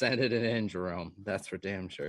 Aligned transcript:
sending 0.00 0.32
it 0.32 0.32
in, 0.32 0.66
Jerome. 0.66 1.12
That's 1.22 1.46
for 1.46 1.58
damn 1.58 1.90
sure. 1.90 2.08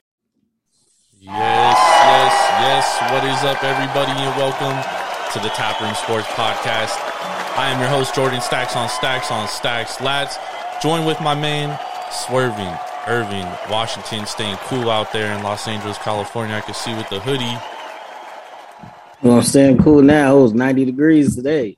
Yes, 1.19 1.77
yes, 1.77 2.33
yes. 2.63 3.11
What 3.11 3.23
is 3.25 3.43
up, 3.43 3.61
everybody, 3.65 4.11
and 4.13 4.33
welcome 4.37 4.79
to 5.33 5.39
the 5.39 5.49
Taproom 5.49 5.93
Sports 5.95 6.27
Podcast. 6.27 6.95
I 7.57 7.69
am 7.69 7.81
your 7.81 7.89
host, 7.89 8.15
Jordan 8.15 8.39
Stacks 8.39 8.77
on 8.77 8.87
Stacks 8.87 9.29
on 9.29 9.45
Stacks. 9.49 9.99
Lads, 9.99 10.37
join 10.81 11.05
with 11.05 11.19
my 11.19 11.35
man, 11.35 11.77
Swerving, 12.09 12.73
Irving, 13.07 13.45
Washington, 13.69 14.25
staying 14.25 14.55
cool 14.67 14.89
out 14.89 15.11
there 15.11 15.37
in 15.37 15.43
Los 15.43 15.67
Angeles, 15.67 15.97
California. 15.97 16.55
I 16.55 16.61
can 16.61 16.73
see 16.73 16.95
with 16.95 17.09
the 17.09 17.19
hoodie. 17.19 17.57
Well, 19.21 19.39
I'm 19.39 19.43
staying 19.43 19.79
cool 19.79 20.01
now. 20.01 20.37
It 20.37 20.41
was 20.43 20.53
90 20.53 20.85
degrees 20.85 21.35
today. 21.35 21.75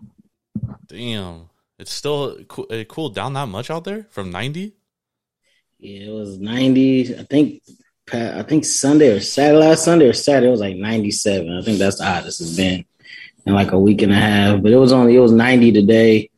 Damn, 0.86 1.50
it's 1.80 1.91
still 1.91 2.38
co- 2.47 2.67
it 2.69 2.88
cooled 2.88 3.16
down 3.16 3.34
that 3.34 3.47
much 3.47 3.72
out 3.72 3.84
there 3.84 4.06
from 4.11 4.30
90? 4.30 4.75
Yeah, 5.83 6.07
it 6.07 6.13
was 6.13 6.39
90. 6.39 7.19
I 7.19 7.23
think 7.23 7.61
I 8.13 8.41
think 8.43 8.63
Sunday 8.63 9.09
or 9.09 9.19
Saturday, 9.19 9.59
last 9.59 9.83
Sunday 9.83 10.07
or 10.07 10.13
Saturday, 10.13 10.47
it 10.47 10.51
was 10.51 10.61
like 10.61 10.77
97. 10.77 11.57
I 11.57 11.61
think 11.61 11.77
that's 11.77 11.97
the 11.97 12.05
hottest 12.05 12.39
it's 12.39 12.55
been 12.55 12.85
in 13.45 13.53
like 13.53 13.73
a 13.73 13.79
week 13.79 14.01
and 14.01 14.13
a 14.13 14.15
half. 14.15 14.61
But 14.61 14.71
it 14.71 14.77
was 14.77 14.93
only 14.93 15.17
it 15.17 15.19
was 15.19 15.33
90 15.33 15.73
today. 15.73 16.29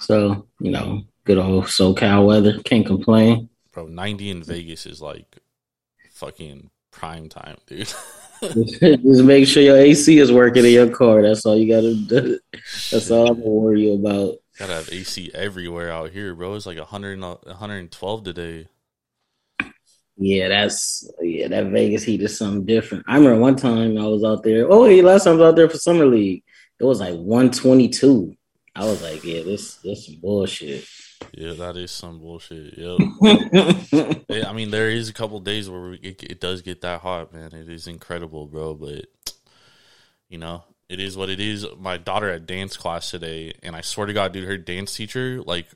So, 0.00 0.48
you 0.58 0.72
know, 0.72 1.02
good 1.24 1.38
old 1.38 1.66
SoCal 1.66 2.26
weather. 2.26 2.58
Can't 2.64 2.84
complain. 2.84 3.48
Bro, 3.72 3.86
90 3.86 4.30
in 4.30 4.42
Vegas 4.42 4.86
is 4.86 5.00
like 5.00 5.38
fucking 6.10 6.70
prime 6.90 7.28
time, 7.28 7.58
dude. 7.68 7.92
Just 8.42 9.22
make 9.22 9.46
sure 9.46 9.62
your 9.62 9.76
AC 9.76 10.18
is 10.18 10.32
working 10.32 10.64
in 10.64 10.72
your 10.72 10.90
car. 10.90 11.22
That's 11.22 11.46
all 11.46 11.56
you 11.56 11.72
gotta 11.72 11.94
do. 11.94 12.40
That's 12.90 13.10
all 13.10 13.28
I'm 13.28 13.38
gonna 13.38 13.50
worry 13.50 13.94
about. 13.94 14.36
Gotta 14.58 14.74
have 14.74 14.88
AC 14.90 15.30
everywhere 15.32 15.92
out 15.92 16.10
here, 16.10 16.34
bro. 16.34 16.54
It's 16.54 16.66
like 16.66 16.78
100, 16.78 17.12
and- 17.12 17.22
112 17.22 18.24
today. 18.24 18.66
Yeah, 20.22 20.48
that's 20.48 21.10
yeah, 21.22 21.48
that 21.48 21.68
Vegas 21.68 22.02
heat 22.02 22.20
is 22.20 22.36
something 22.36 22.66
different. 22.66 23.04
I 23.08 23.16
remember 23.16 23.40
one 23.40 23.56
time 23.56 23.96
I 23.96 24.06
was 24.06 24.22
out 24.22 24.42
there. 24.42 24.70
Oh, 24.70 24.84
hey, 24.84 25.00
last 25.00 25.24
time 25.24 25.32
I 25.32 25.36
was 25.36 25.48
out 25.48 25.56
there 25.56 25.70
for 25.70 25.78
summer 25.78 26.04
league. 26.04 26.44
It 26.78 26.84
was 26.84 27.00
like 27.00 27.14
122. 27.14 28.36
I 28.76 28.84
was 28.84 29.02
like, 29.02 29.24
yeah, 29.24 29.42
this 29.42 29.76
this 29.76 30.04
some 30.04 30.16
bullshit. 30.20 30.84
Yeah, 31.32 31.54
that 31.54 31.76
is 31.78 31.90
some 31.90 32.18
bullshit. 32.18 32.76
Yep. 32.76 32.98
Yeah, 34.28 34.48
I 34.48 34.52
mean, 34.52 34.70
there 34.70 34.90
is 34.90 35.08
a 35.08 35.12
couple 35.12 35.40
days 35.40 35.68
where 35.68 35.94
it, 35.94 36.22
it 36.22 36.40
does 36.40 36.62
get 36.62 36.82
that 36.82 37.00
hot, 37.00 37.32
man. 37.32 37.52
It 37.52 37.68
is 37.68 37.88
incredible, 37.88 38.46
bro. 38.46 38.74
But 38.74 39.06
you 40.28 40.36
know, 40.36 40.64
it 40.90 41.00
is 41.00 41.16
what 41.16 41.30
it 41.30 41.40
is. 41.40 41.66
My 41.78 41.96
daughter 41.96 42.30
had 42.30 42.46
dance 42.46 42.76
class 42.76 43.10
today, 43.10 43.54
and 43.62 43.74
I 43.74 43.80
swear 43.80 44.06
to 44.06 44.12
God, 44.12 44.32
dude, 44.32 44.46
her 44.46 44.58
dance 44.58 44.94
teacher 44.94 45.42
like 45.42 45.66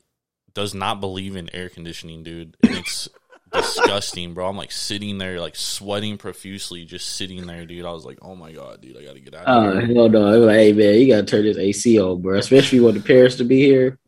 does 0.52 0.74
not 0.74 1.00
believe 1.00 1.34
in 1.34 1.54
air 1.54 1.70
conditioning, 1.70 2.22
dude. 2.22 2.56
And 2.62 2.76
it's 2.76 3.08
disgusting, 3.54 4.34
bro. 4.34 4.48
I'm 4.48 4.56
like 4.56 4.72
sitting 4.72 5.18
there, 5.18 5.40
like 5.40 5.56
sweating 5.56 6.18
profusely, 6.18 6.84
just 6.84 7.16
sitting 7.16 7.46
there, 7.46 7.64
dude. 7.66 7.86
I 7.86 7.92
was 7.92 8.04
like, 8.04 8.18
oh 8.22 8.34
my 8.36 8.52
god, 8.52 8.80
dude, 8.82 8.96
I 8.98 9.04
gotta 9.04 9.20
get 9.20 9.34
out 9.34 9.46
of 9.46 9.56
Oh 9.56 9.80
here, 9.80 9.94
hell 9.94 10.08
no! 10.08 10.26
I 10.26 10.36
was 10.38 10.46
like, 10.46 10.56
hey 10.56 10.72
man, 10.72 10.94
you 11.00 11.08
gotta 11.08 11.24
turn 11.26 11.44
this 11.44 11.56
AC 11.58 12.00
on, 12.00 12.22
bro. 12.22 12.38
Especially 12.38 12.80
when 12.80 12.94
the 12.94 13.00
parents 13.00 13.36
to 13.36 13.44
be 13.44 13.60
here. 13.62 13.98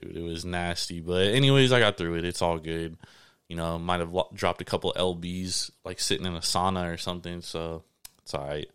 dude. 0.00 0.16
It 0.16 0.22
was 0.22 0.44
nasty, 0.44 1.00
but 1.00 1.28
anyways, 1.28 1.72
I 1.72 1.80
got 1.80 1.96
through 1.96 2.16
it. 2.16 2.24
It's 2.24 2.42
all 2.42 2.58
good. 2.58 2.96
You 3.48 3.56
know, 3.56 3.78
might 3.78 4.00
have 4.00 4.12
dropped 4.34 4.62
a 4.62 4.64
couple 4.64 4.92
lbs, 4.96 5.70
like 5.84 6.00
sitting 6.00 6.26
in 6.26 6.34
a 6.34 6.40
sauna 6.40 6.92
or 6.92 6.96
something. 6.96 7.42
So 7.42 7.84
it's 8.22 8.34
all 8.34 8.46
right. 8.46 8.68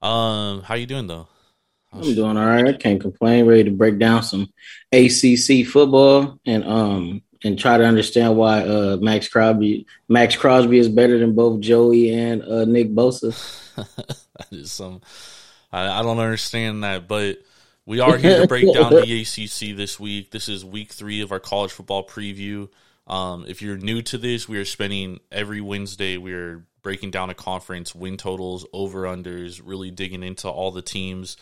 Um, 0.00 0.62
how 0.62 0.74
you 0.74 0.86
doing 0.86 1.06
though? 1.08 1.28
I'm 1.92 2.00
doing 2.14 2.36
all 2.38 2.46
right. 2.46 2.66
I 2.68 2.72
can't 2.72 3.00
complain. 3.00 3.44
Ready 3.46 3.64
to 3.64 3.70
break 3.70 3.98
down 3.98 4.22
some 4.22 4.48
ACC 4.92 5.66
football 5.66 6.38
and 6.46 6.64
um 6.64 7.22
and 7.44 7.58
try 7.58 7.78
to 7.78 7.84
understand 7.84 8.36
why 8.36 8.60
uh 8.60 8.96
Maxx 9.00 9.28
Crosby 9.28 9.86
Maxx 10.08 10.36
Crosby 10.36 10.78
is 10.78 10.88
better 10.88 11.18
than 11.18 11.34
both 11.34 11.60
Joey 11.60 12.14
and 12.14 12.42
uh 12.42 12.64
Nick 12.64 12.90
Bosa. 12.92 13.34
that 13.76 14.46
is 14.50 14.72
some. 14.72 15.00
I, 15.72 16.00
I 16.00 16.02
don't 16.02 16.18
understand 16.18 16.84
that, 16.84 17.08
but 17.08 17.38
we 17.86 18.00
are 18.00 18.16
here 18.16 18.40
to 18.40 18.46
break 18.46 18.72
down 18.72 18.92
the 18.92 19.00
ACC 19.22 19.76
this 19.76 19.98
week. 19.98 20.30
This 20.30 20.48
is 20.48 20.64
week 20.64 20.92
three 20.92 21.20
of 21.20 21.32
our 21.32 21.40
college 21.40 21.72
football 21.72 22.06
preview. 22.06 22.68
Um, 23.06 23.44
if 23.48 23.60
you're 23.60 23.76
new 23.76 24.02
to 24.02 24.18
this, 24.18 24.48
we 24.48 24.58
are 24.58 24.64
spending 24.64 25.18
every 25.32 25.60
Wednesday. 25.60 26.16
We 26.16 26.34
are 26.34 26.64
breaking 26.82 27.10
down 27.10 27.30
a 27.30 27.34
conference, 27.34 27.94
win 27.94 28.16
totals, 28.16 28.66
over 28.72 29.02
unders, 29.02 29.60
really 29.64 29.90
digging 29.90 30.22
into 30.22 30.48
all 30.48 30.70
the 30.70 30.82
teams. 30.82 31.36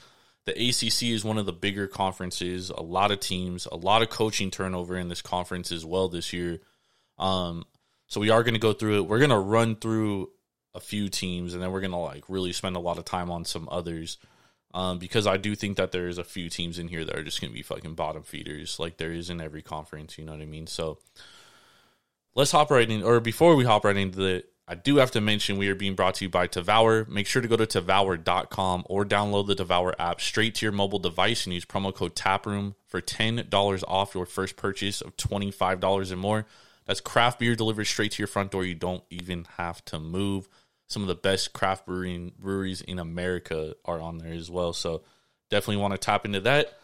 The 0.46 0.52
ACC 0.52 1.10
is 1.10 1.24
one 1.24 1.38
of 1.38 1.46
the 1.46 1.52
bigger 1.52 1.86
conferences. 1.86 2.70
A 2.70 2.82
lot 2.82 3.10
of 3.10 3.20
teams, 3.20 3.66
a 3.70 3.76
lot 3.76 4.02
of 4.02 4.10
coaching 4.10 4.50
turnover 4.50 4.96
in 4.96 5.08
this 5.08 5.22
conference 5.22 5.70
as 5.70 5.84
well 5.84 6.08
this 6.08 6.32
year. 6.32 6.60
Um, 7.18 7.64
so 8.06 8.20
we 8.20 8.30
are 8.30 8.42
going 8.42 8.54
to 8.54 8.60
go 8.60 8.72
through 8.72 8.96
it. 8.96 9.06
We're 9.06 9.18
going 9.18 9.30
to 9.30 9.38
run 9.38 9.76
through 9.76 10.30
a 10.74 10.80
few 10.80 11.08
teams, 11.08 11.52
and 11.52 11.62
then 11.62 11.70
we're 11.72 11.80
going 11.80 11.92
to 11.92 11.98
like 11.98 12.24
really 12.28 12.52
spend 12.52 12.76
a 12.76 12.80
lot 12.80 12.98
of 12.98 13.04
time 13.04 13.30
on 13.30 13.44
some 13.44 13.68
others. 13.70 14.18
Um, 14.72 14.98
because 14.98 15.26
I 15.26 15.36
do 15.36 15.56
think 15.56 15.78
that 15.78 15.90
there's 15.90 16.18
a 16.18 16.24
few 16.24 16.48
teams 16.48 16.78
in 16.78 16.86
here 16.88 17.04
that 17.04 17.16
are 17.16 17.24
just 17.24 17.40
going 17.40 17.50
to 17.50 17.56
be 17.56 17.62
fucking 17.62 17.94
bottom 17.94 18.22
feeders, 18.22 18.78
like 18.78 18.98
there 18.98 19.12
is 19.12 19.28
in 19.28 19.40
every 19.40 19.62
conference. 19.62 20.16
You 20.16 20.24
know 20.24 20.32
what 20.32 20.42
I 20.42 20.46
mean? 20.46 20.68
So 20.68 20.98
let's 22.34 22.52
hop 22.52 22.70
right 22.70 22.88
in. 22.88 23.02
Or 23.02 23.18
before 23.20 23.56
we 23.56 23.64
hop 23.64 23.84
right 23.84 23.96
into 23.96 24.24
it, 24.24 24.48
I 24.70 24.76
do 24.76 24.98
have 24.98 25.10
to 25.10 25.20
mention 25.20 25.58
we 25.58 25.66
are 25.66 25.74
being 25.74 25.96
brought 25.96 26.14
to 26.14 26.24
you 26.24 26.28
by 26.28 26.46
Devour. 26.46 27.04
Make 27.06 27.26
sure 27.26 27.42
to 27.42 27.48
go 27.48 27.56
to 27.56 27.66
Devour.com 27.66 28.84
or 28.86 29.04
download 29.04 29.48
the 29.48 29.56
Devour 29.56 30.00
app 30.00 30.20
straight 30.20 30.54
to 30.54 30.66
your 30.66 30.70
mobile 30.72 31.00
device 31.00 31.44
and 31.44 31.52
use 31.52 31.64
promo 31.64 31.92
code 31.92 32.14
TAPROOM 32.14 32.76
for 32.86 33.00
$10 33.00 33.84
off 33.88 34.14
your 34.14 34.26
first 34.26 34.54
purchase 34.54 35.00
of 35.00 35.16
$25 35.16 36.12
and 36.12 36.20
more. 36.20 36.46
That's 36.86 37.00
craft 37.00 37.40
beer 37.40 37.56
delivered 37.56 37.86
straight 37.86 38.12
to 38.12 38.22
your 38.22 38.28
front 38.28 38.52
door. 38.52 38.64
You 38.64 38.76
don't 38.76 39.02
even 39.10 39.44
have 39.56 39.84
to 39.86 39.98
move. 39.98 40.48
Some 40.86 41.02
of 41.02 41.08
the 41.08 41.16
best 41.16 41.52
craft 41.52 41.84
brewing 41.84 42.30
breweries 42.38 42.80
in 42.80 43.00
America 43.00 43.74
are 43.84 44.00
on 44.00 44.18
there 44.18 44.32
as 44.32 44.52
well. 44.52 44.72
So 44.72 45.02
definitely 45.50 45.82
want 45.82 45.94
to 45.94 45.98
tap 45.98 46.24
into 46.24 46.42
that. 46.42 46.78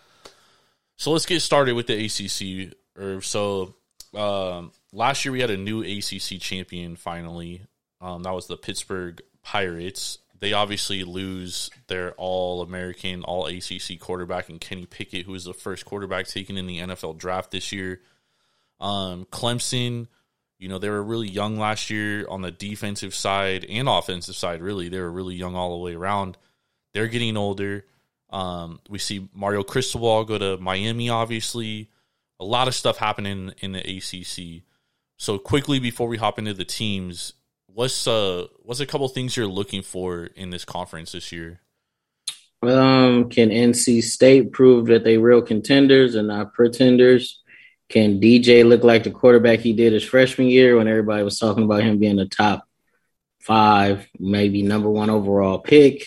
So 0.96 1.12
let's 1.12 1.24
get 1.24 1.38
started 1.38 1.76
with 1.76 1.86
the 1.86 2.04
ACC. 2.04 2.74
Or 3.00 3.20
so 3.20 3.76
um, 4.12 4.72
last 4.92 5.24
year 5.24 5.30
we 5.30 5.40
had 5.40 5.50
a 5.50 5.56
new 5.56 5.82
ACC 5.82 6.40
champion 6.40 6.96
finally. 6.96 7.62
Um, 8.00 8.22
that 8.22 8.34
was 8.34 8.46
the 8.46 8.56
Pittsburgh 8.56 9.20
Pirates. 9.42 10.18
They 10.38 10.52
obviously 10.52 11.04
lose 11.04 11.70
their 11.86 12.12
All 12.12 12.62
American, 12.62 13.22
All 13.22 13.46
ACC 13.46 13.98
quarterback 13.98 14.50
in 14.50 14.58
Kenny 14.58 14.86
Pickett, 14.86 15.24
who 15.24 15.32
was 15.32 15.44
the 15.44 15.54
first 15.54 15.84
quarterback 15.84 16.26
taken 16.26 16.56
in 16.56 16.66
the 16.66 16.78
NFL 16.78 17.18
draft 17.18 17.50
this 17.50 17.72
year. 17.72 18.00
Um, 18.80 19.26
Clemson, 19.26 20.08
you 20.58 20.68
know, 20.68 20.78
they 20.78 20.90
were 20.90 21.02
really 21.02 21.28
young 21.28 21.58
last 21.58 21.90
year 21.90 22.26
on 22.28 22.42
the 22.42 22.50
defensive 22.50 23.14
side 23.14 23.64
and 23.68 23.88
offensive 23.88 24.36
side, 24.36 24.60
really. 24.60 24.88
They 24.88 25.00
were 25.00 25.10
really 25.10 25.34
young 25.34 25.54
all 25.54 25.78
the 25.78 25.84
way 25.84 25.94
around. 25.94 26.36
They're 26.92 27.08
getting 27.08 27.36
older. 27.36 27.84
Um, 28.30 28.80
we 28.88 28.98
see 28.98 29.28
Mario 29.34 29.62
Cristobal 29.62 30.24
go 30.24 30.38
to 30.38 30.56
Miami, 30.58 31.08
obviously. 31.08 31.90
A 32.38 32.44
lot 32.44 32.68
of 32.68 32.74
stuff 32.74 32.98
happening 32.98 33.52
in 33.60 33.72
the 33.72 33.80
ACC. 33.80 34.62
So 35.16 35.38
quickly 35.38 35.78
before 35.78 36.08
we 36.08 36.18
hop 36.18 36.38
into 36.38 36.52
the 36.52 36.64
teams, 36.64 37.32
what's 37.76 38.06
uh 38.08 38.46
what's 38.62 38.80
a 38.80 38.86
couple 38.86 39.06
things 39.08 39.36
you're 39.36 39.46
looking 39.46 39.82
for 39.82 40.24
in 40.34 40.48
this 40.48 40.64
conference 40.64 41.12
this 41.12 41.30
year? 41.30 41.60
Um, 42.62 43.28
can 43.28 43.50
NC 43.50 44.02
State 44.02 44.50
prove 44.50 44.86
that 44.86 45.04
they 45.04 45.18
real 45.18 45.42
contenders 45.42 46.14
and 46.14 46.28
not 46.28 46.54
pretenders? 46.54 47.42
Can 47.90 48.18
DJ 48.18 48.66
look 48.66 48.82
like 48.82 49.04
the 49.04 49.10
quarterback 49.10 49.60
he 49.60 49.74
did 49.74 49.92
his 49.92 50.02
freshman 50.02 50.48
year 50.48 50.76
when 50.76 50.88
everybody 50.88 51.22
was 51.22 51.38
talking 51.38 51.64
about 51.64 51.82
him 51.82 51.98
being 51.98 52.18
a 52.18 52.26
top 52.26 52.66
five, 53.40 54.08
maybe 54.18 54.62
number 54.62 54.88
one 54.90 55.10
overall 55.10 55.58
pick. 55.58 56.06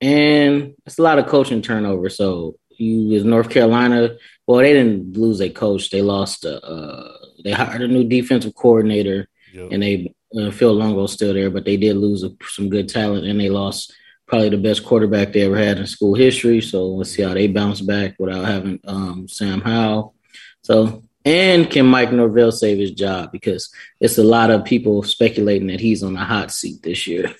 And 0.00 0.74
it's 0.86 0.98
a 0.98 1.02
lot 1.02 1.18
of 1.18 1.26
coaching 1.26 1.60
turnover. 1.60 2.08
So 2.08 2.54
you 2.70 3.12
is 3.12 3.24
North 3.24 3.50
Carolina. 3.50 4.16
Well, 4.46 4.60
they 4.60 4.72
didn't 4.72 5.16
lose 5.16 5.40
a 5.40 5.50
coach. 5.50 5.90
They 5.90 6.02
lost. 6.02 6.44
A, 6.44 6.64
uh, 6.64 7.18
they 7.42 7.50
hired 7.50 7.82
a 7.82 7.88
new 7.88 8.04
defensive 8.04 8.54
coordinator, 8.54 9.28
Yep. 9.52 9.68
and 9.72 9.82
they 9.82 10.14
uh, 10.36 10.50
Phil 10.50 10.72
Longo's 10.72 11.12
still 11.12 11.34
there, 11.34 11.50
but 11.50 11.64
they 11.64 11.76
did 11.76 11.96
lose 11.96 12.24
a, 12.24 12.30
some 12.48 12.68
good 12.68 12.88
talent, 12.88 13.26
and 13.26 13.40
they 13.40 13.48
lost 13.48 13.94
probably 14.26 14.50
the 14.50 14.58
best 14.58 14.84
quarterback 14.84 15.32
they 15.32 15.42
ever 15.42 15.56
had 15.56 15.78
in 15.78 15.86
school 15.86 16.14
history. 16.14 16.60
So 16.60 16.86
let's 16.86 17.10
see 17.10 17.22
how 17.22 17.34
they 17.34 17.46
bounce 17.46 17.80
back 17.80 18.16
without 18.18 18.44
having 18.44 18.80
um, 18.86 19.26
Sam 19.26 19.60
Howell. 19.60 20.14
So 20.62 21.02
and 21.24 21.70
can 21.70 21.86
Mike 21.86 22.12
Norvell 22.12 22.52
save 22.52 22.78
his 22.78 22.92
job 22.92 23.32
because 23.32 23.72
it's 24.00 24.18
a 24.18 24.24
lot 24.24 24.50
of 24.50 24.64
people 24.64 25.02
speculating 25.02 25.68
that 25.68 25.80
he's 25.80 26.02
on 26.02 26.14
the 26.14 26.20
hot 26.20 26.50
seat 26.50 26.82
this 26.82 27.06
year. 27.06 27.34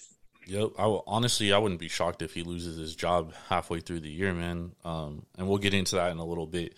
Yep. 0.46 0.73
I 0.79 0.87
will, 0.87 1.05
honestly, 1.06 1.52
I 1.52 1.58
wouldn't 1.58 1.81
be 1.81 1.88
shocked 1.88 2.23
if 2.23 2.32
he 2.32 2.43
loses 2.43 2.79
his 2.79 2.96
job 2.96 3.35
halfway 3.49 3.81
through 3.81 4.00
the 4.00 4.11
year, 4.11 4.32
man. 4.32 4.73
Um, 4.85 5.26
and 5.37 5.46
we'll 5.46 5.58
get 5.58 5.75
into 5.75 5.96
that 5.96 6.11
in 6.11 6.19
a 6.19 6.25
little 6.25 6.46
bit. 6.46 6.75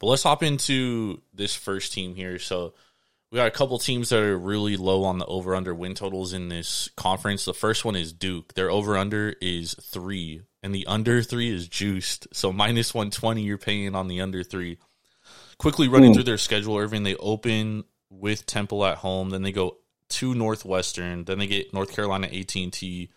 But 0.00 0.08
let's 0.08 0.24
hop 0.24 0.42
into 0.42 1.22
this 1.32 1.54
first 1.54 1.92
team 1.92 2.16
here. 2.16 2.40
So 2.40 2.74
we 3.32 3.36
got 3.36 3.48
a 3.48 3.50
couple 3.50 3.78
teams 3.78 4.10
that 4.10 4.22
are 4.22 4.38
really 4.38 4.76
low 4.76 5.04
on 5.04 5.18
the 5.18 5.24
over 5.24 5.56
under 5.56 5.74
win 5.74 5.94
totals 5.94 6.34
in 6.34 6.50
this 6.50 6.90
conference. 6.98 7.46
The 7.46 7.54
first 7.54 7.82
one 7.82 7.96
is 7.96 8.12
Duke. 8.12 8.52
Their 8.52 8.70
over 8.70 8.94
under 8.94 9.34
is 9.40 9.72
three, 9.72 10.42
and 10.62 10.74
the 10.74 10.86
under 10.86 11.22
three 11.22 11.48
is 11.48 11.66
juiced. 11.66 12.28
So 12.34 12.52
minus 12.52 12.92
120, 12.92 13.42
you're 13.42 13.56
paying 13.56 13.94
on 13.94 14.08
the 14.08 14.20
under 14.20 14.44
three. 14.44 14.76
Quickly 15.56 15.88
running 15.88 16.12
through 16.12 16.24
their 16.24 16.36
schedule, 16.36 16.76
Irving, 16.76 17.04
they 17.04 17.16
open 17.16 17.84
with 18.10 18.44
Temple 18.44 18.84
at 18.84 18.98
home, 18.98 19.30
then 19.30 19.42
they 19.42 19.52
go 19.52 19.78
to 20.10 20.34
Northwestern, 20.34 21.24
then 21.24 21.38
they 21.38 21.46
get 21.46 21.72
North 21.72 21.92
Carolina 21.92 22.26
AT&T, 22.26 23.10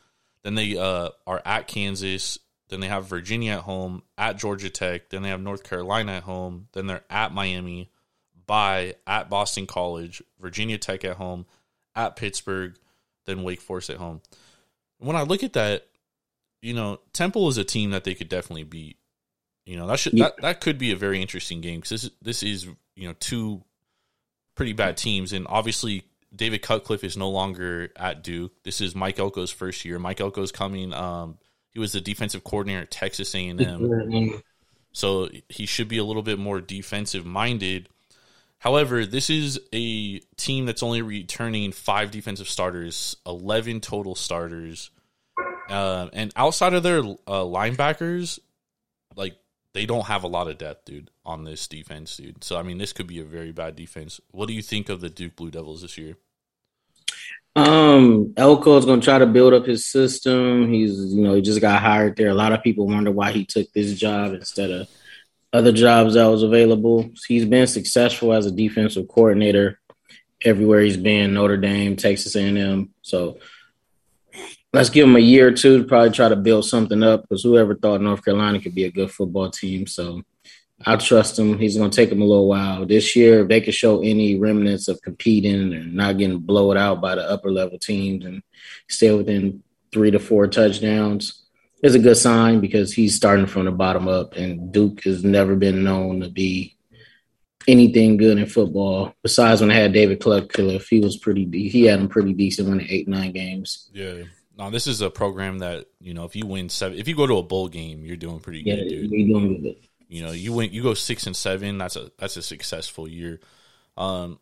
then 0.44 0.56
they 0.56 0.78
uh, 0.78 1.10
are 1.28 1.42
at 1.44 1.68
Kansas, 1.68 2.40
then 2.70 2.80
they 2.80 2.88
have 2.88 3.08
Virginia 3.08 3.54
at 3.54 3.62
home, 3.62 4.02
at 4.18 4.38
Georgia 4.38 4.70
Tech, 4.70 5.10
then 5.10 5.24
they 5.24 5.30
have 5.30 5.42
North 5.42 5.64
Carolina 5.64 6.14
at 6.14 6.24
home, 6.24 6.68
then 6.72 6.88
they're 6.88 7.04
at 7.10 7.34
Miami, 7.34 7.92
by 8.48 8.96
at 9.08 9.30
Boston 9.30 9.68
College, 9.68 10.22
Virginia 10.40 10.78
Tech 10.78 11.04
at 11.06 11.18
home, 11.18 11.46
at 11.96 12.16
Pittsburgh, 12.16 12.76
then 13.26 13.44
Wake 13.44 13.62
Forest 13.62 13.90
at 13.90 13.98
home. 13.98 14.22
When 15.00 15.16
I 15.16 15.24
look 15.24 15.44
at 15.44 15.54
that, 15.54 15.88
you 16.62 16.74
know, 16.74 17.00
Temple 17.14 17.48
is 17.50 17.58
a 17.58 17.64
team 17.64 17.92
that 17.92 18.04
they 18.04 18.16
could 18.16 18.30
definitely 18.30 18.64
beat. 18.64 18.98
You 19.66 19.78
know, 19.78 19.88
that 19.88 20.00
should 20.00 20.14
Yeah. 20.14 20.26
that, 20.26 20.42
that 20.42 20.62
could 20.62 20.78
be 20.78 20.92
a 20.92 20.96
very 20.96 21.22
interesting 21.22 21.62
game 21.62 21.80
because 21.80 21.90
this 21.90 22.04
is, 22.04 22.12
this 22.22 22.44
is 22.44 22.68
you 22.96 23.08
know 23.08 23.16
two 23.20 23.64
pretty 24.56 24.74
bad 24.74 24.96
teams, 24.98 25.34
and 25.34 25.46
obviously 25.50 26.04
David 26.36 26.62
Cutcliffe 26.62 27.04
is 27.04 27.18
no 27.18 27.30
longer 27.30 27.92
at 27.96 28.24
Duke. 28.24 28.52
This 28.64 28.80
is 28.82 28.96
Mike 28.96 29.18
Elko's 29.18 29.52
first 29.52 29.86
year. 29.86 30.00
Mike 30.00 30.18
Elko's 30.18 30.52
coming. 30.52 30.94
Um, 30.94 31.38
he 31.72 31.80
was 31.80 31.92
the 31.92 32.02
defensive 32.02 32.44
coordinator 32.44 32.82
at 32.84 32.92
Texas 32.92 33.34
A 33.36 33.48
and 33.48 33.60
M. 33.62 34.42
So 34.94 35.30
he 35.50 35.66
should 35.66 35.88
be 35.90 35.98
a 35.98 36.04
little 36.06 36.22
bit 36.24 36.40
more 36.40 36.62
defensive 36.62 37.26
minded. 37.26 37.90
However, 38.60 39.06
this 39.06 39.30
is 39.30 39.60
a 39.74 40.20
team 40.38 40.66
that's 40.66 40.84
only 40.84 41.02
returning 41.02 41.72
five 41.72 42.12
defensive 42.12 42.50
starters, 42.50 43.18
11 43.26 43.82
total 43.82 44.16
starters. 44.16 44.90
Uh, 45.70 46.10
and 46.14 46.32
outside 46.36 46.74
of 46.74 46.84
their 46.84 47.00
uh, 47.00 47.44
linebackers, 47.44 48.40
like 49.16 49.36
they 49.74 49.86
don't 49.86 50.06
have 50.06 50.24
a 50.24 50.28
lot 50.28 50.48
of 50.48 50.58
depth, 50.58 50.86
dude, 50.86 51.12
on 51.26 51.44
this 51.44 51.68
defense, 51.68 52.18
dude. 52.18 52.44
So, 52.44 52.58
I 52.58 52.64
mean, 52.64 52.78
this 52.78 52.94
could 52.94 53.08
be 53.08 53.20
a 53.20 53.26
very 53.26 53.52
bad 53.52 53.76
defense. 53.76 54.20
What 54.32 54.48
do 54.48 54.54
you 54.54 54.62
think 54.62 54.90
of 54.90 55.02
the 55.02 55.10
Duke 55.10 55.36
Blue 55.36 55.52
Devils 55.52 55.82
this 55.82 55.98
year? 55.98 56.16
Um, 57.56 58.34
Elko 58.36 58.78
is 58.78 58.86
going 58.86 59.00
to 59.00 59.06
try 59.06 59.18
to 59.18 59.26
build 59.26 59.54
up 59.54 59.66
his 59.66 59.86
system. 59.86 60.72
He's, 60.72 61.14
you 61.14 61.22
know, 61.22 61.36
he 61.36 61.42
just 61.42 61.62
got 61.62 61.82
hired 61.82 62.18
there. 62.18 62.30
A 62.30 62.34
lot 62.34 62.52
of 62.52 62.64
people 62.64 62.88
wonder 62.88 63.12
why 63.12 63.32
he 63.32 63.46
took 63.46 63.72
this 63.74 63.98
job 63.98 64.34
instead 64.34 64.72
of 64.72 64.90
other 65.56 65.72
jobs 65.72 66.16
that 66.16 66.26
was 66.26 66.44
available. 66.44 67.10
He's 67.28 67.46
been 67.46 67.68
successful 67.68 68.34
as 68.34 68.46
a 68.46 68.52
defensive 68.52 69.08
coordinator 69.08 69.80
everywhere 70.44 70.82
he's 70.82 70.98
been, 70.98 71.34
Notre 71.34 71.58
Dame, 71.58 71.96
Texas 71.96 72.36
A&M. 72.36 72.90
So 73.02 73.40
let's 74.74 74.90
give 74.90 75.08
him 75.08 75.16
a 75.16 75.20
year 75.20 75.48
or 75.48 75.52
two 75.52 75.80
to 75.80 75.88
probably 75.88 76.12
try 76.12 76.28
to 76.28 76.36
build 76.36 76.66
something 76.66 77.02
up 77.02 77.22
because 77.22 77.44
whoever 77.44 77.74
thought 77.74 78.02
North 78.02 78.24
Carolina 78.24 78.60
could 78.60 78.76
be 78.76 78.84
a 78.84 78.92
good 78.92 79.10
football 79.10 79.50
team. 79.50 79.88
So 79.88 80.22
I 80.86 80.98
trust 80.98 81.40
him. 81.40 81.58
He's 81.58 81.78
going 81.78 81.90
to 81.90 81.96
take 81.96 82.12
him 82.12 82.22
a 82.22 82.26
little 82.26 82.50
while. 82.50 82.86
This 82.86 83.16
year, 83.16 83.42
if 83.42 83.48
they 83.48 83.62
can 83.62 83.72
show 83.72 84.02
any 84.02 84.38
remnants 84.38 84.90
of 84.90 85.02
competing 85.02 85.74
and 85.74 85.96
not 85.96 86.18
getting 86.18 86.40
blown 86.40 86.76
out 86.76 87.00
by 87.00 87.16
the 87.16 87.24
upper 87.30 87.50
level 87.50 87.80
teams 87.80 88.26
and 88.26 88.44
stay 88.90 89.14
within 89.14 89.64
three 89.94 90.12
to 90.12 90.20
four 90.20 90.48
touchdowns, 90.48 91.45
it's 91.86 91.96
a 91.96 92.00
good 92.00 92.18
sign 92.18 92.60
because 92.62 92.94
he's 92.94 93.16
starting 93.16 93.46
from 93.46 93.66
the 93.66 93.72
bottom 93.72 94.08
up. 94.08 94.36
And 94.36 94.72
Duke 94.72 95.04
has 95.04 95.24
never 95.24 95.56
been 95.56 95.84
known 95.84 96.22
to 96.22 96.30
be 96.30 96.76
anything 97.68 98.18
good 98.18 98.38
in 98.38 98.46
football. 98.46 99.14
Besides 99.24 99.62
when 99.62 99.70
they 99.70 99.76
had 99.76 99.94
David 99.94 100.20
Cutcliffe, 100.20 100.88
he 100.88 101.00
was 101.00 101.18
pretty. 101.18 101.46
De- 101.46 101.70
he 101.70 101.84
had 101.84 102.00
him 102.00 102.08
pretty 102.10 102.34
decent 102.34 102.70
winning 102.70 102.88
eight 102.90 103.08
nine 103.08 103.32
games. 103.32 103.90
Yeah. 103.94 104.24
Now, 104.58 104.70
this 104.70 104.88
is 104.88 105.02
a 105.02 105.10
program 105.10 105.60
that, 105.60 105.86
you 106.00 106.14
know, 106.14 106.24
if 106.24 106.36
you 106.36 106.46
win 106.46 106.70
seven, 106.70 106.98
if 106.98 107.08
you 107.10 107.16
go 107.16 107.28
to 107.28 107.38
a 107.38 107.44
bowl 107.44 107.68
game, 107.68 108.06
you're 108.06 108.16
doing 108.16 108.40
pretty 108.40 108.62
Yeah, 108.62 108.76
good, 108.76 108.88
dude. 108.90 109.12
he 109.12 109.26
doing 109.26 109.62
good. 109.62 109.76
You 110.08 110.24
know, 110.24 110.32
you 110.32 110.54
went 110.54 110.72
you 110.72 110.82
go 110.84 110.94
six 110.94 111.26
and 111.28 111.36
seven. 111.36 111.78
That's 111.78 111.96
a 111.96 112.12
that's 112.18 112.38
a 112.38 112.42
successful 112.42 113.08
year. 113.08 113.40
Um, 113.98 114.40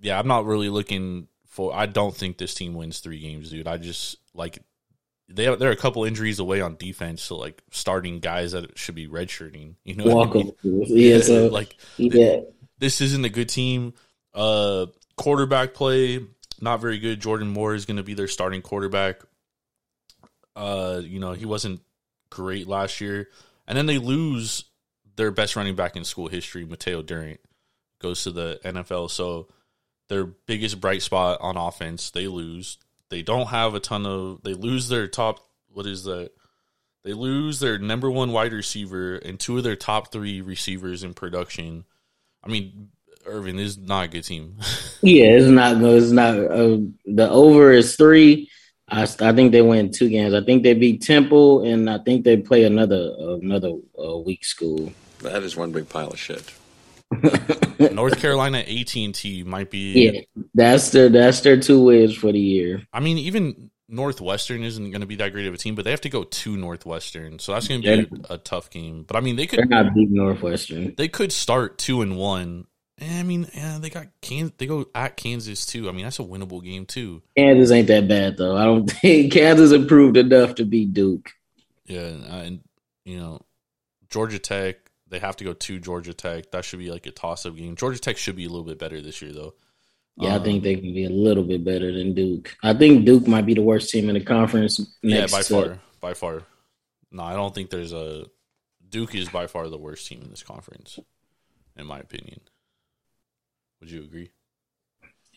yeah, 0.00 0.18
I'm 0.18 0.28
not 0.28 0.46
really 0.46 0.68
looking 0.70 1.28
for. 1.46 1.74
I 1.74 1.86
don't 1.86 2.14
think 2.14 2.38
this 2.38 2.54
team 2.54 2.74
wins 2.74 3.00
three 3.00 3.18
games, 3.18 3.50
dude. 3.50 3.66
I 3.66 3.76
just 3.76 4.16
like 4.34 4.60
they 5.28 5.54
they're 5.56 5.70
a 5.70 5.76
couple 5.76 6.04
injuries 6.04 6.38
away 6.38 6.60
on 6.60 6.76
defense, 6.76 7.22
so 7.22 7.36
like 7.36 7.62
starting 7.70 8.20
guys 8.20 8.52
that 8.52 8.78
should 8.78 8.94
be 8.94 9.06
redshirting. 9.06 9.74
You 9.84 9.96
know, 9.96 10.22
I 10.22 10.32
mean? 10.32 10.52
Yeah, 10.62 11.20
so 11.20 11.48
like 11.48 11.76
yeah. 11.96 12.40
this 12.78 13.00
isn't 13.00 13.24
a 13.24 13.28
good 13.28 13.48
team. 13.48 13.94
Uh, 14.34 14.86
quarterback 15.16 15.74
play 15.74 16.20
not 16.60 16.80
very 16.80 16.98
good. 16.98 17.20
Jordan 17.20 17.48
Moore 17.48 17.74
is 17.74 17.86
going 17.86 17.98
to 17.98 18.02
be 18.02 18.14
their 18.14 18.28
starting 18.28 18.62
quarterback. 18.62 19.20
Uh, 20.56 21.00
you 21.04 21.20
know 21.20 21.32
he 21.32 21.46
wasn't 21.46 21.80
great 22.30 22.66
last 22.66 23.00
year, 23.00 23.28
and 23.66 23.76
then 23.76 23.86
they 23.86 23.98
lose 23.98 24.64
their 25.16 25.30
best 25.30 25.56
running 25.56 25.74
back 25.74 25.96
in 25.96 26.04
school 26.04 26.28
history, 26.28 26.64
Mataeo 26.64 27.04
Durant, 27.04 27.40
goes 28.00 28.24
to 28.24 28.30
the 28.30 28.60
NFL. 28.64 29.10
So 29.10 29.48
their 30.08 30.24
biggest 30.24 30.80
bright 30.80 31.02
spot 31.02 31.38
on 31.40 31.56
offense, 31.56 32.10
they 32.10 32.26
lose. 32.26 32.78
They 33.10 33.22
don't 33.22 33.48
have 33.48 33.74
a 33.74 33.80
ton 33.80 34.06
of. 34.06 34.42
They 34.42 34.54
lose 34.54 34.88
their 34.88 35.08
top. 35.08 35.40
What 35.72 35.86
is 35.86 36.04
that? 36.04 36.30
They 37.04 37.12
lose 37.12 37.60
their 37.60 37.78
number 37.78 38.10
one 38.10 38.32
wide 38.32 38.52
receiver 38.52 39.16
and 39.16 39.38
two 39.38 39.56
of 39.56 39.64
their 39.64 39.76
top 39.76 40.12
three 40.12 40.40
receivers 40.40 41.02
in 41.02 41.14
production. 41.14 41.84
I 42.42 42.48
mean, 42.48 42.90
Irving 43.24 43.58
is 43.58 43.78
not 43.78 44.04
a 44.04 44.08
good 44.08 44.24
team. 44.24 44.56
Yeah, 45.00 45.26
it's 45.26 45.46
not 45.46 45.78
good. 45.78 46.02
It's 46.02 46.10
not. 46.10 46.34
Uh, 46.36 46.78
the 47.04 47.28
over 47.30 47.70
is 47.70 47.94
three. 47.94 48.50
I, 48.88 49.02
I 49.02 49.32
think 49.32 49.52
they 49.52 49.62
win 49.62 49.92
two 49.92 50.08
games. 50.08 50.34
I 50.34 50.42
think 50.42 50.64
they 50.64 50.74
beat 50.74 51.02
Temple, 51.02 51.62
and 51.62 51.88
I 51.88 51.98
think 51.98 52.24
they 52.24 52.36
play 52.38 52.64
another 52.64 53.14
another 53.40 53.74
uh, 53.96 54.18
weak 54.18 54.44
school. 54.44 54.92
That 55.20 55.44
is 55.44 55.56
one 55.56 55.70
big 55.70 55.88
pile 55.88 56.08
of 56.08 56.18
shit. 56.18 56.52
North 57.92 58.18
Carolina 58.20 58.58
AT 58.58 58.96
and 58.96 59.14
T 59.14 59.42
might 59.44 59.70
be. 59.70 60.04
Yeah, 60.04 60.20
that's 60.54 60.90
their 60.90 61.08
that's 61.08 61.40
their 61.40 61.58
two 61.58 61.82
wins 61.84 62.14
for 62.14 62.32
the 62.32 62.40
year. 62.40 62.82
I 62.92 63.00
mean, 63.00 63.18
even 63.18 63.70
Northwestern 63.88 64.62
isn't 64.62 64.90
going 64.90 65.00
to 65.00 65.06
be 65.06 65.16
that 65.16 65.32
great 65.32 65.46
of 65.46 65.54
a 65.54 65.56
team, 65.56 65.74
but 65.74 65.84
they 65.84 65.90
have 65.90 66.02
to 66.02 66.10
go 66.10 66.24
to 66.24 66.56
Northwestern, 66.56 67.38
so 67.38 67.52
that's 67.52 67.68
going 67.68 67.82
to 67.82 68.06
be 68.06 68.16
a, 68.28 68.34
a 68.34 68.38
tough 68.38 68.68
game. 68.70 69.04
But 69.06 69.16
I 69.16 69.20
mean, 69.20 69.36
they 69.36 69.46
They're 69.46 69.62
could 69.62 69.70
not 69.70 69.94
beating 69.94 70.14
Northwestern. 70.16 70.94
they 70.96 71.08
could 71.08 71.32
start 71.32 71.78
two 71.78 72.02
and 72.02 72.16
one. 72.16 72.66
I 73.00 73.22
mean, 73.22 73.46
yeah, 73.54 73.78
they 73.80 73.90
got 73.90 74.08
Kansas. 74.20 74.54
They 74.58 74.66
go 74.66 74.86
at 74.94 75.16
Kansas 75.16 75.64
too. 75.64 75.88
I 75.88 75.92
mean, 75.92 76.04
that's 76.04 76.18
a 76.18 76.24
winnable 76.24 76.62
game 76.62 76.84
too. 76.84 77.22
Kansas 77.36 77.70
ain't 77.70 77.86
that 77.88 78.08
bad 78.08 78.36
though. 78.36 78.56
I 78.56 78.64
don't 78.64 78.90
think 78.90 79.32
Kansas 79.32 79.72
improved 79.72 80.16
enough 80.16 80.56
to 80.56 80.64
beat 80.64 80.92
Duke. 80.92 81.30
Yeah, 81.86 82.00
and 82.00 82.60
you 83.04 83.18
know, 83.18 83.40
Georgia 84.10 84.38
Tech. 84.38 84.87
They 85.10 85.18
have 85.18 85.36
to 85.36 85.44
go 85.44 85.52
to 85.54 85.78
Georgia 85.80 86.12
Tech. 86.12 86.50
That 86.50 86.64
should 86.64 86.78
be 86.78 86.90
like 86.90 87.06
a 87.06 87.10
toss 87.10 87.46
up 87.46 87.56
game. 87.56 87.76
Georgia 87.76 87.98
Tech 87.98 88.16
should 88.18 88.36
be 88.36 88.44
a 88.44 88.48
little 88.48 88.64
bit 88.64 88.78
better 88.78 89.00
this 89.00 89.22
year, 89.22 89.32
though. 89.32 89.54
Yeah, 90.16 90.34
Um, 90.34 90.40
I 90.40 90.44
think 90.44 90.62
they 90.64 90.74
can 90.74 90.92
be 90.92 91.04
a 91.04 91.10
little 91.10 91.44
bit 91.44 91.64
better 91.64 91.92
than 91.92 92.12
Duke. 92.14 92.56
I 92.62 92.74
think 92.74 93.04
Duke 93.06 93.26
might 93.26 93.46
be 93.46 93.54
the 93.54 93.62
worst 93.62 93.90
team 93.90 94.08
in 94.08 94.14
the 94.14 94.20
conference. 94.24 94.80
Yeah, 95.02 95.26
by 95.30 95.42
to- 95.42 95.54
far, 95.54 95.80
by 96.00 96.14
far. 96.14 96.42
No, 97.10 97.22
I 97.22 97.34
don't 97.34 97.54
think 97.54 97.70
there's 97.70 97.92
a 97.92 98.26
Duke 98.88 99.14
is 99.14 99.28
by 99.28 99.46
far 99.46 99.68
the 99.68 99.78
worst 99.78 100.06
team 100.08 100.20
in 100.22 100.30
this 100.30 100.42
conference, 100.42 100.98
in 101.76 101.86
my 101.86 101.98
opinion. 102.00 102.40
Would 103.80 103.90
you 103.90 104.02
agree? 104.02 104.30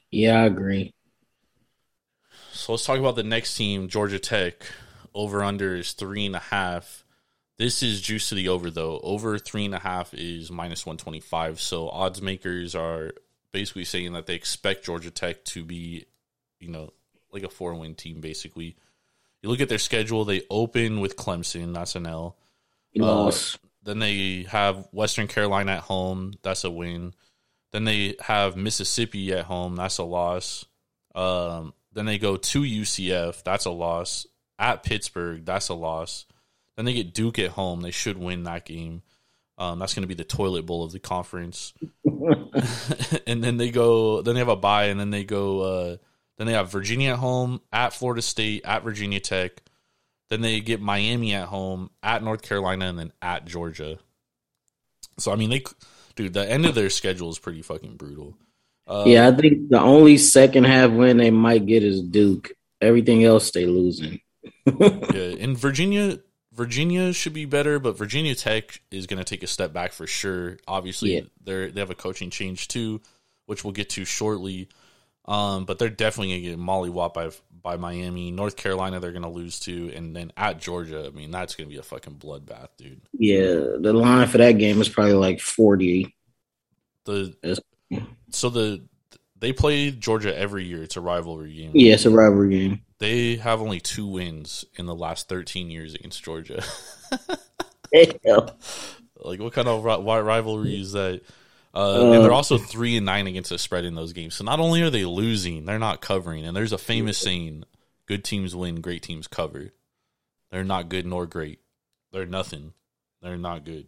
Yeah, 0.10 0.42
I 0.42 0.46
agree. 0.46 0.94
So 2.52 2.74
let's 2.74 2.86
talk 2.86 3.00
about 3.00 3.16
the 3.16 3.24
next 3.24 3.56
team, 3.56 3.88
Georgia 3.88 4.20
Tech. 4.20 4.66
Over 5.14 5.44
under 5.44 5.76
is 5.76 5.92
three 5.94 6.26
and 6.26 6.36
a 6.36 6.40
half. 6.40 7.04
This 7.58 7.84
is 7.84 8.02
juice 8.02 8.30
to 8.30 8.36
the 8.36 8.50
over 8.50 8.72
though. 8.72 9.00
Over 9.04 9.38
three 9.38 9.66
and 9.66 9.76
a 9.76 9.80
half 9.80 10.14
is 10.14 10.52
minus 10.52 10.86
one 10.86 10.98
twenty 10.98 11.20
five. 11.20 11.62
So 11.62 11.90
odds 11.90 12.22
makers 12.22 12.76
are 12.76 13.12
basically 13.52 13.86
saying 13.86 14.14
that 14.14 14.26
they 14.26 14.36
expect 14.36 14.86
Georgia 14.86 15.12
Tech 15.12 15.44
to 15.46 15.64
be, 15.64 16.06
you 16.60 16.70
know, 16.70 16.92
like 17.32 17.44
a 17.44 17.50
four 17.50 17.74
win 17.76 17.96
team 17.96 18.22
basically. 18.22 18.76
You 19.42 19.50
look 19.50 19.62
at 19.62 19.70
their 19.70 19.80
schedule; 19.80 20.26
they 20.26 20.44
open 20.50 21.00
with 21.00 21.16
Clemson, 21.16 21.74
that's 21.74 21.96
an 21.96 22.06
L. 22.06 22.38
Uh. 23.00 23.32
Then 23.84 24.00
they 24.00 24.46
have 24.50 24.88
Western 24.92 25.28
Carolina 25.28 25.74
at 25.74 25.80
home, 25.80 26.34
that's 26.44 26.64
a 26.64 26.70
win. 26.70 27.14
Then 27.72 27.84
they 27.86 28.16
have 28.20 28.56
Mississippi 28.56 29.34
at 29.34 29.46
home, 29.46 29.76
that's 29.76 29.98
a 29.98 30.04
loss. 30.04 30.66
Um, 31.16 31.74
then 31.92 32.06
they 32.06 32.20
go 32.20 32.38
to 32.38 32.62
UCF, 32.62 33.44
that's 33.44 33.66
a 33.66 33.72
loss. 33.72 34.28
At 34.60 34.84
Pittsburgh, 34.84 35.44
that's 35.44 35.70
a 35.70 35.74
loss. 35.74 36.28
Then 36.82 36.88
they 36.88 36.94
get 36.94 37.14
Duke 37.14 37.38
at 37.38 37.52
home, 37.52 37.82
they 37.82 37.92
should 37.92 38.18
win 38.18 38.46
that 38.46 38.66
game. 38.66 39.04
Um, 39.60 39.78
that's 39.78 39.94
going 39.94 40.02
to 40.02 40.08
be 40.08 40.16
the 40.16 40.24
toilet 40.24 40.66
bowl 40.66 40.84
of 40.84 40.92
the 40.92 40.98
conference. 40.98 41.74
and 43.28 43.44
then 43.44 43.58
they 43.58 43.70
go, 43.70 44.24
then 44.24 44.34
they 44.34 44.40
have 44.40 44.48
a 44.48 44.56
bye, 44.56 44.86
and 44.86 45.00
then 45.00 45.12
they 45.12 45.24
go, 45.24 45.60
uh, 45.60 45.98
then 46.40 46.48
they 46.48 46.54
have 46.54 46.72
Virginia 46.72 47.12
at 47.12 47.20
home, 47.20 47.62
at 47.72 47.94
Florida 47.94 48.24
State, 48.24 48.64
at 48.66 48.84
Virginia 48.84 49.20
Tech. 49.20 49.62
Then 50.32 50.42
they 50.42 50.60
get 50.60 50.82
Miami 50.82 51.36
at 51.36 51.50
home, 51.50 51.92
at 52.02 52.24
North 52.24 52.42
Carolina, 52.42 52.86
and 52.86 52.98
then 52.98 53.14
at 53.22 53.46
Georgia. 53.46 54.00
So 55.20 55.32
I 55.32 55.36
mean, 55.36 55.52
they, 55.52 55.64
dude, 56.16 56.34
the 56.34 56.50
end 56.50 56.66
of 56.66 56.74
their 56.74 56.90
schedule 56.90 57.30
is 57.30 57.38
pretty 57.38 57.62
fucking 57.62 57.96
brutal. 57.96 58.36
Uh, 58.88 59.04
yeah, 59.06 59.28
I 59.28 59.34
think 59.34 59.70
the 59.70 59.80
only 59.80 60.18
second 60.18 60.64
half 60.64 60.90
win 60.90 61.18
they 61.18 61.30
might 61.30 61.68
get 61.68 61.84
is 61.84 62.02
Duke. 62.02 62.54
Everything 62.82 63.24
else 63.24 63.52
they 63.52 63.68
losing. 63.68 64.20
yeah. 64.66 65.36
In 65.38 65.56
Virginia, 65.56 66.18
Virginia 66.62 67.12
should 67.12 67.34
be 67.34 67.46
better, 67.46 67.80
but 67.80 67.98
Virginia 67.98 68.36
Tech 68.36 68.82
is 68.92 69.08
going 69.08 69.18
to 69.18 69.24
take 69.24 69.42
a 69.42 69.48
step 69.48 69.74
back 69.74 69.94
for 69.94 70.06
sure. 70.06 70.58
Obviously, 70.68 71.16
Yeah. 71.16 71.22
they're 71.44 71.72
they 71.72 71.80
have 71.80 71.90
a 71.90 71.96
coaching 71.96 72.30
change 72.30 72.68
too, 72.68 73.02
which 73.48 73.64
we'll 73.64 73.74
get 73.74 73.90
to 73.92 74.06
shortly. 74.06 74.70
Um, 75.26 75.66
but 75.66 75.80
they're 75.80 75.90
definitely 75.90 76.34
going 76.34 76.44
to 76.44 76.50
get 76.52 76.60
mollywopped 76.60 77.14
by 77.16 77.30
by 77.64 77.78
Miami, 77.78 78.30
North 78.32 78.56
Carolina. 78.58 79.00
They're 79.00 79.12
going 79.12 79.22
to 79.24 79.30
lose 79.30 79.60
to, 79.62 79.92
and 79.96 80.16
then 80.16 80.32
at 80.38 80.60
Georgia. 80.60 81.06
I 81.08 81.10
mean, 81.16 81.32
that's 81.32 81.56
going 81.56 81.68
to 81.68 81.74
be 81.74 81.80
a 81.80 81.84
fucking 81.84 82.16
bloodbath, 82.16 82.70
dude. 82.78 83.02
Yeah, 83.14 83.54
the 83.80 83.94
line 83.94 84.28
for 84.28 84.38
that 84.38 84.54
game 84.60 84.80
is 84.82 84.90
probably 84.90 85.14
like 85.14 85.40
forty. 85.40 86.16
The 87.06 87.36
so 88.30 88.50
the 88.50 88.84
they 89.40 89.52
play 89.52 89.90
Georgia 89.90 90.38
every 90.38 90.66
year. 90.66 90.84
It's 90.84 90.98
a 90.98 91.02
rivalry 91.02 91.54
game. 91.54 91.72
Yeah, 91.74 91.94
it's 91.96 92.06
a 92.06 92.12
rivalry 92.12 92.50
game. 92.52 92.82
They 93.02 93.38
have 93.38 93.62
only 93.62 93.80
two 93.80 94.06
wins 94.06 94.64
in 94.76 94.86
the 94.86 94.94
last 94.94 95.28
13 95.28 95.72
years 95.72 95.96
against 95.96 96.24
Georgia. 96.24 96.64
Like, 99.18 99.40
what 99.40 99.54
kind 99.54 99.68
of 99.68 99.84
ri- 99.84 100.22
rivalry 100.22 100.80
is 100.80 100.92
that? 100.92 101.22
Uh, 101.74 102.12
and 102.14 102.24
they're 102.24 102.32
also 102.32 102.60
three 102.60 102.98
and 102.98 103.06
nine 103.08 103.26
against 103.26 103.50
the 103.50 103.58
spread 103.58 103.86
in 103.86 103.96
those 103.96 104.14
games. 104.14 104.36
So 104.36 104.44
not 104.44 104.60
only 104.60 104.84
are 104.84 104.92
they 104.92 105.06
losing, 105.06 105.66
they're 105.66 105.80
not 105.80 106.02
covering. 106.02 106.46
And 106.46 106.56
there's 106.56 106.74
a 106.74 106.78
famous 106.78 107.18
saying: 107.18 107.64
"Good 108.06 108.24
teams 108.24 108.56
win, 108.56 108.82
great 108.82 109.02
teams 109.02 109.28
cover." 109.28 109.74
They're 110.52 110.64
not 110.64 110.90
good 110.90 111.08
nor 111.08 111.26
great. 111.26 111.60
They're 112.12 112.28
nothing. 112.28 112.74
They're 113.24 113.36
not 113.36 113.66
good. 113.66 113.88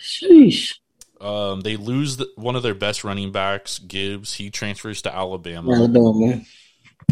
Sheesh. 0.00 0.78
Um, 1.20 1.60
they 1.60 1.76
lose 1.76 2.16
the, 2.16 2.30
one 2.36 2.56
of 2.56 2.62
their 2.62 2.74
best 2.74 3.04
running 3.04 3.30
backs, 3.30 3.78
Gibbs. 3.78 4.34
He 4.34 4.48
transfers 4.48 5.02
to 5.02 5.14
Alabama. 5.14 5.74
Alabama. 5.74 6.40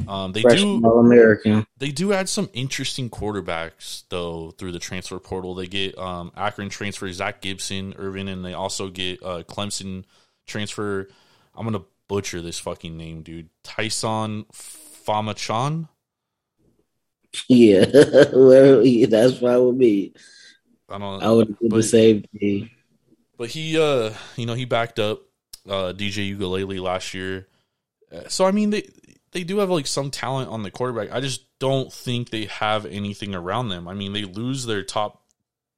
Um, 0.08 0.32
they 0.32 0.42
Freshman 0.42 0.82
do 0.82 0.88
American. 0.98 1.66
they 1.78 1.90
do 1.90 2.12
add 2.12 2.28
some 2.28 2.48
interesting 2.52 3.10
quarterbacks 3.10 4.04
though 4.08 4.50
through 4.52 4.72
the 4.72 4.78
transfer 4.78 5.18
portal. 5.18 5.54
They 5.54 5.66
get 5.66 5.96
um, 5.98 6.32
Akron 6.36 6.68
transfer 6.68 7.10
Zach 7.12 7.40
Gibson, 7.40 7.94
Irvin, 7.98 8.28
and 8.28 8.44
they 8.44 8.52
also 8.54 8.88
get 8.88 9.22
uh, 9.22 9.42
Clemson 9.42 10.04
transfer. 10.46 11.08
I'm 11.54 11.64
gonna 11.64 11.84
butcher 12.08 12.40
this 12.40 12.58
fucking 12.58 12.96
name, 12.96 13.22
dude. 13.22 13.48
Taisun 13.62 14.44
Phommachanh. 14.52 15.88
Yeah, 17.48 17.84
well, 18.32 18.84
yeah, 18.84 19.06
that's 19.06 19.38
fine 19.38 19.64
with 19.64 19.76
me. 19.76 20.12
I 20.88 20.98
don't. 20.98 21.22
I 21.22 21.30
would 21.30 21.56
do 21.58 21.68
the 21.68 21.82
same 21.82 22.24
thing. 22.38 22.70
But 23.38 23.50
he, 23.50 23.78
uh, 23.78 24.12
you 24.36 24.46
know, 24.46 24.54
he 24.54 24.64
backed 24.64 24.98
up 24.98 25.20
uh, 25.68 25.92
DJ 25.96 26.36
Uiagalelei 26.36 26.80
last 26.80 27.14
year. 27.14 27.46
Uh, 28.12 28.28
So 28.28 28.44
I 28.44 28.50
mean, 28.50 28.70
they 28.70 28.88
they 29.32 29.44
do 29.44 29.58
have 29.58 29.70
like 29.70 29.86
some 29.86 30.10
talent 30.10 30.50
on 30.50 30.62
the 30.62 30.70
quarterback. 30.70 31.12
I 31.12 31.20
just 31.20 31.44
don't 31.58 31.92
think 31.92 32.30
they 32.30 32.46
have 32.46 32.86
anything 32.86 33.34
around 33.34 33.68
them. 33.68 33.86
I 33.86 33.94
mean, 33.94 34.12
they 34.12 34.24
lose 34.24 34.66
their 34.66 34.82
top 34.82 35.22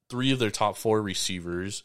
three 0.09 0.31
of 0.31 0.39
their 0.39 0.51
top 0.51 0.77
four 0.77 1.01
receivers. 1.01 1.83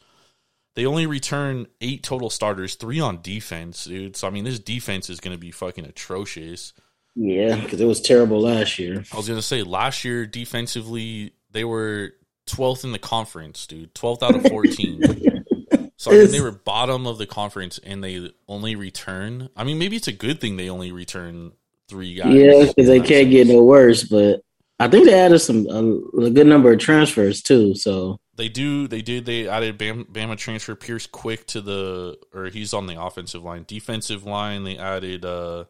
They 0.75 0.85
only 0.85 1.05
return 1.05 1.67
eight 1.81 2.03
total 2.03 2.29
starters, 2.29 2.75
three 2.75 2.99
on 2.99 3.21
defense, 3.21 3.85
dude. 3.85 4.15
So 4.15 4.27
I 4.27 4.31
mean, 4.31 4.45
this 4.45 4.59
defense 4.59 5.09
is 5.09 5.19
going 5.19 5.35
to 5.35 5.39
be 5.39 5.51
fucking 5.51 5.85
atrocious. 5.85 6.73
Yeah, 7.15 7.55
because 7.55 7.81
it 7.81 7.85
was 7.85 8.01
terrible 8.01 8.41
last 8.41 8.79
year. 8.79 9.03
I 9.11 9.17
was 9.17 9.27
gonna 9.27 9.41
say 9.41 9.63
last 9.63 10.05
year 10.05 10.25
defensively 10.25 11.33
they 11.51 11.65
were 11.65 12.13
12th 12.47 12.83
in 12.83 12.91
the 12.91 12.99
conference, 12.99 13.67
dude. 13.67 13.93
12th 13.93 14.23
out 14.23 14.35
of 14.35 14.43
14. 14.43 15.45
so 15.97 16.11
I 16.11 16.15
mean, 16.15 16.31
they 16.31 16.41
were 16.41 16.51
bottom 16.51 17.07
of 17.07 17.17
the 17.17 17.25
conference 17.25 17.79
and 17.79 18.03
they 18.03 18.31
only 18.47 18.75
return. 18.75 19.49
I 19.55 19.63
mean, 19.63 19.77
maybe 19.79 19.95
it's 19.95 20.07
a 20.07 20.13
good 20.13 20.39
thing 20.39 20.57
they 20.57 20.69
only 20.69 20.91
return 20.91 21.53
three 21.89 22.13
guys. 22.13 22.33
Yeah, 22.33 22.65
because 22.65 22.87
they 22.87 22.99
can't 23.01 23.29
get 23.29 23.47
no 23.47 23.63
worse. 23.63 24.03
But 24.03 24.41
I 24.79 24.87
think 24.87 25.05
they 25.05 25.19
added 25.19 25.39
some 25.39 25.67
a, 25.67 26.25
a 26.25 26.29
good 26.29 26.47
number 26.47 26.71
of 26.71 26.79
transfers 26.79 27.41
too. 27.41 27.75
So 27.75 28.19
They 28.35 28.47
do. 28.47 28.87
They 28.87 29.01
did. 29.01 29.25
They 29.25 29.49
added 29.49 29.77
Bam, 29.77 30.05
Bama 30.05 30.37
transfer 30.37 30.75
Pierce 30.75 31.07
Quick 31.07 31.45
to 31.47 31.61
the, 31.61 32.17
or 32.33 32.45
he's 32.45 32.73
on 32.73 32.87
the 32.87 33.01
offensive 33.01 33.43
line. 33.43 33.65
Defensive 33.67 34.23
line, 34.23 34.63
they 34.63 34.77
added 34.77 35.25
uh 35.25 35.65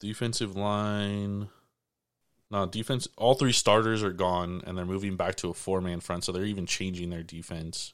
defensive 0.00 0.56
line. 0.56 1.48
No 2.50 2.66
defense. 2.66 3.08
All 3.16 3.34
three 3.34 3.52
starters 3.52 4.02
are 4.02 4.12
gone, 4.12 4.62
and 4.66 4.76
they're 4.76 4.84
moving 4.84 5.16
back 5.16 5.36
to 5.36 5.50
a 5.50 5.54
four 5.54 5.80
man 5.80 6.00
front. 6.00 6.24
So 6.24 6.32
they're 6.32 6.44
even 6.44 6.66
changing 6.66 7.10
their 7.10 7.22
defense. 7.22 7.92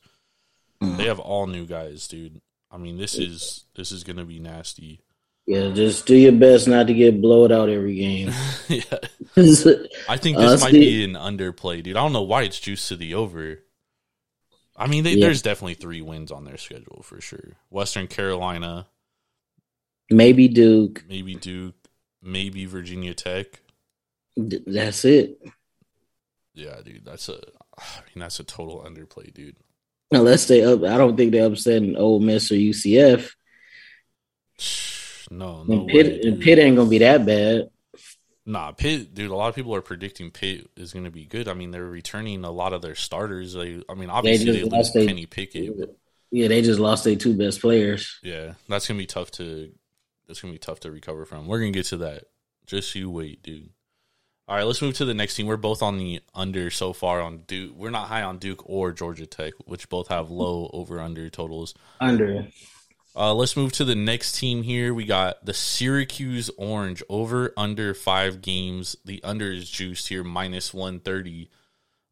They 0.81 1.05
have 1.05 1.19
all 1.21 1.47
new 1.47 1.67
guys, 1.67 2.09
dude. 2.09 2.41
I 2.71 2.77
mean, 2.79 2.97
this 2.99 3.17
is 3.17 3.65
this 3.75 3.93
is 3.93 4.05
gonna 4.05 4.25
be 4.25 4.39
nasty. 4.39 5.01
yeah, 5.47 5.71
just 5.71 6.07
do 6.07 6.17
your 6.17 6.33
best 6.33 6.69
not 6.69 6.87
to 6.87 6.95
get 6.95 7.21
blowed 7.21 7.51
out 7.53 7.69
every 7.69 7.97
game. 7.97 8.29
yeah, 8.69 8.83
I 10.09 10.17
think 10.17 10.37
this 10.39 10.61
might 10.61 10.73
be 10.73 11.03
an 11.05 11.15
underplay, 11.15 11.83
dude. 11.83 11.97
I 11.97 12.03
don't 12.03 12.13
know 12.13 12.23
why 12.23 12.43
it's 12.43 12.61
juiced 12.61 12.89
to 12.89 12.97
the 12.97 13.15
over. 13.15 13.59
I 14.77 14.87
mean, 14.87 15.05
they, 15.05 15.13
Yeah. 15.15 15.27
there's 15.27 15.43
definitely 15.43 15.75
three 15.75 16.01
wins 16.01 16.31
on 16.33 16.45
their 16.45 16.57
schedule 16.57 17.03
for 17.03 17.21
sure. 17.21 17.57
Western 17.71 18.07
Carolina, 18.07 18.87
Maybe 20.11 20.49
Duke. 20.49 21.05
maybe 21.09 21.35
Duke, 21.35 21.75
maybe 22.23 22.65
Virginia 22.67 23.15
Tech. 23.15 23.61
D- 24.37 24.63
That's 24.67 25.05
it. 25.05 25.41
Yeah, 26.55 26.77
dude, 26.85 27.05
that's 27.05 27.29
a. 27.29 27.41
I 27.79 28.01
mean, 28.07 28.21
that's 28.21 28.41
a 28.41 28.45
total 28.45 28.81
underplay, 28.87 29.33
dude. 29.33 29.57
Unless 30.13 30.47
they 30.47 30.65
up, 30.65 30.83
I 30.83 30.97
don't 30.97 31.17
think 31.17 31.33
they're 31.33 31.47
upsetting 31.47 31.97
Ole 31.97 32.21
Miss 32.21 32.51
or 32.51 32.57
UCF. 32.57 33.31
No, 35.33 35.63
no 35.63 35.81
and 35.83 35.87
Pitt, 35.89 36.07
way. 36.07 36.21
and. 36.29 36.41
Pitt 36.41 36.59
ain't 36.59 36.77
gonna 36.77 36.91
be 36.91 36.99
that 36.99 37.25
bad. 37.25 37.71
Nah, 38.45 38.73
Pitt, 38.73 39.15
dude. 39.15 39.31
A 39.31 39.35
lot 39.37 39.49
of 39.49 39.55
people 39.55 39.73
are 39.77 39.81
predicting 39.81 40.33
Pitt 40.33 40.69
is 40.77 40.93
to 40.93 41.09
be 41.11 41.25
good. 41.25 41.47
I 41.47 41.55
mean, 41.55 41.71
they're 41.71 41.87
returning 41.87 42.45
a 42.45 42.51
lot 42.51 42.73
of 42.73 42.83
their 42.83 42.97
starters. 42.97 43.53
They, 43.55 43.81
I 43.89 43.95
mean, 43.95 44.11
obviously 44.11 44.47
just 44.47 44.71
they, 44.71 44.77
lose 44.77 44.93
they- 44.93 45.07
Kenny 45.07 45.27
Pickett. 45.27 45.79
but 45.79 45.97
Yeah, 46.33 46.49
they 46.49 46.63
just 46.63 46.81
lost 46.81 47.05
their 47.05 47.15
two 47.15 47.37
best 47.37 47.61
players. 47.61 48.19
Yeah, 48.25 48.55
that's 48.69 48.89
gonna 48.89 48.99
be 48.99 49.07
tough 49.07 49.31
to. 49.33 49.71
That's 50.27 50.41
gonna 50.41 50.53
be 50.53 50.59
tough 50.59 50.81
to 50.81 50.91
recover 50.91 51.25
from. 51.25 51.47
We're 51.47 51.61
gonna 51.61 51.71
get 51.71 51.87
to 51.87 51.99
that. 51.99 52.25
Just 52.67 52.93
you 52.97 53.09
wait, 53.09 53.41
dude. 53.45 53.71
All 54.51 54.57
right, 54.57 54.67
let's 54.67 54.83
move 54.83 54.95
to 54.95 55.05
the 55.05 55.15
next 55.15 55.37
team. 55.37 55.47
We're 55.47 55.57
both 55.57 55.81
on 55.81 55.97
the 55.97 56.19
under 56.35 56.71
so 56.71 56.93
far 56.93 57.21
on 57.21 57.45
Duke. 57.47 57.73
We're 57.77 57.91
not 57.91 58.09
high 58.09 58.23
on 58.23 58.39
Duke 58.39 58.69
or 58.69 58.91
Georgia 58.91 59.25
Tech, 59.25 59.53
which 59.65 59.89
both 59.89 60.09
have 60.09 60.29
low 60.29 60.69
over 60.73 60.99
under 60.99 61.31
totals. 61.31 61.73
Under. 62.01 62.49
Uh, 63.15 63.33
let's 63.33 63.57
move 63.57 63.71
to 63.75 63.85
the 63.85 63.95
next 63.95 64.33
team 64.41 64.65
here. 64.65 64.93
We 64.93 65.05
got 65.05 65.47
the 65.47 65.55
Syracuse 65.55 66.51
Orange 66.59 67.01
over 67.09 67.53
under 67.57 67.95
five 67.95 68.43
games. 68.43 68.97
The 69.05 69.23
under 69.23 69.53
is 69.53 69.71
juiced 69.71 70.09
here 70.09 70.25
minus 70.25 70.75
one 70.75 70.99
thirty. 70.99 71.49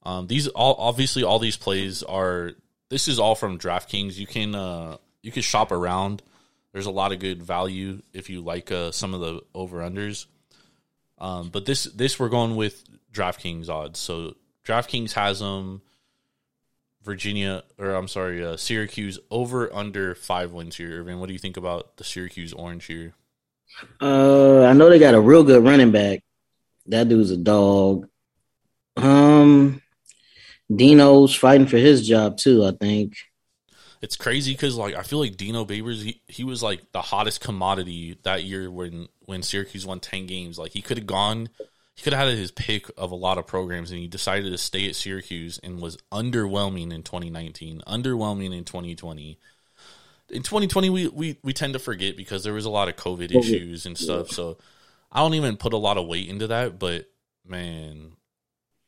Um, 0.04 0.28
these 0.28 0.46
all 0.46 0.76
obviously 0.78 1.24
all 1.24 1.40
these 1.40 1.56
plays 1.56 2.04
are. 2.04 2.52
This 2.88 3.08
is 3.08 3.18
all 3.18 3.34
from 3.34 3.58
DraftKings. 3.58 4.16
You 4.16 4.28
can 4.28 4.54
uh, 4.54 4.98
you 5.22 5.32
can 5.32 5.42
shop 5.42 5.72
around. 5.72 6.22
There's 6.72 6.86
a 6.86 6.92
lot 6.92 7.10
of 7.10 7.18
good 7.18 7.42
value 7.42 8.02
if 8.12 8.30
you 8.30 8.42
like 8.42 8.70
uh, 8.70 8.92
some 8.92 9.12
of 9.12 9.20
the 9.20 9.40
over 9.56 9.78
unders. 9.78 10.26
Um, 11.20 11.50
but 11.50 11.66
this 11.66 11.84
this 11.84 12.18
we're 12.18 12.28
going 12.28 12.56
with 12.56 12.84
DraftKings 13.12 13.68
odds. 13.68 13.98
So 13.98 14.36
DraftKings 14.64 15.12
has 15.12 15.40
them. 15.40 15.82
Virginia, 17.08 17.62
or 17.78 17.94
I'm 17.94 18.08
sorry, 18.08 18.44
uh, 18.44 18.58
Syracuse 18.58 19.18
over 19.30 19.74
under 19.74 20.14
five 20.14 20.52
wins 20.52 20.76
here. 20.76 21.00
Irvin, 21.00 21.20
what 21.20 21.28
do 21.28 21.32
you 21.32 21.38
think 21.38 21.56
about 21.56 21.96
the 21.96 22.04
Syracuse 22.04 22.52
Orange 22.52 22.84
here? 22.84 23.14
Uh, 24.00 24.64
I 24.64 24.74
know 24.74 24.90
they 24.90 24.98
got 24.98 25.14
a 25.14 25.20
real 25.20 25.42
good 25.42 25.64
running 25.64 25.90
back. 25.90 26.20
That 26.86 27.08
dude's 27.08 27.30
a 27.30 27.36
dog. 27.38 28.08
Um, 28.96 29.80
Dino's 30.74 31.34
fighting 31.34 31.66
for 31.66 31.78
his 31.78 32.06
job 32.06 32.36
too. 32.36 32.64
I 32.64 32.72
think. 32.72 33.14
It's 34.00 34.16
crazy 34.16 34.52
because 34.52 34.76
like 34.76 34.94
I 34.94 35.02
feel 35.02 35.18
like 35.18 35.36
Dino 35.36 35.64
Babers 35.64 36.02
he, 36.02 36.20
he 36.28 36.44
was 36.44 36.62
like 36.62 36.92
the 36.92 37.02
hottest 37.02 37.40
commodity 37.40 38.18
that 38.22 38.44
year 38.44 38.70
when 38.70 39.08
when 39.24 39.42
Syracuse 39.42 39.86
won 39.86 40.00
ten 40.00 40.26
games. 40.26 40.58
Like 40.58 40.72
he 40.72 40.82
could 40.82 40.98
have 40.98 41.06
gone, 41.06 41.48
he 41.94 42.02
could 42.02 42.12
have 42.12 42.28
had 42.28 42.38
his 42.38 42.52
pick 42.52 42.88
of 42.96 43.10
a 43.10 43.16
lot 43.16 43.38
of 43.38 43.46
programs, 43.46 43.90
and 43.90 44.00
he 44.00 44.06
decided 44.06 44.52
to 44.52 44.58
stay 44.58 44.88
at 44.88 44.94
Syracuse 44.94 45.58
and 45.62 45.80
was 45.80 45.98
underwhelming 46.12 46.92
in 46.92 47.02
2019, 47.02 47.82
underwhelming 47.86 48.56
in 48.56 48.64
2020. 48.64 49.38
In 50.30 50.42
2020, 50.42 50.90
we 50.90 51.08
we 51.08 51.38
we 51.42 51.52
tend 51.52 51.72
to 51.72 51.78
forget 51.78 52.16
because 52.16 52.44
there 52.44 52.52
was 52.52 52.66
a 52.66 52.70
lot 52.70 52.88
of 52.88 52.96
COVID 52.96 53.34
issues 53.34 53.84
and 53.86 53.98
stuff. 53.98 54.30
So 54.30 54.58
I 55.10 55.20
don't 55.20 55.34
even 55.34 55.56
put 55.56 55.72
a 55.72 55.78
lot 55.78 55.98
of 55.98 56.06
weight 56.06 56.28
into 56.28 56.46
that. 56.48 56.78
But 56.78 57.06
man, 57.46 58.12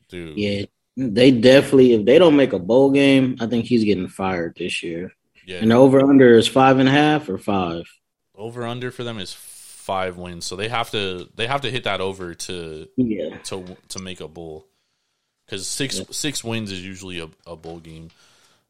dude, 0.09 0.38
Yeah, 0.38 0.67
they 0.97 1.30
definitely. 1.30 1.92
If 1.94 2.04
they 2.04 2.18
don't 2.18 2.37
make 2.37 2.52
a 2.52 2.59
bowl 2.59 2.90
game, 2.90 3.37
I 3.40 3.47
think 3.47 3.64
he's 3.64 3.85
getting 3.85 4.09
fired 4.09 4.56
this 4.56 4.82
year. 4.82 5.12
yeah. 5.47 5.59
And 5.59 5.73
over 5.73 6.00
under 6.00 6.37
is 6.37 6.49
five 6.49 6.78
and 6.78 6.88
a 6.88 6.92
half 6.92 7.28
or 7.28 7.38
five. 7.38 7.85
over 8.35 8.66
under 8.66 8.90
for 8.90 9.04
them 9.04 9.18
is 9.18 9.32
five 9.32 10.16
wins, 10.16 10.47
so 10.47 10.56
they 10.56 10.68
have 10.68 10.90
to 10.90 11.28
they 11.35 11.47
have 11.47 11.62
to 11.62 11.70
hit 11.70 11.85
that 11.85 12.00
over 12.00 12.35
to 12.35 12.88
Yeah, 12.97 13.37
to 13.44 13.76
to 13.88 13.99
make 13.99 14.20
a 14.20 14.28
bowl 14.28 14.66
because 15.47 15.66
six 15.66 16.00
six 16.11 16.44
wins 16.44 16.70
is 16.70 16.85
usually 16.85 17.20
a, 17.20 17.28
a 17.47 17.56
bowl 17.56 17.78
game. 17.78 18.11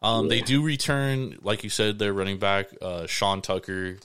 Um, 0.02 0.28
They 0.28 0.40
do 0.40 0.62
return, 0.62 1.38
like 1.42 1.62
you 1.62 1.68
said, 1.68 1.98
their 1.98 2.12
running 2.12 2.38
back 2.38 2.70
uh, 2.80 3.06
Sean 3.06 3.42
Tucker. 3.42 3.98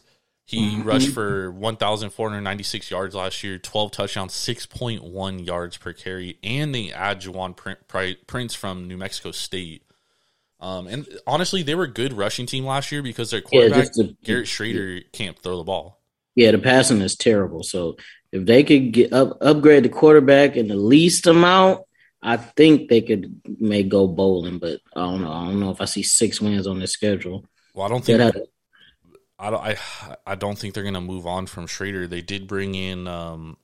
He 0.47 0.69
Mm-hmm. 0.77 0.83
rushed 0.83 1.09
for 1.09 1.51
one 1.51 1.75
thousand 1.75 2.11
four 2.11 2.29
hundred 2.29 2.41
ninety 2.41 2.63
six 2.63 2.91
yards 2.91 3.15
last 3.15 3.43
year, 3.43 3.57
twelve 3.57 3.91
touchdowns, 3.91 4.33
six 4.33 4.65
point 4.67 5.03
one 5.03 5.39
yards 5.39 5.75
per 5.77 5.91
carry, 5.91 6.37
and 6.43 6.73
they 6.73 6.91
add 6.91 7.21
Jawan 7.21 7.55
Prince 8.27 8.53
from 8.53 8.87
New 8.87 8.95
Mexico 8.97 9.31
State. 9.31 9.81
Um, 10.59 10.85
and 10.87 11.07
honestly, 11.25 11.63
they 11.63 11.73
were 11.75 11.83
a 11.85 11.91
good 11.91 12.13
rushing 12.13 12.45
team 12.45 12.65
last 12.65 12.91
year 12.91 13.01
because 13.01 13.31
their 13.31 13.39
Yeah, 13.41 13.47
quarterback 13.49 13.79
just 13.87 13.93
the- 13.95 14.15
Garrett 14.23 14.45
Shrader 14.45 15.03
can't 15.11 15.37
throw 15.37 15.57
the 15.57 15.63
ball. 15.63 15.99
yeah. 16.35 16.51
The 16.51 16.59
passing 16.59 17.01
is 17.01 17.15
terrible. 17.15 17.63
So 17.63 17.97
if 18.31 18.45
they 18.45 18.63
could 18.63 18.91
get 18.91 19.13
up 19.13 19.37
upgrade 19.41 19.83
the 19.83 19.89
quarterback 19.89 20.55
in 20.55 20.67
the 20.67 20.75
least 20.75 21.25
amount, 21.27 21.81
I 22.21 22.37
think 22.37 22.89
they 22.89 23.01
could 23.01 23.41
may 23.59 23.81
go 23.83 24.07
bowling. 24.07 24.59
But 24.59 24.79
I 24.95 25.01
don't 25.01 25.21
know. 25.21 25.31
I 25.31 25.45
don't 25.45 25.59
know 25.59 25.71
if 25.71 25.81
I 25.81 25.85
see 25.85 26.03
six 26.03 26.39
wins 26.39 26.67
on 26.67 26.77
their 26.77 26.87
schedule. 26.87 27.45
Well, 27.73 27.85
I 27.87 27.89
don't 27.89 28.05
think 28.05 28.19
have- 28.19 28.37
I 29.37 29.49
don't 29.49 29.61
I 29.61 29.77
I 30.25 30.35
don't 30.35 30.57
think 30.57 30.73
they're 30.73 30.83
gonna 30.83 31.01
move 31.01 31.27
on 31.27 31.45
from 31.47 31.67
Shrader. 31.67 32.09
They 32.09 32.21
did 32.21 32.47
bring 32.47 32.73
in 32.75 33.07
um, 33.07 33.57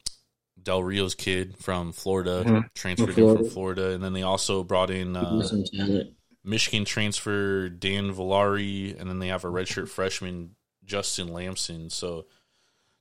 Del 0.61 0.83
Rio's 0.83 1.15
kid 1.15 1.57
from 1.57 1.91
Florida, 1.93 2.43
Mhm. 2.45 2.69
transferred 2.75 3.13
Florida. 3.13 3.43
from 3.43 3.49
Florida, 3.49 3.91
and 3.91 4.03
then 4.03 4.13
they 4.13 4.23
also 4.23 4.63
brought 4.63 4.89
in 4.91 5.15
uh. 5.15 5.41
Michigan 6.43 6.85
transfer 6.85 7.69
Dan 7.69 8.11
Villari, 8.13 8.99
and 8.99 9.07
then 9.07 9.19
they 9.19 9.27
have 9.27 9.43
a 9.45 9.47
redshirt 9.47 9.89
freshman 9.89 10.55
Justin 10.83 11.27
Lamson. 11.31 11.91
So 11.91 12.25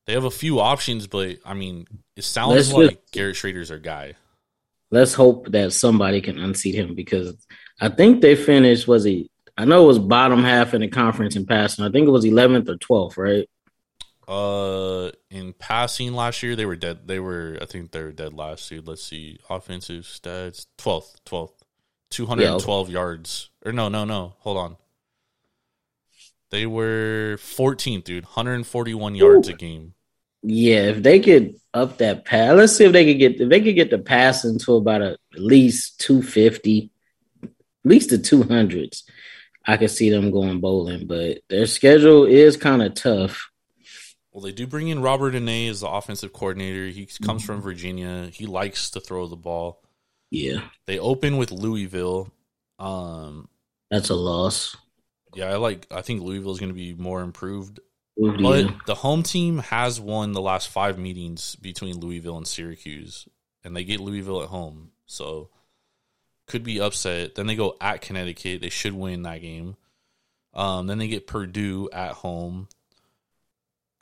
they 0.07 0.13
have 0.13 0.25
a 0.25 0.31
few 0.31 0.61
options, 0.61 1.07
but 1.07 1.39
I 1.45 1.55
mean, 1.55 1.87
it 2.17 2.25
sounds 2.25 2.55
Let's 2.55 2.73
like 2.73 2.91
just- 3.01 3.13
Garrett 3.13 3.37
Shrader's 3.37 3.71
their 3.71 3.79
guy. 3.79 4.15
Let's 4.91 5.15
hope 5.15 5.47
that 5.53 5.73
somebody 5.73 6.21
can 6.21 6.39
unseat 6.39 6.75
him 6.75 6.95
because 6.95 7.35
I 7.81 7.89
think 7.89 8.21
they 8.21 8.35
finished. 8.37 8.87
Was 8.87 9.05
he? 9.05 9.31
I 9.61 9.67
know 9.67 9.85
it 9.85 9.89
was 9.89 9.99
bottom 9.99 10.43
half 10.43 10.73
in 10.73 10.81
the 10.81 10.89
conference 10.89 11.37
in 11.37 11.45
passing. 11.45 11.85
I 11.85 11.91
think 11.91 12.09
it 12.09 12.11
was 12.11 12.25
11th 12.25 12.71
or 12.71 12.77
12th, 12.77 13.19
right? 13.19 13.47
Uh, 14.27 15.11
in 15.29 15.53
passing 15.53 16.15
last 16.15 16.43
year, 16.43 16.57
they 16.57 16.65
were 16.65 16.77
dead. 16.77 17.07
They 17.07 17.21
were, 17.21 17.59
I 17.61 17.67
think, 17.67 17.91
they 17.91 18.03
were 18.03 18.13
dead 18.13 18.33
last 18.33 18.71
year. 18.71 18.81
Let's 18.83 19.03
see, 19.03 19.39
offensive 19.51 20.05
stats: 20.05 20.67
twelfth, 20.79 21.17
twelfth, 21.25 21.65
two 22.11 22.27
hundred 22.27 22.47
and 22.47 22.61
twelve 22.61 22.89
yards. 22.89 23.51
Or 23.67 23.73
no, 23.73 23.89
no, 23.89 24.05
no. 24.05 24.35
Hold 24.39 24.57
on. 24.57 24.77
They 26.51 26.65
were 26.65 27.39
fourteenth, 27.41 28.05
dude. 28.05 28.25
Hundred 28.25 28.55
and 28.55 28.67
forty-one 28.67 29.17
yards 29.17 29.49
a 29.49 29.53
game. 29.53 29.95
Yeah, 30.45 30.83
if 30.83 31.03
they 31.03 31.19
could 31.19 31.57
up 31.75 31.99
that 31.99 32.25
pass, 32.25 32.55
let's 32.55 32.77
see 32.77 32.85
if 32.85 32.93
they 32.93 33.05
could 33.05 33.19
get 33.19 33.41
if 33.41 33.49
they 33.49 33.61
could 33.61 33.75
get 33.75 33.91
the 33.91 33.99
passing 33.99 34.61
to 34.61 34.77
about 34.77 35.03
a, 35.03 35.19
at 35.35 35.41
least 35.41 35.99
250, 36.03 36.93
at 37.43 37.51
least 37.85 38.11
the 38.11 38.17
200s. 38.17 39.03
I 39.67 39.77
could 39.77 39.91
see 39.91 40.11
them 40.11 40.31
going 40.31 40.61
bowling, 40.61 41.07
but 41.07 41.39
their 41.49 41.67
schedule 41.67 42.25
is 42.25 42.57
kind 42.57 42.83
of 42.83 42.95
tough. 42.95 43.51
Well, 44.33 44.43
they 44.43 44.53
do 44.53 44.67
bring 44.67 44.89
in 44.89 45.03
Robert 45.03 45.35
Anae 45.35 45.69
as 45.69 45.81
the 45.81 45.89
offensive 45.89 46.33
coordinator. 46.33 46.87
He 46.87 47.09
comes 47.23 47.45
from 47.45 47.61
Virginia. 47.61 48.29
He 48.33 48.47
likes 48.47 48.91
to 48.93 49.01
throw 49.01 49.27
the 49.27 49.37
ball. 49.37 49.83
Yeah, 50.31 50.61
They 50.87 50.99
open 50.99 51.37
with 51.37 51.51
Louisville. 51.51 52.33
Um, 52.79 53.49
that's 53.91 54.11
a 54.11 54.15
loss. 54.15 54.77
yeah, 55.35 55.47
I 55.47 55.57
like. 55.57 55.89
I 55.91 56.03
think 56.03 56.23
Louisville 56.23 56.53
is 56.53 56.61
going 56.61 56.71
to 56.71 56.75
be 56.75 56.95
more 56.95 57.21
improved 57.23 57.81
Yeah. 58.17 58.37
But 58.41 58.87
the 58.87 58.95
home 58.95 59.23
team 59.25 59.59
has 59.59 60.01
won 60.01 60.33
the 60.33 60.41
last 60.41 60.69
five 60.69 60.99
meetings 60.99 61.57
between 61.57 61.99
Louisville 61.99 62.37
and 62.37 62.47
Syracuse, 62.47 63.27
and 63.65 63.75
they 63.75 63.83
get 63.83 63.99
Louisville 64.01 64.43
at 64.43 64.49
home, 64.49 64.93
so 65.07 65.51
could 66.51 66.65
be 66.65 66.81
upset. 66.81 67.37
Then 67.37 67.47
they 67.47 67.55
go 67.55 67.77
at 67.81 68.01
Connecticut; 68.03 68.61
they 68.61 68.69
should 68.69 68.93
win 68.93 69.23
that 69.23 69.41
game. 69.41 69.77
Um, 70.53 70.89
then 70.89 70.99
they 70.99 71.07
get 71.07 71.29
Purdue 71.29 71.89
at 71.93 72.11
home. 72.13 72.69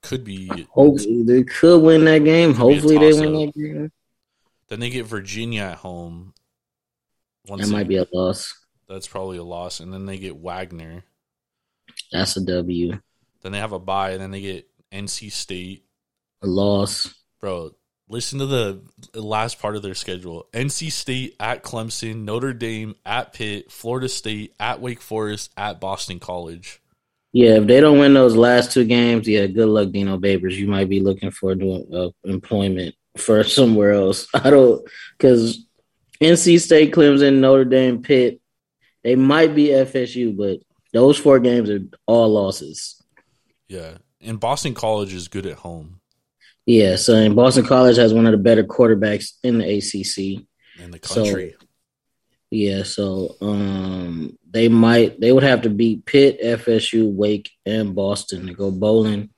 Could 0.02 0.24
be. 0.24 0.46
Hopefully 0.70 1.22
they 1.24 1.42
could 1.44 1.80
win 1.82 2.04
that 2.06 2.24
game. 2.24 2.54
Hopefully 2.54 2.96
they 2.96 3.12
win 3.12 3.34
that 3.34 3.52
game. 3.54 3.92
Then 4.68 4.80
they 4.80 4.88
get 4.90 5.06
Virginia 5.06 5.62
at 5.62 5.78
home. 5.78 6.32
Once 7.46 7.62
That 7.62 7.66
they- 7.68 7.72
might 7.72 7.88
be 7.88 7.96
a 7.96 8.06
loss. 8.12 8.54
that's 8.88 9.06
probably 9.08 9.36
a 9.38 9.44
loss, 9.44 9.80
and 9.80 9.92
then 9.92 10.06
they 10.06 10.18
get 10.18 10.36
Wagner. 10.36 11.04
That's 12.12 12.36
a 12.36 12.40
W. 12.44 12.98
Then 13.42 13.52
they 13.52 13.58
have 13.58 13.72
a 13.72 13.78
bye, 13.78 14.12
and 14.12 14.20
then 14.22 14.30
they 14.30 14.40
get 14.40 14.68
NC 14.90 15.30
State. 15.30 15.84
A 16.42 16.46
loss. 16.46 17.14
Bro, 17.40 17.72
listen 18.08 18.38
to 18.38 18.46
the 18.46 18.80
last 19.14 19.60
part 19.60 19.76
of 19.76 19.82
their 19.82 19.94
schedule. 19.94 20.46
NC 20.52 20.90
State 20.92 21.36
at 21.38 21.62
Clemson, 21.62 22.24
Notre 22.24 22.52
Dame 22.52 22.94
at 23.04 23.32
Pitt, 23.32 23.70
Florida 23.70 24.08
State 24.08 24.54
at 24.58 24.80
Wake 24.80 25.00
Forest, 25.00 25.52
at 25.56 25.80
Boston 25.80 26.18
College. 26.18 26.80
Yeah, 27.32 27.56
if 27.56 27.66
they 27.66 27.80
don't 27.80 27.98
win 27.98 28.14
those 28.14 28.36
last 28.36 28.72
two 28.72 28.84
games, 28.84 29.28
yeah, 29.28 29.46
good 29.46 29.68
luck, 29.68 29.90
Dino 29.90 30.18
Babers. 30.18 30.54
You 30.54 30.66
might 30.66 30.88
be 30.88 31.00
looking 31.00 31.30
for 31.30 31.54
doing 31.54 31.86
uh, 31.94 32.08
employment 32.24 32.94
for 33.16 33.44
somewhere 33.44 33.92
else. 33.92 34.26
I 34.34 34.50
don't 34.50 34.82
because 35.16 35.64
NC 36.20 36.60
State, 36.60 36.92
Clemson, 36.92 37.38
Notre 37.38 37.64
Dame, 37.64 38.02
Pitt, 38.02 38.40
they 39.04 39.14
might 39.14 39.54
be 39.54 39.66
FSU, 39.66 40.36
but 40.36 40.60
those 40.92 41.18
four 41.18 41.38
games 41.38 41.70
are 41.70 41.80
all 42.06 42.30
losses. 42.30 43.02
Yeah. 43.68 43.98
And 44.20 44.40
Boston 44.40 44.74
College 44.74 45.12
is 45.12 45.28
good 45.28 45.46
at 45.46 45.58
home 45.58 45.97
Yeah, 46.68 46.96
so 46.96 47.14
and 47.14 47.34
Boston 47.34 47.64
College 47.64 47.96
has 47.96 48.12
one 48.12 48.26
of 48.26 48.32
the 48.32 48.36
better 48.38 48.62
quarterbacks 48.62 49.32
in 49.42 49.56
the 49.56 49.64
ACC. 49.78 50.46
in 50.78 50.90
the 50.90 51.00
So- 51.02 51.24
country. 51.24 51.54
Yeah, 52.50 52.82
so 52.82 53.36
um 53.40 54.38
they 54.50 54.68
might 54.68 55.18
they 55.20 55.32
would 55.32 55.42
have 55.44 55.62
to 55.62 55.70
beat 55.70 56.04
Pitt, 56.04 56.40
FSU, 56.42 57.10
Wake, 57.10 57.50
and 57.66 57.94
Boston 57.94 58.46
to 58.46 58.52
go 58.54 58.70
bowling. 58.70 59.30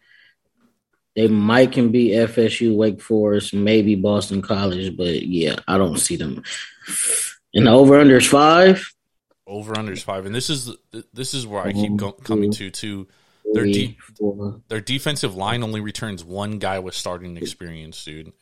They 1.17 1.29
might 1.29 1.71
can 1.73 1.91
beat 1.93 2.13
FSU, 2.15 2.75
Wake 2.75 3.01
Forest, 3.01 3.55
maybe 3.55 3.95
Boston 3.95 4.43
College, 4.43 4.97
but 4.97 5.23
yeah, 5.23 5.57
I 5.69 5.79
don't 5.79 5.99
see 5.99 6.17
them. 6.17 6.43
And 7.55 7.67
the 7.67 7.71
over 7.71 7.99
under 7.99 8.17
is 8.19 8.27
five. 8.27 8.93
Over 9.47 9.75
unders 9.75 10.03
five. 10.03 10.27
And 10.27 10.35
this 10.35 10.51
is 10.51 10.71
this 11.13 11.33
is 11.35 11.47
where 11.47 11.63
I 11.63 11.73
keep 11.73 11.95
go- 11.97 12.13
coming 12.13 12.51
to 12.53 12.71
too. 12.71 13.07
Their 13.53 13.67
four. 14.19 14.61
their 14.69 14.81
defensive 14.81 15.35
line 15.35 15.63
only 15.63 15.81
returns 15.81 16.25
one 16.25 16.59
guy 16.59 16.79
with 16.79 16.95
starting 16.95 17.37
experience, 17.37 18.05
dude. 18.05 18.33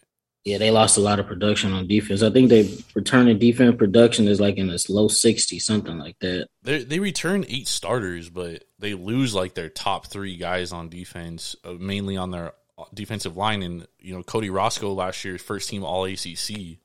Yeah, 0.45 0.59
they 0.59 0.71
lost 0.71 0.97
a 0.97 1.01
lot 1.01 1.19
of 1.19 1.27
production 1.27 1.73
on 1.73 1.87
defense. 1.87 2.23
I 2.23 2.31
think 2.31 2.49
they 2.49 2.75
returning 2.95 3.39
defense 3.39 3.77
production 3.77 4.29
is 4.29 4.41
like 4.41 4.57
in 4.57 4.69
this 4.69 4.89
low 4.89 5.09
sixty, 5.09 5.59
something 5.59 5.99
like 5.99 6.19
that. 6.21 6.49
They 6.63 6.85
they 6.85 7.01
return 7.01 7.45
eight 7.49 7.69
starters, 7.69 8.31
but 8.31 8.65
they 8.79 8.95
lose 8.95 9.35
like 9.35 9.55
their 9.55 9.69
top 9.69 10.07
three 10.07 10.37
guys 10.37 10.73
on 10.73 10.89
defense, 10.89 11.55
uh, 11.65 11.73
mainly 11.73 12.17
on 12.17 12.31
their 12.31 12.53
defensive 12.95 13.37
line. 13.37 13.63
And 13.63 13.87
you 13.99 14.15
know, 14.15 14.23
Cody 14.23 14.49
Roscoe 14.49 14.95
last 14.95 15.25
year, 15.25 15.37
first 15.39 15.69
team 15.69 15.85
All 15.85 16.05
ACC, 16.05 16.79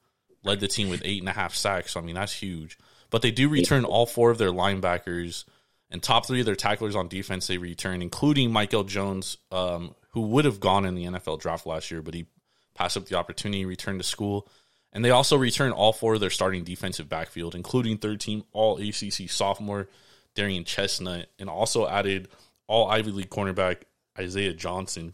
led 0.43 0.59
the 0.59 0.67
team 0.67 0.89
with 0.89 1.01
eight 1.05 1.21
and 1.21 1.29
a 1.29 1.33
half 1.33 1.55
sacks. 1.55 1.93
So 1.93 2.01
I 2.01 2.03
mean, 2.03 2.15
that's 2.15 2.33
huge. 2.33 2.77
But 3.11 3.21
they 3.21 3.31
do 3.31 3.47
return 3.47 3.85
all 3.85 4.05
four 4.07 4.31
of 4.31 4.39
their 4.39 4.51
linebackers 4.51 5.45
and 5.93 6.01
top 6.01 6.25
three 6.25 6.39
of 6.39 6.45
their 6.45 6.55
tacklers 6.55 6.95
on 6.95 7.07
defense. 7.07 7.47
They 7.47 7.59
return, 7.59 8.01
including 8.01 8.51
Michael 8.51 8.83
Jones, 8.83 9.37
um, 9.51 9.95
who 10.09 10.21
would 10.21 10.43
have 10.43 10.59
gone 10.59 10.85
in 10.85 10.95
the 10.95 11.05
NFL 11.05 11.39
draft 11.39 11.65
last 11.65 11.91
year, 11.91 12.01
but 12.01 12.15
he 12.15 12.25
passed 12.73 12.97
up 12.97 13.05
the 13.05 13.15
opportunity, 13.15 13.63
returned 13.63 13.99
to 13.99 14.03
school. 14.03 14.49
And 14.91 15.05
they 15.05 15.11
also 15.11 15.37
return 15.37 15.71
all 15.71 15.93
four 15.93 16.15
of 16.15 16.19
their 16.19 16.29
starting 16.29 16.63
defensive 16.63 17.07
backfield, 17.07 17.55
including 17.55 17.97
third 17.97 18.19
team 18.19 18.43
All 18.51 18.77
ACC 18.77 19.29
sophomore 19.29 19.87
Darian 20.35 20.65
Chestnut, 20.65 21.29
and 21.39 21.49
also 21.49 21.87
added 21.87 22.27
All 22.67 22.89
Ivy 22.89 23.11
League 23.11 23.29
cornerback 23.29 23.83
Isaiah 24.17 24.53
Johnson 24.53 25.13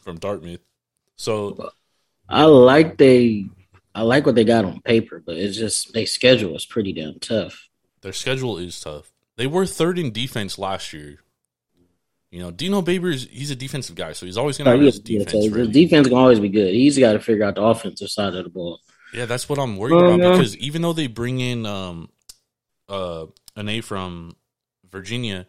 from 0.00 0.18
Dartmouth. 0.18 0.60
So 1.16 1.70
I 2.28 2.44
like 2.44 2.96
they 2.96 3.46
I 3.94 4.02
like 4.02 4.24
what 4.24 4.34
they 4.36 4.44
got 4.44 4.64
on 4.64 4.80
paper, 4.80 5.22
but 5.24 5.36
it's 5.36 5.56
just 5.56 5.92
their 5.92 6.06
schedule 6.06 6.56
is 6.56 6.66
pretty 6.66 6.92
damn 6.92 7.18
tough. 7.18 7.68
their 8.00 8.12
schedule 8.12 8.58
is 8.58 8.80
tough. 8.80 9.11
They 9.36 9.46
were 9.46 9.66
third 9.66 9.98
in 9.98 10.12
defense 10.12 10.58
last 10.58 10.92
year, 10.92 11.20
You 12.30 12.40
know, 12.40 12.50
Dino 12.50 12.80
Babers, 12.82 13.28
he's 13.28 13.50
a 13.50 13.56
defensive 13.56 13.94
guy, 13.96 14.12
so 14.12 14.24
he's 14.26 14.36
always 14.38 14.56
going 14.58 14.68
Oh, 14.68 14.72
to 14.72 14.76
have 14.76 14.82
yeah, 14.84 14.90
his 14.90 15.00
defense. 15.00 15.32
the 15.32 15.50
ready. 15.50 15.72
defense 15.72 16.08
can 16.08 16.16
always 16.16 16.40
be 16.40 16.48
good. 16.48 16.72
He's 16.74 16.98
got 16.98 17.12
to 17.12 17.20
figure 17.20 17.44
out 17.44 17.54
the 17.56 17.62
offensive 17.62 18.08
side 18.10 18.34
of 18.34 18.44
the 18.44 18.50
ball. 18.50 18.80
Yeah, 19.14 19.26
that's 19.26 19.48
what 19.48 19.58
I'm 19.58 19.76
worried 19.76 19.94
Oh, 19.94 20.06
about 20.06 20.18
no. 20.20 20.30
because 20.32 20.56
even 20.56 20.80
though 20.82 20.94
they 20.94 21.06
bring 21.06 21.40
in 21.40 21.66
um 21.66 22.08
uh 22.88 23.26
an 23.56 23.68
A 23.68 23.80
from 23.82 24.34
Virginia, 24.90 25.46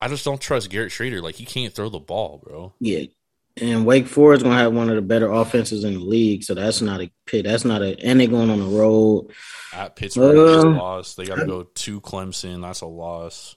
I 0.00 0.08
just 0.08 0.24
don't 0.24 0.40
trust 0.40 0.68
Garrett 0.70 0.90
Shrader. 0.92 1.22
Like 1.22 1.36
he 1.36 1.44
can't 1.44 1.72
throw 1.72 1.88
the 1.88 2.00
ball, 2.00 2.42
bro. 2.44 2.72
Yeah. 2.80 3.04
And 3.58 3.86
Wake 3.86 4.06
Forest 4.06 4.42
gonna 4.44 4.56
have 4.56 4.74
one 4.74 4.90
of 4.90 4.96
the 4.96 5.02
better 5.02 5.30
offenses 5.32 5.84
in 5.84 5.94
the 5.94 6.00
league, 6.00 6.44
so 6.44 6.54
that's 6.54 6.82
not 6.82 7.00
a 7.00 7.10
pit. 7.24 7.46
That's 7.46 7.64
not 7.64 7.80
a. 7.82 7.98
And 8.04 8.20
they're 8.20 8.26
going 8.26 8.50
on 8.50 8.60
the 8.60 8.66
road. 8.78 9.30
At 9.72 9.96
Pittsburgh, 9.96 10.36
Uh, 10.66 10.70
loss. 10.78 11.14
They 11.14 11.24
got 11.24 11.36
to 11.36 11.46
go 11.46 11.62
to 11.62 12.00
Clemson. 12.02 12.62
That's 12.62 12.82
a 12.82 12.86
loss. 12.86 13.56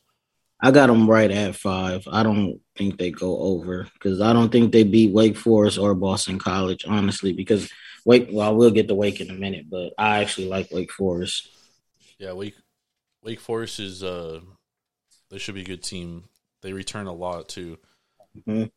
I 0.61 0.71
got 0.71 0.87
them 0.87 1.09
right 1.09 1.29
at 1.31 1.55
five. 1.55 2.05
I 2.11 2.23
don't 2.23 2.59
think 2.77 2.97
they 2.97 3.11
go 3.11 3.37
over 3.39 3.87
because 3.93 4.19
I 4.21 4.33
don't 4.33 4.51
think 4.51 4.71
they 4.71 4.83
beat 4.83 5.13
Wake 5.13 5.37
Forest 5.37 5.77
or 5.77 5.95
Boston 5.95 6.37
College, 6.39 6.85
honestly. 6.87 7.31
Because 7.33 7.69
Wake, 8.05 8.29
well, 8.31 8.47
I 8.47 8.51
will 8.51 8.71
get 8.71 8.87
to 8.89 8.95
Wake 8.95 9.21
in 9.21 9.29
a 9.29 9.33
minute, 9.33 9.65
but 9.69 9.93
I 9.97 10.21
actually 10.21 10.47
like 10.47 10.71
Wake 10.71 10.91
Forest. 10.91 11.47
Yeah, 12.17 12.33
Wake 12.33 12.55
Wake 13.23 13.39
Forest 13.41 13.79
is 13.79 14.03
uh 14.03 14.39
they 15.29 15.37
should 15.37 15.55
be 15.55 15.61
a 15.61 15.65
good 15.65 15.83
team. 15.83 16.23
They 16.61 16.73
return 16.73 17.07
a 17.07 17.13
lot 17.13 17.47
too. 17.49 17.77
Mhm. 18.47 18.71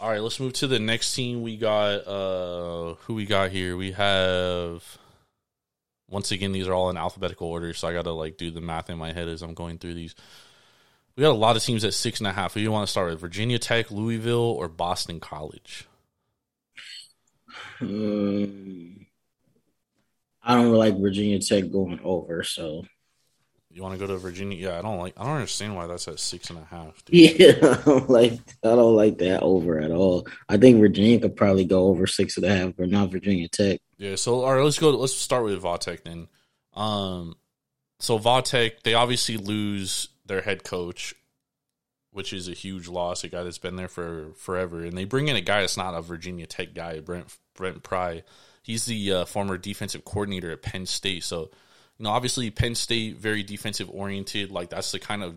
All 0.00 0.08
right, 0.08 0.22
let's 0.22 0.40
move 0.40 0.54
to 0.54 0.66
the 0.66 0.78
next 0.78 1.14
team. 1.14 1.42
We 1.42 1.58
got 1.58 2.06
uh 2.06 2.94
who 3.02 3.12
we 3.14 3.26
got 3.26 3.50
here. 3.50 3.76
We 3.76 3.92
have 3.92 4.82
once 6.08 6.32
again 6.32 6.52
these 6.52 6.66
are 6.68 6.72
all 6.72 6.88
in 6.88 6.96
alphabetical 6.96 7.48
order, 7.48 7.74
so 7.74 7.86
I 7.86 7.92
gotta 7.92 8.12
like 8.12 8.38
do 8.38 8.50
the 8.50 8.62
math 8.62 8.88
in 8.88 8.96
my 8.96 9.12
head 9.12 9.28
as 9.28 9.42
I'm 9.42 9.52
going 9.52 9.76
through 9.76 9.92
these. 9.92 10.14
We 11.16 11.22
got 11.22 11.32
a 11.32 11.34
lot 11.34 11.56
of 11.56 11.62
teams 11.62 11.84
at 11.84 11.92
six 11.92 12.18
and 12.18 12.26
a 12.26 12.32
half. 12.32 12.54
Who 12.54 12.60
do 12.60 12.64
you 12.64 12.72
want 12.72 12.86
to 12.86 12.90
start 12.90 13.10
with? 13.10 13.20
Virginia 13.20 13.58
Tech, 13.58 13.90
Louisville, 13.90 14.38
or 14.38 14.68
Boston 14.68 15.20
College? 15.20 15.86
Um, 17.82 19.04
I 20.42 20.54
don't 20.54 20.72
like 20.72 20.98
Virginia 20.98 21.40
Tech 21.40 21.70
going 21.70 22.00
over, 22.02 22.42
so 22.42 22.86
You 23.72 23.82
want 23.82 23.94
to 23.94 24.04
go 24.04 24.12
to 24.12 24.18
Virginia? 24.18 24.58
Yeah, 24.58 24.78
I 24.78 24.82
don't 24.82 24.98
like. 24.98 25.14
I 25.16 25.24
don't 25.24 25.34
understand 25.34 25.76
why 25.76 25.86
that's 25.86 26.08
at 26.08 26.18
six 26.18 26.50
and 26.50 26.58
a 26.58 26.64
half. 26.64 27.04
dude. 27.04 27.38
yeah, 27.38 27.52
I 27.62 27.82
don't 27.84 28.10
like 28.10 28.32
I 28.64 28.68
don't 28.68 28.96
like 28.96 29.18
that 29.18 29.42
over 29.42 29.78
at 29.78 29.92
all. 29.92 30.26
I 30.48 30.56
think 30.56 30.80
Virginia 30.80 31.20
could 31.20 31.36
probably 31.36 31.64
go 31.64 31.84
over 31.86 32.06
six 32.06 32.36
and 32.36 32.46
a 32.46 32.56
half, 32.56 32.74
but 32.76 32.88
not 32.88 33.10
Virginia 33.10 33.48
Tech. 33.48 33.80
Yeah, 33.96 34.16
so 34.16 34.42
all 34.42 34.54
right, 34.54 34.64
let's 34.64 34.78
go. 34.78 34.90
Let's 34.90 35.14
start 35.14 35.44
with 35.44 35.62
Vautech 35.62 36.02
then. 36.02 36.26
Um, 36.74 37.36
so 38.00 38.18
Vautech, 38.18 38.82
they 38.82 38.94
obviously 38.94 39.36
lose 39.36 40.08
their 40.26 40.40
head 40.40 40.64
coach, 40.64 41.14
which 42.12 42.32
is 42.32 42.48
a 42.48 42.54
huge 42.54 42.88
loss. 42.88 43.22
A 43.22 43.28
guy 43.28 43.44
that's 43.44 43.58
been 43.58 43.76
there 43.76 43.88
for 43.88 44.32
forever, 44.36 44.82
and 44.82 44.96
they 44.98 45.04
bring 45.04 45.28
in 45.28 45.36
a 45.36 45.40
guy 45.40 45.60
that's 45.60 45.76
not 45.76 45.94
a 45.94 46.02
Virginia 46.02 46.46
Tech 46.46 46.74
guy, 46.74 46.98
Brent 46.98 47.36
Brent 47.54 47.82
Pry. 47.84 48.24
He's 48.62 48.84
the 48.86 49.12
uh, 49.12 49.24
former 49.26 49.56
defensive 49.58 50.04
coordinator 50.04 50.50
at 50.50 50.62
Penn 50.62 50.86
State. 50.86 51.24
So, 51.24 51.50
you 52.00 52.04
know, 52.04 52.10
obviously 52.10 52.50
Penn 52.50 52.74
State 52.74 53.18
very 53.18 53.42
defensive 53.42 53.90
oriented. 53.90 54.50
Like 54.50 54.70
that's 54.70 54.90
the 54.90 54.98
kind 54.98 55.22
of 55.22 55.34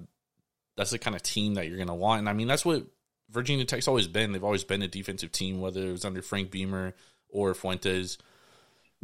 that's 0.77 0.91
the 0.91 0.97
kind 0.97 1.13
of 1.13 1.21
team 1.21 1.55
that 1.55 1.67
you're 1.67 1.77
gonna 1.77 1.93
want. 1.93 2.19
And 2.19 2.29
I 2.29 2.33
mean, 2.33 2.47
that's 2.47 2.63
what 2.63 2.85
Virginia 3.29 3.65
Tech's 3.65 3.89
always 3.89 4.07
been. 4.07 4.31
They've 4.31 4.43
always 4.43 4.63
been 4.63 4.81
a 4.81 4.87
defensive 4.87 5.33
team, 5.33 5.59
whether 5.59 5.81
it 5.81 5.91
was 5.91 6.05
under 6.05 6.21
Frank 6.21 6.51
Beamer 6.51 6.93
or 7.27 7.53
Fuentes. 7.53 8.17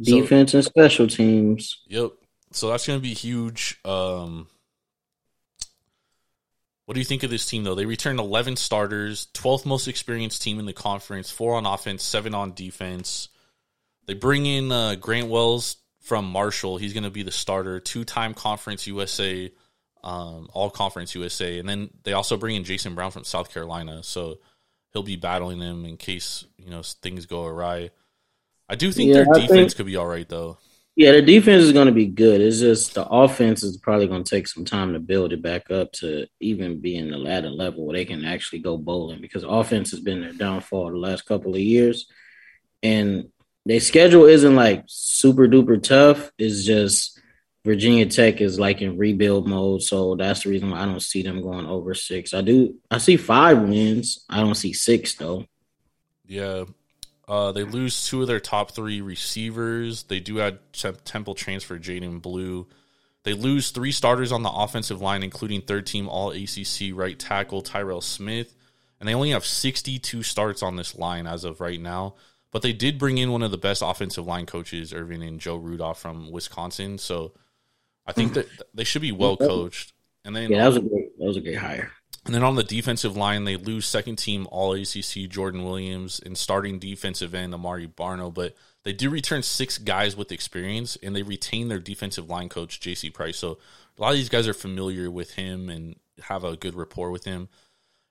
So- 0.02 0.20
Defense 0.22 0.54
and 0.54 0.64
special 0.64 1.06
teams. 1.06 1.82
Yep. 1.88 2.12
So 2.52 2.70
that's 2.70 2.86
going 2.86 2.98
to 2.98 3.02
be 3.02 3.12
huge. 3.12 3.78
Um, 3.84 4.48
what 6.86 6.94
do 6.94 7.00
you 7.00 7.04
think 7.04 7.22
of 7.22 7.30
this 7.30 7.46
team, 7.46 7.62
though? 7.62 7.76
They 7.76 7.86
returned 7.86 8.18
11 8.18 8.56
starters, 8.56 9.28
12th 9.34 9.66
most 9.66 9.86
experienced 9.86 10.42
team 10.42 10.58
in 10.58 10.66
the 10.66 10.72
conference, 10.72 11.30
four 11.30 11.54
on 11.54 11.66
offense, 11.66 12.02
seven 12.02 12.34
on 12.34 12.54
defense. 12.54 13.28
They 14.06 14.14
bring 14.14 14.46
in 14.46 14.72
uh, 14.72 14.96
Grant 14.96 15.28
Wells 15.28 15.76
from 16.00 16.24
Marshall. 16.26 16.76
He's 16.78 16.92
going 16.92 17.04
to 17.04 17.10
be 17.10 17.22
the 17.22 17.30
starter, 17.30 17.80
two 17.80 18.04
time 18.04 18.34
Conference 18.34 18.86
USA, 18.86 19.50
um, 20.02 20.48
All 20.52 20.70
Conference 20.70 21.14
USA. 21.14 21.58
And 21.58 21.68
then 21.68 21.90
they 22.04 22.12
also 22.12 22.36
bring 22.36 22.56
in 22.56 22.64
Jason 22.64 22.94
Brown 22.94 23.10
from 23.10 23.24
South 23.24 23.52
Carolina. 23.52 24.02
So 24.02 24.38
he'll 24.92 25.02
be 25.02 25.16
battling 25.16 25.58
them 25.58 25.84
in 25.84 25.96
case, 25.96 26.44
you 26.58 26.70
know, 26.70 26.82
things 26.82 27.26
go 27.26 27.44
awry. 27.44 27.90
I 28.68 28.76
do 28.76 28.92
think 28.92 29.08
Yeah, 29.08 29.14
their 29.24 29.26
I 29.34 29.40
defense 29.40 29.50
think- 29.72 29.76
could 29.76 29.86
be 29.86 29.96
all 29.96 30.06
right, 30.06 30.28
though. 30.28 30.58
Yeah, 30.96 31.12
the 31.12 31.22
defense 31.22 31.62
is 31.62 31.72
going 31.72 31.86
to 31.86 31.92
be 31.92 32.06
good. 32.06 32.40
It's 32.40 32.58
just 32.58 32.94
the 32.94 33.06
offense 33.06 33.62
is 33.62 33.76
probably 33.78 34.06
going 34.08 34.24
to 34.24 34.28
take 34.28 34.48
some 34.48 34.64
time 34.64 34.92
to 34.92 34.98
build 34.98 35.32
it 35.32 35.40
back 35.40 35.70
up 35.70 35.92
to 35.92 36.26
even 36.40 36.80
be 36.80 36.96
in 36.96 37.10
the 37.10 37.16
ladder 37.16 37.48
level 37.48 37.86
where 37.86 37.96
they 37.96 38.04
can 38.04 38.24
actually 38.24 38.58
go 38.58 38.76
bowling 38.76 39.20
because 39.20 39.44
offense 39.44 39.92
has 39.92 40.00
been 40.00 40.20
their 40.20 40.32
downfall 40.32 40.90
the 40.90 40.98
last 40.98 41.24
couple 41.26 41.54
of 41.54 41.60
years. 41.60 42.06
And 42.82 43.28
their 43.70 43.78
schedule 43.78 44.24
isn't 44.24 44.56
like 44.56 44.82
super 44.88 45.46
duper 45.46 45.80
tough. 45.80 46.32
It's 46.36 46.64
just 46.64 47.20
Virginia 47.64 48.04
Tech 48.04 48.40
is 48.40 48.58
like 48.58 48.82
in 48.82 48.98
rebuild 48.98 49.46
mode. 49.46 49.80
So 49.80 50.16
that's 50.16 50.42
the 50.42 50.50
reason 50.50 50.70
why 50.70 50.80
I 50.80 50.86
don't 50.86 51.00
see 51.00 51.22
them 51.22 51.40
going 51.40 51.66
over 51.66 51.94
six. 51.94 52.34
I 52.34 52.40
do, 52.40 52.74
I 52.90 52.98
see 52.98 53.16
five 53.16 53.62
wins. 53.62 54.24
I 54.28 54.38
don't 54.38 54.56
see 54.56 54.72
six 54.72 55.14
though. 55.14 55.44
Yeah. 56.26 56.64
Uh, 57.28 57.52
they 57.52 57.62
lose 57.62 58.08
two 58.08 58.22
of 58.22 58.26
their 58.26 58.40
top 58.40 58.72
three 58.72 59.02
receivers. 59.02 60.02
They 60.02 60.18
do 60.18 60.40
add 60.40 60.58
Tem- 60.72 60.96
Temple 61.04 61.36
transfer 61.36 61.78
Jadan 61.78 62.20
Blue. 62.20 62.66
They 63.22 63.34
lose 63.34 63.70
three 63.70 63.92
starters 63.92 64.32
on 64.32 64.42
the 64.42 64.50
offensive 64.50 65.00
line, 65.00 65.22
including 65.22 65.60
third 65.60 65.86
team 65.86 66.08
All 66.08 66.32
ACC 66.32 66.90
right 66.92 67.16
tackle 67.16 67.62
Tyrell 67.62 68.00
Smith. 68.00 68.52
And 68.98 69.08
they 69.08 69.14
only 69.14 69.30
have 69.30 69.46
62 69.46 70.24
starts 70.24 70.60
on 70.60 70.74
this 70.74 70.98
line 70.98 71.28
as 71.28 71.44
of 71.44 71.60
right 71.60 71.80
now. 71.80 72.16
But 72.52 72.62
they 72.62 72.72
did 72.72 72.98
bring 72.98 73.18
in 73.18 73.30
one 73.30 73.42
of 73.42 73.50
the 73.50 73.58
best 73.58 73.82
offensive 73.84 74.26
line 74.26 74.46
coaches, 74.46 74.92
Irving 74.92 75.22
and 75.22 75.38
Joe 75.38 75.56
Rudolph 75.56 76.00
from 76.00 76.30
Wisconsin. 76.30 76.98
So 76.98 77.32
I 78.06 78.12
think 78.12 78.34
that 78.34 78.48
they 78.74 78.84
should 78.84 79.02
be 79.02 79.12
well 79.12 79.36
coached. 79.36 79.92
And 80.24 80.34
then 80.34 80.50
Yeah, 80.50 80.58
that 80.58 80.66
was 80.68 80.76
a 80.76 80.80
great, 80.80 81.18
that 81.18 81.24
was 81.24 81.36
a 81.36 81.40
great 81.40 81.58
hire. 81.58 81.92
and 82.26 82.34
then 82.34 82.42
on 82.42 82.56
the 82.56 82.64
defensive 82.64 83.16
line, 83.16 83.44
they 83.44 83.56
lose 83.56 83.86
second 83.86 84.16
team 84.16 84.48
All 84.50 84.74
ACC 84.74 85.28
Jordan 85.28 85.64
Williams 85.64 86.20
and 86.24 86.36
starting 86.36 86.78
defensive 86.78 87.34
end 87.34 87.54
Amare 87.54 87.86
Barno, 87.86 88.34
but 88.34 88.54
they 88.82 88.92
do 88.92 89.10
return 89.10 89.42
six 89.42 89.78
guys 89.78 90.16
with 90.16 90.32
experience 90.32 90.96
and 91.02 91.14
they 91.14 91.22
retain 91.22 91.68
their 91.68 91.78
defensive 91.78 92.28
line 92.28 92.48
coach 92.48 92.80
JC 92.80 93.12
Price. 93.14 93.36
So 93.38 93.58
a 93.96 94.02
lot 94.02 94.10
of 94.10 94.16
these 94.16 94.28
guys 94.28 94.48
are 94.48 94.54
familiar 94.54 95.10
with 95.10 95.34
him 95.34 95.70
and 95.70 95.96
have 96.24 96.42
a 96.44 96.56
good 96.56 96.74
rapport 96.74 97.10
with 97.10 97.24
him. 97.24 97.48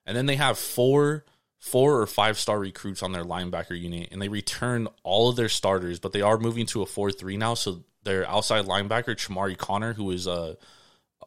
And 0.06 0.16
then 0.16 0.26
they 0.26 0.36
have 0.36 0.58
four 0.58 1.24
four 1.60 2.00
or 2.00 2.06
five 2.06 2.38
star 2.38 2.58
recruits 2.58 3.02
on 3.02 3.12
their 3.12 3.24
linebacker 3.24 3.78
unit 3.78 4.08
and 4.10 4.20
they 4.20 4.28
return 4.28 4.88
all 5.04 5.28
of 5.28 5.36
their 5.36 5.48
starters, 5.48 6.00
but 6.00 6.12
they 6.12 6.22
are 6.22 6.38
moving 6.38 6.66
to 6.66 6.82
a 6.82 6.86
4-3 6.86 7.38
now, 7.38 7.54
so 7.54 7.84
their 8.02 8.28
outside 8.28 8.64
linebacker 8.64 9.14
Chamarri 9.14 9.56
Conner 9.56 9.92
who 9.92 10.10
is 10.10 10.26
uh 10.26 10.54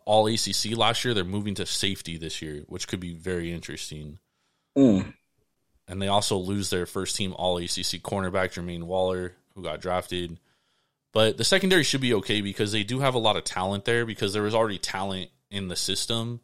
all 0.05 0.27
ACC 0.27 0.75
last 0.75 1.05
year. 1.05 1.13
They're 1.13 1.23
moving 1.23 1.55
to 1.55 1.65
safety 1.65 2.17
this 2.17 2.41
year, 2.41 2.63
which 2.67 2.87
could 2.87 2.99
be 2.99 3.13
very 3.13 3.53
interesting. 3.53 4.19
Mm. 4.77 5.13
And 5.87 6.01
they 6.01 6.07
also 6.07 6.37
lose 6.37 6.69
their 6.69 6.85
first 6.85 7.15
team 7.15 7.33
All 7.33 7.57
ACC 7.57 8.01
cornerback 8.01 8.53
Jermaine 8.53 8.83
Waller, 8.83 9.33
who 9.55 9.63
got 9.63 9.81
drafted. 9.81 10.39
But 11.13 11.37
the 11.37 11.43
secondary 11.43 11.83
should 11.83 12.01
be 12.01 12.15
okay 12.15 12.41
because 12.41 12.71
they 12.71 12.83
do 12.83 12.99
have 12.99 13.13
a 13.13 13.19
lot 13.19 13.37
of 13.37 13.43
talent 13.43 13.85
there 13.85 14.05
because 14.05 14.33
there 14.33 14.41
was 14.41 14.55
already 14.55 14.79
talent 14.79 15.29
in 15.51 15.67
the 15.67 15.75
system. 15.75 16.39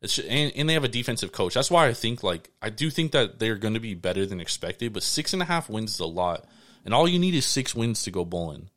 It's 0.00 0.18
and, 0.18 0.52
and 0.54 0.68
they 0.68 0.74
have 0.74 0.84
a 0.84 0.88
defensive 0.88 1.32
coach. 1.32 1.54
That's 1.54 1.70
why 1.70 1.88
I 1.88 1.92
think 1.92 2.22
like 2.22 2.50
I 2.62 2.70
do 2.70 2.90
think 2.90 3.12
that 3.12 3.38
they're 3.38 3.56
going 3.56 3.74
to 3.74 3.80
be 3.80 3.94
better 3.94 4.26
than 4.26 4.40
expected. 4.40 4.92
But 4.92 5.02
six 5.02 5.32
and 5.32 5.42
a 5.42 5.44
half 5.44 5.68
wins 5.68 5.94
is 5.94 6.00
a 6.00 6.06
lot, 6.06 6.46
and 6.84 6.94
all 6.94 7.08
you 7.08 7.18
need 7.18 7.34
is 7.34 7.46
six 7.46 7.74
wins 7.74 8.04
to 8.04 8.10
go 8.10 8.24
bowling. 8.24 8.70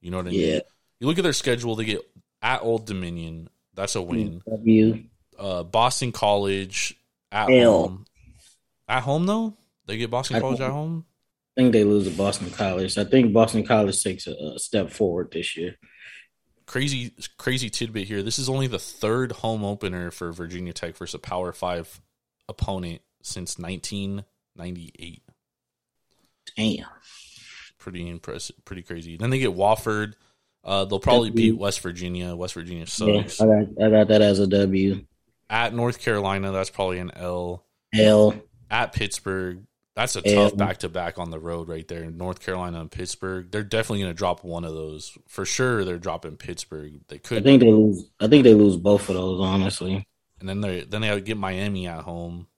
You 0.00 0.10
know 0.10 0.18
what 0.18 0.26
I 0.26 0.30
mean? 0.30 0.40
Yeah. 0.40 0.60
You 1.00 1.06
look 1.06 1.18
at 1.18 1.24
their 1.24 1.34
schedule; 1.34 1.76
they 1.76 1.84
get 1.84 2.00
at 2.40 2.62
Old 2.62 2.86
Dominion. 2.86 3.50
That's 3.74 3.94
a 3.94 4.02
win. 4.02 4.42
W. 4.48 5.04
uh, 5.38 5.64
Boston 5.64 6.12
College 6.12 6.96
at 7.30 7.50
L. 7.50 7.72
home. 7.72 8.06
At 8.88 9.02
home 9.02 9.26
though, 9.26 9.56
they 9.86 9.98
get 9.98 10.10
Boston 10.10 10.40
College 10.40 10.60
at 10.60 10.70
home. 10.70 10.90
home. 10.90 11.04
I 11.56 11.60
think 11.60 11.72
they 11.72 11.84
lose 11.84 12.08
to 12.08 12.16
Boston 12.16 12.50
College. 12.50 12.96
I 12.96 13.04
think 13.04 13.32
Boston 13.32 13.64
College 13.66 14.02
takes 14.02 14.26
a, 14.26 14.32
a 14.32 14.58
step 14.58 14.90
forward 14.90 15.30
this 15.30 15.56
year. 15.56 15.76
Crazy, 16.66 17.12
crazy 17.36 17.68
tidbit 17.70 18.06
here. 18.08 18.22
This 18.22 18.38
is 18.38 18.48
only 18.48 18.66
the 18.66 18.78
third 18.78 19.32
home 19.32 19.64
opener 19.64 20.10
for 20.10 20.32
Virginia 20.32 20.72
Tech 20.72 20.96
versus 20.96 21.14
a 21.14 21.18
Power 21.18 21.52
Five 21.52 22.00
opponent 22.48 23.02
since 23.22 23.58
1998. 23.58 25.22
Damn. 26.56 26.86
Pretty 27.78 28.08
impressive. 28.08 28.56
Pretty 28.64 28.82
crazy. 28.82 29.16
Then 29.16 29.30
they 29.30 29.38
get 29.38 29.54
Wofford. 29.54 30.14
Uh, 30.62 30.86
they'll 30.86 31.00
probably 31.00 31.28
W. 31.30 31.52
beat 31.52 31.58
West 31.60 31.80
Virginia. 31.80 32.34
West 32.34 32.54
Virginia 32.54 32.86
Yeah. 32.98 33.24
I 33.40 33.46
got 33.46 33.84
I 33.84 33.90
got 33.90 34.08
that 34.08 34.22
as 34.22 34.38
a 34.38 34.46
W. 34.46 35.04
At 35.50 35.74
North 35.74 36.00
Carolina, 36.00 36.52
that's 36.52 36.70
probably 36.70 36.98
an 36.98 37.10
L. 37.14 37.64
L. 37.94 38.34
at 38.70 38.92
Pittsburgh. 38.92 39.64
That's 39.96 40.16
a 40.16 40.22
tough 40.22 40.56
back 40.56 40.78
to 40.78 40.88
back 40.88 41.18
on 41.20 41.30
the 41.30 41.38
road 41.38 41.68
right 41.68 41.86
there. 41.86 42.04
North 42.10 42.40
Carolina 42.40 42.80
and 42.80 42.90
Pittsburgh. 42.90 43.50
They're 43.52 43.62
definitely 43.62 44.00
going 44.00 44.10
to 44.12 44.16
drop 44.18 44.42
one 44.42 44.64
of 44.64 44.74
those 44.74 45.16
for 45.28 45.44
sure. 45.44 45.84
They're 45.84 45.98
dropping 45.98 46.36
Pittsburgh. 46.36 46.94
They 47.06 47.18
could. 47.18 47.38
I 47.38 47.42
think 47.42 47.60
they 47.62 47.70
lose. 47.70 48.04
I 48.18 48.26
think 48.26 48.42
they 48.42 48.54
lose 48.54 48.76
both 48.76 49.08
of 49.08 49.14
those. 49.14 49.40
Honestly, 49.40 50.04
and 50.40 50.48
then 50.48 50.60
they 50.60 50.80
then 50.80 51.02
they 51.02 51.20
get 51.20 51.36
Miami 51.36 51.86
at 51.86 52.00
home. 52.02 52.48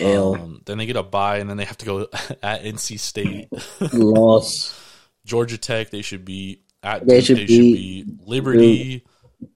L 0.00 0.34
Um, 0.34 0.62
then 0.64 0.78
they 0.78 0.86
get 0.86 0.96
a 0.96 1.02
bye, 1.02 1.38
and 1.38 1.50
then 1.50 1.58
they 1.58 1.66
have 1.66 1.76
to 1.76 1.84
go 1.84 2.00
at 2.42 2.62
NC 2.64 2.98
State, 2.98 3.48
loss. 3.92 4.74
Georgia 5.26 5.58
Tech. 5.58 5.90
They 5.90 6.00
should 6.02 6.24
be 6.24 6.62
at 6.82 7.06
They 7.06 7.16
Duke, 7.18 7.24
should 7.26 7.36
they 7.36 7.46
beat- 7.46 8.06
beat 8.06 8.26
Liberty. 8.26 9.04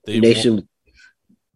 They, 0.05 0.19
They 0.19 0.31
won- 0.33 0.41
should 0.41 0.67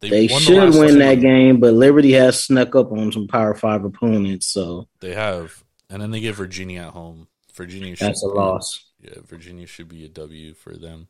they, 0.02 0.10
they 0.10 0.28
won 0.34 0.40
the 0.42 0.46
should 0.46 0.80
win 0.80 0.90
two. 0.94 1.00
that 1.00 1.16
game, 1.22 1.60
but 1.60 1.74
Liberty 1.74 2.12
has 2.14 2.44
snuck 2.44 2.76
up 2.76 2.92
on 2.92 3.12
some 3.12 3.28
Power 3.28 3.54
Five 3.54 3.84
opponents, 3.86 4.48
so 4.48 4.88
They 5.00 5.14
have, 5.14 5.64
and 5.90 6.02
then 6.02 6.12
they 6.12 6.20
get 6.20 6.36
Virginia 6.36 6.82
at 6.82 6.94
home. 6.94 7.28
Virginia 7.54 7.96
should 7.96 8.08
that's 8.08 8.24
a 8.24 8.28
be- 8.28 8.34
loss. 8.34 8.86
Yeah, 9.00 9.16
Virginia 9.26 9.66
should 9.68 9.88
be 9.90 10.06
a 10.06 10.10
W 10.10 10.54
for 10.54 10.76
them. 10.76 11.08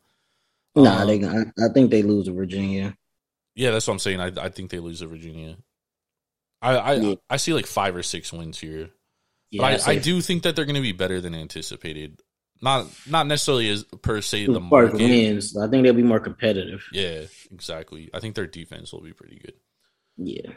Nah, 0.74 1.02
Um, 1.02 1.06
they 1.06 1.24
I, 1.26 1.66
I 1.66 1.72
think 1.74 1.90
they 1.90 2.02
lose 2.02 2.26
to 2.26 2.32
Virginia. 2.32 2.96
Yeah, 3.54 3.70
that's 3.70 3.86
what 3.86 3.92
I'm 3.94 3.98
saying. 3.98 4.20
I 4.20 4.32
I 4.40 4.48
think 4.48 4.70
they 4.70 4.78
lose 4.78 5.00
to 5.00 5.06
Virginia. 5.06 5.56
I 6.62 6.76
I, 6.76 6.92
Yeah. 6.94 7.14
I 7.28 7.36
see 7.36 7.52
like 7.52 7.66
five 7.66 7.94
or 7.94 8.02
six 8.02 8.32
wins 8.32 8.58
here. 8.58 8.88
Yeah, 9.50 9.60
But 9.62 9.86
I, 9.88 9.92
I 9.92 9.98
do 9.98 10.22
think 10.22 10.44
that 10.44 10.56
they're 10.56 10.64
going 10.64 10.76
to 10.76 10.80
be 10.80 10.92
better 10.92 11.20
than 11.20 11.34
anticipated. 11.34 12.20
Not 12.62 12.86
not 13.08 13.26
necessarily 13.26 13.68
as 13.68 13.82
per 13.82 14.20
se 14.20 14.46
the 14.46 14.60
market. 14.60 14.94
wins, 14.94 15.56
I 15.56 15.68
think 15.68 15.82
they'll 15.82 15.92
be 15.92 16.04
more 16.04 16.20
competitive. 16.20 16.86
Yeah, 16.92 17.24
exactly. 17.50 18.08
I 18.14 18.20
think 18.20 18.36
their 18.36 18.46
defense 18.46 18.92
will 18.92 19.02
be 19.02 19.12
pretty 19.12 19.40
good. 19.40 19.54
Yeah. 20.16 20.52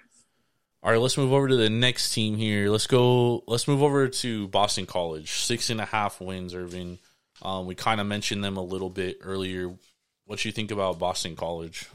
All 0.83 0.91
right, 0.91 1.01
let's 1.01 1.17
move 1.17 1.33
over 1.33 1.47
to 1.47 1.55
the 1.55 1.69
next 1.69 2.13
team 2.13 2.35
here. 2.35 2.69
Let's 2.69 2.85
go. 2.85 3.43
Let's 3.47 3.67
move 3.67 3.81
over 3.81 4.07
to 4.07 4.47
Boston 4.49 4.85
College. 4.85 5.31
Six 5.31 5.71
and 5.71 5.81
a 5.81 5.85
half 5.85 6.21
wins, 6.21 6.53
Irving. 6.53 6.99
Um, 7.41 7.65
we 7.65 7.73
kind 7.73 7.99
of 7.99 8.05
mentioned 8.05 8.43
them 8.43 8.55
a 8.55 8.63
little 8.63 8.91
bit 8.91 9.17
earlier. 9.21 9.73
What 10.25 10.39
do 10.39 10.47
you 10.47 10.53
think 10.53 10.69
about 10.69 10.99
Boston 10.99 11.35
College? 11.35 11.89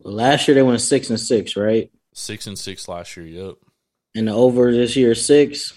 Last 0.00 0.46
year 0.46 0.54
they 0.54 0.62
went 0.62 0.80
six 0.80 1.10
and 1.10 1.18
six, 1.18 1.56
right? 1.56 1.90
Six 2.12 2.46
and 2.46 2.56
six 2.56 2.86
last 2.86 3.16
year. 3.16 3.26
Yep. 3.26 3.56
And 4.14 4.28
the 4.28 4.32
over 4.32 4.70
this 4.70 4.94
year 4.94 5.10
is 5.10 5.26
six. 5.26 5.72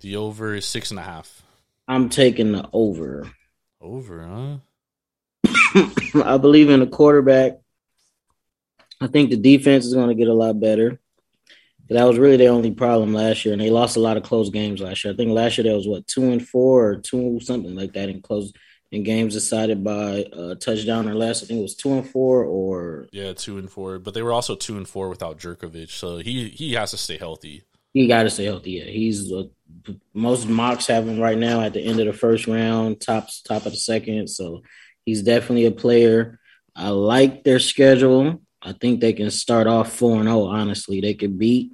The 0.00 0.16
over 0.16 0.54
is 0.54 0.64
six 0.64 0.92
and 0.92 1.00
a 1.00 1.02
half. 1.02 1.41
I'm 1.88 2.08
taking 2.08 2.52
the 2.52 2.68
over. 2.72 3.30
Over, 3.80 4.60
huh? 5.44 5.84
I 6.24 6.38
believe 6.38 6.70
in 6.70 6.80
the 6.80 6.86
quarterback. 6.86 7.58
I 9.00 9.08
think 9.08 9.30
the 9.30 9.36
defense 9.36 9.84
is 9.84 9.94
going 9.94 10.08
to 10.08 10.14
get 10.14 10.28
a 10.28 10.34
lot 10.34 10.60
better. 10.60 11.00
That 11.88 12.04
was 12.04 12.16
really 12.18 12.36
their 12.36 12.52
only 12.52 12.70
problem 12.70 13.12
last 13.12 13.44
year, 13.44 13.52
and 13.52 13.60
they 13.60 13.70
lost 13.70 13.96
a 13.96 14.00
lot 14.00 14.16
of 14.16 14.22
close 14.22 14.50
games 14.50 14.80
last 14.80 15.04
year. 15.04 15.12
I 15.12 15.16
think 15.16 15.32
last 15.32 15.58
year 15.58 15.64
there 15.64 15.76
was 15.76 15.88
what 15.88 16.06
two 16.06 16.30
and 16.30 16.46
four 16.46 16.88
or 16.88 16.96
two 16.96 17.40
something 17.40 17.74
like 17.74 17.92
that 17.94 18.08
in 18.08 18.22
close 18.22 18.52
in 18.92 19.02
games 19.02 19.34
decided 19.34 19.82
by 19.82 20.24
a 20.32 20.54
touchdown 20.54 21.08
or 21.08 21.14
less. 21.14 21.42
I 21.42 21.46
think 21.46 21.58
it 21.58 21.62
was 21.62 21.74
two 21.74 21.92
and 21.92 22.08
four 22.08 22.44
or 22.44 23.08
Yeah, 23.10 23.32
two 23.32 23.58
and 23.58 23.68
four. 23.70 23.98
But 23.98 24.14
they 24.14 24.22
were 24.22 24.32
also 24.32 24.54
two 24.54 24.76
and 24.76 24.86
four 24.86 25.08
without 25.08 25.38
Jurkovec, 25.38 25.90
so 25.90 26.18
he 26.18 26.48
he 26.50 26.74
has 26.74 26.92
to 26.92 26.96
stay 26.96 27.16
healthy. 27.16 27.64
He 27.92 28.06
got 28.06 28.24
to 28.24 28.30
stay 28.30 28.44
healthy. 28.44 28.72
Yeah, 28.72 28.84
he's 28.84 29.32
uh, 29.32 29.44
most 30.14 30.48
mocks 30.48 30.86
have 30.86 31.06
him 31.06 31.20
right 31.20 31.38
now 31.38 31.60
at 31.60 31.72
the 31.72 31.80
end 31.80 32.00
of 32.00 32.06
the 32.06 32.12
first 32.12 32.46
round, 32.46 33.00
tops 33.00 33.42
top 33.42 33.66
of 33.66 33.72
the 33.72 33.78
second. 33.78 34.28
So 34.28 34.62
he's 35.04 35.22
definitely 35.22 35.66
a 35.66 35.72
player. 35.72 36.38
I 36.74 36.88
like 36.88 37.44
their 37.44 37.58
schedule. 37.58 38.42
I 38.62 38.72
think 38.72 39.00
they 39.00 39.12
can 39.12 39.30
start 39.30 39.66
off 39.66 39.92
four 39.92 40.16
and 40.16 40.28
zero. 40.28 40.44
Honestly, 40.44 41.00
they 41.00 41.14
could 41.14 41.38
beat. 41.38 41.72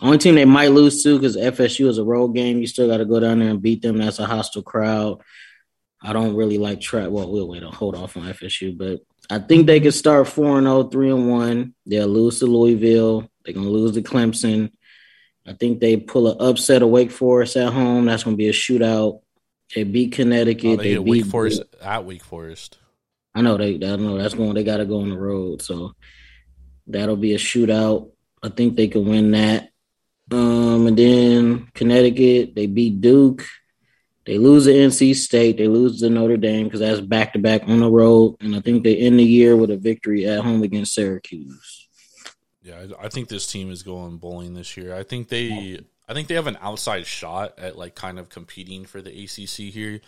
Only 0.00 0.18
team 0.18 0.34
they 0.34 0.46
might 0.46 0.72
lose 0.72 1.02
to 1.02 1.18
because 1.18 1.36
FSU 1.36 1.86
is 1.86 1.98
a 1.98 2.04
road 2.04 2.28
game. 2.28 2.58
You 2.58 2.66
still 2.66 2.88
got 2.88 2.98
to 2.98 3.04
go 3.04 3.20
down 3.20 3.38
there 3.38 3.50
and 3.50 3.62
beat 3.62 3.82
them. 3.82 3.98
That's 3.98 4.18
a 4.18 4.26
hostile 4.26 4.62
crowd. 4.62 5.20
I 6.02 6.14
don't 6.14 6.34
really 6.34 6.56
like 6.56 6.80
track. 6.80 7.10
Well, 7.10 7.30
we'll 7.30 7.48
wait. 7.48 7.62
Hold 7.62 7.94
off 7.94 8.16
on 8.16 8.22
FSU, 8.24 8.76
but 8.76 9.00
I 9.28 9.38
think 9.38 9.66
they 9.66 9.78
could 9.78 9.94
start 9.94 10.28
four 10.28 10.56
and 10.56 10.66
0, 10.66 10.84
3 10.84 11.10
and 11.10 11.30
one. 11.30 11.74
They'll 11.84 12.08
lose 12.08 12.38
to 12.38 12.46
Louisville. 12.46 13.30
They're 13.44 13.54
gonna 13.54 13.68
lose 13.68 13.92
to 13.92 14.02
Clemson. 14.02 14.72
I 15.46 15.54
think 15.54 15.80
they 15.80 15.96
pull 15.96 16.28
an 16.28 16.36
upset 16.40 16.82
of 16.82 16.90
Wake 16.90 17.10
Forest 17.10 17.56
at 17.56 17.72
home. 17.72 18.06
That's 18.06 18.24
going 18.24 18.36
to 18.36 18.38
be 18.38 18.48
a 18.48 18.52
shootout. 18.52 19.20
They 19.74 19.84
beat 19.84 20.12
Connecticut. 20.12 20.80
Oh, 20.80 20.82
they 20.82 20.94
they 20.94 21.02
beat 21.02 21.10
Wake 21.10 21.26
Forest 21.26 21.62
at 21.80 22.04
Wake 22.04 22.24
Forest. 22.24 22.78
I 23.34 23.42
know 23.42 23.56
they. 23.56 23.74
I 23.74 23.96
know 23.96 24.18
that's 24.18 24.34
going. 24.34 24.54
They 24.54 24.64
got 24.64 24.78
to 24.78 24.84
go 24.84 25.00
on 25.00 25.10
the 25.10 25.18
road, 25.18 25.62
so 25.62 25.94
that'll 26.86 27.16
be 27.16 27.34
a 27.34 27.38
shootout. 27.38 28.10
I 28.42 28.48
think 28.48 28.76
they 28.76 28.88
can 28.88 29.06
win 29.06 29.30
that. 29.32 29.70
Um, 30.32 30.86
and 30.86 30.96
then 30.96 31.68
Connecticut, 31.74 32.54
they 32.54 32.66
beat 32.66 33.00
Duke. 33.00 33.44
They 34.26 34.38
lose 34.38 34.64
to 34.64 34.72
NC 34.72 35.16
State. 35.16 35.56
They 35.56 35.66
lose 35.66 36.00
to 36.00 36.10
Notre 36.10 36.36
Dame 36.36 36.66
because 36.66 36.80
that's 36.80 37.00
back 37.00 37.32
to 37.32 37.38
back 37.38 37.62
on 37.66 37.80
the 37.80 37.90
road. 37.90 38.36
And 38.40 38.54
I 38.54 38.60
think 38.60 38.84
they 38.84 38.96
end 38.96 39.18
the 39.18 39.24
year 39.24 39.56
with 39.56 39.70
a 39.70 39.76
victory 39.76 40.26
at 40.26 40.44
home 40.44 40.62
against 40.62 40.94
Syracuse. 40.94 41.79
Yeah, 42.62 42.84
I, 43.00 43.06
I 43.06 43.08
think 43.08 43.28
this 43.28 43.46
team 43.46 43.70
is 43.70 43.82
going 43.82 44.18
bowling 44.18 44.54
this 44.54 44.76
year. 44.76 44.94
I 44.94 45.02
think 45.02 45.28
they, 45.28 45.80
I 46.08 46.14
think 46.14 46.28
they 46.28 46.34
have 46.34 46.46
an 46.46 46.58
outside 46.60 47.06
shot 47.06 47.58
at 47.58 47.78
like 47.78 47.94
kind 47.94 48.18
of 48.18 48.28
competing 48.28 48.84
for 48.84 49.00
the 49.00 49.10
ACC 49.10 49.72
here, 49.72 50.00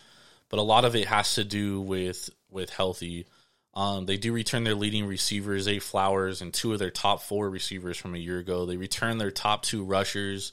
but 0.49 0.59
a 0.59 0.63
lot 0.63 0.85
of 0.85 0.95
it 0.95 1.07
has 1.07 1.35
to 1.37 1.45
do 1.45 1.81
with 1.81 2.29
with 2.51 2.71
healthy. 2.71 3.27
Um, 3.75 4.05
they 4.05 4.19
do 4.19 4.33
return 4.35 4.65
their 4.65 4.75
leading 4.75 5.07
receivers, 5.07 5.63
Zay 5.63 5.79
Flowers, 5.79 6.43
and 6.43 6.53
two 6.53 6.75
of 6.75 6.79
their 6.79 6.91
top 6.91 7.23
four 7.23 7.49
receivers 7.49 7.97
from 7.97 8.15
a 8.15 8.19
year 8.19 8.39
ago. 8.39 8.67
They 8.67 8.77
return 8.77 9.17
their 9.17 9.31
top 9.31 9.63
two 9.63 9.83
rushers, 9.83 10.53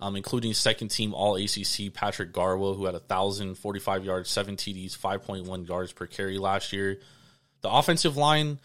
um, 0.00 0.16
including 0.16 0.52
second 0.52 0.88
team 0.88 1.14
All 1.14 1.36
ACC 1.36 1.94
Patrick 1.94 2.32
Garwo, 2.32 2.76
who 2.76 2.86
had 2.86 2.96
a 2.96 3.00
thousand 3.00 3.54
forty 3.54 3.78
five 3.78 4.04
yards, 4.04 4.30
seven 4.30 4.56
TDs, 4.56 4.96
five 4.96 5.22
point 5.22 5.46
one 5.46 5.64
yards 5.64 5.92
per 5.92 6.06
carry 6.06 6.38
last 6.38 6.72
year. 6.72 7.00
The 7.60 7.70
offensive 7.70 8.16
line. 8.16 8.58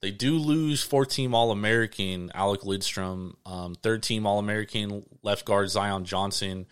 They 0.00 0.10
do 0.10 0.38
lose 0.38 0.82
four 0.82 1.04
team 1.04 1.34
All 1.34 1.50
American 1.50 2.30
Alec 2.34 2.64
Lindstrom, 2.64 3.36
um, 3.44 3.74
third 3.74 4.02
team 4.02 4.26
All 4.26 4.38
American 4.38 5.04
left 5.22 5.44
guard 5.44 5.70
Zion 5.70 6.04
Johnson, 6.04 6.66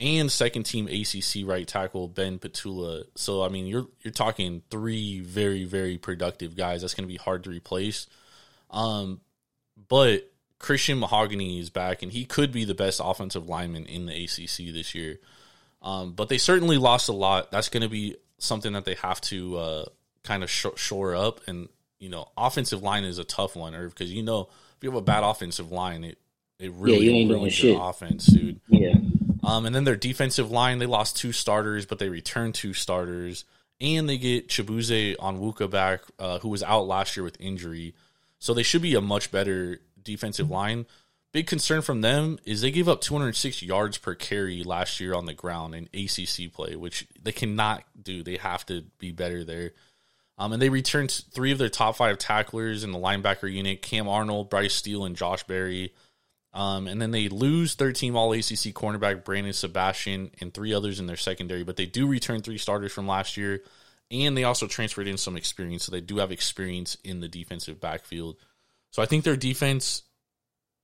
and 0.00 0.32
second 0.32 0.64
team 0.64 0.88
ACC 0.88 1.46
right 1.46 1.66
tackle 1.66 2.08
Ben 2.08 2.38
Petrula. 2.38 3.04
So 3.16 3.42
I 3.42 3.48
mean, 3.48 3.66
you're 3.66 3.86
you're 4.02 4.12
talking 4.12 4.62
three 4.70 5.20
very 5.20 5.64
very 5.64 5.98
productive 5.98 6.56
guys. 6.56 6.80
That's 6.80 6.94
going 6.94 7.08
to 7.08 7.12
be 7.12 7.18
hard 7.18 7.44
to 7.44 7.50
replace. 7.50 8.06
Um, 8.70 9.20
but 9.88 10.30
Christian 10.58 10.98
Mahogany 10.98 11.60
is 11.60 11.68
back, 11.68 12.02
and 12.02 12.10
he 12.10 12.24
could 12.24 12.50
be 12.50 12.64
the 12.64 12.74
best 12.74 13.00
offensive 13.04 13.48
lineman 13.48 13.84
in 13.86 14.06
the 14.06 14.24
ACC 14.24 14.72
this 14.72 14.94
year. 14.94 15.18
Um, 15.82 16.14
but 16.14 16.30
they 16.30 16.38
certainly 16.38 16.78
lost 16.78 17.10
a 17.10 17.12
lot. 17.12 17.50
That's 17.50 17.68
going 17.68 17.82
to 17.82 17.90
be 17.90 18.16
something 18.38 18.72
that 18.72 18.86
they 18.86 18.94
have 18.94 19.20
to 19.22 19.56
uh, 19.58 19.84
kind 20.22 20.42
of 20.42 20.50
sh- 20.50 20.66
shore 20.76 21.14
up. 21.14 21.42
And 21.46 21.68
you 22.04 22.10
know, 22.10 22.28
offensive 22.36 22.82
line 22.82 23.04
is 23.04 23.16
a 23.18 23.24
tough 23.24 23.56
one, 23.56 23.74
or 23.74 23.88
because 23.88 24.12
you 24.12 24.22
know, 24.22 24.42
if 24.76 24.82
you 24.82 24.90
have 24.90 24.98
a 24.98 25.02
bad 25.02 25.24
offensive 25.24 25.72
line, 25.72 26.04
it 26.04 26.18
it 26.60 26.70
really 26.74 27.06
you 27.06 27.12
ain't 27.12 27.30
ruins 27.30 27.62
your 27.62 27.74
shit. 27.74 27.82
offense, 27.82 28.26
dude. 28.26 28.60
Yeah. 28.68 28.92
Um, 29.42 29.64
and 29.64 29.74
then 29.74 29.84
their 29.84 29.96
defensive 29.96 30.50
line, 30.50 30.78
they 30.78 30.86
lost 30.86 31.16
two 31.16 31.32
starters, 31.32 31.86
but 31.86 31.98
they 31.98 32.10
returned 32.10 32.54
two 32.54 32.74
starters, 32.74 33.46
and 33.80 34.06
they 34.06 34.18
get 34.18 34.48
Chibuze 34.48 35.16
Onwuka 35.16 35.70
back, 35.70 36.02
uh, 36.18 36.40
who 36.40 36.50
was 36.50 36.62
out 36.62 36.86
last 36.86 37.16
year 37.16 37.24
with 37.24 37.40
injury. 37.40 37.94
So 38.38 38.52
they 38.52 38.62
should 38.62 38.82
be 38.82 38.94
a 38.94 39.00
much 39.00 39.30
better 39.30 39.80
defensive 40.02 40.50
line. 40.50 40.84
Big 41.32 41.46
concern 41.46 41.80
from 41.80 42.02
them 42.02 42.38
is 42.44 42.60
they 42.60 42.70
gave 42.70 42.88
up 42.88 43.00
206 43.00 43.62
yards 43.62 43.96
per 43.96 44.14
carry 44.14 44.62
last 44.62 45.00
year 45.00 45.14
on 45.14 45.24
the 45.24 45.34
ground 45.34 45.74
in 45.74 45.88
ACC 45.94 46.52
play, 46.52 46.76
which 46.76 47.08
they 47.20 47.32
cannot 47.32 47.82
do. 48.00 48.22
They 48.22 48.36
have 48.36 48.66
to 48.66 48.82
be 48.98 49.10
better 49.10 49.42
there. 49.42 49.72
Um, 50.36 50.52
and 50.52 50.60
they 50.60 50.68
returned 50.68 51.10
three 51.10 51.52
of 51.52 51.58
their 51.58 51.68
top 51.68 51.96
five 51.96 52.18
tacklers 52.18 52.82
in 52.82 52.92
the 52.92 52.98
linebacker 52.98 53.50
unit: 53.50 53.82
Cam 53.82 54.08
Arnold, 54.08 54.50
Bryce 54.50 54.74
Steele, 54.74 55.04
and 55.04 55.16
Josh 55.16 55.44
Berry. 55.44 55.92
Um, 56.52 56.86
and 56.86 57.02
then 57.02 57.10
they 57.10 57.28
lose 57.28 57.74
13 57.74 58.14
All 58.14 58.32
ACC 58.32 58.72
cornerback 58.72 59.24
Brandon 59.24 59.52
Sebastian 59.52 60.30
and 60.40 60.54
three 60.54 60.72
others 60.72 61.00
in 61.00 61.06
their 61.06 61.16
secondary, 61.16 61.64
but 61.64 61.76
they 61.76 61.86
do 61.86 62.06
return 62.06 62.42
three 62.42 62.58
starters 62.58 62.92
from 62.92 63.08
last 63.08 63.36
year, 63.36 63.62
and 64.10 64.36
they 64.36 64.44
also 64.44 64.68
transferred 64.68 65.08
in 65.08 65.16
some 65.16 65.36
experience, 65.36 65.84
so 65.84 65.90
they 65.90 66.00
do 66.00 66.18
have 66.18 66.30
experience 66.30 66.96
in 67.02 67.18
the 67.18 67.26
defensive 67.26 67.80
backfield. 67.80 68.36
So 68.92 69.02
I 69.02 69.06
think 69.06 69.24
their 69.24 69.36
defense 69.36 70.04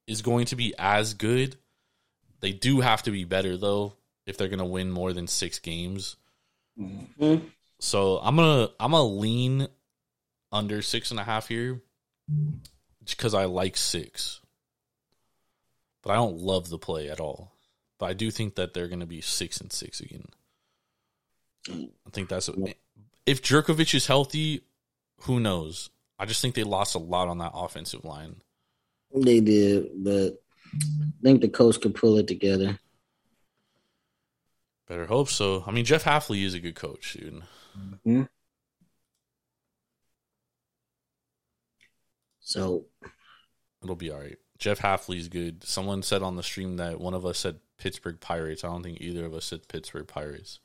is 0.09 0.23
going 0.23 0.47
to 0.47 0.57
be 0.57 0.75
as 0.77 1.15
good. 1.15 1.57
They 2.41 2.53
do 2.53 2.81
have 2.81 3.05
to 3.05 3.13
be 3.13 3.23
better 3.25 3.57
though 3.57 3.95
if 4.27 4.37
they're 4.37 4.49
going 4.49 4.59
to 4.59 4.65
win 4.65 4.91
more 4.91 5.13
than 5.13 5.29
six 5.29 5.61
games. 5.61 6.17
Mhm. 6.77 7.43
So 7.81 8.19
I'm 8.19 8.37
gonna 8.37 8.69
I'm 8.79 8.93
gonna 8.93 9.05
lean 9.05 9.67
under 10.53 10.83
six 10.83 11.11
and 11.11 11.19
a 11.19 11.25
half 11.25 11.49
here, 11.49 11.81
because 13.05 13.33
I 13.33 13.47
like 13.47 13.77
six, 13.77 14.41
but 16.03 16.11
I 16.11 16.17
don't 16.17 16.39
love 16.39 16.69
the 16.69 16.79
play 16.79 17.09
at 17.09 17.21
all. 17.21 17.53
But 17.99 18.07
I 18.07 18.13
do 18.13 18.31
think 18.31 18.57
that 18.57 18.75
they're 18.75 18.89
gonna 18.89 19.07
be 19.07 19.23
six 19.23 19.61
and 19.61 19.73
six 19.73 20.01
again. 20.01 20.27
I 21.69 22.11
think 22.13 22.29
that's 22.29 22.49
what, 22.49 22.75
if 23.25 23.43
Jurkovec 23.43 23.95
is 23.95 24.07
healthy, 24.07 24.61
who 25.23 25.41
knows? 25.41 25.89
I 26.19 26.27
just 26.27 26.43
think 26.43 26.55
they 26.55 26.65
lost 26.65 26.95
a 26.95 26.99
lot 26.99 27.29
on 27.29 27.39
that 27.39 27.53
offensive 27.55 28.05
line. 28.05 28.37
They 29.15 29.41
did, 29.41 29.89
but 30.05 30.43
I 30.75 31.23
think 31.23 31.41
the 31.41 31.49
coach 31.49 31.81
could 31.81 31.95
pull 31.95 32.19
it 32.19 32.29
together. 32.29 32.79
Better 34.87 35.07
hope 35.07 35.31
so. 35.31 35.65
I 35.67 35.71
mean, 35.71 35.87
Jeff 35.87 36.05
Hafley 36.05 36.45
is 36.45 36.53
a 36.53 36.61
good 36.61 36.75
coach, 36.75 37.15
dude. 37.15 37.43
Hmm? 38.05 38.23
So 42.41 42.87
It'll 43.83 43.97
be 43.97 44.11
all 44.11 44.21
right. 44.21 44.37
Jeff 44.59 44.79
Hafley's 44.81 45.29
good. 45.29 45.65
Someone 45.65 46.03
said 46.03 46.23
on 46.23 46.37
the 46.37 46.43
stream 46.43 46.77
that 46.77 47.01
one 47.01 47.15
of 47.15 47.25
us 47.25 47.39
said 47.39 47.61
Pittsburgh 47.79 48.21
Pirates. 48.21 48.63
I 48.63 48.69
don't 48.69 48.83
think 48.83 49.01
either 49.01 49.25
of 49.25 49.33
us 49.35 49.47
said 49.47 49.67
Pittsburgh 49.69 50.07
Pirates. 50.07 50.61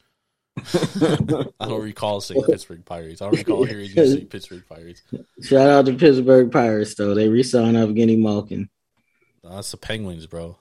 I 0.58 1.68
don't 1.68 1.84
recall 1.84 2.22
saying 2.22 2.44
Pittsburgh 2.44 2.86
Pirates. 2.86 3.22
I 3.22 3.26
don't 3.26 3.38
recall 3.38 3.64
hearing 3.64 3.90
you 3.94 4.08
say 4.08 4.26
Pittsburgh 4.26 4.64
Pirates. 4.68 5.02
Shout 5.42 5.70
out 5.70 5.86
to 5.86 5.94
Pittsburgh 5.94 6.52
Pirates 6.52 6.96
though. 6.96 7.14
They 7.14 7.30
re-signed 7.30 7.78
Evgeny 7.78 8.22
Malkin. 8.22 8.70
That's 9.44 9.72
the 9.72 9.78
Penguins, 9.78 10.28
bro. 10.28 10.58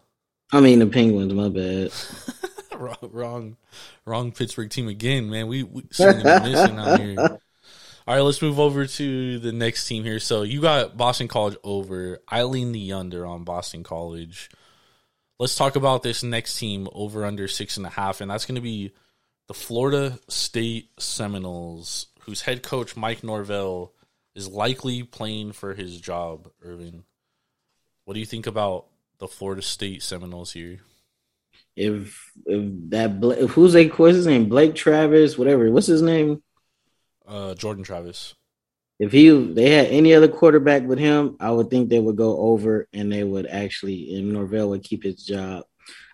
I 0.53 0.61
mean 0.61 0.79
the 0.79 0.87
Penguins. 0.87 1.33
My 1.33 1.49
bad. 1.49 1.93
wrong, 2.79 2.97
wrong, 3.03 3.57
wrong 4.05 4.33
Pittsburgh 4.33 4.71
team 4.71 4.89
again, 4.89 5.31
man. 5.31 5.47
We, 5.49 5.63
we 5.63 5.83
missing 5.83 6.79
out 6.79 7.01
here. 7.01 7.17
All 8.07 8.15
right, 8.15 8.21
let's 8.21 8.43
move 8.43 8.61
over 8.61 8.87
to 8.87 9.39
the 9.39 9.53
next 9.53 9.87
team 9.87 10.05
here. 10.05 10.21
So 10.21 10.43
you 10.43 10.61
got 10.61 10.97
Boston 10.97 11.27
College 11.27 11.57
over. 11.65 12.21
I 12.29 12.43
lean 12.43 12.73
the 12.73 12.93
under 12.93 13.25
on 13.25 13.45
Boston 13.45 13.83
College. 13.83 14.51
Let's 15.39 15.55
talk 15.55 15.75
about 15.75 16.03
this 16.03 16.23
next 16.23 16.59
team 16.59 16.87
over 16.93 17.25
under 17.25 17.49
six 17.49 17.79
and 17.79 17.87
a 17.87 17.91
half, 17.91 18.21
and 18.21 18.31
that's 18.31 18.45
going 18.45 18.57
to 18.57 18.61
be 18.61 18.93
the 19.49 19.55
Florida 19.55 20.19
State 20.29 20.91
Seminoles, 20.99 22.07
whose 22.21 22.43
head 22.43 22.63
coach 22.63 22.95
Mike 22.97 23.25
Norvell 23.25 23.93
is 24.35 24.49
likely 24.49 25.03
playing 25.03 25.53
for 25.53 25.75
his 25.75 26.01
job. 26.01 26.51
Irving, 26.63 27.05
what 28.05 28.15
do 28.15 28.21
you 28.21 28.27
think 28.27 28.47
about 28.47 28.87
the 29.19 29.29
Florida 29.29 29.63
State 29.63 30.03
Seminoles 30.03 30.53
here? 30.53 30.81
If 31.77 32.31
if 32.47 32.91
that 32.91 33.21
Bla- 33.21 33.37
if 33.37 33.51
who's 33.51 33.75
a 33.75 33.89
what's 33.89 34.17
his 34.17 34.27
name 34.27 34.49
Blake 34.49 34.75
Travis 34.75 35.37
whatever 35.37 35.71
what's 35.71 35.87
his 35.87 36.03
name 36.03 36.43
Uh, 37.27 37.55
Jordan 37.55 37.85
Travis. 37.85 38.35
if 38.99 39.11
he 39.13 39.31
they 39.31 39.71
had 39.71 39.87
any 39.87 40.15
other 40.15 40.29
quarterback 40.29 40.83
with 40.85 40.99
him 40.99 41.37
I 41.41 41.51
would 41.51 41.71
think 41.71 41.89
they 41.89 41.99
would 42.01 42.17
go 42.17 42.39
over 42.39 42.87
and 42.93 43.11
they 43.11 43.25
would 43.25 43.47
actually 43.47 44.15
and 44.15 44.33
Norvell 44.33 44.71
would 44.71 44.85
keep 44.85 45.03
his 45.03 45.25
job. 45.25 45.65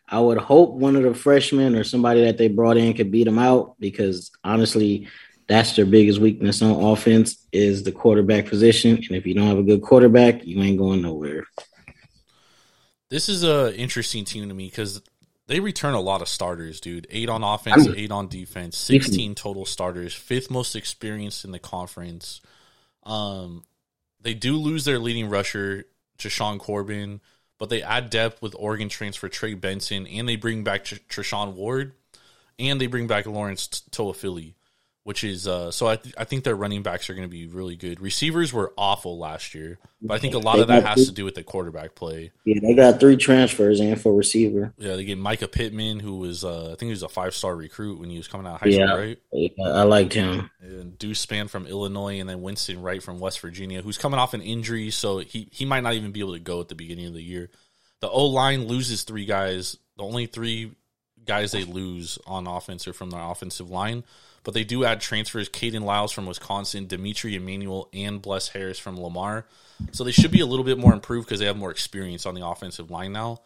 I 0.08 0.18
would 0.18 0.38
hope 0.38 0.72
one 0.72 0.96
of 0.96 1.04
the 1.04 1.14
freshmen 1.14 1.76
or 1.76 1.84
somebody 1.84 2.24
that 2.24 2.36
they 2.36 2.48
brought 2.48 2.76
in 2.76 2.94
could 2.94 3.12
beat 3.12 3.28
him 3.28 3.38
out 3.38 3.76
because 3.78 4.32
honestly, 4.42 5.06
that's 5.46 5.76
their 5.76 5.86
biggest 5.86 6.18
weakness 6.18 6.62
on 6.62 6.82
offense 6.92 7.46
is 7.52 7.84
the 7.84 7.92
quarterback 7.92 8.46
position. 8.46 8.96
And 8.96 9.10
if 9.16 9.24
you 9.26 9.34
don't 9.34 9.46
have 9.46 9.58
a 9.58 9.62
good 9.62 9.82
quarterback, 9.82 10.44
you 10.44 10.60
ain't 10.62 10.78
going 10.78 11.02
nowhere. 11.02 11.44
This 13.08 13.28
is 13.28 13.44
a 13.44 13.72
interesting 13.76 14.24
team 14.24 14.48
to 14.48 14.54
me 14.54 14.66
because 14.68 15.00
they 15.50 15.58
return 15.58 15.94
a 15.94 16.00
lot 16.00 16.22
of 16.22 16.28
starters, 16.28 16.80
dude. 16.80 17.08
Eight 17.10 17.28
on 17.28 17.42
offense, 17.42 17.84
I'm- 17.86 17.94
eight 17.96 18.12
on 18.12 18.28
defense, 18.28 18.78
sixteen 18.78 19.34
total 19.34 19.66
starters, 19.66 20.14
fifth 20.14 20.48
most 20.48 20.76
experienced 20.76 21.44
in 21.44 21.50
the 21.50 21.58
conference. 21.58 22.40
Um, 23.02 23.64
they 24.20 24.32
do 24.32 24.56
lose 24.56 24.84
their 24.84 25.00
leading 25.00 25.28
rusher, 25.28 25.86
Jashawn 26.18 26.60
Corbin, 26.60 27.20
but 27.58 27.68
they 27.68 27.82
add 27.82 28.10
depth 28.10 28.40
with 28.40 28.54
Oregon 28.56 28.88
transfer 28.88 29.28
Trey 29.28 29.54
Benson, 29.54 30.06
and 30.06 30.28
they 30.28 30.36
bring 30.36 30.62
back 30.62 30.84
Tr- 30.84 31.22
Ward, 31.48 31.94
and 32.58 32.80
they 32.80 32.86
bring 32.86 33.08
back 33.08 33.26
Lawrence 33.26 33.66
Toafili, 33.90 34.54
which 35.04 35.24
is 35.24 35.46
uh. 35.48 35.70
So 35.70 35.86
I 35.86 35.96
th- 35.96 36.14
I 36.18 36.24
think 36.24 36.44
their 36.44 36.54
running 36.54 36.82
backs 36.82 37.08
are 37.10 37.14
going 37.14 37.26
to 37.26 37.30
be 37.30 37.46
really 37.46 37.76
good. 37.76 38.00
Receivers 38.00 38.52
were 38.52 38.72
awful 38.76 39.18
last 39.18 39.54
year, 39.54 39.78
but 40.02 40.14
I 40.14 40.18
think 40.18 40.34
a 40.34 40.38
lot 40.38 40.58
of 40.60 40.68
that 40.68 40.84
has 40.84 41.06
to 41.06 41.12
do 41.12 41.24
with 41.24 41.34
the 41.34 41.42
quarterback 41.42 41.94
play. 41.94 42.32
Yeah, 42.44 42.60
they 42.62 42.74
got 42.74 43.00
three 43.00 43.16
transfers 43.16 43.80
and 43.80 44.00
for 44.00 44.14
receiver. 44.14 44.72
Yeah, 44.76 44.96
they 44.96 45.04
get 45.04 45.18
Mycah 45.18 45.50
Pittman, 45.50 46.00
who 46.00 46.16
was 46.18 46.44
uh, 46.44 46.66
I 46.66 46.68
think 46.76 46.82
he 46.82 46.90
was 46.90 47.02
a 47.02 47.08
five 47.08 47.34
star 47.34 47.56
recruit 47.56 47.98
when 47.98 48.10
he 48.10 48.16
was 48.18 48.28
coming 48.28 48.46
out 48.46 48.56
of 48.56 48.60
high 48.60 48.68
Yeah. 48.68 48.86
school, 48.86 48.98
right? 48.98 49.18
Yeah, 49.32 49.48
I 49.64 49.82
liked 49.84 50.12
him. 50.12 50.50
And 50.60 50.98
Deuce 50.98 51.24
Spann 51.24 51.48
from 51.48 51.66
Illinois, 51.66 52.20
and 52.20 52.28
then 52.28 52.42
Winston 52.42 52.82
Wright 52.82 53.02
from 53.02 53.18
West 53.18 53.40
Virginia, 53.40 53.82
who's 53.82 53.98
coming 53.98 54.20
off 54.20 54.34
an 54.34 54.42
injury, 54.42 54.90
so 54.90 55.18
he 55.18 55.48
he 55.50 55.64
might 55.64 55.82
not 55.82 55.94
even 55.94 56.12
be 56.12 56.20
able 56.20 56.34
to 56.34 56.40
go 56.40 56.60
at 56.60 56.68
the 56.68 56.74
beginning 56.74 57.06
of 57.06 57.14
the 57.14 57.22
year. 57.22 57.50
The 58.00 58.08
O 58.08 58.26
line 58.26 58.66
loses 58.66 59.02
three 59.02 59.24
guys. 59.26 59.76
The 59.96 60.04
only 60.04 60.26
three 60.26 60.72
guys 61.24 61.52
they 61.52 61.64
lose 61.64 62.18
on 62.26 62.46
offense 62.46 62.88
are 62.88 62.94
from 62.94 63.10
their 63.10 63.20
offensive 63.20 63.70
line, 63.70 64.04
but 64.42 64.54
they 64.54 64.64
do 64.64 64.84
add 64.84 65.00
transfers: 65.00 65.48
Kayden 65.48 65.82
Lyles 65.82 66.12
from 66.12 66.26
Wisconsin, 66.26 66.86
D'Mitri 66.86 67.34
Emmanuel, 67.34 67.88
and 67.92 68.20
Bless 68.22 68.48
Harris 68.48 68.78
from 68.78 69.00
Lamar. 69.00 69.46
So 69.92 70.04
they 70.04 70.12
should 70.12 70.30
be 70.30 70.40
a 70.40 70.46
little 70.46 70.64
bit 70.64 70.78
more 70.78 70.92
improved 70.92 71.26
because 71.26 71.40
they 71.40 71.46
have 71.46 71.56
more 71.56 71.70
experience 71.70 72.26
on 72.26 72.34
the 72.34 72.46
offensive 72.46 72.90
line 72.90 73.12
now. 73.12 73.40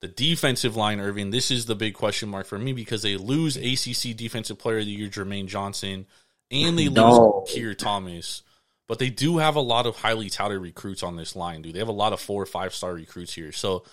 The 0.00 0.08
defensive 0.08 0.76
line, 0.76 1.00
Irving, 1.00 1.30
this 1.30 1.50
is 1.50 1.66
the 1.66 1.74
big 1.74 1.94
question 1.94 2.28
mark 2.28 2.46
for 2.46 2.58
me 2.58 2.72
because 2.72 3.02
they 3.02 3.16
lose 3.16 3.56
ACC 3.56 4.14
Defensive 4.16 4.58
Player 4.58 4.78
of 4.78 4.84
the 4.84 4.90
Year 4.90 5.08
Jermaine 5.08 5.46
Johnson, 5.46 6.06
and 6.50 6.78
they 6.78 6.88
lose 6.88 6.96
No. 6.96 7.44
Keir 7.48 7.74
Thomas. 7.74 8.42
But 8.88 8.98
they 8.98 9.10
do 9.10 9.38
have 9.38 9.56
a 9.56 9.60
lot 9.60 9.86
of 9.86 9.96
highly 9.96 10.30
touted 10.30 10.60
recruits 10.60 11.02
on 11.02 11.16
this 11.16 11.34
line, 11.34 11.62
dude. 11.62 11.74
They 11.74 11.80
have 11.80 11.88
a 11.88 11.92
lot 11.92 12.12
of 12.12 12.20
four 12.20 12.42
or 12.42 12.46
five 12.46 12.74
star 12.74 12.94
recruits 12.94 13.34
here. 13.34 13.52
So 13.52 13.84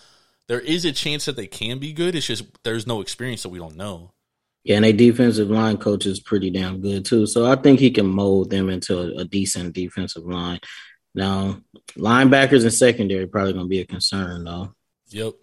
there 0.47 0.59
is 0.59 0.85
a 0.85 0.91
chance 0.91 1.25
that 1.25 1.35
they 1.35 1.47
can 1.47 1.79
be 1.79 1.93
good. 1.93 2.15
It's 2.15 2.27
just 2.27 2.43
there's 2.63 2.85
no 2.85 3.01
experience 3.01 3.43
that 3.43 3.49
we 3.49 3.59
don't 3.59 3.77
know. 3.77 4.11
Yeah, 4.63 4.77
and 4.77 4.85
their 4.85 4.93
defensive 4.93 5.49
line 5.49 5.77
coach 5.77 6.05
is 6.05 6.21
pretty 6.21 6.49
damn 6.49 6.79
good 6.79 7.03
too. 7.05 7.25
So 7.27 7.45
I 7.45 7.55
think 7.55 7.79
he 7.79 7.91
can 7.91 8.05
mold 8.05 8.49
them 8.49 8.69
into 8.69 8.97
a, 8.97 9.21
a 9.21 9.25
decent 9.25 9.73
defensive 9.73 10.23
line. 10.23 10.59
Now, 11.13 11.57
linebackers 11.95 12.63
and 12.63 12.73
secondary 12.73 13.27
probably 13.27 13.53
gonna 13.53 13.67
be 13.67 13.81
a 13.81 13.85
concern 13.85 14.45
though. 14.45 14.73
Yep. 15.09 15.33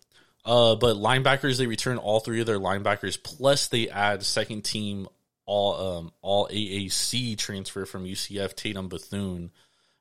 Uh, 0.44 0.74
but 0.74 0.96
linebackers, 0.96 1.58
they 1.58 1.66
return 1.66 1.98
all 1.98 2.20
three 2.20 2.40
of 2.40 2.46
their 2.46 2.58
linebackers, 2.58 3.22
plus 3.22 3.68
they 3.68 3.88
add 3.88 4.22
second 4.22 4.62
team 4.62 5.06
all 5.46 5.96
um 5.98 6.12
all 6.22 6.48
AAC 6.48 7.36
transfer 7.36 7.84
from 7.84 8.04
UCF 8.04 8.54
Tatum 8.54 8.88
Bethune, 8.88 9.50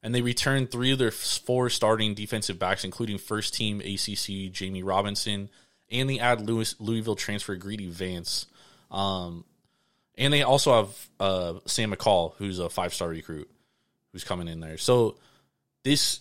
and 0.02 0.14
they 0.14 0.22
return 0.22 0.68
three 0.68 0.92
of 0.92 1.00
their 1.00 1.12
four 1.12 1.70
starting 1.70 2.14
defensive 2.14 2.60
backs, 2.60 2.84
including 2.84 3.18
first 3.18 3.54
team 3.54 3.80
ACC 3.80 4.52
Jammie 4.52 4.84
Robinson, 4.84 5.50
and 5.92 6.10
they 6.10 6.20
add 6.20 6.42
Louis 6.42 6.76
Louisville 6.80 7.16
transfer 7.16 7.56
Greedy 7.56 7.90
Vance, 7.90 8.46
um, 8.92 9.46
and 10.18 10.34
they 10.34 10.44
also 10.44 10.74
have 10.76 11.10
uh 11.20 11.60
Sam 11.66 11.92
McCall, 11.94 12.34
who's 12.38 12.60
a 12.60 12.70
five 12.70 12.94
star 12.94 13.10
recruit, 13.10 13.50
who's 14.12 14.24
coming 14.24 14.48
in 14.48 14.60
there. 14.60 14.78
So 14.78 15.18
this 15.84 16.20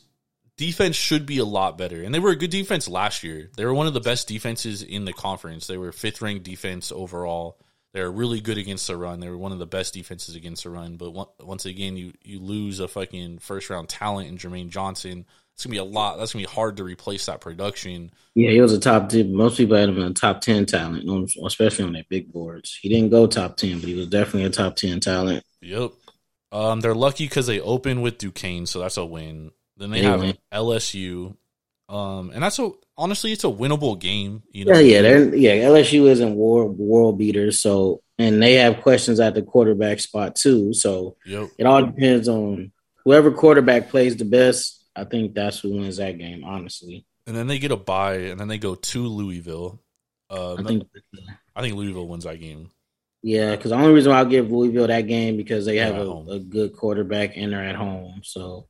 defense 0.56 0.96
should 0.96 1.24
be 1.24 1.38
a 1.38 1.44
lot 1.44 1.78
better. 1.78 2.02
And 2.02 2.14
they 2.14 2.18
were 2.18 2.30
a 2.30 2.36
good 2.36 2.50
defense 2.50 2.88
last 2.88 3.22
year. 3.22 3.50
They 3.56 3.64
were 3.64 3.74
one 3.74 3.86
of 3.86 3.94
the 3.94 4.00
best 4.00 4.28
defenses 4.28 4.82
in 4.82 5.04
the 5.04 5.12
conference. 5.12 5.66
They 5.66 5.78
were 5.78 5.92
fifth 5.92 6.20
ranked 6.20 6.44
defense 6.44 6.92
overall. 6.92 7.58
They 7.94 8.02
were 8.02 8.12
really 8.12 8.40
good 8.40 8.58
against 8.58 8.86
the 8.86 8.96
run. 8.96 9.20
They 9.20 9.30
were 9.30 9.38
one 9.38 9.52
of 9.52 9.58
the 9.58 9.66
best 9.66 9.94
defenses 9.94 10.36
against 10.36 10.64
the 10.64 10.70
run. 10.70 10.96
But 10.96 11.12
once 11.44 11.64
again, 11.64 11.96
you 11.96 12.12
you 12.22 12.38
lose 12.38 12.80
a 12.80 12.88
fucking 12.88 13.38
first 13.38 13.70
round 13.70 13.88
talent 13.88 14.28
in 14.28 14.36
Jermaine 14.36 14.68
Johnson. 14.68 15.24
It's 15.58 15.66
gonna 15.66 15.72
be 15.72 15.78
a 15.78 15.82
lot. 15.84 16.18
That's 16.18 16.34
gonna 16.34 16.44
be 16.46 16.52
hard 16.54 16.76
to 16.76 16.84
replace 16.84 17.26
that 17.26 17.40
production. 17.40 18.12
Yeah, 18.36 18.50
he 18.50 18.60
was 18.60 18.72
a 18.72 18.78
top. 18.78 19.12
Most 19.12 19.56
people 19.56 19.76
had 19.76 19.88
him 19.88 19.96
in 19.98 20.04
a 20.04 20.14
top 20.14 20.40
ten 20.40 20.66
talent, 20.66 21.10
especially 21.44 21.84
on 21.84 21.94
their 21.94 22.04
big 22.08 22.32
boards. 22.32 22.78
He 22.80 22.88
didn't 22.88 23.10
go 23.10 23.26
top 23.26 23.56
ten, 23.56 23.80
but 23.80 23.88
he 23.88 23.94
was 23.96 24.06
definitely 24.06 24.44
a 24.44 24.50
top 24.50 24.76
ten 24.76 25.00
talent. 25.00 25.42
Yep. 25.60 25.90
Um, 26.52 26.78
they're 26.78 26.94
lucky 26.94 27.24
because 27.24 27.48
they 27.48 27.58
open 27.58 28.02
with 28.02 28.18
Duquesne, 28.18 28.66
so 28.66 28.78
that's 28.78 28.98
a 28.98 29.04
win. 29.04 29.50
Then 29.76 29.90
they 29.90 30.00
They 30.00 30.06
have 30.06 30.20
win. 30.20 30.38
LSU, 30.54 31.34
um, 31.88 32.30
and 32.32 32.40
that's 32.44 32.60
a 32.60 32.70
honestly, 32.96 33.32
it's 33.32 33.42
a 33.42 33.48
winnable 33.48 33.98
game. 33.98 34.44
You 34.52 34.66
know, 34.66 34.74
Yeah, 34.74 34.78
yeah, 34.78 35.02
they're 35.02 35.34
yeah. 35.34 35.54
LSU 35.68 36.08
isn't 36.08 36.36
world 36.36 36.78
world 36.78 37.18
beaters, 37.18 37.58
so 37.58 38.00
and 38.16 38.40
they 38.40 38.54
have 38.54 38.80
questions 38.82 39.18
at 39.18 39.34
the 39.34 39.42
quarterback 39.42 39.98
spot 39.98 40.36
too. 40.36 40.72
So 40.72 41.16
Yep. 41.26 41.48
it 41.58 41.66
all 41.66 41.84
depends 41.84 42.28
on 42.28 42.70
whoever 43.04 43.32
quarterback 43.32 43.88
plays 43.88 44.16
the 44.16 44.24
best. 44.24 44.77
I 44.98 45.04
think 45.04 45.34
that's 45.34 45.60
who 45.60 45.70
wins 45.76 45.96
that 45.98 46.18
game. 46.18 46.44
Honestly, 46.44 47.04
and 47.26 47.36
then 47.36 47.46
they 47.46 47.58
get 47.58 47.70
a 47.72 47.76
bye, 47.76 48.14
and 48.16 48.38
then 48.40 48.48
they 48.48 48.58
go 48.58 48.74
to 48.74 49.06
Louisville. 49.06 49.80
Uh, 50.30 50.54
I 50.54 50.62
think 50.62 50.84
I 51.56 51.62
think 51.62 51.74
Louisville 51.76 52.08
wins 52.08 52.24
that 52.24 52.40
game. 52.40 52.70
yeah, 53.22 53.56
because 53.56 53.70
the 53.70 53.76
only 53.76 53.92
reason 53.92 54.12
why 54.12 54.18
I'll 54.18 54.24
give 54.26 54.50
Louisville 54.52 54.86
that 54.88 55.06
game 55.06 55.36
because 55.36 55.64
they 55.66 55.76
have 55.76 55.96
a, 55.96 56.10
a 56.30 56.38
good 56.38 56.76
quarterback 56.76 57.36
and 57.36 57.52
they're 57.52 57.64
at 57.64 57.76
home. 57.76 58.20
So, 58.22 58.66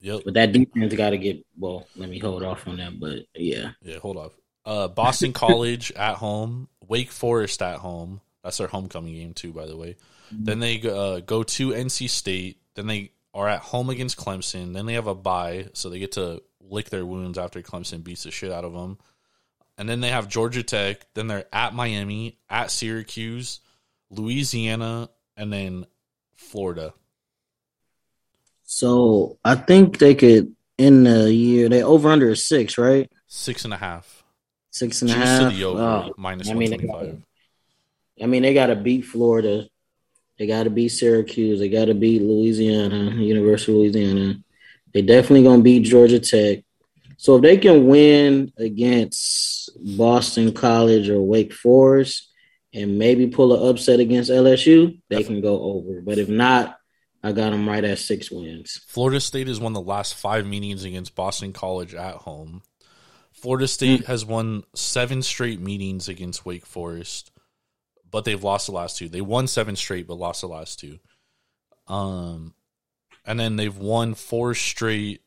Yep. 0.00 0.22
but 0.24 0.34
that 0.34 0.52
defense 0.52 0.94
got 0.94 1.10
to 1.10 1.18
get 1.18 1.44
well. 1.58 1.86
Let 1.94 2.08
me 2.08 2.18
hold 2.18 2.42
off 2.42 2.66
on 2.66 2.78
that, 2.78 2.98
but 2.98 3.20
yeah, 3.34 3.72
Yeah. 3.82 3.98
Hold 3.98 4.16
off. 4.16 4.32
Uh, 4.64 4.88
Boston 4.88 5.32
College 5.32 5.92
at 5.96 6.14
home, 6.16 6.68
Wake 6.88 7.10
Forest 7.12 7.62
at 7.62 7.78
home. 7.78 8.20
That's 8.42 8.56
their 8.56 8.66
homecoming 8.66 9.14
game 9.14 9.34
too, 9.34 9.52
by 9.52 9.66
the 9.66 9.76
way. 9.76 9.96
Then 10.32 10.58
they 10.58 10.80
uh, 10.82 11.20
go 11.20 11.42
to 11.42 11.68
NC 11.70 12.08
State. 12.08 12.56
Then 12.74 12.86
they 12.86 13.12
are 13.34 13.48
at 13.48 13.60
home 13.60 13.90
against 13.90 14.16
Clemson. 14.18 14.74
Then 14.74 14.86
they 14.86 14.94
have 14.94 15.06
a 15.06 15.14
bye, 15.14 15.68
so 15.72 15.88
they 15.88 15.98
get 15.98 16.12
to 16.12 16.42
lick 16.60 16.90
their 16.90 17.04
wounds 17.06 17.38
after 17.38 17.60
Clemson 17.62 18.04
beats 18.04 18.24
the 18.24 18.30
shit 18.30 18.52
out 18.52 18.64
of 18.64 18.72
them. 18.72 18.98
And 19.78 19.88
then 19.88 20.00
they 20.00 20.10
have 20.10 20.28
Georgia 20.28 20.62
Tech. 20.62 21.06
Then 21.14 21.26
they're 21.28 21.46
at 21.52 21.74
Miami, 21.74 22.38
at 22.50 22.70
Syracuse, 22.70 23.60
Louisiana, 24.10 25.08
and 25.36 25.52
then 25.52 25.86
Florida. 26.34 26.92
so 28.64 29.38
I 29.44 29.54
think 29.54 29.98
they 29.98 30.14
could 30.14 30.54
in 30.78 31.04
the 31.04 31.32
year 31.32 31.68
they 31.68 31.82
over 31.82 32.10
under 32.10 32.30
is 32.30 32.44
six, 32.44 32.76
right? 32.78 33.10
Six 33.26 33.64
and 33.64 33.72
a 33.74 33.76
half. 33.76 34.24
Six 34.70 35.02
and 35.02 35.10
a 35.10 35.14
half. 35.14 35.50
to 35.50 35.56
the 35.56 35.64
over, 35.64 35.80
Oh, 35.80 36.12
minus 36.16 36.48
I 36.50 36.54
mean, 36.54 36.70
they 36.70 36.76
125. 36.78 37.22
I 38.22 38.26
mean, 38.26 38.42
they 38.42 38.54
got 38.54 38.66
to 38.66 38.76
beat 38.76 39.02
Florida. 39.02 39.68
They 40.42 40.48
got 40.48 40.64
to 40.64 40.70
beat 40.70 40.88
Syracuse. 40.88 41.60
They 41.60 41.68
got 41.68 41.84
to 41.84 41.94
beat 41.94 42.20
Louisiana, 42.20 43.12
University 43.14 43.70
of 43.70 43.78
Louisiana. 43.78 44.40
They 44.92 45.00
definitely 45.00 45.44
gonna 45.44 45.62
beat 45.62 45.84
Georgia 45.84 46.18
Tech. 46.18 46.64
So 47.16 47.36
if 47.36 47.42
they 47.42 47.58
can 47.58 47.86
win 47.86 48.52
against 48.58 49.70
Boston 49.96 50.52
College 50.52 51.08
or 51.08 51.22
Wake 51.22 51.52
Forest 51.52 52.28
and 52.74 52.98
maybe 52.98 53.28
pull 53.28 53.54
an 53.54 53.70
upset 53.70 54.00
against 54.00 54.32
LSU, 54.32 54.98
they 55.08 55.22
can 55.22 55.42
go 55.42 55.62
over. 55.62 56.00
But 56.00 56.18
if 56.18 56.28
not, 56.28 56.76
I 57.22 57.30
got 57.30 57.50
them 57.50 57.68
right 57.68 57.84
at 57.84 58.00
six 58.00 58.28
wins. 58.28 58.80
Florida 58.88 59.20
State 59.20 59.46
has 59.46 59.60
won 59.60 59.74
the 59.74 59.80
last 59.80 60.16
five 60.16 60.44
meetings 60.44 60.82
against 60.82 61.14
Boston 61.14 61.52
College 61.52 61.94
at 61.94 62.16
home. 62.16 62.62
Florida 63.32 63.68
State 63.68 64.00
hmm. 64.00 64.06
has 64.06 64.24
won 64.24 64.64
seven 64.74 65.22
straight 65.22 65.60
meetings 65.60 66.08
against 66.08 66.44
Wake 66.44 66.66
Forest, 66.66 67.30
but 68.12 68.24
they've 68.24 68.44
lost 68.44 68.66
the 68.66 68.72
last 68.72 68.98
two. 68.98 69.08
They 69.08 69.22
won 69.22 69.48
seven 69.48 69.74
straight, 69.74 70.06
but 70.06 70.18
lost 70.18 70.42
the 70.42 70.46
last 70.46 70.78
two. 70.78 71.00
Um, 71.88 72.54
and 73.24 73.40
then 73.40 73.56
they've 73.56 73.76
won 73.76 74.14
four 74.14 74.54
straight 74.54 75.22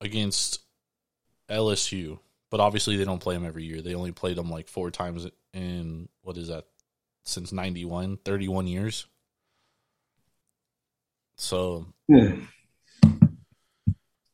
against 0.00 0.60
LSU, 1.50 2.20
but 2.48 2.60
obviously 2.60 2.96
they 2.96 3.04
don't 3.04 3.20
play 3.20 3.34
them 3.34 3.44
every 3.44 3.64
year. 3.64 3.82
They 3.82 3.94
only 3.94 4.12
played 4.12 4.36
them 4.36 4.50
like 4.50 4.68
four 4.68 4.90
times 4.90 5.26
in 5.52 6.08
what 6.22 6.38
is 6.38 6.48
that 6.48 6.64
since 7.24 7.52
91, 7.52 8.18
31 8.24 8.66
years. 8.68 9.06
So 11.36 11.86
Hmm. 12.08 12.44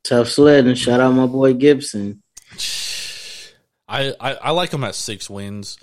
Tough 0.03 0.29
sledding. 0.29 0.75
Shout 0.75 1.01
out 1.01 1.13
my 1.13 1.25
boy 1.25 1.53
Gibson. 1.53 2.23
I, 3.87 4.13
I, 4.19 4.33
I 4.33 4.51
like 4.51 4.71
them 4.71 4.83
at 4.83 4.95
six 4.95 5.29
wins. 5.29 5.77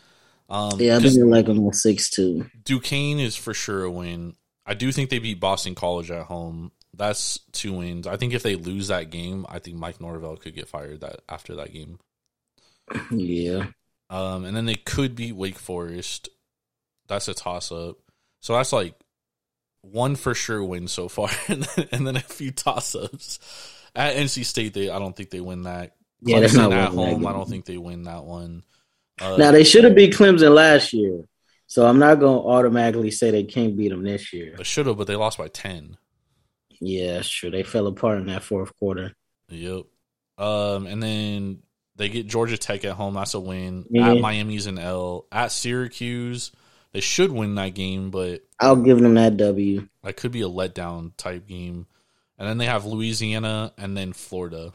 Um, 0.49 0.79
Yeah, 0.79 0.97
I 0.97 1.01
think 1.01 1.19
I 1.19 1.25
like 1.25 1.47
them 1.47 1.67
at 1.67 1.75
six 1.75 2.11
too. 2.11 2.47
Duquesne 2.65 3.19
is 3.19 3.37
for 3.37 3.55
sure 3.55 3.85
a 3.85 3.91
win. 3.91 4.35
I 4.67 4.75
do 4.75 4.93
think 4.93 5.11
they 5.11 5.19
beat 5.19 5.41
Boston 5.41 5.75
College 5.75 6.11
at 6.11 6.27
home. 6.27 6.73
That's 6.97 7.39
two 7.53 7.73
wins. 7.73 8.07
I 8.07 8.17
think 8.17 8.35
if 8.35 8.43
they 8.43 8.55
lose 8.55 8.89
that 8.89 9.11
game, 9.11 9.47
I 9.49 9.59
think 9.59 9.77
Mike 9.77 10.01
Norvell 10.01 10.37
could 10.37 10.55
get 10.55 10.69
fired 10.69 11.01
that 11.01 11.21
after 11.29 11.57
that 11.57 11.73
game. 11.73 11.99
Yeah. 13.11 13.67
Um, 14.11 14.45
and 14.45 14.57
then 14.57 14.67
they 14.67 14.77
could 14.77 15.17
beat 15.17 15.35
Wake 15.35 15.59
Forest. 15.59 16.29
That's 17.09 17.29
a 17.29 17.35
toss 17.35 17.73
up. 17.73 17.97
So 18.41 18.55
that's 18.55 18.73
like 18.73 18.95
one 19.83 20.17
for 20.17 20.35
sure 20.35 20.63
win 20.63 20.89
so 20.89 21.09
far, 21.09 21.31
and 21.49 21.63
then, 21.77 21.89
and 21.93 22.07
then 22.07 22.17
a 22.17 22.21
few 22.21 22.51
toss 22.51 22.95
ups. 22.95 23.39
At 23.97 24.17
NC 24.17 24.45
State, 24.45 24.75
they 24.75 24.91
I 24.91 24.99
don't 24.99 25.17
think 25.17 25.31
they 25.31 25.41
win 25.41 25.63
that. 25.65 25.97
Yeah, 26.25 26.39
Clemson 26.39 26.57
not 26.57 26.73
at 26.73 26.89
home, 26.91 27.27
I 27.27 27.33
don't 27.33 27.49
think 27.49 27.65
they 27.65 27.77
win 27.79 28.05
that 28.05 28.25
one. 28.25 28.63
Uh, 29.21 29.37
Now 29.37 29.51
they 29.53 29.65
should 29.65 29.85
have 29.85 29.95
beat 29.95 30.15
Clemson 30.15 30.55
last 30.55 30.93
year, 30.93 31.25
so 31.67 31.87
I'm 31.87 31.99
not 31.99 32.17
gonna 32.21 32.41
automatically 32.41 33.11
say 33.11 33.31
they 33.31 33.45
can't 33.45 33.77
beat 33.77 33.89
them 33.91 34.03
this 34.03 34.33
year. 34.33 34.55
they 34.57 34.65
should 34.65 34.87
have, 34.87 34.97
but 34.97 35.07
they 35.07 35.17
lost 35.17 35.39
by 35.39 35.49
ten. 35.49 35.97
Yeah, 36.81 37.15
that's 37.15 37.29
true. 37.29 37.51
They 37.51 37.63
fell 37.63 37.87
apart 37.87 38.19
in 38.19 38.27
that 38.27 38.43
fourth 38.43 38.77
quarter. 38.77 39.15
Yep. 39.49 39.85
Um, 40.37 40.87
and 40.87 41.03
then 41.03 41.59
they 41.97 42.09
get 42.09 42.27
Georgia 42.27 42.59
Tech 42.59 42.85
at 42.85 42.93
home. 42.95 43.15
That's 43.15 43.35
a 43.35 43.41
win. 43.41 43.87
Yeah. 43.89 44.11
At 44.13 44.21
Miami's 44.21 44.67
an 44.67 44.79
L. 44.79 45.27
At 45.31 45.53
Syracuse, 45.53 46.51
they 46.93 47.01
should 47.01 47.31
win 47.31 47.55
that 47.55 47.75
game, 47.75 48.11
but 48.11 48.43
I'll 48.59 48.77
give 48.77 48.99
them 49.01 49.15
that 49.15 49.37
W. 49.37 49.87
that 50.03 50.17
could 50.17 50.33
be 50.33 50.43
a 50.43 50.49
letdown 50.49 51.13
type 51.17 51.47
game. 51.47 51.87
And 52.37 52.49
then 52.49 52.59
they 52.59 52.67
have 52.67 52.85
Louisiana 52.85 53.73
and 53.79 53.97
then 53.97 54.13
Florida. 54.13 54.73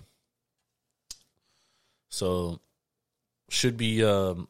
So 2.10 2.60
should 3.49 3.78
be 3.78 4.03
um 4.03 4.47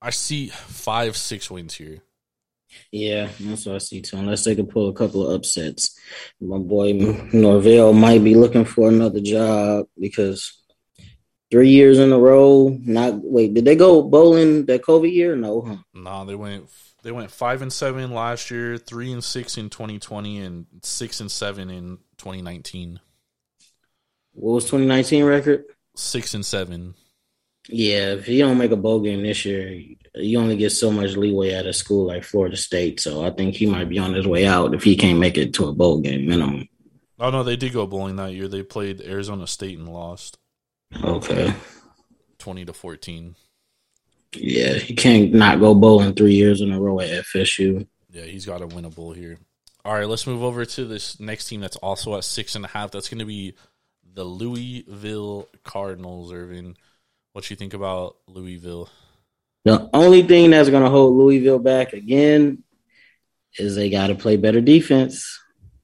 I 0.00 0.10
see 0.10 0.48
five, 0.48 1.16
six 1.16 1.50
wins 1.50 1.74
here. 1.74 1.98
Yeah, 2.90 3.28
that's 3.38 3.66
what 3.66 3.76
I 3.76 3.78
see 3.78 4.00
too. 4.00 4.16
Unless 4.16 4.44
they 4.44 4.54
can 4.54 4.66
pull 4.66 4.88
a 4.88 4.94
couple 4.94 5.26
of 5.26 5.34
upsets, 5.34 5.98
my 6.40 6.58
boy 6.58 6.92
Norvell 7.32 7.92
might 7.92 8.24
be 8.24 8.34
looking 8.34 8.64
for 8.64 8.88
another 8.88 9.20
job 9.20 9.86
because 9.98 10.58
three 11.50 11.68
years 11.68 11.98
in 11.98 12.12
a 12.12 12.18
row. 12.18 12.76
Not 12.80 13.16
wait, 13.22 13.54
did 13.54 13.64
they 13.64 13.76
go 13.76 14.02
bowling 14.02 14.66
that 14.66 14.82
COVID 14.82 15.12
year? 15.12 15.36
No, 15.36 15.60
huh? 15.60 15.76
No, 15.94 16.24
they 16.24 16.34
went 16.34 16.68
they 17.02 17.12
went 17.12 17.30
five 17.30 17.62
and 17.62 17.72
seven 17.72 18.12
last 18.12 18.50
year, 18.50 18.78
three 18.78 19.12
and 19.12 19.22
six 19.22 19.58
in 19.58 19.70
twenty 19.70 19.98
twenty, 19.98 20.38
and 20.38 20.66
six 20.82 21.20
and 21.20 21.30
seven 21.30 21.70
in 21.70 21.98
twenty 22.16 22.42
nineteen. 22.42 23.00
What 24.34 24.54
was 24.54 24.64
2019 24.64 25.24
record? 25.24 25.64
Six 25.96 26.34
and 26.34 26.44
seven. 26.44 26.94
Yeah, 27.68 28.14
if 28.14 28.28
you 28.28 28.40
don't 28.40 28.58
make 28.58 28.72
a 28.72 28.76
bowl 28.76 29.00
game 29.00 29.22
this 29.22 29.44
year, 29.44 29.80
you 30.16 30.38
only 30.38 30.56
get 30.56 30.70
so 30.70 30.90
much 30.90 31.16
leeway 31.16 31.52
at 31.52 31.66
a 31.66 31.72
school 31.72 32.06
like 32.06 32.24
Florida 32.24 32.56
State. 32.56 32.98
So 33.00 33.24
I 33.24 33.30
think 33.30 33.54
he 33.54 33.66
might 33.66 33.88
be 33.88 33.98
on 33.98 34.14
his 34.14 34.26
way 34.26 34.46
out 34.46 34.74
if 34.74 34.82
he 34.82 34.96
can't 34.96 35.18
make 35.20 35.38
it 35.38 35.54
to 35.54 35.68
a 35.68 35.72
bowl 35.72 36.00
game 36.00 36.26
minimum. 36.26 36.68
Oh 37.20 37.30
no, 37.30 37.44
they 37.44 37.56
did 37.56 37.72
go 37.72 37.86
bowling 37.86 38.16
that 38.16 38.32
year. 38.32 38.48
They 38.48 38.62
played 38.64 39.00
Arizona 39.02 39.46
State 39.46 39.78
and 39.78 39.88
lost 39.88 40.38
Okay. 41.04 41.54
twenty 42.38 42.64
to 42.64 42.72
fourteen. 42.72 43.36
Yeah, 44.34 44.72
he 44.74 44.94
can't 44.94 45.32
not 45.32 45.60
go 45.60 45.74
bowling 45.74 46.14
three 46.14 46.34
years 46.34 46.62
in 46.62 46.72
a 46.72 46.80
row 46.80 46.98
at 47.00 47.10
FSU. 47.10 47.86
Yeah, 48.10 48.24
he's 48.24 48.46
got 48.46 48.58
to 48.58 48.66
win 48.66 48.84
a 48.86 48.90
bowl 48.90 49.12
here. 49.12 49.38
All 49.84 49.94
right, 49.94 50.08
let's 50.08 50.26
move 50.26 50.42
over 50.42 50.64
to 50.64 50.84
this 50.84 51.20
next 51.20 51.46
team 51.48 51.60
that's 51.60 51.76
also 51.76 52.16
at 52.16 52.24
six 52.24 52.54
and 52.54 52.64
a 52.64 52.68
half. 52.68 52.90
That's 52.90 53.08
going 53.08 53.18
to 53.18 53.24
be 53.24 53.54
the 54.14 54.24
Louisville 54.24 55.48
Cardinals. 55.64 56.32
Irvin, 56.32 56.76
what 57.32 57.48
you 57.50 57.56
think 57.56 57.74
about 57.74 58.16
Louisville? 58.26 58.88
The 59.64 59.88
only 59.92 60.22
thing 60.22 60.50
that's 60.50 60.70
going 60.70 60.82
to 60.82 60.90
hold 60.90 61.16
Louisville 61.16 61.58
back 61.58 61.92
again 61.92 62.64
is 63.58 63.76
they 63.76 63.90
got 63.90 64.08
to 64.08 64.14
play 64.14 64.36
better 64.36 64.60
defense. 64.60 65.40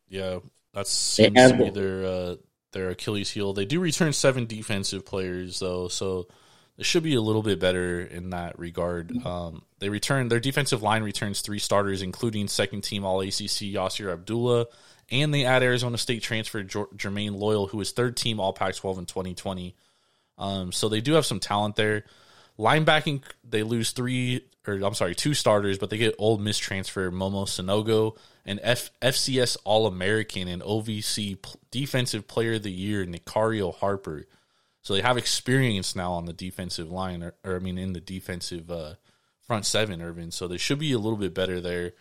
Yeah, 0.08 0.40
that 0.74 0.86
seems 0.86 1.34
to 1.34 1.56
be 1.56 1.70
their 1.70 2.04
uh, 2.04 2.36
their 2.72 2.90
Achilles 2.90 3.30
heel. 3.30 3.52
They 3.52 3.64
do 3.64 3.80
return 3.80 4.12
seven 4.12 4.46
defensive 4.46 5.04
players 5.04 5.60
though, 5.60 5.88
so 5.88 6.28
it 6.76 6.86
should 6.86 7.02
be 7.02 7.14
a 7.14 7.20
little 7.20 7.42
bit 7.42 7.60
better 7.60 8.00
in 8.00 8.30
that 8.30 8.58
regard. 8.58 9.12
Um, 9.24 9.62
they 9.80 9.88
return 9.88 10.28
their 10.28 10.40
defensive 10.40 10.82
line 10.82 11.02
returns 11.02 11.40
three 11.40 11.58
starters, 11.58 12.02
including 12.02 12.48
second 12.48 12.82
team 12.82 13.04
All 13.04 13.20
ACC 13.20 13.74
Yasir 13.74 14.12
Abdullah, 14.12 14.66
and 15.10 15.32
they 15.32 15.44
add 15.44 15.62
Arizona 15.62 15.98
State 15.98 16.22
transfer 16.22 16.62
Jer- 16.62 16.88
Jermayne 16.96 17.38
Lole, 17.38 17.66
who 17.66 17.78
was 17.78 17.92
third 17.92 18.16
team 18.16 18.40
All 18.40 18.52
Pac-12 18.52 18.98
in 18.98 19.06
2020. 19.06 19.74
Um, 20.36 20.72
so 20.72 20.88
they 20.88 21.00
do 21.00 21.14
have 21.14 21.26
some 21.26 21.40
talent 21.40 21.76
there. 21.76 22.04
Linebacking, 22.58 23.22
they 23.44 23.62
lose 23.62 23.92
three, 23.92 24.44
or 24.66 24.74
I'm 24.74 24.94
sorry, 24.94 25.14
two 25.14 25.34
starters, 25.34 25.78
but 25.78 25.90
they 25.90 25.96
get 25.96 26.14
Ole 26.18 26.38
Miss 26.38 26.58
transfer 26.58 27.10
Momo 27.10 27.44
Sanogo 27.44 28.16
and 28.44 28.60
F- 28.62 28.90
FCS 29.00 29.56
All 29.64 29.86
American 29.86 30.48
and 30.48 30.62
OVC 30.62 31.40
P- 31.40 31.58
Defensive 31.70 32.26
Player 32.26 32.54
of 32.54 32.62
the 32.64 32.72
Year 32.72 33.04
Nicario 33.06 33.74
Harper. 33.74 34.26
So 34.82 34.94
they 34.94 35.02
have 35.02 35.18
experience 35.18 35.94
now 35.94 36.12
on 36.12 36.24
the 36.24 36.32
defensive 36.32 36.90
line, 36.90 37.22
or, 37.22 37.34
or 37.44 37.56
I 37.56 37.58
mean, 37.58 37.78
in 37.78 37.92
the 37.92 38.00
defensive 38.00 38.70
uh, 38.70 38.94
front 39.46 39.66
seven, 39.66 40.00
Irvin. 40.02 40.30
So 40.30 40.48
they 40.48 40.56
should 40.56 40.78
be 40.78 40.92
a 40.92 40.98
little 40.98 41.18
bit 41.18 41.34
better 41.34 41.60
there. 41.60 41.92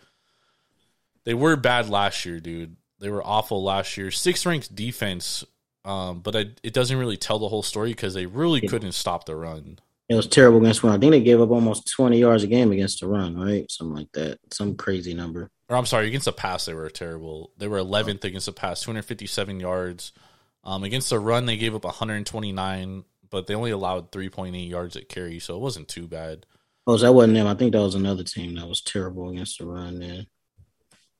They 1.24 1.34
were 1.34 1.56
bad 1.56 1.88
last 1.88 2.24
year, 2.24 2.40
dude. 2.40 2.76
They 3.00 3.10
were 3.10 3.24
awful 3.24 3.62
last 3.62 3.96
year. 3.96 4.10
Sixth 4.10 4.44
ranked 4.46 4.74
defense, 4.74 5.44
um, 5.84 6.20
but 6.20 6.34
I, 6.34 6.46
it 6.62 6.72
doesn't 6.72 6.98
really 6.98 7.16
tell 7.16 7.38
the 7.38 7.48
whole 7.48 7.62
story 7.62 7.90
because 7.90 8.14
they 8.14 8.26
really 8.26 8.60
Yeah. 8.62 8.68
couldn't 8.70 8.92
stop 8.92 9.24
the 9.26 9.36
run. 9.36 9.78
It 10.08 10.14
was 10.14 10.26
terrible 10.26 10.58
against 10.58 10.82
run. 10.82 10.94
I 10.94 10.98
think 10.98 11.10
they 11.12 11.20
gave 11.20 11.40
up 11.40 11.50
almost 11.50 11.90
20 11.90 12.18
yards 12.18 12.42
a 12.42 12.46
game 12.46 12.72
against 12.72 13.00
the 13.00 13.06
run, 13.06 13.36
right? 13.38 13.70
Something 13.70 13.94
like 13.96 14.12
that. 14.12 14.38
Some 14.52 14.74
crazy 14.74 15.12
number. 15.14 15.50
Or 15.68 15.76
I'm 15.76 15.84
sorry, 15.86 16.06
against 16.08 16.24
the 16.24 16.32
pass 16.32 16.64
they 16.64 16.72
were 16.72 16.88
terrible. 16.88 17.52
They 17.58 17.68
were 17.68 17.78
11th 17.78 18.24
against 18.24 18.46
the 18.46 18.52
pass, 18.52 18.80
257 18.82 19.60
yards. 19.60 20.12
Um, 20.64 20.82
against 20.82 21.10
the 21.10 21.18
run 21.20 21.44
they 21.46 21.58
gave 21.58 21.74
up 21.74 21.84
129, 21.84 23.04
but 23.30 23.46
they 23.46 23.54
only 23.54 23.70
allowed 23.70 24.10
3.8 24.10 24.68
yards 24.68 24.96
at 24.96 25.08
carry, 25.10 25.38
so 25.38 25.56
it 25.56 25.60
wasn't 25.60 25.88
too 25.88 26.08
bad. 26.08 26.46
Oh, 26.86 26.96
so 26.96 27.04
that 27.04 27.12
wasn't 27.12 27.34
them. 27.34 27.46
I 27.46 27.54
think 27.54 27.72
that 27.72 27.82
was 27.82 27.94
another 27.94 28.24
team 28.24 28.54
that 28.54 28.66
was 28.66 28.80
terrible 28.80 29.28
against 29.28 29.58
the 29.58 29.66
run. 29.66 29.98
Man. 29.98 30.26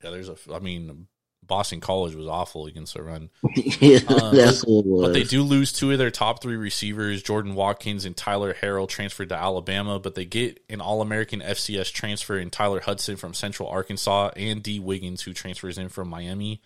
Yeah, 0.03 0.11
there's 0.11 0.31
a. 0.31 0.37
I 0.53 0.61
mean, 0.61 1.07
Boston 1.49 1.81
College 1.81 2.15
was 2.15 2.29
awful 2.29 2.67
against 2.67 2.95
the 2.95 3.03
run. 3.03 3.31
yeah, 3.57 3.99
Uh, 4.09 4.31
that's 4.31 4.65
what 4.65 4.85
it 4.85 4.87
was. 4.87 5.07
But 5.07 5.13
they 5.15 5.25
do 5.25 5.43
lose 5.43 5.73
two 5.73 5.91
of 5.91 5.99
their 5.99 6.11
top 6.11 6.41
three 6.41 6.57
receivers, 6.57 7.23
Jordan 7.23 7.55
Watkins 7.55 8.05
and 8.05 8.17
Tyler 8.17 8.55
Harrell, 8.55 8.89
transferred 8.89 9.31
to 9.31 9.35
Alabama. 9.35 9.99
But 9.99 10.15
they 10.15 10.25
get 10.25 10.63
an 10.69 10.81
All 10.81 11.03
American 11.03 11.41
FCS 11.41 11.93
transfer 11.93 12.39
in 12.39 12.51
Tyler 12.51 12.81
Hudson 12.81 13.17
from 13.17 13.35
Central 13.35 13.69
Arkansas 13.69 14.31
and 14.37 14.63
D. 14.63 14.79
Wiggins, 14.79 15.23
who 15.23 15.33
transfers 15.33 15.79
in 15.79 15.89
from 15.89 16.09
Miami. 16.09 16.61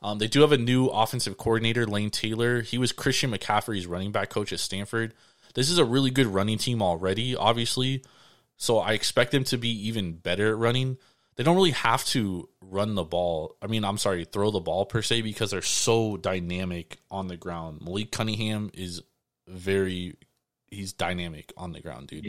Um, 0.00 0.18
they 0.18 0.26
do 0.26 0.40
have 0.40 0.52
a 0.52 0.58
new 0.58 0.86
offensive 0.86 1.36
coordinator, 1.36 1.86
Lance 1.86 2.18
Taylor. 2.18 2.62
He 2.62 2.78
was 2.78 2.92
Christian 2.92 3.30
McCaffrey's 3.30 3.86
running 3.86 4.10
back 4.10 4.30
coach 4.30 4.52
at 4.52 4.60
Stanford. 4.60 5.14
This 5.54 5.70
is 5.70 5.78
a 5.78 5.84
really 5.84 6.10
good 6.10 6.26
running 6.26 6.58
team 6.58 6.82
already, 6.82 7.36
obviously. 7.36 8.02
So 8.56 8.78
I 8.78 8.92
expect 8.92 9.32
them 9.32 9.44
to 9.44 9.58
be 9.58 9.68
even 9.88 10.12
better 10.12 10.48
at 10.50 10.56
running. 10.56 10.96
They 11.36 11.44
don't 11.44 11.56
really 11.56 11.70
have 11.70 12.04
to 12.06 12.48
run 12.60 12.94
the 12.94 13.04
ball. 13.04 13.56
I 13.62 13.66
mean, 13.66 13.84
I'm 13.84 13.98
sorry, 13.98 14.24
throw 14.24 14.50
the 14.50 14.60
ball 14.60 14.84
per 14.84 15.02
se 15.02 15.22
because 15.22 15.50
they're 15.50 15.62
so 15.62 16.16
dynamic 16.16 16.98
on 17.10 17.28
the 17.28 17.36
ground. 17.36 17.80
Malik 17.82 18.12
Cunningham 18.12 18.70
is 18.74 19.02
very 19.48 20.14
he's 20.70 20.92
dynamic 20.92 21.52
on 21.56 21.72
the 21.72 21.80
ground, 21.80 22.08
dude. 22.08 22.26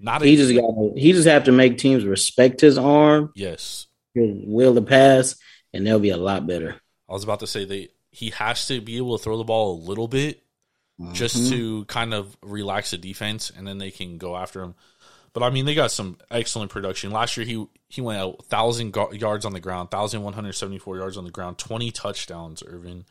Not 0.00 0.22
a, 0.22 0.26
he 0.26 0.36
just 0.36 0.54
got. 0.54 0.96
He 0.96 1.12
just 1.12 1.26
have 1.28 1.44
to 1.44 1.52
make 1.52 1.78
teams 1.78 2.04
respect 2.04 2.60
his 2.60 2.78
arm, 2.78 3.32
yes. 3.34 3.86
his 4.14 4.30
will 4.44 4.74
to 4.74 4.82
pass, 4.82 5.36
and 5.72 5.86
they'll 5.86 5.98
be 5.98 6.10
a 6.10 6.16
lot 6.16 6.46
better. 6.46 6.76
I 7.08 7.12
was 7.12 7.24
about 7.24 7.40
to 7.40 7.46
say 7.46 7.64
they 7.64 7.88
he 8.10 8.30
has 8.30 8.66
to 8.68 8.80
be 8.80 8.96
able 8.96 9.18
to 9.18 9.22
throw 9.24 9.36
the 9.36 9.44
ball 9.44 9.74
a 9.76 9.82
little 9.82 10.08
bit 10.08 10.42
just 11.12 11.36
Mhm. 11.36 11.50
to 11.50 11.84
kind 11.84 12.12
of 12.12 12.36
relax 12.42 12.90
the 12.90 12.98
defense, 12.98 13.50
and 13.56 13.66
then 13.66 13.78
they 13.78 13.90
can 13.90 14.18
go 14.18 14.36
after 14.36 14.62
him. 14.62 14.74
But 15.32 15.42
I 15.42 15.50
mean, 15.50 15.64
they 15.66 15.74
got 15.74 15.90
some 15.90 16.18
excellent 16.30 16.70
production. 16.70 17.10
Last 17.10 17.36
year, 17.36 17.46
he 17.46 17.66
he 17.88 18.00
went 18.00 18.20
a 18.20 18.42
thousand 18.44 18.92
go- 18.92 19.12
yards 19.12 19.44
on 19.44 19.52
the 19.52 19.60
ground, 19.60 19.90
thousand 19.90 20.22
one 20.22 20.32
hundred 20.32 20.52
seventy 20.52 20.78
four 20.78 20.96
yards 20.96 21.16
on 21.16 21.24
the 21.24 21.30
ground, 21.30 21.58
twenty 21.58 21.90
touchdowns. 21.90 22.62
Irvin, 22.66 23.04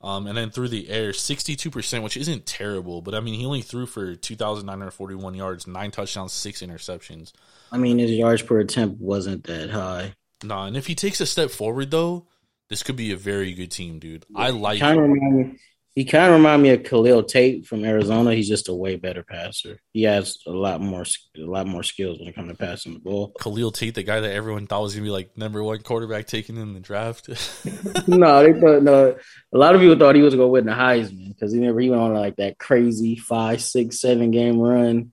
um, 0.00 0.26
and 0.26 0.36
then 0.36 0.50
through 0.50 0.68
the 0.68 0.88
air, 0.88 1.12
sixty 1.12 1.56
two 1.56 1.70
percent, 1.70 2.04
which 2.04 2.16
isn't 2.16 2.46
terrible. 2.46 3.02
But 3.02 3.14
I 3.14 3.20
mean, 3.20 3.34
he 3.34 3.46
only 3.46 3.62
threw 3.62 3.86
for 3.86 4.14
two 4.14 4.36
thousand 4.36 4.66
nine 4.66 4.78
hundred 4.78 4.92
forty 4.92 5.14
one 5.14 5.34
yards, 5.34 5.66
nine 5.66 5.90
touchdowns, 5.90 6.32
six 6.32 6.60
interceptions. 6.60 7.32
I 7.72 7.78
mean, 7.78 7.98
his 7.98 8.10
yards 8.10 8.42
per 8.42 8.60
attempt 8.60 9.00
wasn't 9.00 9.44
that 9.44 9.70
high. 9.70 10.14
Nah, 10.42 10.66
and 10.66 10.76
if 10.76 10.86
he 10.86 10.94
takes 10.94 11.20
a 11.20 11.26
step 11.26 11.50
forward, 11.50 11.90
though, 11.90 12.26
this 12.68 12.82
could 12.82 12.96
be 12.96 13.12
a 13.12 13.16
very 13.16 13.52
good 13.54 13.70
team, 13.70 13.98
dude. 13.98 14.26
I 14.34 14.50
like. 14.50 14.80
Kind 14.80 15.00
of. 15.00 15.56
He 15.94 16.04
kind 16.04 16.26
of 16.26 16.32
remind 16.32 16.60
me 16.62 16.70
of 16.70 16.82
Khalil 16.82 17.22
Tate 17.22 17.66
from 17.66 17.84
Arizona. 17.84 18.34
He's 18.34 18.48
just 18.48 18.68
a 18.68 18.74
way 18.74 18.96
better 18.96 19.22
passer. 19.22 19.78
He 19.92 20.02
has 20.02 20.38
a 20.44 20.50
lot 20.50 20.80
more, 20.80 21.04
a 21.36 21.40
lot 21.40 21.68
more 21.68 21.84
skills 21.84 22.18
when 22.18 22.26
it 22.26 22.34
comes 22.34 22.50
to 22.50 22.56
passing 22.56 22.94
the 22.94 22.98
ball. 22.98 23.32
Khalil 23.40 23.70
Tate, 23.70 23.94
the 23.94 24.02
guy 24.02 24.18
that 24.18 24.32
everyone 24.32 24.66
thought 24.66 24.82
was 24.82 24.94
gonna 24.94 25.04
be 25.04 25.10
like 25.10 25.38
number 25.38 25.62
one 25.62 25.78
quarterback 25.82 26.26
taken 26.26 26.58
in 26.58 26.74
the 26.74 26.80
draft. 26.80 27.28
no, 28.08 28.42
they 28.42 28.58
thought 28.58 28.82
no. 28.82 29.16
A 29.52 29.58
lot 29.58 29.76
of 29.76 29.80
people 29.80 29.96
thought 29.96 30.16
he 30.16 30.22
was 30.22 30.34
going 30.34 30.48
to 30.48 30.52
win 30.52 30.66
the 30.66 30.72
Heisman 30.72 31.28
because 31.28 31.52
he 31.52 31.60
never 31.60 31.78
he 31.78 31.90
went 31.90 32.02
on 32.02 32.14
like 32.14 32.36
that 32.36 32.58
crazy 32.58 33.14
five, 33.16 33.60
six, 33.62 34.00
seven 34.00 34.32
game 34.32 34.58
run. 34.58 35.12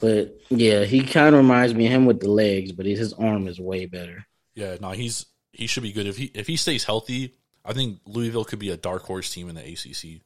But 0.00 0.36
yeah, 0.50 0.84
he 0.84 1.02
kind 1.02 1.34
of 1.34 1.42
reminds 1.42 1.74
me 1.74 1.86
of 1.86 1.92
him 1.92 2.06
with 2.06 2.20
the 2.20 2.30
legs, 2.30 2.72
but 2.72 2.86
his 2.86 3.12
arm 3.14 3.48
is 3.48 3.58
way 3.58 3.86
better. 3.86 4.26
yeah, 4.54 4.76
no, 4.80 4.90
he's 4.90 5.26
he 5.52 5.66
should 5.66 5.82
be 5.82 5.92
good 5.92 6.06
if 6.06 6.16
he 6.16 6.24
if 6.34 6.46
he 6.46 6.56
stays 6.56 6.84
healthy. 6.84 7.36
I 7.70 7.72
think 7.72 8.00
Louisville 8.04 8.44
could 8.44 8.58
be 8.58 8.70
a 8.70 8.76
dark 8.76 9.02
horse 9.04 9.32
team 9.32 9.48
in 9.48 9.54
the 9.54 9.62
ACC. 9.62 10.20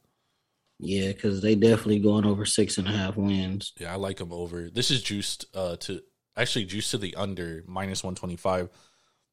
Yeah, 0.79 1.07
because 1.07 1.41
they 1.41 1.55
definitely 1.55 1.99
going 1.99 2.25
over 2.25 2.45
six 2.45 2.77
and 2.77 2.87
a 2.87 2.91
half 2.91 3.15
wins. 3.15 3.71
Yeah, 3.79 3.93
I 3.93 3.95
like 3.95 4.17
them 4.17 4.33
over. 4.33 4.69
This 4.69 4.91
is 4.91 5.01
juiced 5.01 5.45
uh, 5.53 5.77
to 5.77 6.01
actually 6.35 6.65
juiced 6.65 6.91
to 6.91 6.97
the 6.97 7.15
under 7.15 7.63
minus 7.67 8.03
one 8.03 8.15
twenty 8.15 8.35
five. 8.35 8.69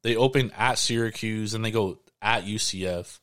They 0.05 0.15
open 0.15 0.53
at 0.57 0.79
Syracuse, 0.79 1.55
and 1.55 1.65
they 1.65 1.71
go 1.71 1.99
at 2.21 2.45
UCF. 2.45 3.19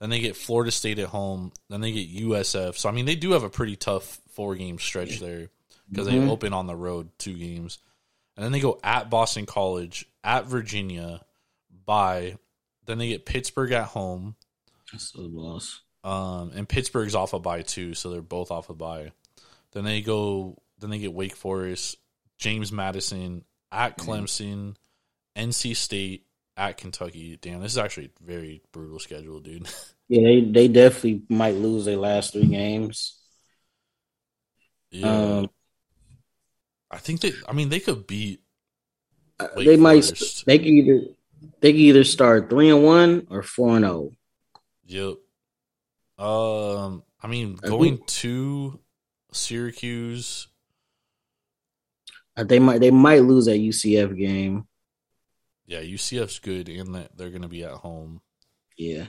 Then 0.00 0.10
they 0.10 0.20
get 0.20 0.36
Florida 0.36 0.70
State 0.70 0.98
at 0.98 1.08
home. 1.08 1.50
Then 1.70 1.80
they 1.80 1.90
get 1.92 2.08
USF. 2.10 2.76
So 2.76 2.88
I 2.88 2.92
mean, 2.92 3.06
they 3.06 3.16
do 3.16 3.32
have 3.32 3.42
a 3.42 3.50
pretty 3.50 3.74
tough 3.74 4.20
four 4.32 4.54
game 4.54 4.78
stretch 4.78 5.18
there 5.18 5.48
because 5.90 6.06
they 6.06 6.14
Mhm. 6.14 6.28
open 6.28 6.52
on 6.52 6.66
the 6.66 6.76
road 6.76 7.08
two 7.18 7.34
games, 7.34 7.78
and 8.36 8.44
then 8.44 8.52
they 8.52 8.60
go 8.60 8.78
at 8.84 9.08
Boston 9.10 9.46
College, 9.46 10.06
at 10.22 10.44
Virginia, 10.46 11.24
by. 11.84 12.36
Then 12.86 12.98
they 12.98 13.08
get 13.08 13.26
Pittsburgh 13.26 13.72
at 13.72 13.86
home. 13.86 14.36
That's 14.90 15.12
the 15.12 15.20
loss. 15.22 15.82
Um, 16.04 16.52
and 16.54 16.68
Pittsburgh's 16.68 17.14
off 17.14 17.32
a 17.32 17.38
bye 17.38 17.62
too, 17.62 17.94
so 17.94 18.10
they're 18.10 18.22
both 18.22 18.50
off 18.50 18.70
a 18.70 18.74
bye. 18.74 19.12
Then 19.72 19.84
they 19.84 20.02
go. 20.02 20.62
Then 20.78 20.90
they 20.90 20.98
get 20.98 21.12
Wake 21.12 21.36
Forest, 21.36 21.96
James 22.38 22.72
Madison 22.72 23.44
at 23.72 23.98
Clemson, 23.98 24.76
NC 25.36 25.74
State 25.74 26.26
at 26.56 26.76
Kentucky. 26.76 27.38
Damn, 27.40 27.60
this 27.60 27.72
is 27.72 27.78
actually 27.78 28.06
a 28.20 28.24
very 28.24 28.62
brutal 28.72 28.98
schedule, 28.98 29.40
dude. 29.40 29.68
Yeah, 30.08 30.22
they 30.22 30.40
they 30.40 30.68
definitely 30.68 31.22
might 31.28 31.54
lose 31.56 31.84
their 31.84 31.96
last 31.96 32.32
three 32.32 32.46
games. 32.46 33.20
yeah, 34.90 35.36
Um, 35.38 35.50
I 36.90 36.98
think 36.98 37.20
they. 37.20 37.32
I 37.48 37.52
mean, 37.52 37.68
they 37.68 37.80
could 37.80 38.06
beat. 38.06 38.40
Wake 39.54 39.66
they 39.66 39.76
might 39.76 40.04
Forest. 40.04 40.44
they 40.46 40.58
can 40.58 40.68
either 40.68 41.00
they 41.60 41.72
can 41.72 41.80
either 41.80 42.04
start 42.04 42.50
three 42.50 42.70
and 42.70 42.84
one 42.84 43.26
or 43.30 43.42
four 43.42 43.76
and 43.76 43.84
oh. 43.84 44.12
zero. 44.88 45.16
Yep. 46.18 46.24
Um, 46.26 47.02
I 47.22 47.26
mean, 47.26 47.56
going 47.56 47.98
to 48.06 48.80
Syracuse. 49.32 50.48
Uh, 52.36 52.44
They 52.44 52.58
might 52.58 52.80
they 52.80 52.90
might 52.90 53.22
lose 53.22 53.46
that 53.46 53.58
UCF 53.58 54.16
game. 54.16 54.66
Yeah, 55.66 55.80
UCF's 55.80 56.38
good, 56.38 56.68
and 56.68 56.94
that 56.94 57.16
they're 57.16 57.30
going 57.30 57.42
to 57.42 57.48
be 57.48 57.64
at 57.64 57.72
home. 57.72 58.20
Yeah, 58.78 59.06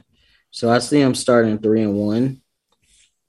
so 0.49 0.71
I 0.71 0.79
see 0.79 1.01
them 1.01 1.15
starting 1.15 1.59
three 1.59 1.83
and 1.83 1.95
one. 1.95 2.41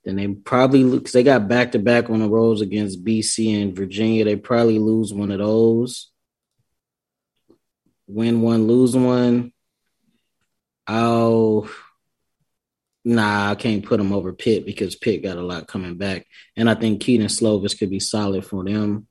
Then 0.03 0.15
they 0.15 0.27
probably 0.27 0.83
because 0.83 1.11
they 1.11 1.23
got 1.23 1.47
back 1.47 1.73
to 1.73 1.79
back 1.79 2.09
on 2.09 2.19
the 2.19 2.29
roads 2.29 2.61
against 2.61 3.03
BC 3.03 3.61
and 3.61 3.75
Virginia. 3.75 4.25
They 4.25 4.35
probably 4.35 4.79
lose 4.79 5.13
one 5.13 5.31
of 5.31 5.39
those. 5.39 6.08
Win 8.09 8.41
one, 8.41 8.67
lose 8.67 8.95
one. 8.97 9.53
I'll 10.87 11.69
nah, 13.05 13.51
I 13.51 13.55
can't 13.55 13.85
put 13.85 13.97
them 13.97 14.11
over 14.11 14.33
Pitt 14.33 14.65
because 14.65 14.95
Pitt 14.95 15.21
got 15.21 15.37
a 15.37 15.43
lot 15.43 15.67
coming 15.67 15.95
back, 15.95 16.25
and 16.57 16.67
I 16.67 16.73
think 16.73 17.01
Kedon 17.01 17.27
Slovis 17.27 17.77
could 17.77 17.91
be 17.91 17.99
solid 17.99 18.43
for 18.43 18.63
them. 18.63 19.07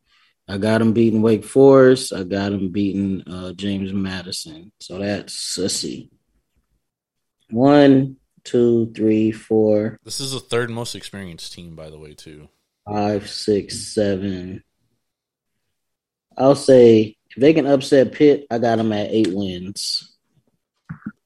I 0.49 0.59
got 0.59 0.81
him 0.83 0.93
beating 0.95 1.23
Wake 1.23 1.45
Forest. 1.45 2.13
I 2.13 2.25
got 2.25 2.53
him 2.53 2.71
beating 2.73 3.23
uh, 3.29 3.53
James 3.53 3.93
Madison. 3.93 4.73
So 4.81 4.99
that's 4.99 5.57
let's 5.59 5.75
see. 5.75 6.11
One, 7.51 8.17
two, 8.43 8.93
three, 8.97 9.31
four, 9.31 10.01
This 10.05 10.19
is 10.21 10.33
the 10.33 10.41
third 10.41 10.71
most 10.71 10.95
experienced 10.97 11.53
team, 11.53 11.77
by 11.77 11.89
the 11.91 11.99
way, 11.99 12.15
too. 12.15 12.49
five, 12.85 13.31
six, 13.31 13.95
seven. 13.95 14.65
I'll 16.37 16.57
say 16.57 17.18
if 17.31 17.37
they 17.37 17.53
can 17.53 17.67
upset 17.67 18.13
Pitt, 18.13 18.47
I 18.51 18.59
got 18.59 18.77
them 18.77 18.93
at 18.93 19.11
eight 19.11 19.33
wins. 19.33 20.17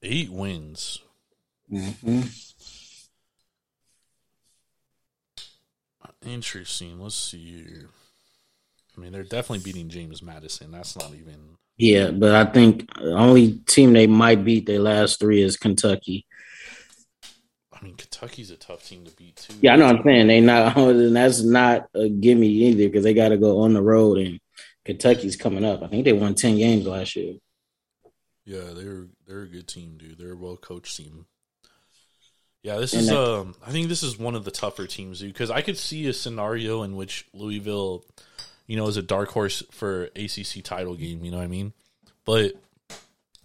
Eight 0.01 0.29
wins. 0.29 0.99
hmm 1.69 2.21
Interesting. 6.25 7.01
Let's 7.01 7.15
see 7.15 7.63
here. 7.63 7.89
I 8.95 9.01
mean, 9.01 9.11
they're 9.11 9.23
definitely 9.23 9.59
beating 9.59 9.89
James 9.89 10.21
Madison. 10.21 10.71
That's 10.71 10.97
not 10.97 11.11
even. 11.13 11.57
Yeah, 11.77 12.11
but 12.11 12.35
I 12.35 12.45
think 12.45 12.93
the 12.95 13.13
only 13.13 13.59
team 13.67 13.93
they 13.93 14.07
might 14.07 14.45
beat 14.45 14.65
their 14.65 14.79
last 14.79 15.19
three 15.19 15.41
is 15.41 15.57
Kentucky. 15.57 16.25
I 17.73 17.83
mean, 17.83 17.95
Kentucky's 17.95 18.51
a 18.51 18.55
tough 18.55 18.87
team 18.87 19.03
to 19.05 19.11
beat 19.11 19.35
too. 19.35 19.55
Yeah, 19.61 19.73
I 19.73 19.75
know 19.75 19.87
what 19.87 19.97
I'm 19.97 20.03
saying. 20.03 20.27
They 20.27 20.39
not 20.39 20.77
and 20.77 21.15
that's 21.15 21.43
not 21.43 21.87
a 21.95 22.07
gimme 22.07 22.47
either 22.47 22.87
because 22.87 23.03
they 23.03 23.13
got 23.13 23.29
to 23.29 23.37
go 23.37 23.61
on 23.61 23.73
the 23.73 23.81
road 23.81 24.19
and 24.19 24.39
Kentucky's 24.85 25.35
coming 25.35 25.63
up. 25.65 25.81
I 25.83 25.87
think 25.87 26.05
they 26.05 26.13
won 26.13 26.35
ten 26.35 26.57
games 26.57 26.85
last 26.85 27.15
year. 27.15 27.35
Yeah, 28.45 28.73
they're 28.75 29.07
they're 29.25 29.43
a 29.43 29.47
good 29.47 29.67
team, 29.67 29.97
dude. 29.97 30.17
They're 30.17 30.33
a 30.33 30.37
well 30.37 30.57
coached 30.57 30.97
team. 30.97 31.25
Yeah, 32.61 32.77
this 32.77 32.93
And 32.93 33.01
is 33.03 33.07
that- 33.09 33.17
um. 33.19 33.55
I 33.65 33.71
think 33.71 33.89
this 33.89 34.03
is 34.03 34.17
one 34.17 34.35
of 34.35 34.45
the 34.45 34.51
tougher 34.51 34.87
teams, 34.87 35.19
dude, 35.19 35.33
because 35.33 35.51
I 35.51 35.61
could 35.61 35.77
see 35.77 36.07
a 36.07 36.13
scenario 36.13 36.83
in 36.83 36.95
which 36.95 37.25
Louisville, 37.33 38.05
you 38.67 38.75
know, 38.77 38.87
is 38.87 38.97
a 38.97 39.01
dark 39.01 39.29
horse 39.29 39.63
for 39.71 40.09
ACC 40.15 40.63
title 40.63 40.95
game. 40.95 41.23
You 41.25 41.31
know 41.31 41.37
what 41.37 41.43
I 41.43 41.47
mean? 41.47 41.73
But 42.25 42.53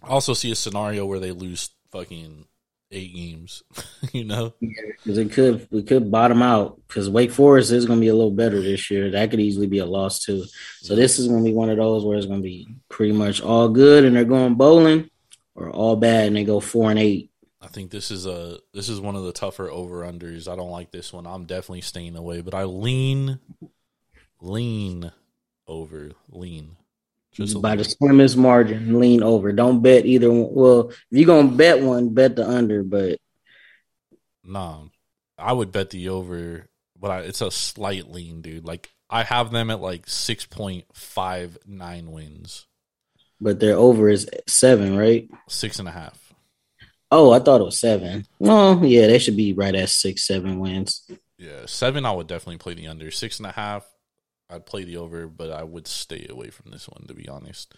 I 0.01 0.07
also 0.07 0.33
see 0.33 0.51
a 0.51 0.55
scenario 0.55 1.05
where 1.05 1.19
they 1.19 1.31
lose 1.31 1.69
fucking 1.91 2.45
eight 2.91 3.13
games. 3.13 3.63
you 4.13 4.23
know? 4.23 4.53
Because 4.61 5.17
it 5.17 5.31
could 5.31 5.67
we 5.71 5.83
could 5.83 6.11
bottom 6.11 6.41
out 6.41 6.79
because 6.87 7.09
Wake 7.09 7.31
Forest 7.31 7.71
is 7.71 7.85
going 7.85 7.99
to 7.99 8.01
be 8.01 8.09
a 8.09 8.15
little 8.15 8.31
better 8.31 8.61
this 8.61 8.89
year. 8.89 9.11
That 9.11 9.31
could 9.31 9.39
easily 9.39 9.67
be 9.67 9.79
a 9.79 9.85
loss 9.85 10.19
too. 10.19 10.45
So 10.81 10.95
this 10.95 11.19
is 11.19 11.27
going 11.27 11.43
to 11.43 11.49
be 11.49 11.55
one 11.55 11.69
of 11.69 11.77
those 11.77 12.03
where 12.03 12.17
it's 12.17 12.25
going 12.25 12.41
to 12.41 12.47
be 12.47 12.67
pretty 12.89 13.13
much 13.13 13.41
all 13.41 13.69
good 13.69 14.05
and 14.05 14.15
they're 14.15 14.25
going 14.25 14.55
bowling, 14.55 15.09
or 15.55 15.69
all 15.69 15.95
bad 15.95 16.27
and 16.27 16.35
they 16.35 16.43
go 16.43 16.59
four 16.59 16.89
and 16.89 16.99
eight. 16.99 17.31
I 17.61 17.67
think 17.67 17.91
this 17.91 18.09
is 18.09 18.25
a 18.25 18.59
this 18.73 18.87
is 18.87 19.01
one 19.01 19.15
of 19.15 19.23
the 19.23 19.33
tougher 19.33 19.69
over 19.69 20.01
unders. 20.01 20.51
I 20.51 20.55
don't 20.55 20.71
like 20.71 20.91
this 20.91 21.11
one. 21.11 21.27
I'm 21.27 21.45
definitely 21.45 21.81
staying 21.81 22.15
away, 22.15 22.41
but 22.41 22.53
I 22.53 22.63
lean 22.63 23.39
lean 24.41 25.11
over 25.67 26.11
lean. 26.29 26.77
Just 27.31 27.61
by 27.61 27.75
the 27.75 27.83
slimmest 27.83 28.35
margin, 28.37 28.99
lean 28.99 29.23
over. 29.23 29.51
Don't 29.51 29.81
bet 29.81 30.05
either. 30.05 30.29
One. 30.29 30.53
Well, 30.53 30.89
if 30.89 30.97
you're 31.11 31.25
gonna 31.27 31.51
bet 31.55 31.81
one, 31.81 32.13
bet 32.13 32.35
the 32.35 32.47
under. 32.47 32.83
But 32.83 33.19
Nah, 34.43 34.85
I 35.37 35.53
would 35.53 35.71
bet 35.71 35.91
the 35.91 36.09
over, 36.09 36.67
but 36.99 37.11
I, 37.11 37.19
it's 37.21 37.41
a 37.41 37.51
slight 37.51 38.09
lean, 38.09 38.41
dude. 38.41 38.65
Like 38.65 38.89
I 39.09 39.23
have 39.23 39.51
them 39.51 39.69
at 39.69 39.79
like 39.79 40.07
six 40.07 40.45
point 40.45 40.85
five 40.93 41.57
nine 41.65 42.11
wins, 42.11 42.65
but 43.39 43.59
their 43.59 43.75
over 43.75 44.09
is 44.09 44.27
seven, 44.47 44.97
right? 44.97 45.29
six 45.47 45.79
and 45.79 45.87
a 45.87 45.91
half. 45.91 46.17
Oh, 47.11 47.31
I 47.31 47.39
thought 47.39 47.61
it 47.61 47.65
was 47.65 47.79
seven. 47.79 48.25
Well, 48.39 48.83
yeah, 48.85 49.07
they 49.07 49.17
should 49.19 49.37
be 49.37 49.53
right 49.53 49.73
at 49.73 49.89
six, 49.89 50.27
seven 50.27 50.59
wins. 50.59 51.09
Yeah, 51.37 51.65
seven. 51.67 52.05
I 52.05 52.11
would 52.11 52.27
definitely 52.27 52.57
play 52.57 52.73
the 52.73 52.87
under. 52.87 53.11
Six 53.11 53.39
and 53.39 53.47
a 53.47 53.51
half. 53.51 53.85
I'd 54.49 54.65
play 54.65 54.83
the 54.83 54.97
over, 54.97 55.27
but 55.27 55.51
I 55.51 55.63
would 55.63 55.87
stay 55.87 56.25
away 56.29 56.49
from 56.49 56.71
this 56.71 56.87
one 56.87 57.05
to 57.07 57.13
be 57.13 57.27
honest. 57.29 57.73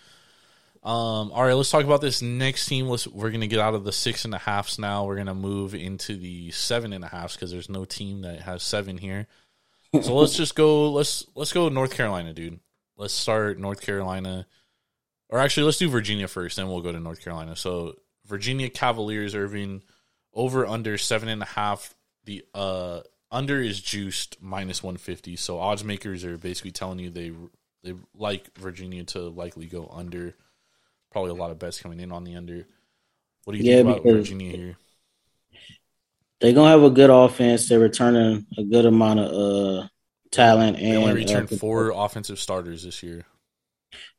Um, 0.83 1.31
all 1.31 1.43
right, 1.43 1.53
let's 1.53 1.69
talk 1.69 1.83
about 1.83 2.01
this 2.01 2.21
next 2.23 2.65
team. 2.67 2.87
Let's, 2.87 3.05
we're 3.07 3.29
gonna 3.29 3.45
get 3.47 3.59
out 3.59 3.75
of 3.75 3.83
the 3.83 3.91
six 3.91 4.25
and 4.25 4.33
a 4.33 4.39
halfs 4.39 4.79
now. 4.79 5.05
We're 5.05 5.17
gonna 5.17 5.35
move 5.35 5.75
into 5.75 6.17
the 6.17 6.49
seven 6.51 6.91
and 6.93 7.03
a 7.03 7.07
halfs 7.07 7.35
because 7.35 7.51
there's 7.51 7.69
no 7.69 7.85
team 7.85 8.21
that 8.21 8.41
has 8.41 8.63
seven 8.63 8.97
here. 8.97 9.27
So 10.01 10.15
let's 10.15 10.35
just 10.35 10.55
go. 10.55 10.89
Let's 10.91 11.25
let's 11.35 11.51
go 11.53 11.67
North 11.69 11.93
Carolina, 11.93 12.33
dude. 12.33 12.59
Let's 12.97 13.13
start 13.13 13.59
North 13.59 13.81
Carolina, 13.81 14.47
or 15.29 15.39
actually, 15.39 15.63
let's 15.63 15.77
do 15.77 15.89
Virginia 15.89 16.27
first, 16.27 16.55
then 16.55 16.67
we'll 16.69 16.81
go 16.81 16.91
to 16.93 16.99
North 16.99 17.21
Carolina. 17.21 17.55
So 17.55 17.95
Virginia 18.25 18.69
Cavaliers, 18.69 19.35
Irving. 19.35 19.81
over 20.33 20.65
under 20.65 20.97
seven 20.97 21.27
and 21.29 21.41
a 21.41 21.45
half. 21.45 21.93
The 22.23 22.43
uh 22.53 23.01
under 23.31 23.59
is 23.61 23.81
juiced 23.81 24.37
minus 24.41 24.83
one 24.83 24.97
fifty. 24.97 25.35
So 25.35 25.59
odds 25.59 25.83
makers 25.83 26.23
are 26.25 26.37
basically 26.37 26.71
telling 26.71 26.99
you 26.99 27.09
they 27.09 27.31
they 27.83 27.95
like 28.15 28.55
Virginia 28.57 29.03
to 29.05 29.29
likely 29.29 29.67
go 29.67 29.87
under. 29.93 30.35
Probably 31.11 31.31
a 31.31 31.35
lot 31.35 31.51
of 31.51 31.59
bets 31.59 31.79
coming 31.81 31.99
in 31.99 32.11
on 32.11 32.23
the 32.23 32.35
under. 32.35 32.67
What 33.45 33.53
do 33.53 33.59
you 33.59 33.65
Yeah, 33.65 33.75
think 33.83 33.83
about 33.83 34.07
Virginia 34.07 34.51
here? 34.51 34.77
They're 36.39 36.53
gonna 36.53 36.69
have 36.69 36.83
a 36.83 36.89
good 36.89 37.09
offense. 37.09 37.69
They're 37.69 37.79
returning 37.79 38.45
a 38.57 38.63
good 38.63 38.85
amount 38.85 39.19
of 39.19 39.31
uh 39.31 39.87
talent 40.31 40.77
They 40.89 40.95
and 40.95 40.97
only 40.97 41.13
returned 41.13 41.47
uh, 41.47 41.47
four 41.47 41.91
offensive 41.91 42.39
starters 42.39 42.83
this 42.83 43.03
year. 43.03 43.25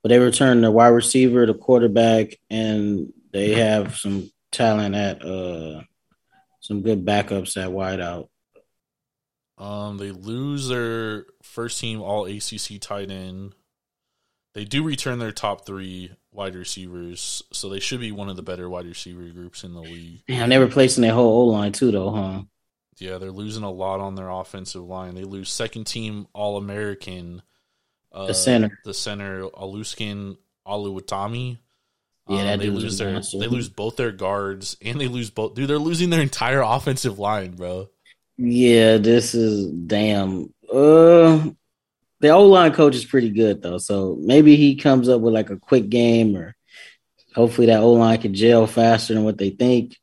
but 0.03 0.09
they 0.09 0.19
return 0.19 0.61
the 0.61 0.71
wide 0.71 0.89
receiver, 0.89 1.47
the 1.47 1.55
quarterback, 1.55 2.37
and 2.51 3.13
they 3.33 3.55
have 3.55 3.97
some 3.97 4.31
talent 4.51 4.95
at 4.95 5.25
uh 5.25 5.83
some 6.61 6.83
good 6.83 7.05
backups 7.05 7.57
at 7.57 7.71
wideout. 7.71 8.29
Um, 9.63 9.99
they 9.99 10.11
lose 10.11 10.69
their 10.69 11.27
first 11.43 11.79
team 11.81 12.01
All 12.03 12.27
ACC 12.27 12.81
tight 12.81 13.11
end. 13.11 13.55
They 14.55 14.65
do 14.65 14.83
return 14.83 15.19
their 15.19 15.33
top 15.33 15.65
three 15.65 16.11
wide 16.33 16.55
receivers, 16.55 17.43
so 17.53 17.69
they 17.69 17.79
should 17.81 18.01
be 18.01 18.13
one 18.13 18.29
of 18.29 18.37
the 18.37 18.43
better 18.43 18.69
wide 18.69 18.87
receiver 18.87 19.23
groups 19.29 19.65
in 19.65 19.73
the 19.73 19.81
league. 19.81 20.23
Damn, 20.27 20.49
they're 20.49 20.61
replacing 20.61 21.03
their 21.03 21.15
whole 21.15 21.43
O 21.43 21.53
line 21.53 21.73
too, 21.73 21.91
though, 21.91 22.11
huh? 22.11 22.43
Yeah, 22.99 23.19
they're 23.19 23.31
losing 23.31 23.63
a 23.63 23.71
lot 23.71 24.01
on 24.01 24.15
their 24.15 24.29
offensive 24.29 24.83
line. 24.85 25.15
They 25.15 25.25
lose 25.25 25.49
second 25.51 25.85
team 25.85 26.27
All 26.35 26.57
American, 26.57 27.43
uh, 28.13 28.27
The 28.27 28.35
center. 28.35 28.79
the 28.85 28.93
center 28.95 29.45
Olusegun 29.45 30.37
Oluwatimi. 30.67 31.59
Yeah, 32.29 32.53
Um, 32.53 32.59
they 32.61 32.71
lose 32.71 32.99
their 32.99 33.21
they 33.21 33.47
lose 33.49 33.69
both 33.69 33.97
their 33.97 34.13
guards 34.13 34.77
and 34.83 35.01
they 35.01 35.09
lose 35.09 35.31
both. 35.31 35.55
Dude, 35.55 35.69
they're 35.69 35.79
losing 35.79 36.11
their 36.11 36.21
entire 36.21 36.61
offensive 36.65 37.19
line, 37.19 37.53
bro. 37.57 37.89
Yeah, 38.45 38.97
this 38.97 39.37
is 39.37 39.71
damn. 39.71 40.53
Uh, 40.69 41.51
the 42.19 42.31
O 42.31 42.47
line 42.47 42.73
coach 42.73 42.97
is 42.97 43.05
pretty 43.05 43.31
good 43.31 43.63
though, 43.63 43.79
so 43.79 44.17
maybe 44.21 44.57
he 44.57 44.75
comes 44.75 45.09
up 45.09 45.21
with 45.21 45.33
like 45.33 45.51
a 45.51 45.57
quick 45.57 45.89
game, 45.89 46.37
or 46.37 46.57
hopefully 47.37 47.69
that 47.69 47.81
O 47.81 47.93
line 47.93 48.21
can 48.21 48.35
gel 48.35 48.67
faster 48.67 49.15
than 49.15 49.23
what 49.23 49.39
they 49.39 49.51
think. 49.51 49.97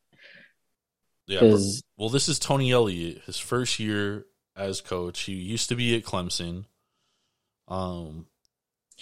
Yeah. 1.27 1.41
Because 1.41 1.83
Well, 1.97 2.07
this 2.07 2.29
is 2.29 2.39
Tony 2.39 2.71
Elliott, 2.71 3.23
his 3.25 3.37
first 3.37 3.77
year 3.77 4.25
as 4.55 4.79
coach. 4.79 5.19
He 5.19 5.33
used 5.33 5.67
to 5.67 5.75
be 5.75 5.97
at 5.97 6.05
Clemson. 6.05 6.63
Um, 7.67 8.25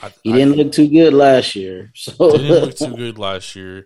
I, 0.01 0.11
he 0.23 0.33
didn't 0.33 0.57
look 0.57 0.71
too 0.71 0.88
good 0.88 1.13
last 1.13 1.55
year, 1.55 1.91
so 1.95 2.31
didn't 2.31 2.49
look 2.49 2.75
too 2.75 2.95
good 2.95 3.19
last 3.19 3.55
year. 3.55 3.85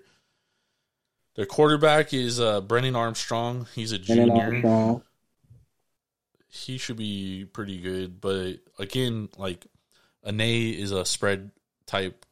Their 1.36 1.46
quarterback 1.46 2.14
is 2.14 2.40
uh, 2.40 2.62
Brennan 2.62 2.96
Armstrong. 2.96 3.68
He's 3.76 3.92
a 3.92 4.00
Brennan 4.00 4.30
junior. 4.30 4.44
Armstrong. 4.44 5.04
He 6.54 6.78
should 6.78 6.98
be 6.98 7.46
pretty 7.46 7.80
good, 7.80 8.20
but 8.20 8.56
again, 8.78 9.30
like 9.38 9.66
Anae 10.28 10.78
is 10.78 10.92
a 10.92 11.06
spread 11.06 11.52
type 11.86 12.26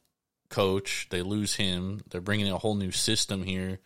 coach. 0.50 1.06
They 1.10 1.22
lose 1.22 1.54
him. 1.54 2.02
They're 2.10 2.20
bringing 2.20 2.46
in 2.46 2.52
a 2.52 2.58
whole 2.58 2.74
new 2.74 2.90
system 2.90 3.42
here. 3.42 3.78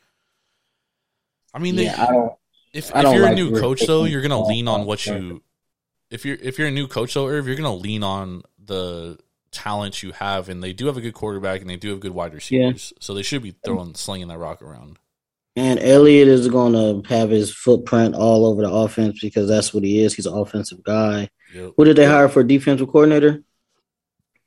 I 1.54 1.60
mean, 1.60 1.76
they, 1.76 1.84
Yeah, 1.84 2.02
I 2.02 2.12
don't. 2.12 2.32
if 2.72 2.90
if 2.90 3.14
you're 3.14 3.26
a 3.28 3.34
new 3.34 3.60
coach 3.60 3.86
though, 3.86 4.04
you're 4.04 4.22
gonna 4.22 4.44
lean 4.44 4.66
on 4.66 4.86
what 4.86 5.06
you 5.06 5.42
if 6.10 6.24
you're 6.24 6.36
if 6.42 6.58
you're 6.58 6.66
a 6.68 6.72
new 6.72 6.88
coach 6.88 7.14
though, 7.14 7.28
Irv, 7.28 7.46
you're 7.46 7.56
gonna 7.56 7.72
lean 7.74 8.02
on 8.02 8.42
the 8.58 9.18
talent 9.52 10.02
you 10.02 10.10
have, 10.10 10.48
and 10.48 10.60
they 10.64 10.72
do 10.72 10.86
have 10.86 10.96
a 10.96 11.00
good 11.00 11.14
quarterback 11.14 11.60
and 11.60 11.70
they 11.70 11.76
do 11.76 11.90
have 11.90 12.00
good 12.00 12.12
wide 12.12 12.34
receivers, 12.34 12.92
so 12.98 13.14
they 13.14 13.22
should 13.22 13.40
be 13.42 13.54
throwing 13.64 13.94
slinging 13.94 14.26
that 14.28 14.38
rock 14.38 14.62
around. 14.62 14.98
And 15.56 15.78
Elliott 15.78 16.26
is 16.26 16.48
going 16.48 16.72
to 16.72 17.08
have 17.08 17.30
his 17.30 17.54
footprint 17.54 18.14
all 18.14 18.44
over 18.46 18.62
the 18.62 18.70
offense 18.70 19.20
because 19.20 19.48
that's 19.48 19.72
what 19.72 19.84
he 19.84 20.00
is. 20.00 20.14
He's 20.14 20.26
an 20.26 20.36
offensive 20.36 20.82
guy. 20.82 21.28
Yep. 21.54 21.74
Who 21.76 21.84
did 21.84 21.96
they 21.96 22.06
hire 22.06 22.28
for 22.28 22.42
defensive 22.42 22.88
coordinator? 22.88 23.44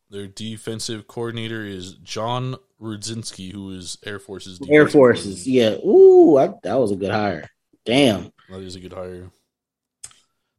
Their 0.10 0.28
defensive 0.28 1.08
coordinator 1.08 1.64
is 1.64 1.94
John 1.96 2.56
Rudzinski, 2.82 3.52
who 3.52 3.72
is 3.72 3.98
Air 4.06 4.20
Force's 4.20 4.60
Air 4.70 4.88
Forces. 4.88 5.48
Yeah. 5.48 5.76
Ooh, 5.86 6.38
I, 6.38 6.50
that 6.64 6.76
was 6.76 6.92
a 6.92 6.96
good 6.96 7.12
hire. 7.12 7.50
Damn. 7.86 8.32
That 8.50 8.62
is 8.62 8.76
a 8.76 8.80
good 8.80 8.94
hire. 8.94 9.32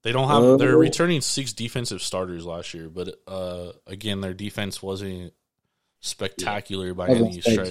They 0.03 0.13
don't 0.13 0.29
have. 0.29 0.43
Oh. 0.43 0.57
they're 0.57 0.77
returning 0.77 1.21
six 1.21 1.53
defensive 1.53 2.03
starters 2.03 2.47
last 2.47 2.73
year, 2.73 2.89
but 2.89 3.17
uh, 3.27 3.73
again, 3.87 4.21
their 4.21 4.33
defense 4.33 4.83
wasn't 4.83 5.33
spectacular 6.01 6.95
by 6.95 7.09
any 7.09 7.41
stretch. 7.41 7.69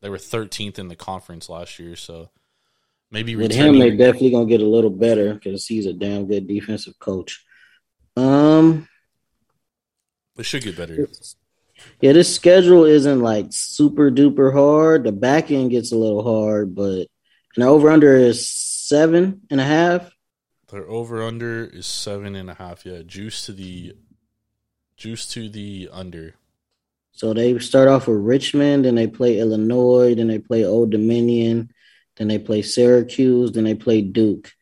They 0.00 0.08
were 0.08 0.18
13th 0.18 0.78
in 0.78 0.88
the 0.88 0.96
conference 0.96 1.48
last 1.48 1.78
year, 1.78 1.96
so 1.96 2.30
maybe 3.10 3.36
With 3.36 3.52
him, 3.52 3.78
they're 3.78 3.96
definitely 3.96 4.30
gonna 4.30 4.46
get 4.46 4.60
a 4.60 4.66
little 4.66 4.90
better 4.90 5.34
because 5.34 5.66
he's 5.66 5.86
a 5.86 5.92
damn 5.92 6.26
good 6.26 6.46
defensive 6.46 6.98
coach. 6.98 7.44
Um, 8.16 8.88
they 10.36 10.42
should 10.42 10.62
get 10.62 10.76
better. 10.76 11.08
yeah, 12.00 12.12
this 12.12 12.34
schedule 12.34 12.84
isn't 12.84 13.20
like 13.20 13.46
super 13.50 14.10
duper 14.10 14.52
hard. 14.52 15.04
The 15.04 15.12
back 15.12 15.50
end 15.50 15.70
gets 15.70 15.92
a 15.92 15.96
little 15.96 16.22
hard, 16.22 16.74
but 16.74 17.08
and 17.56 17.62
the 17.62 17.66
over 17.66 17.90
under 17.90 18.16
is 18.16 18.48
seven 18.48 19.42
and 19.50 19.60
a 19.60 19.64
half. 19.64 20.10
Their 20.70 20.88
over 20.88 21.22
under 21.22 21.64
is 21.64 21.86
seven 21.86 22.34
and 22.34 22.50
a 22.50 22.54
half. 22.54 22.84
Yeah, 22.84 23.02
juice 23.06 23.46
to 23.46 23.52
the 23.52 23.94
juice 24.96 25.26
to 25.28 25.48
the 25.48 25.88
under. 25.92 26.34
So 27.14 27.32
they 27.32 27.56
start 27.60 27.88
off 27.88 28.08
with 28.08 28.18
Richmond, 28.18 28.84
then 28.84 28.96
they 28.96 29.06
play 29.06 29.38
Illinois, 29.38 30.14
then 30.16 30.26
they 30.26 30.40
play 30.40 30.64
Old 30.64 30.90
Dominion, 30.90 31.70
then 32.16 32.26
they 32.26 32.38
play 32.38 32.60
Syracuse, 32.60 33.52
then 33.52 33.62
they 33.64 33.76
play 33.76 34.02
Duke. 34.02 34.52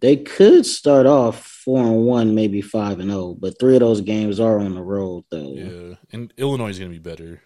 They 0.00 0.16
could 0.16 0.64
start 0.64 1.04
off 1.04 1.44
four 1.44 1.80
and 1.82 2.06
one, 2.06 2.34
maybe 2.34 2.62
five 2.62 3.00
and 3.00 3.10
zero, 3.10 3.36
but 3.38 3.58
three 3.60 3.74
of 3.74 3.80
those 3.80 4.00
games 4.00 4.40
are 4.40 4.58
on 4.58 4.74
the 4.74 4.82
road 4.82 5.24
though. 5.30 5.52
Yeah, 5.54 5.96
and 6.10 6.32
Illinois 6.38 6.70
is 6.70 6.78
going 6.78 6.90
to 6.90 6.98
be 6.98 7.02
better. 7.02 7.42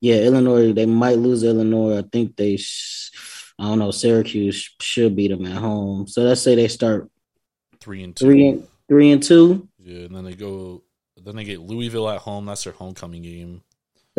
Yeah, 0.00 0.18
Illinois. 0.18 0.72
They 0.72 0.86
might 0.86 1.18
lose 1.18 1.42
Illinois. 1.42 1.98
I 1.98 2.02
think 2.02 2.36
they. 2.36 2.56
Sh- 2.56 3.10
I 3.58 3.64
don't 3.64 3.80
know. 3.80 3.90
Syracuse 3.90 4.70
should 4.80 5.16
beat 5.16 5.28
them 5.32 5.44
at 5.44 5.56
home. 5.56 6.06
So 6.06 6.22
let's 6.22 6.40
say 6.40 6.54
they 6.54 6.68
start 6.68 7.10
Three 7.80 8.04
and 8.04 8.14
two. 8.14 8.24
three 8.24 8.48
and 8.48 8.68
three 8.88 9.10
and 9.10 9.20
two. 9.20 9.68
Yeah, 9.80 10.04
and 10.04 10.14
then 10.14 10.24
they 10.24 10.34
go. 10.34 10.84
Then 11.20 11.34
they 11.34 11.42
get 11.42 11.58
Louisville 11.58 12.08
at 12.08 12.20
home. 12.20 12.46
That's 12.46 12.62
their 12.62 12.72
homecoming 12.72 13.22
game. 13.22 13.62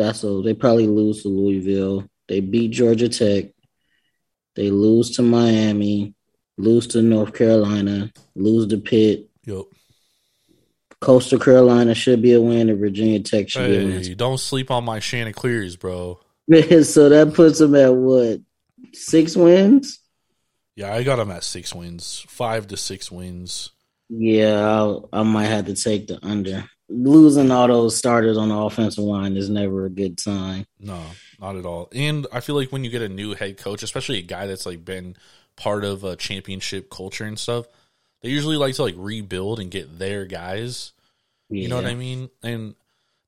That's 0.00 0.20
so 0.20 0.40
they 0.40 0.54
probably 0.54 0.86
lose 0.86 1.22
to 1.22 1.28
Louisville. 1.28 2.08
They 2.26 2.40
beat 2.40 2.70
Georgia 2.70 3.10
Tech. 3.10 3.50
They 4.56 4.70
lose 4.70 5.10
to 5.16 5.22
Miami. 5.22 6.14
Lose 6.56 6.86
to 6.88 7.02
North 7.02 7.34
Carolina. 7.34 8.10
Lose 8.34 8.68
to 8.68 8.78
Pitt. 8.78 9.28
Yep. 9.44 9.64
Coastal 11.02 11.38
Carolina 11.38 11.94
should 11.94 12.22
be 12.22 12.32
a 12.32 12.40
win, 12.40 12.70
and 12.70 12.78
Virginia 12.78 13.20
Tech 13.20 13.50
should 13.50 13.68
be 13.68 13.76
a 13.76 13.84
win. 13.84 14.16
Don't 14.16 14.40
sleep 14.40 14.70
on 14.70 14.84
my 14.84 15.00
Chanticleers, 15.00 15.76
bro. 15.76 16.18
so 16.82 17.10
that 17.10 17.32
puts 17.34 17.58
them 17.58 17.74
at 17.74 17.94
what 17.94 18.40
six 18.94 19.36
wins? 19.36 19.98
Yeah, 20.76 20.94
I 20.94 21.02
got 21.02 21.16
them 21.16 21.30
at 21.30 21.44
six 21.44 21.74
wins, 21.74 22.24
five 22.26 22.68
to 22.68 22.78
six 22.78 23.12
wins. 23.12 23.70
Yeah, 24.08 24.66
I'll, 24.66 25.10
I 25.12 25.24
might 25.24 25.46
have 25.46 25.66
to 25.66 25.74
take 25.74 26.06
the 26.06 26.18
under. 26.24 26.64
Losing 26.92 27.50
all 27.52 27.68
those 27.68 27.96
starters 27.96 28.36
on 28.36 28.48
the 28.48 28.56
offensive 28.56 29.04
line 29.04 29.36
is 29.36 29.48
never 29.48 29.86
a 29.86 29.90
good 29.90 30.18
sign. 30.18 30.66
No, 30.80 31.00
not 31.40 31.54
at 31.56 31.64
all. 31.64 31.88
And 31.94 32.26
I 32.32 32.40
feel 32.40 32.56
like 32.56 32.72
when 32.72 32.82
you 32.82 32.90
get 32.90 33.00
a 33.02 33.08
new 33.08 33.34
head 33.34 33.58
coach, 33.58 33.82
especially 33.84 34.18
a 34.18 34.22
guy 34.22 34.46
that's 34.48 34.66
like 34.66 34.84
been 34.84 35.14
part 35.54 35.84
of 35.84 36.02
a 36.02 36.16
championship 36.16 36.90
culture 36.90 37.24
and 37.24 37.38
stuff, 37.38 37.66
they 38.22 38.28
usually 38.30 38.56
like 38.56 38.74
to 38.74 38.82
like 38.82 38.96
rebuild 38.98 39.60
and 39.60 39.70
get 39.70 39.98
their 40.00 40.24
guys. 40.26 40.92
You 41.48 41.68
know 41.68 41.76
what 41.76 41.86
I 41.86 41.94
mean? 41.94 42.28
And 42.42 42.74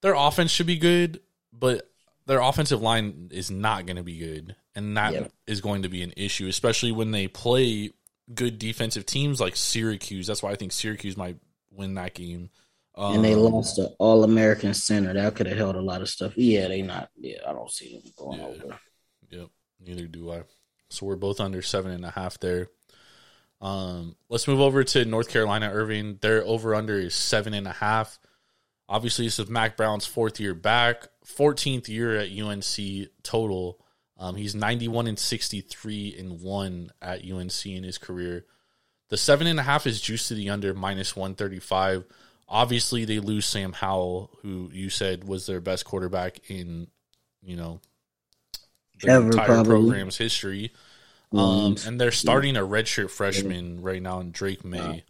their 0.01 0.15
offense 0.15 0.51
should 0.51 0.67
be 0.67 0.77
good, 0.79 1.21
but 1.53 1.89
their 2.27 2.41
offensive 2.41 2.83
line 2.83 3.29
is 3.33 3.51
not 3.51 3.87
going 3.87 3.97
to 3.97 4.03
be 4.03 4.19
good, 4.19 4.55
and 4.75 4.97
that 4.97 5.31
is 5.47 5.59
Yeah. 5.59 5.63
going 5.63 5.83
to 5.83 5.89
be 5.89 6.03
an 6.03 6.13
issue, 6.17 6.47
especially 6.49 6.93
when 6.93 7.11
they 7.11 7.27
play 7.29 7.91
good 8.33 8.59
defensive 8.59 9.07
teams 9.07 9.41
like 9.41 9.57
Syracuse. 9.57 10.27
That's 10.27 10.43
why 10.43 10.51
I 10.51 10.55
think 10.57 10.73
Syracuse 10.73 11.17
might 11.17 11.37
win 11.71 11.95
that 11.95 12.15
game. 12.15 12.51
Um, 12.95 13.14
and 13.16 13.24
they 13.24 13.34
lost 13.34 13.76
the 13.76 13.86
All 13.99 14.22
American 14.24 14.74
center. 14.74 15.14
That 15.14 15.34
could 15.34 15.47
have 15.47 15.57
held 15.57 15.76
a 15.76 15.80
lot 15.80 16.03
of 16.03 16.09
stuff. 16.11 16.36
Yeah, 16.36 16.68
they 16.68 16.82
not. 16.82 17.11
Yeah, 17.18 17.38
I 17.47 17.53
don't 17.53 17.70
see 17.70 17.95
them 17.99 18.12
going 18.16 18.40
Yeah. 18.40 18.47
over. 18.47 18.78
Yep, 19.30 19.49
neither 19.80 20.07
do 20.07 20.30
I. 20.30 20.43
So 20.90 21.07
we're 21.07 21.16
both 21.16 21.40
under 21.40 21.62
seven 21.62 21.90
and 21.93 22.05
a 22.05 22.11
half 22.11 22.38
there. 22.38 22.68
Um, 23.61 24.16
let's 24.28 24.49
move 24.49 24.61
over 24.61 24.84
to 24.84 25.05
North 25.05 25.28
Carolina 25.28 25.70
Irving. 25.72 26.18
Their 26.20 26.45
over 26.45 26.74
under 26.74 26.99
is 26.99 27.14
seven 27.14 27.55
and 27.55 27.66
a 27.66 27.72
half. 27.72 28.18
Obviously, 28.88 29.24
this 29.26 29.38
is 29.38 29.49
Mack 29.49 29.76
Brown's 29.76 30.05
fourth 30.05 30.38
year 30.40 30.55
back, 30.55 31.09
14th 31.24 31.88
year 31.88 32.16
at 32.16 32.30
UNC 32.30 33.09
total. 33.22 33.78
Um, 34.18 34.36
he's 34.36 34.55
91 34.55 35.07
and 35.07 35.18
63 35.18 36.16
and 36.18 36.43
one 36.43 36.90
at 37.01 37.24
UNC 37.24 37.64
in 37.66 37.84
his 37.84 37.97
career. 37.99 38.45
The 39.09 39.16
seven 39.16 39.47
and 39.47 39.59
a 39.59 39.62
half 39.62 39.86
is 39.86 40.01
juiced 40.01 40.28
to 40.28 40.34
the 40.34 40.51
under 40.51 40.74
minus 40.74 41.16
135. 41.16 42.05
Obviously, 42.53 43.07
they 43.07 43.18
lose 43.18 43.46
Sam 43.46 43.72
Howell, 43.72 44.30
who 44.42 44.68
you 44.74 44.90
said 44.90 45.24
was 45.24 45.46
their 45.46 45.61
best 45.61 45.86
quarterback 45.86 46.50
in, 46.50 46.86
you 47.42 47.57
know, 47.57 47.80
the 49.00 49.11
Ever, 49.11 49.30
entire 49.30 49.46
probably. 49.46 49.88
program's 49.88 50.18
history. 50.18 50.70
Um, 51.32 51.76
and 51.86 51.98
they're 51.98 52.12
starting 52.12 52.59
a 52.59 52.61
redshirt 52.61 53.11
freshman 53.11 53.80
right 53.80 54.03
now 54.03 54.20
in 54.20 54.32
Drake 54.32 54.66
Maye. 54.66 55.03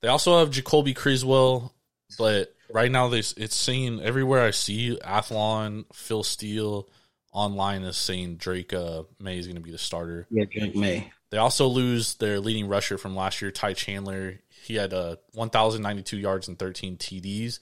They 0.00 0.08
also 0.08 0.38
have 0.38 0.50
Jacoby 0.50 0.94
Criswell, 0.94 1.74
but 2.16 2.54
right 2.72 2.90
now 2.90 3.08
they, 3.08 3.18
it's 3.18 3.54
saying 3.54 4.00
everywhere 4.02 4.42
I 4.42 4.50
see 4.52 4.98
Athlon, 5.04 5.84
Phil 5.92 6.22
Steele 6.22 6.88
online 7.30 7.82
is 7.82 7.98
saying 7.98 8.36
Drake 8.36 8.72
uh, 8.72 9.02
Maye 9.20 9.38
is 9.38 9.46
going 9.46 9.56
to 9.56 9.62
be 9.62 9.70
the 9.70 9.76
starter. 9.76 10.26
Yeah, 10.30 10.44
Drake 10.44 10.74
Maye. 10.74 11.12
They 11.28 11.36
also 11.36 11.66
lose 11.66 12.14
their 12.14 12.40
leading 12.40 12.68
rusher 12.68 12.96
from 12.96 13.14
last 13.14 13.42
year, 13.42 13.50
Ty 13.50 13.74
Chandler. 13.74 14.40
He 14.64 14.76
had 14.76 14.92
uh, 14.94 15.16
1,092 15.34 16.16
yards 16.16 16.48
and 16.48 16.58
13 16.58 16.96
TDs. 16.96 17.58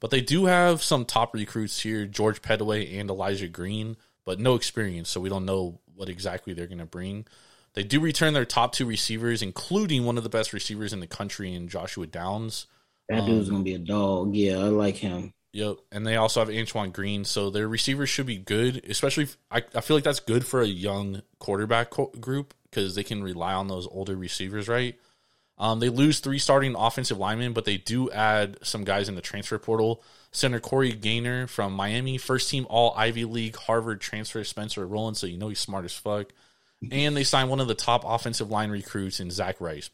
But 0.00 0.10
they 0.10 0.20
do 0.20 0.46
have 0.46 0.82
some 0.82 1.04
top 1.04 1.34
recruits 1.34 1.80
here, 1.80 2.06
George 2.06 2.42
Pettaway 2.42 3.00
and 3.00 3.08
Elijah 3.10 3.48
Green, 3.48 3.96
but 4.24 4.38
no 4.38 4.54
experience, 4.54 5.08
so 5.08 5.20
we 5.20 5.28
don't 5.28 5.46
know 5.46 5.80
what 5.96 6.08
exactly 6.08 6.52
they're 6.52 6.66
going 6.66 6.78
to 6.78 6.84
bring. 6.84 7.26
They 7.74 7.84
do 7.84 8.00
return 8.00 8.34
their 8.34 8.44
top 8.44 8.72
two 8.72 8.86
receivers, 8.86 9.42
including 9.42 10.04
one 10.04 10.16
of 10.16 10.22
the 10.22 10.28
best 10.30 10.52
receivers 10.52 10.92
in 10.92 11.00
the 11.00 11.06
country 11.06 11.54
in 11.54 11.68
Joshua 11.68 12.06
Downs. 12.06 12.66
That 13.08 13.26
dude's 13.26 13.48
Um, 13.48 13.56
gonna 13.56 13.64
be 13.64 13.74
a 13.74 13.78
dog. 13.78 14.34
Yeah, 14.34 14.58
I 14.58 14.68
like 14.68 14.96
him. 14.96 15.32
Yep, 15.52 15.76
and 15.92 16.06
they 16.06 16.16
also 16.16 16.40
have 16.40 16.54
Antoine 16.54 16.90
Green, 16.90 17.24
so 17.24 17.50
their 17.50 17.68
receivers 17.68 18.08
should 18.10 18.26
be 18.26 18.38
good. 18.38 18.84
Especially, 18.88 19.24
if, 19.24 19.36
I 19.50 19.62
I 19.74 19.80
feel 19.80 19.96
like 19.96 20.04
that's 20.04 20.20
good 20.20 20.44
for 20.46 20.62
a 20.62 20.66
young 20.66 21.22
quarterback 21.38 21.90
co- 21.90 22.12
group 22.20 22.54
because 22.70 22.94
they 22.94 23.04
can 23.04 23.22
rely 23.22 23.54
on 23.54 23.68
those 23.68 23.86
older 23.86 24.16
receivers, 24.16 24.68
right? 24.68 24.98
Um, 25.56 25.80
they 25.80 25.88
lose 25.88 26.18
three 26.18 26.38
starting 26.38 26.74
offensive 26.74 27.18
linemen, 27.18 27.52
but 27.52 27.64
they 27.64 27.76
do 27.76 28.10
add 28.10 28.58
some 28.62 28.84
guys 28.84 29.08
in 29.08 29.14
the 29.14 29.20
transfer 29.20 29.58
portal. 29.58 30.02
Center 30.32 30.58
Corey 30.58 30.92
Gaynor 30.92 31.46
from 31.46 31.72
Miami, 31.72 32.18
first 32.18 32.50
team 32.50 32.66
All 32.68 32.92
Ivy 32.96 33.24
League 33.24 33.56
Harvard 33.56 34.00
transfer 34.00 34.42
Spencer 34.42 34.84
Rolland, 34.84 35.16
so 35.16 35.28
you 35.28 35.38
know 35.38 35.48
he's 35.48 35.60
smart 35.60 35.84
as 35.84 35.94
fuck. 35.94 36.32
And 36.90 37.16
they 37.16 37.24
signed 37.24 37.50
one 37.50 37.60
of 37.60 37.68
the 37.68 37.74
top 37.74 38.02
offensive 38.04 38.50
line 38.50 38.70
recruits 38.70 39.20
in 39.20 39.30
Zach 39.30 39.60
Rice. 39.60 39.90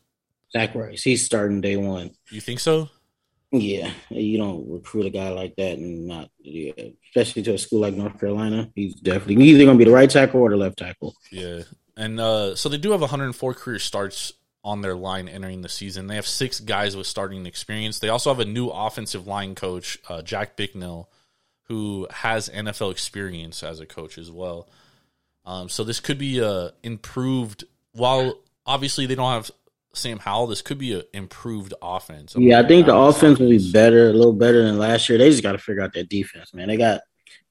Zach 0.52 0.74
Rice. 0.74 1.02
He's 1.02 1.24
starting 1.24 1.61
day 1.61 1.76
one. 1.76 2.12
You 2.30 2.40
think 2.40 2.58
so? 2.58 2.88
Yeah, 3.52 3.90
you 4.08 4.38
don't 4.38 4.68
recruit 4.70 5.06
a 5.06 5.11
guy 5.11 5.28
like 5.30 5.56
that 5.56 5.76
and 5.76 6.06
not, 6.06 6.30
yeah, 6.38 6.72
especially 7.08 7.42
to 7.42 7.54
a 7.54 7.58
school 7.58 7.80
like 7.80 7.94
North 7.94 8.18
Carolina. 8.18 8.70
He's 8.74 8.94
definitely 8.94 9.44
either 9.44 9.66
gonna 9.66 9.78
be 9.78 9.84
the 9.84 9.90
right 9.90 10.08
tackle 10.08 10.40
or 10.40 10.50
the 10.50 10.56
left 10.56 10.78
tackle. 10.78 11.14
Yeah. 11.30 11.62
And 11.96 12.18
uh, 12.18 12.54
so 12.54 12.68
they 12.68 12.78
do 12.78 12.92
have 12.92 13.00
104 13.00 13.54
career 13.54 13.78
starts 13.78 14.32
on 14.62 14.82
their 14.82 14.94
line 14.94 15.28
entering 15.28 15.62
the 15.62 15.68
season. 15.68 16.06
They 16.06 16.16
have 16.16 16.26
six 16.26 16.61
guys 16.61 16.96
with 16.96 17.06
starting 17.06 17.46
experience. 17.46 17.98
They 17.98 18.08
also 18.08 18.30
have 18.30 18.40
a 18.40 18.44
new 18.44 18.68
offensive 18.68 19.26
line 19.26 19.54
coach, 19.54 19.98
uh, 20.08 20.22
Jack 20.22 20.56
Bicknell, 20.56 21.08
who 21.64 22.06
has 22.11 22.48
NFL 22.48 22.90
experience 22.90 23.62
as 23.62 23.80
a 23.80 23.86
coach 23.86 24.18
as 24.18 24.30
well. 24.30 24.68
Um, 25.46 25.68
so 25.68 25.84
this 25.84 26.00
could 26.00 26.18
be 26.18 26.40
a 26.40 26.72
improved. 26.82 27.64
While 27.92 28.38
obviously 28.66 29.06
they 29.06 29.14
don't 29.14 29.32
have 29.32 29.50
Sam 29.94 30.18
Howell, 30.18 30.48
this 30.48 30.62
could 30.62 30.78
be 30.78 30.92
an 30.94 31.02
improved 31.12 31.72
offense. 31.80 32.34
Yeah, 32.36 32.61
I 32.61 32.68
think 32.68 32.86
the 32.86 32.94
offense 32.94 33.38
will 33.38 33.48
be 33.48 33.72
better, 33.72 34.11
a 34.11 34.12
little 34.12 34.32
better 34.32 34.62
than 34.62 34.78
last 34.78 35.08
year. 35.08 35.18
They 35.18 35.30
just 35.30 35.42
got 35.42 35.52
to 35.52 35.58
figure 35.58 35.82
out 35.82 35.94
their 35.94 36.04
defense, 36.04 36.52
man. 36.52 36.68
They 36.68 36.76
got 36.76 37.00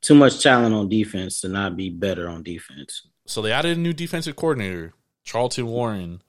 too 0.01 0.16
much 0.16 0.41
talent 0.41 0.76
on 0.76 0.88
defense 0.88 1.41
to 1.41 1.49
not 1.49 1.76
be 1.76 1.89
better 1.89 2.30
on 2.30 2.43
defense. 2.43 3.07
so 3.26 3.41
they 3.41 3.51
added 3.51 3.78
a 3.78 3.80
new 3.80 3.93
defensive 3.93 4.36
coordinator, 4.36 4.93
Charlton 5.24 5.68
Warren. 5.68 6.22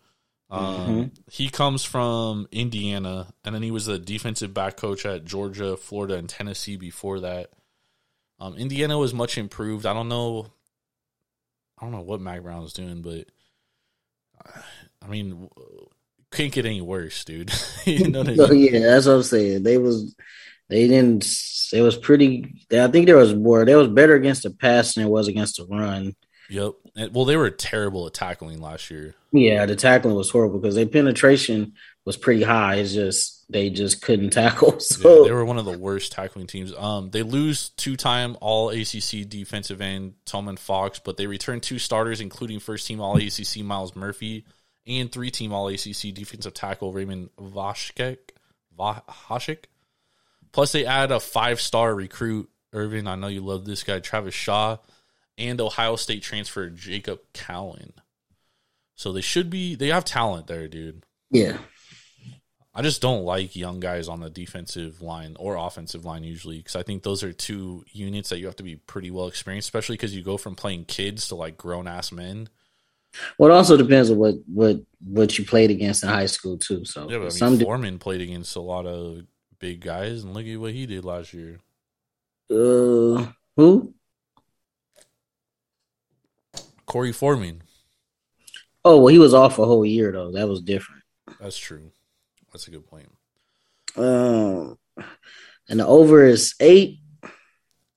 Um, 0.51 1.12
He 1.30 1.48
comes 1.48 1.84
from 1.84 2.48
Indiana, 2.51 3.32
and 3.44 3.55
then 3.55 3.62
he 3.62 3.70
was 3.70 3.88
a 3.88 3.98
defensive 3.98 4.53
back 4.53 4.76
coach 4.76 5.07
at 5.07 5.24
Georgia, 5.24 5.76
Florida, 5.76 6.14
and 6.16 6.28
Tennessee 6.28 6.76
before 6.76 7.20
that. 7.20 7.51
Um, 8.40 8.57
Indiana 8.57 8.98
was 8.98 9.14
much 9.14 9.38
improved. 9.38 9.86
I 9.86 9.92
don't 9.92 10.09
know. 10.09 10.53
I 11.78 11.84
don't 11.84 11.92
know 11.92 12.01
what 12.03 12.20
Mack 12.20 12.42
Brown 12.42 12.62
is 12.64 12.72
doing, 12.72 13.03
but 13.03 13.26
I 15.03 15.07
mean, 15.09 15.48
can't 16.30 16.53
get 16.53 16.66
any 16.66 16.80
worse, 16.80 17.24
dude. 17.24 17.53
you 17.86 18.09
know 18.11 18.20
what 18.20 18.28
I 18.28 18.32
mean? 18.36 18.74
yeah, 18.74 18.78
that's 18.80 19.07
what 19.07 19.12
I'm 19.14 19.22
saying. 19.22 19.62
They 19.62 19.78
was 19.78 20.14
they 20.68 20.88
didn't. 20.88 21.26
It 21.72 21.82
was 21.82 21.96
pretty. 21.96 22.66
I 22.72 22.88
think 22.88 23.07
there 23.07 23.16
was 23.16 23.34
more. 23.34 23.64
They 23.64 23.74
was 23.74 23.88
better 23.88 24.14
against 24.14 24.42
the 24.42 24.51
pass 24.51 24.94
than 24.94 25.05
it 25.07 25.11
was 25.11 25.28
against 25.28 25.57
the 25.57 25.66
run. 25.66 26.14
Yep. 26.48 26.72
Well, 27.12 27.24
they 27.24 27.36
were 27.36 27.51
terrible 27.51 28.07
at 28.07 28.14
tackling 28.14 28.61
last 28.61 28.91
year. 28.91 29.14
Yeah, 29.32 29.66
the 29.66 29.76
tackling 29.76 30.14
was 30.14 30.30
horrible 30.30 30.59
because 30.59 30.74
their 30.74 30.86
penetration 30.86 31.74
was 32.05 32.16
pretty 32.16 32.43
high. 32.43 32.76
It's 32.76 32.93
just 32.93 33.51
they 33.51 33.70
just 33.70 34.03
couldn't 34.03 34.30
tackle. 34.34 34.78
Yeah, 35.03 35.22
they 35.24 35.32
were 35.32 35.45
one 35.45 35.59
of 35.59 35.64
the 35.64 35.78
worst 35.78 36.12
tackling 36.12 36.47
teams. 36.47 36.72
Um, 36.76 37.11
they 37.11 37.22
lose 37.22 37.70
two-time 37.70 38.36
All 38.41 38.70
ACC 38.70 39.28
defensive 39.28 39.80
end 39.80 40.14
Tomon 40.26 40.59
Fox, 40.59 40.99
but 40.99 41.16
they 41.16 41.26
return 41.26 41.61
two 41.61 41.78
starters, 41.78 42.20
including 42.20 42.61
first-team 42.61 43.01
All 43.01 43.16
ACC 43.16 43.59
Myles 43.62 43.95
Murphy 43.95 44.45
and 44.86 45.12
three-team 45.12 45.53
All 45.53 45.68
ACC 45.68 46.12
defensive 46.14 46.55
tackle 46.55 46.93
Raymond 46.93 47.30
Vashkek. 47.38 48.18
Vashik. 48.78 49.64
Plus, 50.53 50.72
they 50.72 50.86
add 50.86 51.12
a 51.12 51.20
five-star 51.20 51.95
recruit, 51.95 52.49
Irvin. 52.72 53.07
I 53.07 53.14
know 53.14 53.28
you 53.28 53.43
love 53.43 53.64
this 53.64 53.82
guy, 53.82 54.01
Travis 54.01 54.34
Shaw, 54.34 54.78
and 55.41 55.61
Ohio 55.61 55.97
State 55.97 56.22
transfer 56.22 56.70
Jacolbe 56.70 57.20
Cowan. 57.32 57.93
So 58.95 59.12
they 59.12 59.22
should 59.22 59.49
be. 59.51 59.74
They 59.74 59.88
have 59.88 60.05
talent 60.05 60.47
there, 60.47 60.68
dude. 60.68 61.05
yeah, 61.30 61.59
I 62.72 62.82
just 62.82 63.03
don't 63.03 63.24
like 63.24 63.57
young 63.57 63.80
guys 63.80 64.09
on 64.09 64.20
the 64.20 64.30
defensive 64.30 65.03
line 65.03 65.36
or 65.41 65.57
offensive 65.57 66.05
line 66.05 66.22
usually 66.22 66.59
because 66.59 66.76
I 66.76 66.82
think 66.82 67.03
those 67.03 67.24
are 67.24 67.32
two 67.32 67.84
units 67.91 68.28
that 68.28 68.38
you 68.38 68.47
have 68.47 68.57
to 68.57 68.62
be 68.62 68.76
pretty 68.76 69.11
well 69.11 69.26
experienced, 69.26 69.66
especially 69.66 69.95
because 69.95 70.14
you 70.14 70.22
go 70.22 70.36
from 70.36 70.55
playing 70.55 70.84
kids 70.84 71.28
to 71.28 71.34
like 71.34 71.57
grown 71.57 71.88
ass 71.88 72.12
men. 72.12 72.49
well, 73.38 73.51
it 73.51 73.55
also 73.55 73.76
depends 73.76 74.11
on 74.11 74.18
what 74.18 74.34
what 74.47 74.76
what 75.05 75.36
you 75.36 75.45
played 75.45 75.70
against 75.70 76.05
in 76.05 76.11
high 76.11 76.26
school 76.26 76.59
too. 76.59 76.84
So 76.84 77.11
Yeah, 77.11 77.18
but 77.18 77.22
I 77.22 77.24
mean, 77.24 77.30
some 77.30 77.59
Foreman 77.59 77.99
played 77.99 78.20
against 78.20 78.55
a 78.55 78.61
lot 78.61 78.86
of 78.86 79.24
big 79.59 79.80
guys, 79.80 80.22
and 80.22 80.32
look 80.32 80.47
at 80.47 80.61
what 80.61 80.72
he 80.72 80.86
did 80.86 81.05
last 81.05 81.34
year. 81.34 81.59
uh 82.51 83.26
who? 83.57 83.95
Korey 86.91 87.14
Foreman. 87.14 87.62
Oh 88.84 88.99
well, 88.99 89.09
he 89.09 89.18
was 89.18 89.34
off 89.34 89.59
a 89.59 89.64
whole 89.64 89.86
year 89.86 90.11
though. 90.11 90.32
That 90.32 90.49
was 90.49 90.61
different. 90.61 91.03
That's 91.41 91.57
true. 91.57 91.93
That's 92.53 92.66
a 92.66 92.70
good 92.70 92.86
point. 92.86 93.11
Um, 93.97 94.78
and 95.68 95.80
the 95.80 95.86
over 95.86 96.24
is 96.24 96.55
eight. 96.61 96.99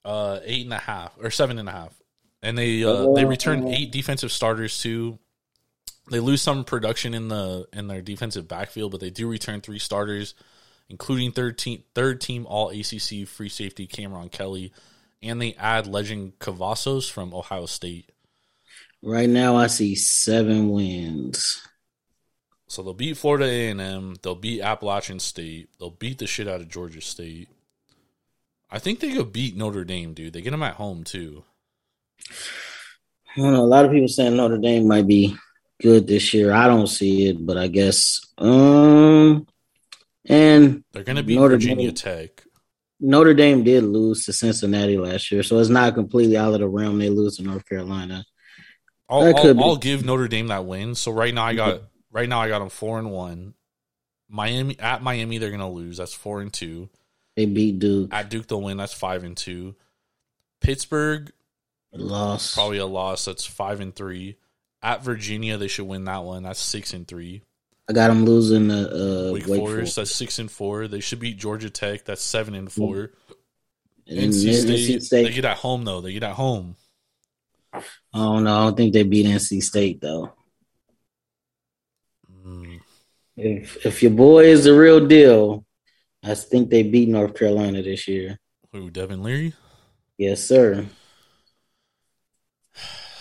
Uh, 0.05 0.41
eight 0.43 0.65
and 0.65 0.73
a 0.73 0.77
half 0.77 1.13
or 1.17 1.31
seven 1.31 1.57
and 1.57 1.69
a 1.69 1.71
half, 1.71 1.93
and 2.41 2.57
they 2.57 2.83
uh, 2.83 3.13
they 3.13 3.23
return 3.23 3.69
eight 3.69 3.89
defensive 3.89 4.33
starters 4.33 4.77
too. 4.81 5.17
They 6.11 6.19
lose 6.19 6.41
some 6.41 6.65
production 6.65 7.13
in 7.13 7.29
the 7.29 7.65
in 7.71 7.87
their 7.87 8.01
defensive 8.01 8.45
backfield, 8.49 8.91
but 8.91 8.99
they 8.99 9.09
do 9.09 9.29
return 9.29 9.61
three 9.61 9.79
starters, 9.79 10.35
including 10.89 11.31
third 11.31 11.57
team 11.57 11.83
third 11.95 12.19
team 12.19 12.45
All 12.45 12.69
ACC 12.69 13.25
free 13.25 13.47
safety 13.47 13.87
Cameron 13.87 14.27
Kelly, 14.27 14.73
and 15.21 15.41
they 15.41 15.53
add 15.53 15.87
Lejond 15.87 16.37
Cavazos 16.37 17.09
from 17.09 17.33
Ohio 17.33 17.65
State. 17.65 18.09
Right 19.05 19.29
now, 19.29 19.57
I 19.57 19.67
see 19.67 19.95
seven 19.95 20.69
wins. 20.69 21.61
So 22.67 22.81
they'll 22.81 22.93
beat 22.93 23.17
Florida 23.17 23.45
A 23.45 23.69
and 23.69 23.81
M. 23.81 24.15
They'll 24.21 24.33
beat 24.33 24.61
Appalachian 24.61 25.19
State. 25.19 25.69
They'll 25.77 25.89
beat 25.89 26.19
the 26.19 26.25
shit 26.25 26.47
out 26.47 26.61
of 26.61 26.69
Georgia 26.69 27.01
State. 27.01 27.49
I 28.71 28.79
think 28.79 29.01
they 29.01 29.13
could 29.13 29.33
beat 29.33 29.57
Notre 29.57 29.83
Dame, 29.83 30.13
dude. 30.13 30.31
They 30.31 30.41
get 30.41 30.51
them 30.51 30.63
at 30.63 30.75
home 30.75 31.03
too. 31.03 31.43
I 32.31 33.41
don't 33.41 33.51
know. 33.51 33.63
A 33.63 33.67
lot 33.67 33.83
of 33.83 33.91
people 33.91 34.07
saying 34.07 34.37
Notre 34.37 34.57
Dame 34.57 34.87
might 34.87 35.05
be 35.05 35.35
good 35.81 36.07
this 36.07 36.33
year. 36.33 36.53
I 36.53 36.67
don't 36.67 36.87
see 36.87 37.27
it, 37.27 37.45
but 37.45 37.57
I 37.57 37.67
guess. 37.67 38.25
Um, 38.37 39.45
and 40.25 40.83
They're 40.93 41.03
going 41.03 41.17
to 41.17 41.23
beat 41.23 41.35
Notre 41.35 41.55
Virginia 41.55 41.87
Dame. 41.87 41.95
Tech. 41.95 42.43
Notre 43.01 43.33
Dame 43.33 43.65
did 43.65 43.83
lose 43.83 44.25
to 44.25 44.33
Cincinnati 44.33 44.97
last 44.97 45.29
year, 45.29 45.43
so 45.43 45.59
it's 45.59 45.69
not 45.69 45.93
completely 45.93 46.37
out 46.37 46.53
of 46.53 46.61
the 46.61 46.69
realm. 46.69 46.99
They 46.99 47.09
lose 47.09 47.35
to 47.35 47.43
North 47.43 47.67
Carolina. 47.67 48.23
I'll, 49.09 49.35
I'll. 49.37 49.63
I'll 49.63 49.75
give 49.77 50.05
Notre 50.05 50.27
Dame 50.27 50.47
that 50.47 50.65
win. 50.65 50.95
So 50.95 51.11
right 51.11 51.33
now 51.33 51.43
I 51.45 51.53
got 51.55 51.81
right 52.11 52.29
now 52.29 52.41
I 52.41 52.47
got 52.47 52.59
them 52.59 52.69
four 52.69 52.99
and 52.99 53.11
one. 53.11 53.53
Miami 54.29 54.79
at 54.79 55.03
Miami 55.03 55.37
they're 55.37 55.51
gonna 55.51 55.69
lose. 55.69 55.97
That's 55.97 56.13
four 56.13 56.41
and 56.41 56.51
two. 56.51 56.89
They 57.35 57.45
beat 57.45 57.79
Duke, 57.79 58.13
At 58.13 58.29
Duke 58.29 58.47
they'll 58.47 58.61
win. 58.61 58.77
That's 58.77 58.93
five 58.93 59.23
and 59.23 59.35
two. 59.35 59.75
Pittsburgh 60.61 61.31
loss 61.91 62.53
probably 62.55 62.77
a 62.77 62.85
loss. 62.85 63.25
That's 63.25 63.45
five 63.45 63.79
and 63.79 63.95
three. 63.95 64.37
At 64.81 65.03
Virginia 65.03 65.57
they 65.57 65.67
should 65.67 65.87
win 65.87 66.05
that 66.05 66.23
one. 66.23 66.43
That's 66.43 66.59
six 66.59 66.93
and 66.93 67.07
three. 67.07 67.43
I 67.89 67.93
got 67.93 68.07
them 68.07 68.23
losing 68.23 68.71
uh, 68.71 69.31
Wake, 69.33 69.45
Wake, 69.45 69.59
Forest 69.59 69.75
Forest. 69.75 69.95
that's 69.97 70.15
six 70.15 70.39
and 70.39 70.49
four. 70.49 70.87
They 70.87 71.01
should 71.01 71.19
beat 71.19 71.37
Georgia 71.37 71.69
Tech. 71.69 72.05
That's 72.05 72.21
seven 72.21 72.55
and 72.55 72.71
four. 72.71 73.11
And 74.07 74.17
then 74.17 74.29
NC 74.29 74.53
State, 74.53 74.89
NC 74.89 75.01
State. 75.01 75.23
they 75.23 75.33
get 75.33 75.45
at 75.45 75.57
home 75.57 75.83
though. 75.83 76.01
They 76.01 76.13
get 76.13 76.23
at 76.23 76.33
home. 76.33 76.75
Oh 78.13 78.39
know. 78.39 78.57
I 78.57 78.63
don't 78.65 78.77
think 78.77 78.93
they 78.93 79.03
beat 79.03 79.25
NC 79.27 79.59
State 79.59 80.01
though. 80.01 80.33
Mm, 82.29 82.79
If 83.37 83.85
if 83.85 84.01
your 84.01 84.11
boy 84.11 84.45
is 84.45 84.63
the 84.63 84.73
real 84.73 85.05
deal, 85.05 85.65
I 86.23 86.35
think 86.35 86.69
they 86.69 86.83
beat 86.83 87.09
North 87.09 87.35
Carolina 87.35 87.81
this 87.83 88.07
year. 88.07 88.39
Who 88.73 88.89
Devin 88.89 89.23
Leary? 89.23 89.53
Yes, 90.17 90.43
sir. 90.43 90.87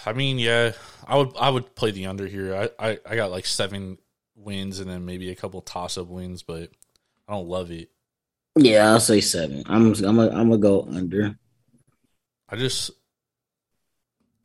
I 0.05 0.12
mean, 0.12 0.38
yeah, 0.38 0.72
I 1.07 1.16
would 1.16 1.36
I 1.36 1.51
would 1.51 1.74
play 1.74 1.90
the 1.90 2.07
under 2.07 2.26
here. 2.26 2.55
I, 2.78 2.88
I, 2.90 2.99
I 3.07 3.16
got 3.16 3.30
like 3.30 3.47
seven 3.47 3.99
wins 4.34 4.80
and 4.80 4.90
then 4.90 5.05
maybe 5.05 5.30
a 5.30 5.34
couple 5.36 5.61
toss 5.61 5.97
up 5.97 6.09
wins, 6.09 6.43
but 6.43 6.70
I 7.28 7.32
don't 7.34 7.49
love 7.49 7.70
it. 7.70 7.90
Yeah, 8.59 8.90
I'll 8.90 9.01
say 9.01 9.20
seven. 9.20 9.62
I'm 9.66 9.93
I'm 10.05 10.18
a, 10.18 10.28
I'm 10.30 10.49
gonna 10.51 10.59
go 10.59 10.82
under. 10.84 11.36
I 12.49 12.57
just 12.57 12.90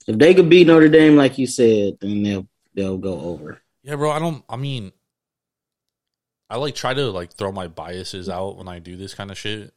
If 0.08 0.18
they 0.18 0.34
could 0.34 0.50
beat 0.50 0.68
Notre 0.68 0.88
Dame, 0.90 1.16
like 1.16 1.38
you 1.38 1.48
said, 1.48 1.98
then 2.00 2.24
they'll 2.24 2.48
they'll 2.74 2.98
go 2.98 3.20
over. 3.20 3.62
yeah, 3.84 3.96
bro. 3.96 4.12
I 4.12 4.20
don't. 4.20 4.44
I 4.50 4.56
mean, 4.56 4.92
I 6.50 6.58
like 6.58 6.76
try 6.76 6.94
to 6.94 7.12
like 7.12 7.34
throw 7.34 7.52
my 7.52 7.68
biases 7.68 8.30
out 8.30 8.58
when 8.58 8.68
I 8.68 8.80
do 8.80 8.96
this 8.96 9.14
kind 9.14 9.32
of 9.32 9.38
shit. 9.38 9.74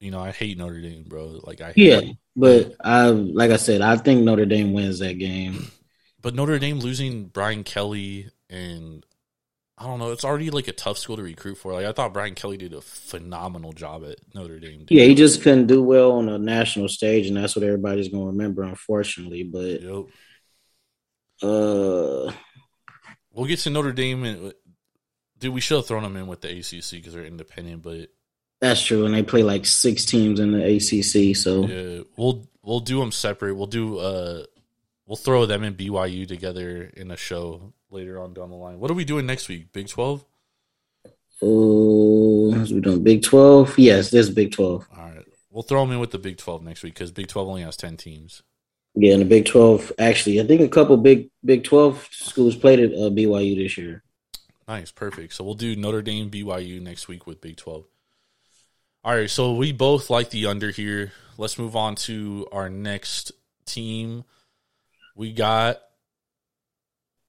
You 0.00 0.10
know, 0.10 0.20
I 0.20 0.30
hate 0.32 0.58
Notre 0.58 0.80
Dame, 0.80 1.04
bro. 1.04 1.40
Like 1.42 1.60
I 1.60 1.72
hate 1.72 1.76
Yeah, 1.76 2.00
but 2.36 2.74
I 2.80 3.08
like 3.08 3.50
I 3.50 3.56
said, 3.56 3.80
I 3.80 3.96
think 3.96 4.22
Notre 4.22 4.46
Dame 4.46 4.72
wins 4.72 4.98
that 4.98 5.18
game. 5.18 5.70
but 6.20 6.34
Notre 6.34 6.58
Dame 6.58 6.78
losing 6.78 7.26
Brian 7.26 7.64
Kelly 7.64 8.30
and 8.48 9.04
I 9.80 9.84
don't 9.84 9.98
know. 9.98 10.12
It's 10.12 10.26
already 10.26 10.50
like 10.50 10.68
a 10.68 10.72
tough 10.72 10.98
school 10.98 11.16
to 11.16 11.22
recruit 11.22 11.54
for. 11.54 11.72
Like 11.72 11.86
I 11.86 11.92
thought 11.92 12.12
Brian 12.12 12.34
Kelly 12.34 12.58
did 12.58 12.74
a 12.74 12.82
phenomenal 12.82 13.72
job 13.72 14.04
at 14.04 14.16
Notre 14.34 14.60
Dame. 14.60 14.80
dude. 14.80 14.90
Yeah, 14.90 15.04
he 15.04 15.14
just 15.14 15.40
couldn't 15.40 15.68
do 15.68 15.82
well 15.82 16.12
on 16.12 16.28
a 16.28 16.38
national 16.38 16.88
stage, 16.88 17.26
and 17.28 17.36
that's 17.38 17.56
what 17.56 17.62
everybody's 17.64 18.08
gonna 18.10 18.26
remember, 18.26 18.62
unfortunately. 18.62 19.42
But 19.42 19.80
Yep. 19.80 20.04
uh, 21.42 22.32
We'll 23.32 23.46
get 23.46 23.60
to 23.60 23.70
Notre 23.70 23.92
Dame 23.92 24.24
and 24.24 24.52
dude, 25.38 25.54
we 25.54 25.60
should 25.62 25.76
have 25.76 25.86
thrown 25.86 26.02
them 26.02 26.16
in 26.16 26.26
with 26.26 26.42
the 26.42 26.50
ACC 26.50 26.90
because 26.98 27.14
they're 27.14 27.24
independent. 27.24 27.82
But 27.82 28.10
that's 28.60 28.82
true, 28.82 29.06
and 29.06 29.14
they 29.14 29.22
play 29.22 29.42
like 29.42 29.64
six 29.64 30.04
teams 30.04 30.40
in 30.40 30.52
the 30.52 30.62
ACC. 30.76 31.34
So 31.34 31.66
yeah, 31.66 32.02
we'll 32.18 32.46
we'll 32.62 32.80
do 32.80 33.00
them 33.00 33.12
separate. 33.12 33.54
We'll 33.54 33.66
do 33.66 33.98
uh 33.98 34.44
we'll 35.10 35.16
throw 35.16 35.44
them 35.44 35.64
and 35.64 35.76
BYU 35.76 36.26
together 36.26 36.88
in 36.96 37.10
a 37.10 37.16
show 37.16 37.72
later 37.90 38.22
on 38.22 38.32
down 38.32 38.48
the 38.48 38.56
line. 38.56 38.78
What 38.78 38.92
are 38.92 38.94
we 38.94 39.04
doing 39.04 39.26
next 39.26 39.48
week? 39.48 39.72
Big 39.72 39.88
Twelve. 39.88 40.24
Oh, 41.42 42.50
we 42.50 42.80
doing 42.80 43.02
Big 43.02 43.24
Twelve? 43.24 43.76
Yes, 43.76 44.10
there's 44.10 44.30
Big 44.30 44.52
Twelve. 44.52 44.86
All 44.96 45.04
right, 45.04 45.26
we'll 45.50 45.64
throw 45.64 45.80
them 45.80 45.92
in 45.92 45.98
with 45.98 46.12
the 46.12 46.18
Big 46.18 46.38
Twelve 46.38 46.62
next 46.62 46.84
week 46.84 46.94
because 46.94 47.10
Big 47.10 47.26
Twelve 47.26 47.48
only 47.48 47.62
has 47.62 47.76
ten 47.76 47.96
teams. 47.96 48.42
Yeah, 48.94 49.14
and 49.14 49.22
the 49.22 49.26
Big 49.26 49.46
Twelve. 49.46 49.90
Actually, 49.98 50.40
I 50.40 50.46
think 50.46 50.60
a 50.60 50.68
couple 50.68 50.96
Big 50.96 51.28
Big 51.44 51.64
Twelve 51.64 52.08
schools 52.12 52.54
played 52.54 52.78
at 52.78 52.92
uh, 52.92 53.10
BYU 53.10 53.56
this 53.56 53.76
year. 53.76 54.04
Nice, 54.68 54.92
perfect. 54.92 55.34
So 55.34 55.42
we'll 55.42 55.54
do 55.54 55.74
Notre 55.74 56.02
Dame 56.02 56.30
BYU 56.30 56.80
next 56.80 57.08
week 57.08 57.26
with 57.26 57.40
Big 57.40 57.56
12. 57.56 57.86
All 59.02 59.14
right, 59.16 59.28
so 59.28 59.54
we 59.54 59.72
both 59.72 60.10
like 60.10 60.30
the 60.30 60.46
under 60.46 60.70
here. 60.70 61.10
Let's 61.36 61.58
move 61.58 61.74
on 61.74 61.96
to 61.96 62.46
our 62.52 62.70
next 62.70 63.32
team. 63.64 64.22
We 65.20 65.34
got 65.34 65.82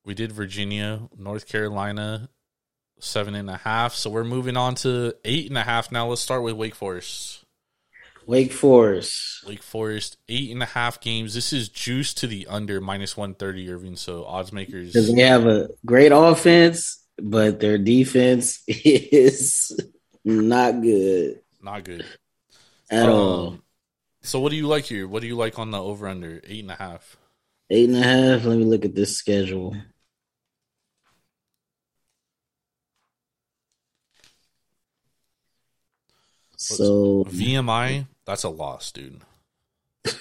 we 0.05 0.13
did 0.13 0.31
Virginia, 0.31 1.09
North 1.17 1.45
Carolina, 1.45 2.29
seven 2.99 3.35
and 3.35 3.49
a 3.49 3.57
half. 3.57 3.95
So 3.95 4.09
we're 4.09 4.23
moving 4.23 4.55
on 4.55 4.75
to 4.75 5.13
eight 5.25 5.49
and 5.49 5.57
a 5.57 5.63
half 5.63 5.91
now. 5.91 6.07
Let's 6.07 6.21
start 6.21 6.41
with 6.41 6.55
Wake 6.55 6.73
Forest. 6.73 7.43
Wake 8.25 8.53
Forest. 8.53 9.45
Wake 9.45 9.61
Forest, 9.61 10.15
eight 10.29 10.51
and 10.51 10.63
a 10.63 10.67
half 10.67 11.01
games. 11.01 11.33
This 11.33 11.51
is 11.51 11.67
juice 11.67 12.13
to 12.13 12.27
the 12.27 12.47
under 12.47 12.79
minus 12.79 13.17
one 13.17 13.33
thirty, 13.33 13.69
Irving. 13.69 13.97
So 13.97 14.23
odds 14.23 14.53
makers 14.53 14.93
Because 14.93 15.13
they 15.13 15.23
have 15.23 15.45
a 15.45 15.67
great 15.85 16.13
offense, 16.13 17.03
but 17.17 17.59
their 17.59 17.77
defense 17.77 18.63
is 18.67 19.77
not 20.23 20.81
good 20.81 21.41
not 21.61 21.83
good. 21.83 22.05
at 22.89 23.09
all. 23.09 23.47
Um, 23.49 23.63
So 24.21 24.39
what 24.39 24.51
do 24.51 24.55
you 24.55 24.67
like 24.67 24.85
here? 24.85 25.09
What 25.09 25.21
do 25.21 25.27
you 25.27 25.35
like 25.35 25.59
on 25.59 25.71
the 25.71 25.83
over 25.83 26.07
under 26.07 26.39
eight 26.47 26.61
and 26.61 26.71
a 26.71 26.75
half? 26.75 27.17
Eight 27.73 27.87
and 27.87 27.97
a 27.97 28.03
half. 28.03 28.43
Let 28.43 28.57
me 28.57 28.65
look 28.65 28.83
at 28.83 28.95
this 28.95 29.15
schedule. 29.15 29.73
So 36.57 37.23
VMI, 37.29 38.07
that's 38.25 38.43
a 38.43 38.49
loss, 38.49 38.91
dude. 38.91 39.21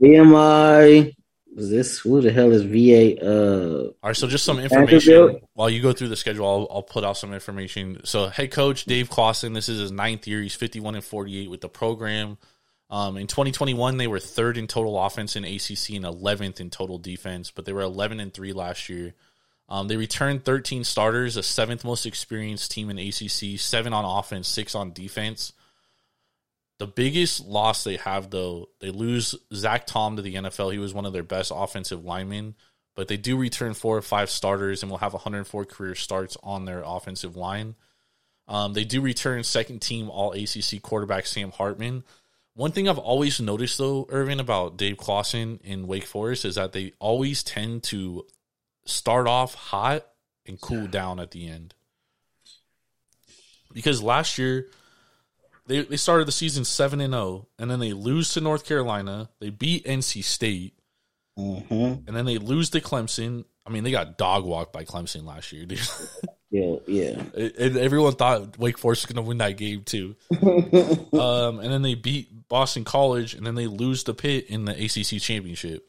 VMI 0.00 1.17
is 1.58 1.70
this 1.70 1.98
who 1.98 2.20
the 2.20 2.32
hell 2.32 2.52
is 2.52 2.62
VA? 2.62 3.20
Uh, 3.20 3.84
All 3.86 3.94
right, 4.04 4.16
so 4.16 4.26
just 4.26 4.44
some 4.44 4.58
information 4.58 5.40
while 5.54 5.68
you 5.68 5.82
go 5.82 5.92
through 5.92 6.08
the 6.08 6.16
schedule. 6.16 6.46
I'll, 6.46 6.68
I'll 6.76 6.82
put 6.82 7.04
out 7.04 7.16
some 7.16 7.34
information. 7.34 8.00
So, 8.04 8.28
head 8.28 8.50
coach 8.50 8.84
Dave 8.84 9.10
Clawson, 9.10 9.52
this 9.52 9.68
is 9.68 9.78
his 9.80 9.92
ninth 9.92 10.26
year. 10.26 10.40
He's 10.40 10.54
fifty-one 10.54 10.94
and 10.94 11.04
forty-eight 11.04 11.50
with 11.50 11.60
the 11.60 11.68
program. 11.68 12.38
Um, 12.90 13.18
in 13.18 13.26
2021, 13.26 13.98
they 13.98 14.06
were 14.06 14.18
third 14.18 14.56
in 14.56 14.66
total 14.66 14.98
offense 14.98 15.36
in 15.36 15.44
ACC 15.44 15.90
and 15.90 16.06
11th 16.06 16.58
in 16.58 16.70
total 16.70 16.96
defense, 16.96 17.50
but 17.50 17.66
they 17.66 17.72
were 17.74 17.82
11 17.82 18.18
and 18.18 18.32
three 18.32 18.54
last 18.54 18.88
year. 18.88 19.14
Um, 19.68 19.88
they 19.88 19.98
returned 19.98 20.44
13 20.44 20.84
starters, 20.84 21.36
a 21.36 21.42
seventh 21.42 21.84
most 21.84 22.06
experienced 22.06 22.70
team 22.70 22.88
in 22.88 22.98
ACC, 22.98 23.60
seven 23.60 23.92
on 23.92 24.06
offense, 24.06 24.48
six 24.48 24.74
on 24.74 24.92
defense. 24.92 25.52
The 26.78 26.86
biggest 26.86 27.44
loss 27.44 27.82
they 27.82 27.96
have, 27.96 28.30
though, 28.30 28.68
they 28.80 28.90
lose 28.90 29.34
Zach 29.52 29.86
Tom 29.86 30.16
to 30.16 30.22
the 30.22 30.34
NFL. 30.36 30.72
He 30.72 30.78
was 30.78 30.94
one 30.94 31.06
of 31.06 31.12
their 31.12 31.24
best 31.24 31.52
offensive 31.54 32.04
linemen, 32.04 32.54
but 32.94 33.08
they 33.08 33.16
do 33.16 33.36
return 33.36 33.74
four 33.74 33.96
or 33.96 34.02
five 34.02 34.30
starters 34.30 34.82
and 34.82 34.90
will 34.90 34.98
have 34.98 35.12
104 35.12 35.64
career 35.64 35.96
starts 35.96 36.36
on 36.42 36.64
their 36.64 36.82
offensive 36.84 37.36
line. 37.36 37.74
Um, 38.46 38.74
they 38.74 38.84
do 38.84 39.00
return 39.00 39.42
second 39.42 39.80
team 39.80 40.08
All 40.08 40.32
ACC 40.32 40.80
quarterback 40.80 41.26
Sam 41.26 41.50
Hartman. 41.50 42.04
One 42.54 42.72
thing 42.72 42.88
I've 42.88 42.98
always 42.98 43.40
noticed, 43.40 43.78
though, 43.78 44.06
Irvin, 44.08 44.40
about 44.40 44.76
Dave 44.76 44.96
Clawson 44.96 45.60
in 45.62 45.86
Wake 45.86 46.06
Forest 46.06 46.44
is 46.44 46.54
that 46.54 46.72
they 46.72 46.92
always 46.98 47.42
tend 47.42 47.82
to 47.84 48.26
start 48.84 49.26
off 49.26 49.54
hot 49.54 50.06
and 50.46 50.60
cool 50.60 50.86
down 50.86 51.20
at 51.20 51.32
the 51.32 51.46
end. 51.46 51.74
Because 53.72 54.02
last 54.02 54.38
year, 54.38 54.70
they, 55.68 55.82
they 55.82 55.96
started 55.96 56.26
the 56.26 56.32
season 56.32 56.64
7 56.64 57.00
and 57.00 57.12
0, 57.12 57.46
and 57.58 57.70
then 57.70 57.78
they 57.78 57.92
lose 57.92 58.32
to 58.34 58.40
North 58.40 58.64
Carolina. 58.64 59.28
They 59.38 59.50
beat 59.50 59.84
NC 59.84 60.24
State, 60.24 60.74
mhm. 61.38 62.06
and 62.06 62.16
then 62.16 62.24
they 62.24 62.38
lose 62.38 62.70
to 62.70 62.80
Clemson. 62.80 63.44
I 63.66 63.70
mean, 63.70 63.84
they 63.84 63.90
got 63.90 64.16
dog 64.18 64.44
walked 64.44 64.72
by 64.72 64.84
Clemson 64.84 65.24
last 65.24 65.52
year, 65.52 65.66
dude. 65.66 65.80
yeah, 66.50 66.76
yeah. 66.86 67.22
and 67.36 67.76
everyone 67.76 68.14
thought 68.14 68.58
Wake 68.58 68.78
Forest 68.78 69.06
was 69.06 69.14
going 69.14 69.22
to 69.22 69.28
win 69.28 69.38
that 69.38 69.58
game, 69.58 69.82
too. 69.84 70.16
um, 70.42 71.60
and 71.60 71.70
then 71.70 71.82
they 71.82 71.94
beat 71.94 72.48
Boston 72.48 72.84
College, 72.84 73.34
and 73.34 73.46
then 73.46 73.54
they 73.54 73.66
lose 73.66 74.04
to 74.04 74.14
Pitt 74.14 74.46
in 74.46 74.64
the 74.64 74.72
ACC 74.72 75.20
championship. 75.20 75.86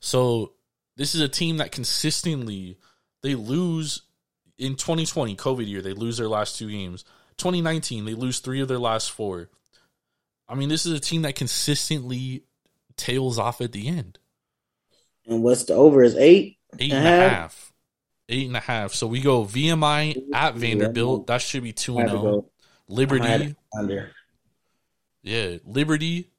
So 0.00 0.54
this 0.96 1.14
is 1.14 1.20
a 1.20 1.28
team 1.28 1.58
that 1.58 1.70
consistently 1.70 2.78
they 3.22 3.34
lose 3.34 4.02
in 4.58 4.76
2020 4.76 5.36
COVID 5.36 5.68
year. 5.68 5.82
They 5.82 5.92
lose 5.92 6.16
their 6.16 6.28
last 6.28 6.58
two 6.58 6.70
games. 6.70 7.04
2019 7.40 8.04
they 8.04 8.14
lose 8.14 8.38
three 8.38 8.60
of 8.60 8.68
their 8.68 8.78
last 8.78 9.10
four. 9.10 9.48
I 10.48 10.54
mean, 10.54 10.68
this 10.68 10.86
is 10.86 10.92
a 10.92 11.00
team 11.00 11.22
that 11.22 11.34
consistently 11.36 12.44
tails 12.96 13.38
off 13.38 13.60
at 13.60 13.72
the 13.72 13.88
end. 13.88 14.18
And 15.26 15.42
what's 15.42 15.64
the 15.64 15.74
over 15.74 16.02
is 16.02 16.16
eight? 16.16 16.58
Eight 16.78 16.92
And 16.92 17.06
and 17.06 17.06
a 17.06 17.10
half? 17.10 17.32
half. 17.32 17.72
Eight 18.28 18.46
and 18.46 18.56
a 18.56 18.60
half. 18.60 18.92
So 18.92 19.06
we 19.06 19.20
go 19.20 19.44
VMI 19.44 20.16
at 20.32 20.54
Vanderbilt. 20.54 21.26
That 21.28 21.40
should 21.42 21.62
be 21.62 21.72
two 21.72 21.98
and 21.98 22.08
zero. 22.08 22.20
Oh. 22.20 22.22
go 22.22 22.38
I 22.40 23.26
had 23.26 23.40
Liberty, 23.40 23.56
under. 23.76 24.10
yeah, 25.22 25.56
Liberty, 25.64 26.30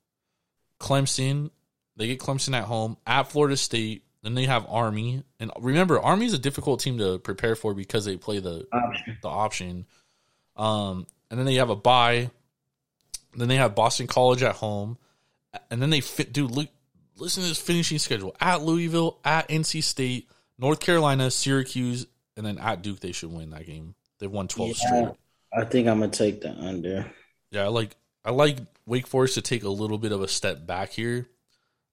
Clemson. 0.80 1.50
They 1.98 2.08
get 2.08 2.20
Clemson 2.20 2.54
at 2.56 2.66
home 2.66 2.98
at 3.06 3.24
Florida 3.32 3.56
State. 3.58 4.04
Then 4.24 4.36
they 4.36 4.46
have 4.46 4.66
Army, 4.70 5.24
and 5.40 5.52
remember, 5.60 6.00
Army 6.00 6.28
is 6.28 6.34
a 6.34 6.38
difficult 6.40 6.80
team 6.80 6.98
to 7.00 7.18
prepare 7.20 7.56
for 7.56 7.74
because 7.74 8.06
they 8.06 8.18
play 8.18 8.40
the 8.40 8.68
Option. 8.72 9.18
the 9.24 9.28
option. 9.30 9.86
Um, 10.56 11.08
and 11.30 11.40
then 11.40 11.46
they 11.46 11.56
have 11.56 11.70
a 11.70 11.76
bye. 11.76 12.30
Then 13.36 13.48
they 13.48 13.56
have 13.56 13.76
Boston 13.76 14.08
College 14.08 14.44
at 14.44 14.56
home, 14.56 14.98
and 15.70 15.82
then 15.82 15.90
they 15.90 16.02
fit. 16.02 16.34
Dude, 16.34 16.52
look, 16.52 16.68
listen 17.18 17.44
to 17.44 17.50
this 17.50 17.62
finishing 17.62 17.98
schedule: 18.00 18.36
at 18.42 18.62
Louisville, 18.62 19.20
at 19.24 19.48
NC 19.48 19.84
State, 19.84 20.30
North 20.58 20.82
Carolina, 20.82 21.32
Syracuse, 21.32 22.06
and 22.36 22.46
then 22.46 22.58
at 22.58 22.82
Duke. 22.82 23.00
They 23.00 23.14
should 23.14 23.32
win 23.32 23.52
that 23.52 23.66
game. 23.66 23.96
They've 24.20 24.30
won 24.32 24.48
twelve 24.50 24.72
Yeah. 24.72 24.88
straight. 24.88 25.16
I 25.54 25.66
think 25.66 25.88
I'm 25.88 26.00
gonna 26.00 26.12
take 26.12 26.42
the 26.42 26.52
under. 26.52 27.12
Yeah, 27.52 27.64
I 27.64 27.68
like 27.68 27.96
I 28.26 28.32
like 28.32 28.58
Wake 28.86 29.08
Forest 29.08 29.36
to 29.36 29.42
take 29.42 29.64
a 29.64 29.70
little 29.70 29.98
bit 29.98 30.12
of 30.12 30.22
a 30.22 30.28
step 30.28 30.66
back 30.66 30.92
here. 30.92 31.28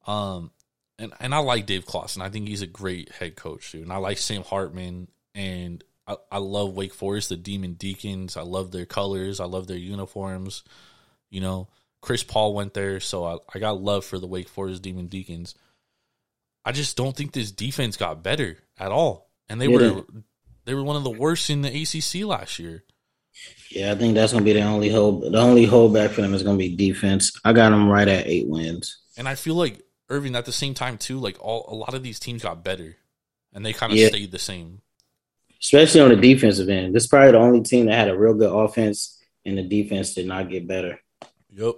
Um 0.06 0.50
and 0.98 1.12
and 1.20 1.34
I 1.34 1.38
like 1.38 1.66
Dave 1.66 1.86
Clawson. 1.86 2.22
I 2.22 2.28
think 2.30 2.48
he's 2.48 2.62
a 2.62 2.66
great 2.66 3.10
head 3.10 3.34
coach, 3.36 3.72
dude. 3.72 3.82
And 3.82 3.92
I 3.92 3.96
like 3.96 4.18
Sam 4.18 4.42
Hartman 4.42 5.08
and 5.34 5.82
I, 6.08 6.16
I 6.32 6.38
love 6.38 6.74
Wake 6.74 6.94
Forest, 6.94 7.28
the 7.28 7.36
Demon 7.36 7.74
Deacons. 7.74 8.36
I 8.36 8.42
love 8.42 8.72
their 8.72 8.86
colors. 8.86 9.38
I 9.40 9.44
love 9.44 9.66
their 9.66 9.76
uniforms. 9.76 10.64
You 11.30 11.42
know, 11.42 11.68
Chris 12.00 12.22
Paul 12.24 12.54
went 12.54 12.72
there, 12.74 12.98
so 12.98 13.24
I, 13.24 13.36
I 13.54 13.58
got 13.58 13.80
love 13.82 14.04
for 14.04 14.18
the 14.18 14.26
Wake 14.26 14.48
Forest 14.48 14.82
Demon 14.82 15.06
Deacons. 15.08 15.54
I 16.64 16.72
just 16.72 16.96
don't 16.96 17.14
think 17.16 17.32
this 17.32 17.52
defense 17.52 17.96
got 17.96 18.22
better 18.22 18.56
at 18.78 18.90
all. 18.90 19.30
And 19.48 19.60
they 19.60 19.66
Yeah. 19.68 19.90
were 19.92 20.04
they 20.64 20.74
were 20.74 20.82
one 20.84 20.96
of 20.96 21.04
the 21.04 21.10
worst 21.10 21.48
in 21.50 21.62
the 21.62 21.68
ACC 21.68 22.24
last 22.26 22.58
year. 22.58 22.84
Yeah, 23.70 23.92
I 23.92 23.94
think 23.94 24.14
that's 24.14 24.32
gonna 24.32 24.44
be 24.44 24.52
the 24.52 24.62
only 24.62 24.88
hold. 24.90 25.22
The 25.32 25.38
only 25.38 25.66
holdback 25.66 26.10
for 26.10 26.22
them 26.22 26.34
is 26.34 26.42
gonna 26.42 26.58
be 26.58 26.74
defense. 26.76 27.32
I 27.44 27.52
got 27.52 27.70
them 27.70 27.88
right 27.88 28.08
at 28.08 28.26
eight 28.26 28.48
wins. 28.48 28.98
And 29.16 29.28
I 29.28 29.34
feel 29.34 29.54
like 29.54 29.80
Irving 30.10 30.36
at 30.36 30.44
the 30.46 30.52
same 30.52 30.74
time 30.74 30.96
too. 30.98 31.18
Like 31.20 31.36
all 31.40 31.66
a 31.68 31.74
lot 31.74 31.94
of 31.94 32.02
these 32.02 32.18
teams 32.18 32.42
got 32.42 32.64
better, 32.64 32.96
and 33.52 33.64
they 33.64 33.72
kind 33.72 33.92
of 33.92 33.98
Yeah. 33.98 34.08
stayed 34.08 34.30
the 34.30 34.38
same. 34.38 34.80
Especially 35.62 36.00
on 36.00 36.10
the 36.10 36.16
defensive 36.16 36.68
end. 36.68 36.94
This 36.94 37.04
is 37.04 37.08
probably 37.08 37.32
the 37.32 37.38
only 37.38 37.62
team 37.62 37.86
that 37.86 37.94
had 37.94 38.08
a 38.08 38.18
real 38.18 38.34
good 38.34 38.52
offense, 38.52 39.22
and 39.44 39.58
the 39.58 39.62
defense 39.62 40.14
did 40.14 40.26
not 40.26 40.50
get 40.50 40.68
better. 40.68 41.00
Yep, 41.50 41.76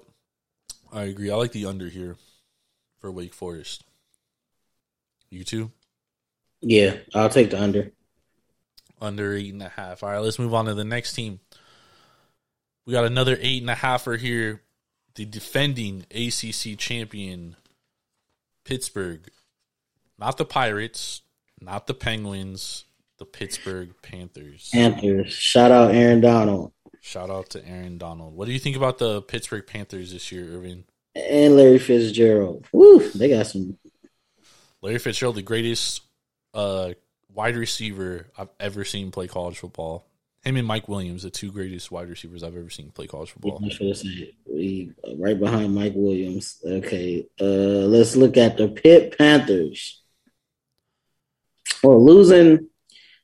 I 0.93 1.05
agree. 1.05 1.31
I 1.31 1.37
like 1.37 1.53
the 1.53 1.67
under 1.67 1.89
here 1.89 2.17
for 2.99 3.11
Wake 3.11 3.35
Forest. 3.35 3.85
You 5.31 5.45
too? 5.45 5.71
Yeah, 6.61 6.97
I'll 7.15 7.31
take 7.31 7.51
the 7.51 7.61
under. 7.61 7.93
Under 9.01 9.35
eight 9.35 9.53
and 9.53 9.63
a 9.63 9.69
half. 9.69 10.03
All 10.03 10.11
right, 10.11 10.19
let's 10.19 10.39
move 10.39 10.53
on 10.53 10.67
to 10.67 10.75
the 10.75 10.85
next 10.85 11.15
team. 11.15 11.41
We 12.85 12.93
got 12.93 13.05
another 13.05 13.39
eight 13.41 13.63
and 13.63 13.71
a 13.71 13.75
halfer 13.75 14.19
here. 14.19 14.63
The 15.15 15.25
defending 15.25 16.05
ACC 16.11 16.79
champion, 16.79 17.57
Pittsburgh. 18.65 19.31
Not 20.19 20.37
the 20.37 20.45
Pirates, 20.45 21.23
not 21.61 21.87
the 21.87 21.95
Penguins, 21.95 22.85
the 23.21 23.25
Pittsburgh 23.27 23.95
Panthers. 24.03 24.71
Panthers. 24.73 25.33
Shout 25.33 25.71
out 25.71 25.95
Aaron 25.95 26.21
Donald 26.21 26.73
Shout 27.01 27.31
out 27.31 27.51
to 27.51 27.67
Aaron 27.67 27.97
Donald. 27.99 28.35
What 28.35 28.47
do 28.47 28.53
you 28.53 28.59
think 28.59 28.77
about 28.77 28.99
the 28.99 29.23
Pittsburgh 29.23 29.67
Panthers 29.67 30.13
this 30.13 30.31
year, 30.31 30.45
Irving? 30.55 30.85
and 31.17 31.57
Larry 31.57 31.79
Fitzgerald. 31.79 32.67
Woo, 32.73 33.09
they 33.11 33.31
got 33.31 33.47
some. 33.47 33.79
Larry 34.83 34.99
Fitzgerald, 34.99 35.37
the 35.37 35.43
greatest 35.43 36.03
uh, 36.55 36.93
wide 37.33 37.57
receiver 37.57 38.29
I've 38.39 38.51
ever 38.61 38.85
seen 38.85 39.11
play 39.11 39.27
college 39.27 39.59
football. 39.59 40.07
Him 40.43 40.57
and 40.57 40.67
Mike 40.67 40.89
Williams, 40.89 41.23
the 41.23 41.31
two 41.31 41.53
greatest 41.53 41.91
wide 41.91 42.09
receivers 42.09 42.43
I've 42.43 42.57
ever 42.57 42.71
seen 42.71 42.91
play 42.91 43.07
college 43.07 43.33
football. 43.33 43.61
I 43.65 43.69
should 43.69 43.89
have 43.89 43.99
said 43.99 44.33
we 44.47 44.93
right 45.17 45.39
behind 45.39 45.75
Mike 45.75 45.93
Williams. 45.95 46.59
Okay, 46.65 47.27
uh, 47.41 47.45
let's 47.45 48.17
look 48.17 48.37
at 48.37 48.57
the 48.57 48.69
Pitt 48.69 49.19
Panthers. 49.19 50.01
Well, 51.83 52.03
losing 52.03 52.70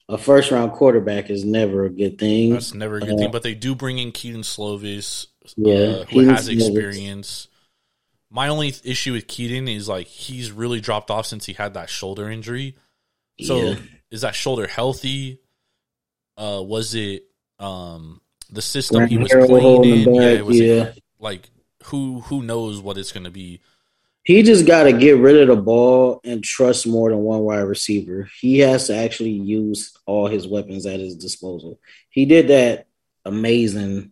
a 0.08 0.18
first 0.18 0.50
round 0.50 0.72
quarterback 0.72 1.30
is 1.30 1.44
never 1.44 1.84
a 1.84 1.90
good 1.90 2.18
thing. 2.18 2.50
That's 2.50 2.74
never 2.74 2.96
a 2.96 3.00
good 3.00 3.18
thing, 3.18 3.30
but 3.30 3.42
they 3.42 3.54
do 3.54 3.74
bring 3.74 3.98
in 3.98 4.12
Kedon 4.12 4.42
Slovis, 4.42 5.26
Yeah, 5.56 5.74
uh, 5.74 6.04
who 6.04 6.20
Kedon 6.20 6.28
has 6.28 6.48
Slovis. 6.48 6.52
experience. 6.52 7.48
My 8.30 8.48
only 8.48 8.74
issue 8.84 9.12
with 9.12 9.26
Kedon 9.28 9.68
is 9.68 9.88
like 9.88 10.06
he's 10.06 10.50
really 10.52 10.80
dropped 10.80 11.10
off 11.10 11.26
since 11.26 11.46
he 11.46 11.52
had 11.52 11.74
that 11.74 11.88
shoulder 11.90 12.30
injury. 12.30 12.76
So 13.40 13.60
Yeah. 13.62 13.76
is 14.10 14.20
that 14.22 14.34
shoulder 14.34 14.66
healthy? 14.66 15.40
Uh, 16.36 16.62
was 16.64 16.94
it 16.94 17.24
um 17.58 18.20
the 18.50 18.62
system 18.62 19.06
he 19.06 19.16
was 19.16 19.30
playing 19.30 19.84
in 19.84 20.04
the 20.04 20.10
Yeah, 20.12 20.36
back, 20.36 20.44
was 20.44 20.60
yeah. 20.60 20.82
it 20.84 21.02
like 21.18 21.50
who 21.84 22.20
who 22.20 22.42
knows 22.42 22.80
what 22.80 22.98
it's 22.98 23.12
going 23.12 23.24
to 23.24 23.30
be? 23.30 23.60
He 24.26 24.42
just 24.42 24.66
got 24.66 24.84
to 24.84 24.92
get 24.92 25.18
rid 25.18 25.40
of 25.40 25.46
the 25.46 25.62
ball 25.62 26.20
and 26.24 26.42
trust 26.42 26.84
more 26.84 27.10
than 27.10 27.20
one 27.20 27.42
wide 27.42 27.60
receiver. 27.60 28.28
He 28.40 28.58
has 28.58 28.88
to 28.88 28.96
actually 28.96 29.30
use 29.30 29.96
all 30.04 30.26
his 30.26 30.48
weapons 30.48 30.84
at 30.84 30.98
his 30.98 31.14
disposal. 31.14 31.78
He 32.10 32.24
did 32.24 32.48
that 32.48 32.88
amazing 33.24 34.10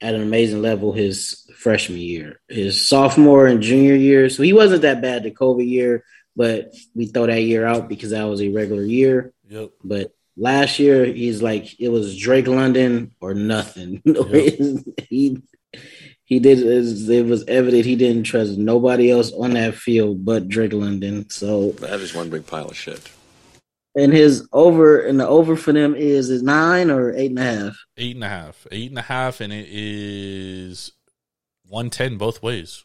at 0.00 0.14
an 0.14 0.22
amazing 0.22 0.62
level 0.62 0.92
his 0.92 1.46
freshman 1.54 1.98
year, 1.98 2.40
his 2.48 2.88
sophomore 2.88 3.46
and 3.46 3.60
junior 3.60 3.94
year. 3.94 4.30
So 4.30 4.42
he 4.42 4.54
wasn't 4.54 4.82
that 4.82 5.02
bad 5.02 5.24
the 5.24 5.30
COVID 5.30 5.68
year, 5.68 6.02
but 6.34 6.74
we 6.94 7.04
throw 7.04 7.26
that 7.26 7.42
year 7.42 7.66
out 7.66 7.90
because 7.90 8.12
that 8.12 8.24
was 8.24 8.40
a 8.40 8.48
regular 8.48 8.82
year. 8.82 9.34
Yep. 9.48 9.72
But 9.84 10.14
last 10.34 10.78
year, 10.78 11.04
he's 11.04 11.42
like 11.42 11.78
it 11.78 11.90
was 11.90 12.16
Drake 12.16 12.46
London 12.46 13.14
or 13.20 13.34
nothing. 13.34 14.02
he 15.10 15.42
he 16.30 16.38
did 16.38 16.60
it 16.60 17.26
was 17.26 17.44
evident 17.48 17.84
he 17.84 17.96
didn't 17.96 18.22
trust 18.22 18.56
nobody 18.56 19.10
else 19.10 19.32
on 19.32 19.50
that 19.54 19.74
field 19.74 20.24
but 20.24 20.48
Drake 20.48 20.72
London. 20.72 21.28
So 21.28 21.72
That 21.72 21.98
is 22.00 22.14
one 22.14 22.30
big 22.30 22.46
pile 22.46 22.68
of 22.68 22.76
shit. 22.76 23.02
and 23.96 24.12
his 24.12 24.46
over 24.52 25.00
and 25.00 25.18
the 25.18 25.26
over 25.26 25.56
for 25.56 25.72
them 25.72 25.94
is 25.96 26.30
is 26.30 26.42
nine 26.42 26.88
or 26.90 27.12
eight 27.12 27.30
and 27.30 27.38
a 27.40 27.42
half. 27.42 27.76
Eight 27.98 28.14
and 28.14 28.24
a 28.24 28.28
half. 28.28 28.66
Eight 28.70 28.90
and 28.90 28.98
a 28.98 29.02
half, 29.02 29.40
and 29.40 29.52
it 29.52 29.66
is 29.68 30.92
one 31.68 31.90
ten 31.90 32.16
both 32.16 32.42
ways. 32.42 32.84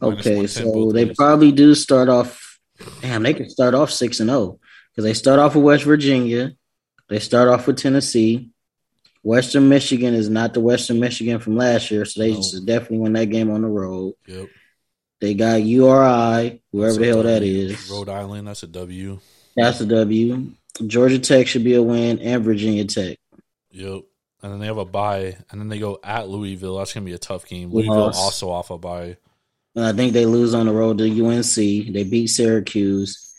Minus 0.00 0.26
Okay, 0.26 0.46
so 0.46 0.90
they 0.92 1.04
ways. 1.04 1.16
probably 1.16 1.52
do 1.52 1.74
start 1.74 2.08
off. 2.08 2.58
Damn, 3.02 3.22
they 3.22 3.34
could 3.34 3.50
start 3.50 3.74
off 3.74 3.90
six 3.90 4.18
and 4.20 4.30
oh, 4.30 4.34
zero 4.34 4.60
because 4.90 5.04
they 5.04 5.14
start 5.14 5.38
off 5.38 5.54
with 5.54 5.64
West 5.64 5.84
Virginia, 5.84 6.52
they 7.10 7.18
start 7.20 7.48
off 7.48 7.66
with 7.66 7.76
Tennessee. 7.78 8.48
Western 9.22 9.68
Michigan 9.68 10.14
is 10.14 10.28
not 10.28 10.52
the 10.54 10.60
Western 10.60 10.98
Michigan 10.98 11.38
from 11.38 11.56
last 11.56 11.90
year, 11.90 12.04
so 12.04 12.20
they 12.20 12.34
No. 12.34 12.42
should 12.42 12.66
definitely 12.66 12.98
win 12.98 13.12
that 13.12 13.26
game 13.26 13.50
on 13.50 13.62
the 13.62 13.68
road. 13.68 14.14
Yep. 14.26 14.48
They 15.20 15.34
got 15.34 15.62
URI, 15.62 16.60
whoever 16.72 16.98
the 16.98 17.06
hell 17.06 17.22
that 17.22 17.40
W. 17.40 17.66
is. 17.68 17.88
Rhode 17.90 18.08
Island. 18.08 18.48
That's 18.48 18.64
a 18.64 18.66
W. 18.66 19.20
That's 19.56 19.80
a 19.80 19.86
W. 19.86 20.50
Georgia 20.86 21.18
Tech 21.18 21.46
should 21.46 21.62
be 21.64 21.74
a 21.74 21.82
win, 21.82 22.18
and 22.18 22.42
Virginia 22.42 22.84
Tech. 22.84 23.18
Yep. 23.70 24.02
And 24.42 24.52
then 24.52 24.58
they 24.58 24.66
have 24.66 24.78
a 24.78 24.84
bye, 24.84 25.36
and 25.50 25.60
then 25.60 25.68
they 25.68 25.78
go 25.78 26.00
at 26.02 26.28
Louisville. 26.28 26.78
That's 26.78 26.92
gonna 26.92 27.06
be 27.06 27.12
a 27.12 27.18
tough 27.18 27.46
game. 27.46 27.70
Louisville 27.70 28.10
also 28.16 28.50
off 28.50 28.70
a 28.70 28.78
bye. 28.78 29.16
And 29.76 29.84
I 29.84 29.92
think 29.92 30.12
they 30.12 30.26
lose 30.26 30.52
on 30.52 30.66
the 30.66 30.72
road 30.72 30.98
to 30.98 31.04
UNC. 31.08 31.54
They 31.92 32.02
beat 32.02 32.26
Syracuse. 32.26 33.32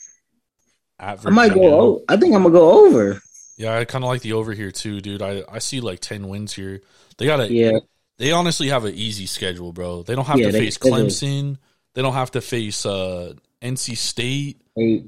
At 0.98 1.26
I 1.26 1.30
might 1.32 1.54
go. 1.54 2.04
I 2.08 2.16
think 2.16 2.34
I'm 2.34 2.44
gonna 2.44 2.54
go 2.54 2.86
over. 2.88 3.22
Yeah, 3.58 3.78
I 3.78 3.86
kind 3.86 4.04
of 4.04 4.10
like 4.10 4.22
the 4.22 4.34
over 4.34 4.54
here 4.54 4.72
too, 4.72 5.00
dude. 5.02 5.22
I 5.22 5.44
I 5.50 5.60
see 5.60 5.80
like 5.80 6.00
ten 6.00 6.28
wins 6.28 6.54
here. 6.54 6.82
They 7.18 7.26
got 7.26 7.40
a. 7.40 7.52
Yeah, 7.52 7.80
They 8.18 8.32
honestly 8.32 8.70
have 8.70 8.86
an 8.86 8.96
easy 8.96 9.26
schedule, 9.28 9.72
bro. 9.74 10.04
They 10.04 10.16
don't 10.16 10.26
have 10.26 10.40
Yeah, 10.40 10.48
to 10.48 10.52
they- 10.52 10.60
face. 10.60 10.78
Clemson. 10.78 11.58
They 11.94 12.02
don't 12.02 12.14
have 12.14 12.32
to 12.32 12.42
face 12.42 12.86
uh, 12.86 13.34
NC 13.62 13.96
State. 13.98 14.62
They- 14.76 15.04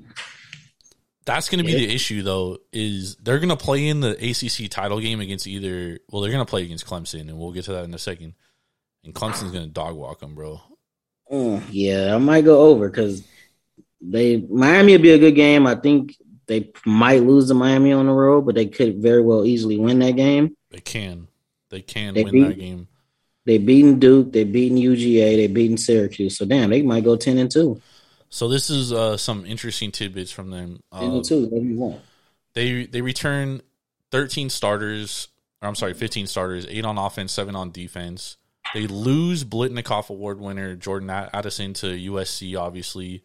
That's 1.25 1.49
going 1.49 1.57
to 1.57 1.65
be 1.65 1.71
Yeah. 1.71 1.87
the 1.87 1.95
issue, 1.95 2.21
though. 2.21 2.59
Is 2.71 3.15
they're 3.15 3.39
going 3.39 3.49
to 3.49 3.55
play 3.57 3.87
in 3.87 3.99
the 4.01 4.11
ACC 4.11 4.69
title 4.69 4.99
game 4.99 5.19
against 5.21 5.47
either? 5.47 5.99
Well, 6.11 6.21
they're 6.21 6.31
going 6.31 6.45
to 6.45 6.49
play 6.49 6.63
against 6.63 6.85
Clemson, 6.85 7.21
and 7.21 7.39
we'll 7.39 7.51
get 7.51 7.65
to 7.65 7.71
that 7.73 7.85
in 7.85 7.93
a 7.95 7.97
second. 7.97 8.35
And 9.03 9.15
Clemson's 9.15 9.51
going 9.51 9.65
to 9.65 9.71
dog 9.71 9.95
walk 9.95 10.19
them, 10.19 10.35
bro. 10.35 10.61
Mm, 11.31 11.63
yeah, 11.71 12.13
I 12.13 12.19
might 12.19 12.45
go 12.45 12.59
over 12.67 12.87
because 12.89 13.23
they 14.01 14.37
Miami 14.37 14.91
would 14.91 15.01
be 15.01 15.09
a 15.11 15.17
good 15.17 15.33
game. 15.33 15.65
I 15.65 15.73
think 15.73 16.15
they 16.47 16.71
might 16.85 17.23
lose 17.23 17.47
to 17.47 17.53
Miami 17.53 17.91
on 17.93 18.05
the 18.05 18.11
road, 18.13 18.45
but 18.45 18.55
they 18.55 18.65
could 18.67 19.01
very 19.01 19.21
well 19.21 19.45
easily 19.45 19.77
win 19.77 19.99
that 19.99 20.11
game. 20.15 20.55
They 20.71 20.79
can, 20.79 21.27
they 21.69 21.81
can 21.81 22.13
They 22.13 22.23
win 22.23 22.31
beat- 22.33 22.47
that 22.47 22.59
game. 22.59 22.87
They 23.45 23.59
beaten 23.59 23.99
Duke, 23.99 24.31
they 24.33 24.43
beaten 24.43 24.77
UGA, 24.77 25.35
they 25.35 25.45
beaten 25.47 25.77
Syracuse. 25.77 26.35
So 26.37 26.45
damn, 26.45 26.71
they 26.71 26.81
might 26.81 27.03
go 27.03 27.15
ten 27.15 27.37
and 27.37 27.51
two. 27.51 27.79
So 28.29 28.47
this 28.47 28.69
is 28.71 28.91
uh, 28.91 29.17
some 29.17 29.45
interesting 29.45 29.91
tidbits 29.91 30.31
from 30.31 30.49
them. 30.49 30.79
Ten 30.91 31.09
Uh, 31.11 31.15
and 31.17 31.23
two, 31.25 31.43
whatever 31.45 31.63
you 31.65 31.77
want. 31.77 32.01
they 32.53 32.85
they 32.87 33.01
return 33.01 33.61
13 34.11 34.49
starters 34.49 35.27
or 35.61 35.67
I'm 35.67 35.75
sorry 35.75 35.93
15 35.93 36.25
starters 36.27 36.65
8 36.67 36.85
on 36.85 36.97
offense 36.97 37.31
7 37.33 37.55
on 37.55 37.71
defense 37.71 38.37
they 38.73 38.87
lose 38.87 39.43
Biletnikoff 39.43 40.09
award 40.09 40.39
winner 40.39 40.75
Jordan 40.75 41.09
Addison 41.09 41.73
to 41.75 41.87
USC 41.87 42.57
obviously 42.59 43.21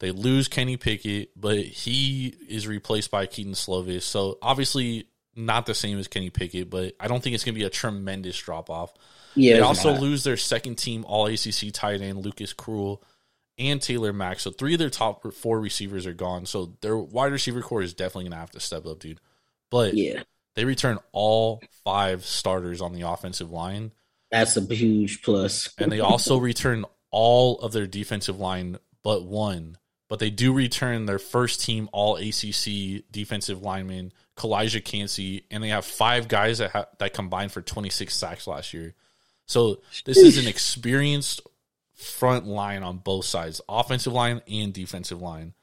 they 0.00 0.10
lose 0.10 0.48
Kenny 0.48 0.76
Pickett 0.76 1.30
but 1.40 1.58
he 1.58 2.34
is 2.48 2.66
replaced 2.66 3.10
by 3.10 3.26
Kedon 3.26 3.54
Slovis 3.54 4.02
so 4.02 4.38
obviously 4.42 5.06
not 5.36 5.64
the 5.66 5.74
same 5.74 5.98
as 5.98 6.08
Kenny 6.08 6.30
Pickett 6.30 6.68
but 6.68 6.94
I 6.98 7.06
don't 7.08 7.22
think 7.22 7.34
it's 7.34 7.44
going 7.44 7.54
to 7.54 7.58
be 7.60 7.64
a 7.64 7.70
tremendous 7.70 8.36
drop 8.38 8.68
off 8.68 8.92
Yeah, 9.34 9.54
they 9.54 9.60
also 9.60 9.92
not. 9.92 10.02
lose 10.02 10.24
their 10.24 10.36
second 10.36 10.76
team 10.76 11.04
all 11.06 11.26
ACC 11.26 11.72
tight 11.72 12.00
end 12.00 12.24
Lucas 12.24 12.52
Krull 12.52 13.00
and 13.58 13.78
Taysir 13.80 14.14
Mack. 14.14 14.40
So 14.40 14.50
three 14.50 14.72
of 14.72 14.78
their 14.78 14.88
top 14.90 15.32
four 15.34 15.60
receivers 15.60 16.06
are 16.06 16.14
gone. 16.14 16.46
So 16.46 16.76
their 16.80 16.96
wide 16.96 17.30
receiver 17.30 17.60
core 17.60 17.82
is 17.82 17.92
definitely 17.92 18.24
going 18.24 18.32
to 18.32 18.38
have 18.38 18.50
to 18.52 18.60
step 18.60 18.86
up, 18.86 19.00
dude. 19.00 19.20
But 19.70 19.94
yeah, 19.94 20.22
they 20.54 20.64
return 20.64 20.98
all 21.12 21.62
five 21.84 22.24
starters 22.24 22.80
on 22.80 22.92
the 22.94 23.02
offensive 23.02 23.50
line, 23.50 23.92
that's 24.30 24.56
a 24.56 24.62
huge 24.62 25.22
plus. 25.22 25.72
and 25.78 25.92
they 25.92 26.00
also 26.00 26.38
return 26.38 26.84
all 27.10 27.58
of 27.58 27.72
their 27.72 27.86
defensive 27.86 28.40
line 28.40 28.78
but 29.02 29.24
one. 29.24 29.76
But 30.10 30.18
they 30.18 30.28
do 30.28 30.52
return 30.52 31.06
their 31.06 31.20
first 31.20 31.62
team 31.62 31.88
all 31.92 32.16
ACC 32.16 33.04
defensive 33.12 33.62
lineman, 33.62 34.12
Calijah 34.36 34.84
Kancey, 34.84 35.44
and 35.52 35.62
they 35.62 35.68
have 35.68 35.84
five 35.84 36.26
guys 36.26 36.58
that 36.58 36.72
ha- 36.72 36.88
that 36.98 37.14
combined 37.14 37.52
for 37.52 37.62
26 37.62 38.14
sacks 38.14 38.48
last 38.48 38.74
year. 38.74 38.94
So 39.46 39.80
this 40.04 40.18
is 40.18 40.36
an 40.36 40.48
experienced 40.48 41.40
front 41.94 42.44
line 42.44 42.82
on 42.82 42.98
both 42.98 43.24
sides, 43.24 43.60
offensive 43.68 44.12
line 44.12 44.42
and 44.50 44.72
defensive 44.72 45.22
line. 45.22 45.54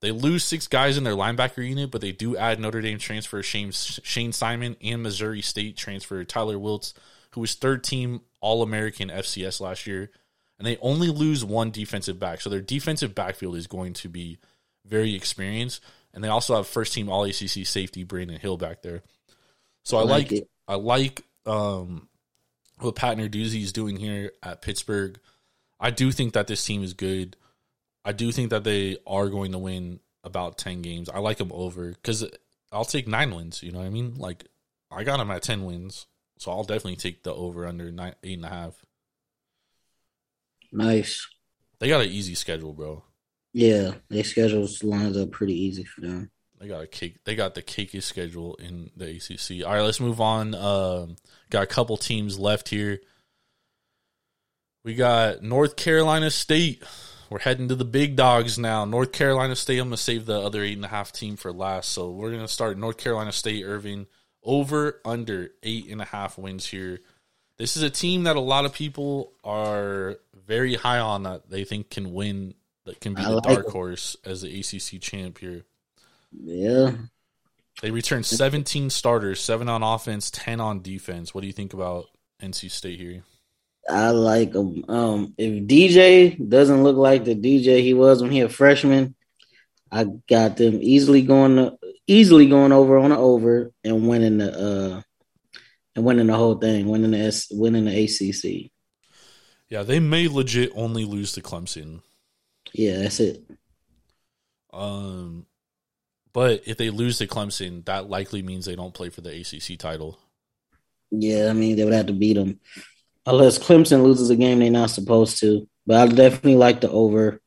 They 0.00 0.12
lose 0.12 0.44
six 0.44 0.66
guys 0.66 0.96
in 0.96 1.04
their 1.04 1.14
linebacker 1.14 1.66
unit, 1.66 1.90
but 1.90 2.00
they 2.00 2.12
do 2.12 2.36
add 2.36 2.58
Notre 2.58 2.80
Dame 2.80 2.98
transfer 2.98 3.42
Shane, 3.42 3.70
Shane 3.70 4.32
Simon 4.32 4.76
and 4.82 5.02
Missouri 5.02 5.42
State 5.42 5.76
transfer 5.76 6.24
Tyler 6.24 6.56
Wiltz, 6.56 6.94
who 7.32 7.42
was 7.42 7.52
third 7.52 7.84
team 7.84 8.22
All 8.40 8.62
American 8.62 9.10
FCS 9.10 9.60
last 9.60 9.86
year. 9.86 10.10
And 10.60 10.66
they 10.66 10.76
only 10.82 11.08
lose 11.08 11.42
one 11.42 11.70
defensive 11.70 12.18
back. 12.20 12.42
So 12.42 12.50
their 12.50 12.60
defensive 12.60 13.14
backfield 13.14 13.56
is 13.56 13.66
going 13.66 13.94
to 13.94 14.10
be 14.10 14.38
very 14.84 15.14
experienced. 15.14 15.82
And 16.12 16.22
they 16.22 16.28
also 16.28 16.54
have 16.54 16.66
first 16.66 16.92
team 16.92 17.08
All 17.08 17.24
ACC 17.24 17.66
safety 17.66 18.04
Brandon 18.04 18.38
Hill 18.38 18.58
back 18.58 18.82
there. 18.82 19.02
So 19.84 19.96
I, 19.96 20.02
I 20.02 20.04
like 20.04 20.30
like. 20.30 20.48
I 20.68 20.74
like 20.74 21.22
um, 21.46 22.08
what 22.78 22.94
Pat 22.94 23.16
Narduzzi 23.16 23.62
is 23.62 23.72
doing 23.72 23.96
here 23.96 24.32
at 24.42 24.60
Pittsburgh. 24.60 25.18
I 25.80 25.90
do 25.90 26.12
think 26.12 26.34
that 26.34 26.46
this 26.46 26.62
team 26.62 26.82
is 26.82 26.92
good. 26.92 27.38
I 28.04 28.12
do 28.12 28.30
think 28.30 28.50
that 28.50 28.62
they 28.62 28.98
are 29.06 29.30
going 29.30 29.52
to 29.52 29.58
win 29.58 30.00
about 30.22 30.58
10 30.58 30.82
games. 30.82 31.08
I 31.08 31.20
like 31.20 31.38
them 31.38 31.52
over 31.54 31.88
because 31.88 32.28
I'll 32.70 32.84
take 32.84 33.08
nine 33.08 33.34
wins. 33.34 33.62
You 33.62 33.72
know 33.72 33.78
what 33.78 33.86
I 33.86 33.90
mean? 33.90 34.16
Like, 34.16 34.44
I 34.90 35.04
got 35.04 35.16
them 35.16 35.30
at 35.30 35.42
10 35.42 35.64
wins. 35.64 36.06
So 36.38 36.50
I'll 36.50 36.64
definitely 36.64 36.96
take 36.96 37.22
the 37.22 37.34
over 37.34 37.66
under 37.66 37.90
nine, 37.90 38.14
eight 38.22 38.36
and 38.36 38.46
a 38.46 38.48
half. 38.48 38.74
Nice. 40.72 41.26
They 41.78 41.88
got 41.88 42.02
an 42.02 42.10
easy 42.10 42.34
schedule, 42.34 42.72
bro. 42.72 43.04
Yeah, 43.52 43.94
their 44.08 44.24
schedules 44.24 44.84
lines 44.84 45.16
up 45.16 45.32
pretty 45.32 45.54
easy 45.54 45.84
for 45.84 46.02
them. 46.02 46.30
They 46.60 46.68
got 46.68 46.82
a 46.82 46.86
cake. 46.86 47.24
They 47.24 47.34
got 47.34 47.54
the 47.54 47.62
cakest 47.62 48.02
schedule 48.02 48.54
in 48.56 48.90
the 48.94 49.16
ACC. 49.16 49.66
All 49.66 49.72
right, 49.72 49.82
let's 49.82 49.98
move 49.98 50.20
on. 50.20 50.54
Um, 50.54 51.16
got 51.48 51.62
a 51.62 51.66
couple 51.66 51.96
teams 51.96 52.38
left 52.38 52.68
here. 52.68 53.00
We 54.84 54.94
got 54.94 55.42
North 55.42 55.76
Carolina 55.76 56.30
State. 56.30 56.82
We're 57.30 57.38
heading 57.38 57.68
to 57.68 57.76
the 57.76 57.84
big 57.84 58.14
dogs 58.14 58.58
now. 58.58 58.84
North 58.84 59.12
Carolina 59.12 59.56
State. 59.56 59.78
I'm 59.78 59.86
gonna 59.86 59.96
save 59.96 60.26
the 60.26 60.38
other 60.38 60.62
eight 60.62 60.76
and 60.76 60.84
a 60.84 60.88
half 60.88 61.12
team 61.12 61.36
for 61.36 61.52
last. 61.52 61.90
So 61.90 62.10
we're 62.10 62.30
gonna 62.30 62.48
start 62.48 62.76
North 62.76 62.98
Carolina 62.98 63.32
State. 63.32 63.64
Irving 63.64 64.06
over 64.42 65.00
under 65.04 65.50
eight 65.62 65.88
and 65.88 66.02
a 66.02 66.06
half 66.06 66.36
wins 66.36 66.66
here. 66.66 67.00
This 67.56 67.76
is 67.76 67.82
a 67.82 67.90
team 67.90 68.24
that 68.24 68.36
a 68.36 68.40
lot 68.40 68.64
of 68.64 68.72
people 68.72 69.32
are 69.44 70.16
very 70.50 70.74
high 70.74 70.98
on 70.98 71.22
that 71.22 71.48
they 71.48 71.64
think 71.64 71.90
can 71.90 72.12
win. 72.12 72.54
That 72.86 73.00
can 73.00 73.14
be 73.14 73.24
I 73.24 73.28
the 73.28 73.36
like 73.36 73.44
dark 73.44 73.68
it. 73.68 73.72
horse 73.72 74.16
as 74.24 74.42
the 74.42 74.60
ACC 74.60 75.00
champ 75.00 75.38
here. 75.38 75.64
Yeah, 76.32 76.92
They 77.82 77.90
returned 77.90 78.26
17 78.26 78.90
starters, 78.90 79.40
seven 79.40 79.68
on 79.68 79.82
offense, 79.82 80.30
10 80.30 80.60
on 80.60 80.82
defense. 80.82 81.34
What 81.34 81.42
do 81.42 81.46
you 81.46 81.52
think 81.52 81.74
about 81.74 82.06
NC 82.40 82.70
State 82.70 82.98
here? 83.00 83.24
I 83.88 84.10
like 84.10 84.54
him. 84.54 84.84
Um, 84.88 85.34
if 85.36 85.64
DJ 85.66 86.36
doesn't 86.48 86.82
look 86.82 86.96
like 86.96 87.24
the 87.24 87.34
DJ 87.34 87.82
he 87.82 87.94
was 87.94 88.22
when 88.22 88.30
he 88.30 88.40
a 88.42 88.48
freshman, 88.48 89.14
I 89.90 90.04
got 90.28 90.56
them 90.56 90.78
easily 90.82 91.22
going 91.22 91.56
to, 91.56 91.78
easily 92.06 92.48
going 92.48 92.72
over 92.72 92.98
on 92.98 93.10
the 93.10 93.16
over 93.16 93.72
and 93.84 94.08
winning 94.08 94.38
the 94.38 94.52
uh 94.98 95.02
and 95.96 96.04
winning 96.04 96.28
the 96.28 96.36
whole 96.36 96.56
thing, 96.56 96.88
winning 96.88 97.12
the 97.12 97.18
S, 97.18 97.48
winning 97.50 97.86
the 97.86 98.04
ACC. 98.04 98.70
Yeah, 99.70 99.84
they 99.84 100.00
may 100.00 100.28
legit 100.28 100.72
only 100.74 101.04
lose 101.04 101.32
to 101.32 101.40
Clemson. 101.42 102.02
Yeah, 102.72 102.98
that's 102.98 103.20
it. 103.20 103.42
Um, 104.72 105.46
but 106.32 106.62
if 106.66 106.76
they 106.76 106.90
lose 106.90 107.18
to 107.18 107.26
Clemson, 107.26 107.84
that 107.86 108.08
likely 108.08 108.42
means 108.42 108.64
they 108.66 108.76
don't 108.76 108.94
play 108.94 109.08
for 109.08 109.20
the 109.20 109.30
ACC 109.30 109.78
title. 109.78 110.18
Yeah, 111.10 111.48
I 111.50 111.52
mean 111.52 111.76
they 111.76 111.84
would 111.84 111.94
have 111.94 112.06
to 112.06 112.12
beat 112.12 112.34
them 112.34 112.60
unless 113.26 113.58
Clemson 113.58 114.04
loses 114.04 114.30
a 114.30 114.36
game 114.36 114.58
they're 114.58 114.70
not 114.70 114.90
supposed 114.90 115.38
to. 115.40 115.68
But 115.86 115.96
I 116.00 116.12
definitely 116.12 116.56
like 116.56 116.80
the 116.80 116.90
over. 116.90 117.40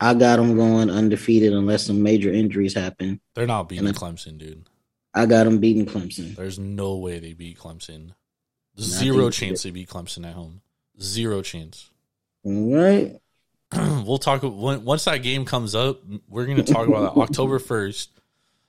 I 0.00 0.14
got 0.14 0.36
them 0.36 0.56
going 0.56 0.90
undefeated 0.90 1.52
unless 1.52 1.86
some 1.86 2.02
major 2.02 2.30
injuries 2.32 2.74
happen. 2.74 3.20
They're 3.34 3.46
not 3.46 3.68
beating 3.68 3.88
Clemson, 3.88 4.38
dude. 4.38 4.68
I 5.14 5.26
got 5.26 5.44
them 5.44 5.58
beating 5.58 5.86
Clemson. 5.86 6.34
There's 6.34 6.58
no 6.58 6.96
way 6.96 7.18
they 7.18 7.32
beat 7.32 7.58
Clemson. 7.58 8.12
Zero 8.78 9.30
chance 9.30 9.62
they 9.62 9.70
beat 9.70 9.88
Clemson 9.88 10.26
at 10.26 10.34
home. 10.34 10.60
Zero 11.00 11.42
chance. 11.42 11.90
All 12.44 12.74
right. 12.76 13.16
we'll 14.04 14.18
talk 14.18 14.42
when, 14.42 14.84
once 14.84 15.04
that 15.04 15.18
game 15.18 15.44
comes 15.44 15.74
up. 15.74 16.00
We're 16.28 16.46
going 16.46 16.62
to 16.62 16.72
talk 16.72 16.86
about 16.86 17.14
that 17.14 17.20
October 17.20 17.58
first. 17.60 18.10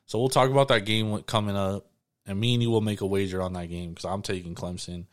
So 0.05 0.19
we'll 0.19 0.29
talk 0.29 0.49
about 0.49 0.67
that 0.69 0.85
game 0.85 1.21
coming 1.23 1.55
up, 1.55 1.87
and 2.25 2.39
me 2.39 2.53
and 2.53 2.63
you 2.63 2.69
will 2.69 2.81
make 2.81 3.01
a 3.01 3.07
wager 3.07 3.41
on 3.41 3.53
that 3.53 3.69
game 3.69 3.89
because 3.89 4.05
I'm 4.05 4.21
taking 4.21 4.55
Clemson. 4.55 5.05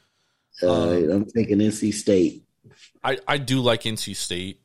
All 0.62 0.70
um, 0.70 0.90
right, 0.90 1.10
I'm 1.10 1.24
taking 1.24 1.58
NC 1.58 1.94
State. 1.94 2.44
I, 3.02 3.18
I 3.26 3.38
do 3.38 3.60
like 3.60 3.82
NC 3.82 4.14
State. 4.16 4.60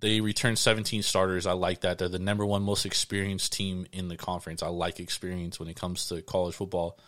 They 0.00 0.20
returned 0.20 0.58
17 0.58 1.02
starters. 1.02 1.46
I 1.46 1.52
like 1.52 1.82
that. 1.82 1.98
They're 1.98 2.08
the 2.08 2.18
number 2.18 2.44
one 2.44 2.62
most 2.62 2.84
experienced 2.84 3.52
team 3.52 3.86
in 3.92 4.08
the 4.08 4.16
conference. 4.16 4.62
I 4.62 4.68
like 4.68 5.00
experience 5.00 5.58
when 5.58 5.68
it 5.68 5.76
comes 5.76 6.06
to 6.08 6.20
college 6.22 6.54
football. 6.54 6.98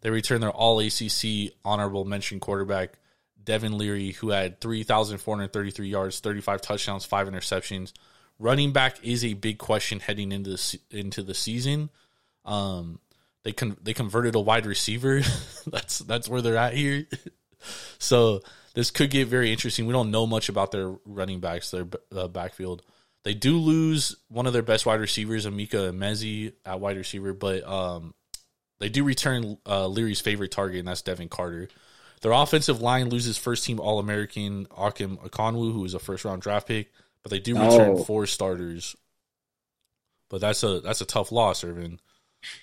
They 0.00 0.10
returned 0.10 0.42
their 0.42 0.50
all 0.50 0.80
ACC 0.80 1.52
honorable 1.64 2.04
mention 2.04 2.40
quarterback, 2.40 2.98
Devin 3.44 3.76
Leary, 3.76 4.12
who 4.12 4.30
had 4.30 4.60
3,433 4.60 5.88
yards, 5.88 6.20
35 6.20 6.60
touchdowns, 6.60 7.04
five 7.04 7.28
interceptions. 7.28 7.92
Running 8.38 8.72
back 8.72 9.04
is 9.04 9.24
a 9.24 9.34
big 9.34 9.58
question 9.58 10.00
heading 10.00 10.32
into 10.32 10.50
the, 10.50 10.78
into 10.90 11.22
the 11.22 11.34
season. 11.34 11.90
Um, 12.44 12.98
they 13.44 13.52
con- 13.52 13.76
they 13.82 13.94
converted 13.94 14.34
a 14.34 14.40
wide 14.40 14.66
receiver. 14.66 15.22
that's 15.66 15.98
that's 16.00 16.28
where 16.28 16.42
they're 16.42 16.56
at 16.56 16.74
here. 16.74 17.06
So 17.98 18.42
this 18.74 18.90
could 18.90 19.08
get 19.10 19.28
very 19.28 19.50
interesting. 19.50 19.86
We 19.86 19.94
don't 19.94 20.10
know 20.10 20.26
much 20.26 20.50
about 20.50 20.70
their 20.70 20.94
running 21.06 21.40
backs, 21.40 21.70
their 21.70 21.86
uh, 22.14 22.28
backfield. 22.28 22.82
They 23.22 23.32
do 23.32 23.56
lose 23.56 24.16
one 24.28 24.46
of 24.46 24.52
their 24.52 24.62
best 24.62 24.84
wide 24.84 25.00
receivers, 25.00 25.46
Emeka 25.46 25.90
Emezie, 25.90 26.52
at 26.66 26.80
wide 26.80 26.98
receiver, 26.98 27.32
but 27.32 27.66
um, 27.66 28.12
they 28.80 28.90
do 28.90 29.02
return 29.02 29.56
uh, 29.66 29.86
Leary's 29.86 30.20
favorite 30.20 30.50
target, 30.50 30.80
and 30.80 30.88
that's 30.88 31.00
Devin 31.00 31.30
Carter. 31.30 31.68
Their 32.24 32.32
offensive 32.32 32.80
line 32.80 33.10
loses 33.10 33.36
first 33.36 33.66
team 33.66 33.78
All 33.78 33.98
American 33.98 34.64
Ikem 34.68 35.18
Ekwonu, 35.28 35.74
who 35.74 35.84
is 35.84 35.92
a 35.92 35.98
first 35.98 36.24
round 36.24 36.40
draft 36.40 36.66
pick, 36.66 36.90
but 37.22 37.28
they 37.28 37.38
do 37.38 37.52
return 37.54 37.90
Oh. 37.98 38.02
four 38.04 38.24
starters. 38.26 38.96
But 40.30 40.40
that's 40.40 40.62
a 40.62 40.80
that's 40.80 41.02
a 41.02 41.04
tough 41.04 41.30
loss, 41.32 41.62
Irvin. 41.62 42.00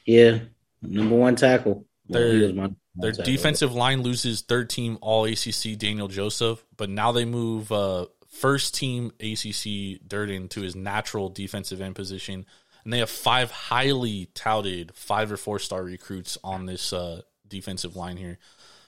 Yeah, 0.04 0.40
number 0.82 1.16
one 1.16 1.36
tackle. 1.36 1.86
Well, 2.08 2.22
Their- 2.24 2.34
he 2.34 2.42
was 2.42 2.54
my 2.54 2.72
Their 2.96 3.12
tackle. 3.12 3.26
defensive 3.32 3.72
line 3.76 4.02
loses 4.02 4.42
third 4.42 4.68
team 4.68 4.98
All 5.00 5.26
ACC 5.26 5.76
Daniel 5.78 6.08
Joseph, 6.08 6.66
but 6.76 6.90
now 6.90 7.12
they 7.12 7.26
move 7.26 7.72
uh, 7.72 8.08
first 8.30 8.74
team 8.74 9.12
ACC 9.20 10.00
Durden 10.08 10.48
to 10.50 10.62
his 10.62 10.76
natural 10.76 11.30
defensive 11.30 11.82
end 11.82 11.94
position, 11.94 12.48
and 12.84 12.92
they 12.92 12.98
have 12.98 13.12
five 13.12 13.52
highly 13.52 14.26
touted 14.34 14.96
five 14.96 15.32
or 15.32 15.38
four 15.38 15.60
star 15.60 15.84
recruits 15.84 16.36
on 16.44 16.66
this 16.66 16.92
uh, 16.94 17.22
defensive 17.48 17.96
line 17.96 18.18
here. 18.18 18.40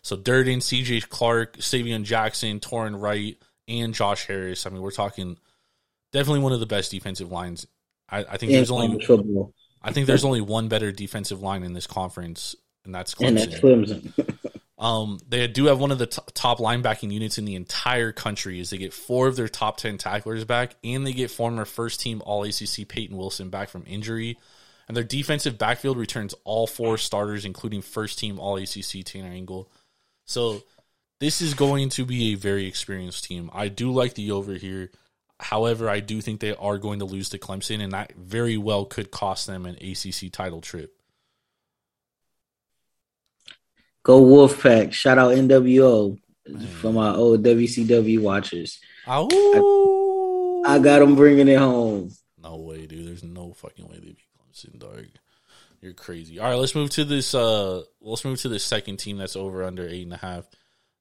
So 0.03 0.15
Durden, 0.17 0.59
CJ 0.59 1.09
Clark, 1.09 1.57
Savion 1.57 2.03
Jackson, 2.03 2.59
Torrin 2.59 3.01
Wright, 3.01 3.37
and 3.67 3.93
Josh 3.93 4.27
Harris. 4.27 4.65
I 4.65 4.69
mean, 4.69 4.81
we're 4.81 4.91
talking 4.91 5.37
definitely 6.11 6.41
one 6.41 6.51
of 6.53 6.59
the 6.59 6.65
best 6.65 6.91
defensive 6.91 7.31
lines. 7.31 7.65
I, 8.09 8.19
I 8.19 8.37
think 8.37 8.51
in 8.51 8.57
there's 8.57 8.69
only 8.71 9.03
football, 9.03 9.53
I 9.81 9.91
think 9.91 10.07
there's 10.07 10.25
only 10.25 10.41
one 10.41 10.67
better 10.67 10.91
defensive 10.91 11.41
line 11.41 11.63
in 11.63 11.73
this 11.73 11.87
conference, 11.87 12.55
and 12.85 12.93
that's 12.93 13.13
and 13.15 13.37
Clemson. 13.37 13.49
that's 13.49 13.61
Clemson. 13.61 14.37
Um, 14.83 15.19
they 15.29 15.47
do 15.47 15.67
have 15.67 15.79
one 15.79 15.91
of 15.91 15.97
the 15.97 16.07
t- 16.07 16.21
top 16.33 16.57
linebacking 16.57 17.09
units 17.09 17.37
in 17.37 17.45
the 17.45 17.55
entire 17.55 18.11
country. 18.11 18.59
Is 18.59 18.69
they 18.69 18.77
get 18.77 18.91
four 18.91 19.27
of 19.27 19.37
their 19.37 19.47
top 19.47 19.77
ten 19.77 19.97
tacklers 19.97 20.43
back, 20.43 20.75
and 20.83 21.07
they 21.07 21.13
get 21.13 21.31
former 21.31 21.63
first 21.63 22.01
team 22.01 22.21
All 22.25 22.43
ACC 22.43 22.85
Peyton 22.85 23.15
Wilson 23.15 23.49
back 23.49 23.69
from 23.69 23.85
injury. 23.87 24.37
And 24.89 24.97
their 24.97 25.05
defensive 25.05 25.57
backfield 25.57 25.97
returns 25.97 26.35
all 26.43 26.67
four 26.67 26.97
starters, 26.97 27.45
including 27.45 27.81
first 27.81 28.19
team 28.19 28.39
All 28.41 28.57
ACC 28.57 29.05
Tanner 29.05 29.31
Ingle. 29.31 29.71
So 30.25 30.63
this 31.19 31.41
is 31.41 31.53
going 31.53 31.89
to 31.89 32.05
be 32.05 32.33
a 32.33 32.35
very 32.35 32.65
experienced 32.65 33.25
team. 33.25 33.49
I 33.53 33.67
do 33.67 33.91
like 33.91 34.13
the 34.15 34.31
over 34.31 34.53
here. 34.53 34.91
However, 35.39 35.89
I 35.89 35.99
do 35.99 36.21
think 36.21 36.39
they 36.39 36.55
are 36.55 36.77
going 36.77 36.99
to 36.99 37.05
lose 37.05 37.29
to 37.29 37.37
Clemson, 37.37 37.81
and 37.81 37.91
that 37.91 38.13
very 38.15 38.57
well 38.57 38.85
could 38.85 39.11
cost 39.11 39.47
them 39.47 39.65
an 39.65 39.75
ACC 39.75 40.31
title 40.31 40.61
trip. 40.61 40.93
Go 44.03 44.21
Wolfpack! 44.21 44.91
Shout 44.91 45.17
out 45.17 45.33
NWO 45.33 46.17
for 46.81 46.91
my 46.91 47.13
old 47.13 47.43
WCW 47.43 48.21
watchers. 48.21 48.79
Ow! 49.07 49.27
I 50.65 50.79
got 50.79 50.99
them 50.99 51.15
bringing 51.15 51.47
it 51.47 51.57
home. 51.57 52.11
No 52.41 52.57
way, 52.57 52.85
dude. 52.85 53.07
There's 53.07 53.23
no 53.23 53.53
fucking 53.53 53.87
way 53.87 53.95
they 53.95 54.07
beat 54.07 54.17
Clemson, 54.37 54.79
dog. 54.79 55.05
You're 55.83 55.91
crazy. 55.91 56.39
All 56.39 56.49
right, 56.49 56.55
let's 56.55 56.75
move 56.75 56.91
to 56.91 57.03
this. 57.03 57.35
Uh, 57.35 57.83
let's 57.99 58.23
move 58.23 58.39
to 58.39 58.47
the 58.47 58.57
second 58.57 58.97
team 58.97 59.17
that's 59.17 59.35
over 59.35 59.65
under 59.65 59.85
eight 59.85 60.03
and 60.03 60.13
a 60.13 60.17
half. 60.17 60.47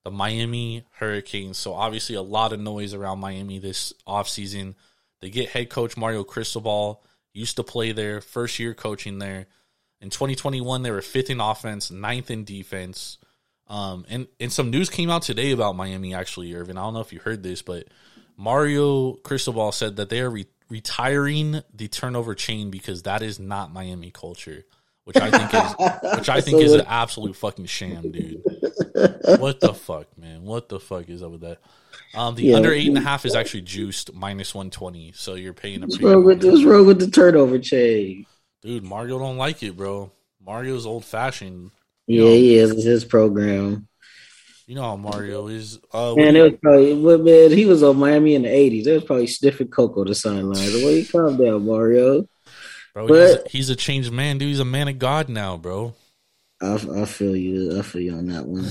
The 0.02 0.10
Miami 0.10 0.84
Hurricanes. 0.94 1.56
So 1.56 1.72
obviously 1.72 2.16
a 2.16 2.22
lot 2.22 2.52
of 2.52 2.59
noise 2.59 2.92
around 2.92 3.20
Miami 3.20 3.60
this 3.60 3.92
offseason. 4.09 4.74
They 5.20 5.30
get 5.30 5.50
head 5.50 5.70
coach 5.70 5.96
Mario 5.96 6.24
Cristobal. 6.24 7.04
Used 7.32 7.54
to 7.56 7.62
play 7.62 7.92
there, 7.92 8.20
first 8.20 8.59
year 8.59 8.74
coaching 8.74 9.20
there. 9.20 9.46
In 10.00 10.10
2021, 10.10 10.82
they 10.82 10.90
were 10.90 11.00
fifth 11.00 11.30
in 11.30 11.40
offense, 11.40 11.92
ninth 11.92 12.32
in 12.32 12.42
defense. 12.42 13.18
Um, 13.68 14.04
and 14.09 14.26
and 14.40 14.52
some 14.52 14.72
news 14.72 14.90
came 14.90 15.10
out 15.10 15.22
today 15.22 15.52
about 15.52 15.76
Miami. 15.76 16.12
Actually, 16.12 16.52
Irvin, 16.56 16.76
I 16.76 16.82
don't 16.82 16.94
know 16.94 17.00
if 17.00 17.12
you 17.12 17.20
heard 17.20 17.44
this, 17.44 17.62
but 17.62 17.86
Mario 18.36 19.12
Cristobal 19.12 19.70
said 19.70 19.94
that 19.96 20.09
they 20.09 20.20
are 20.20 20.30
re- 20.30 20.46
retiring 20.72 21.62
the 21.74 21.86
turnover 21.86 22.34
chain 22.34 22.70
because 22.70 23.02
that 23.02 23.22
is 23.22 23.38
not 23.38 23.72
Miami 23.72 24.10
culture, 24.10 24.64
which 25.04 25.18
I 25.18 25.30
think 25.30 25.52
is 25.54 26.18
which 26.18 26.28
I 26.30 26.40
think 26.40 26.58
So 26.58 26.64
is 26.64 26.72
an 26.72 26.86
absolute 26.88 27.36
fucking 27.36 27.66
sham, 27.66 28.10
dude. 28.10 28.42
What 29.38 29.60
the 29.60 29.74
fuck, 29.74 30.16
man? 30.18 30.42
What 30.42 30.68
the 30.68 30.78
fuck 30.80 31.08
is 31.08 31.22
up 31.22 31.30
with 31.32 31.40
that? 31.42 31.58
Um, 32.14 32.34
the 32.34 32.44
Yeah. 32.44 32.56
under 32.56 32.72
eight 32.72 32.88
and 32.88 32.98
a 32.98 33.00
half 33.00 33.24
is 33.24 33.34
actually 33.34 33.62
juiced 33.62 34.12
minus 34.14 34.54
one 34.54 34.70
twenty, 34.70 35.12
so 35.14 35.34
you're 35.34 35.52
paying 35.54 35.82
a 35.82 35.86
What's 35.86 36.00
wrong 36.00 36.24
with 36.24 36.44
what's 36.44 36.64
wrong 36.64 36.86
with 36.86 36.98
the 37.00 37.10
turnover 37.10 37.58
chain? 37.58 38.26
Dude, 38.62 38.82
Mario 38.84 39.18
don't 39.18 39.36
like 39.36 39.62
it, 39.62 39.76
bro. 39.76 40.12
Mario's 40.44 40.86
old 40.86 41.04
fashioned. 41.04 41.70
Yeah, 42.06 42.24
he 42.30 42.56
is. 42.56 42.70
It's 42.70 42.84
his 42.84 43.04
program. 43.04 43.88
You 44.72 44.76
know 44.76 44.84
how 44.84 44.96
Mario 44.96 45.48
is. 45.48 45.78
Uh, 45.92 46.14
Man, 46.16 46.34
it 46.34 46.40
was 46.40 46.52
probably 46.62 46.94
man. 47.18 47.50
He 47.50 47.66
was 47.66 47.82
on 47.82 47.98
Miami 47.98 48.36
in 48.36 48.40
the 48.40 48.48
eighties. 48.48 48.86
It 48.86 48.94
was 48.94 49.04
probably 49.04 49.26
sniffing 49.26 49.68
cocoa 49.68 50.02
the 50.02 50.14
sidelines. 50.14 50.72
Well, 50.72 50.92
you 50.92 51.04
calm 51.04 51.36
down, 51.36 51.66
Mario. 51.66 52.26
bro, 52.94 53.06
but- 53.06 53.42
he's, 53.42 53.52
he's 53.52 53.68
a 53.68 53.76
changed 53.76 54.10
man, 54.10 54.38
dude. 54.38 54.48
He's 54.48 54.60
a 54.60 54.64
man 54.64 54.88
of 54.88 54.98
God 54.98 55.28
now, 55.28 55.58
bro. 55.58 55.92
I, 56.62 56.76
I 56.76 57.04
feel 57.04 57.36
you. 57.36 57.78
I 57.78 57.82
feel 57.82 58.00
you 58.00 58.14
on 58.14 58.28
that 58.28 58.46
one. 58.46 58.64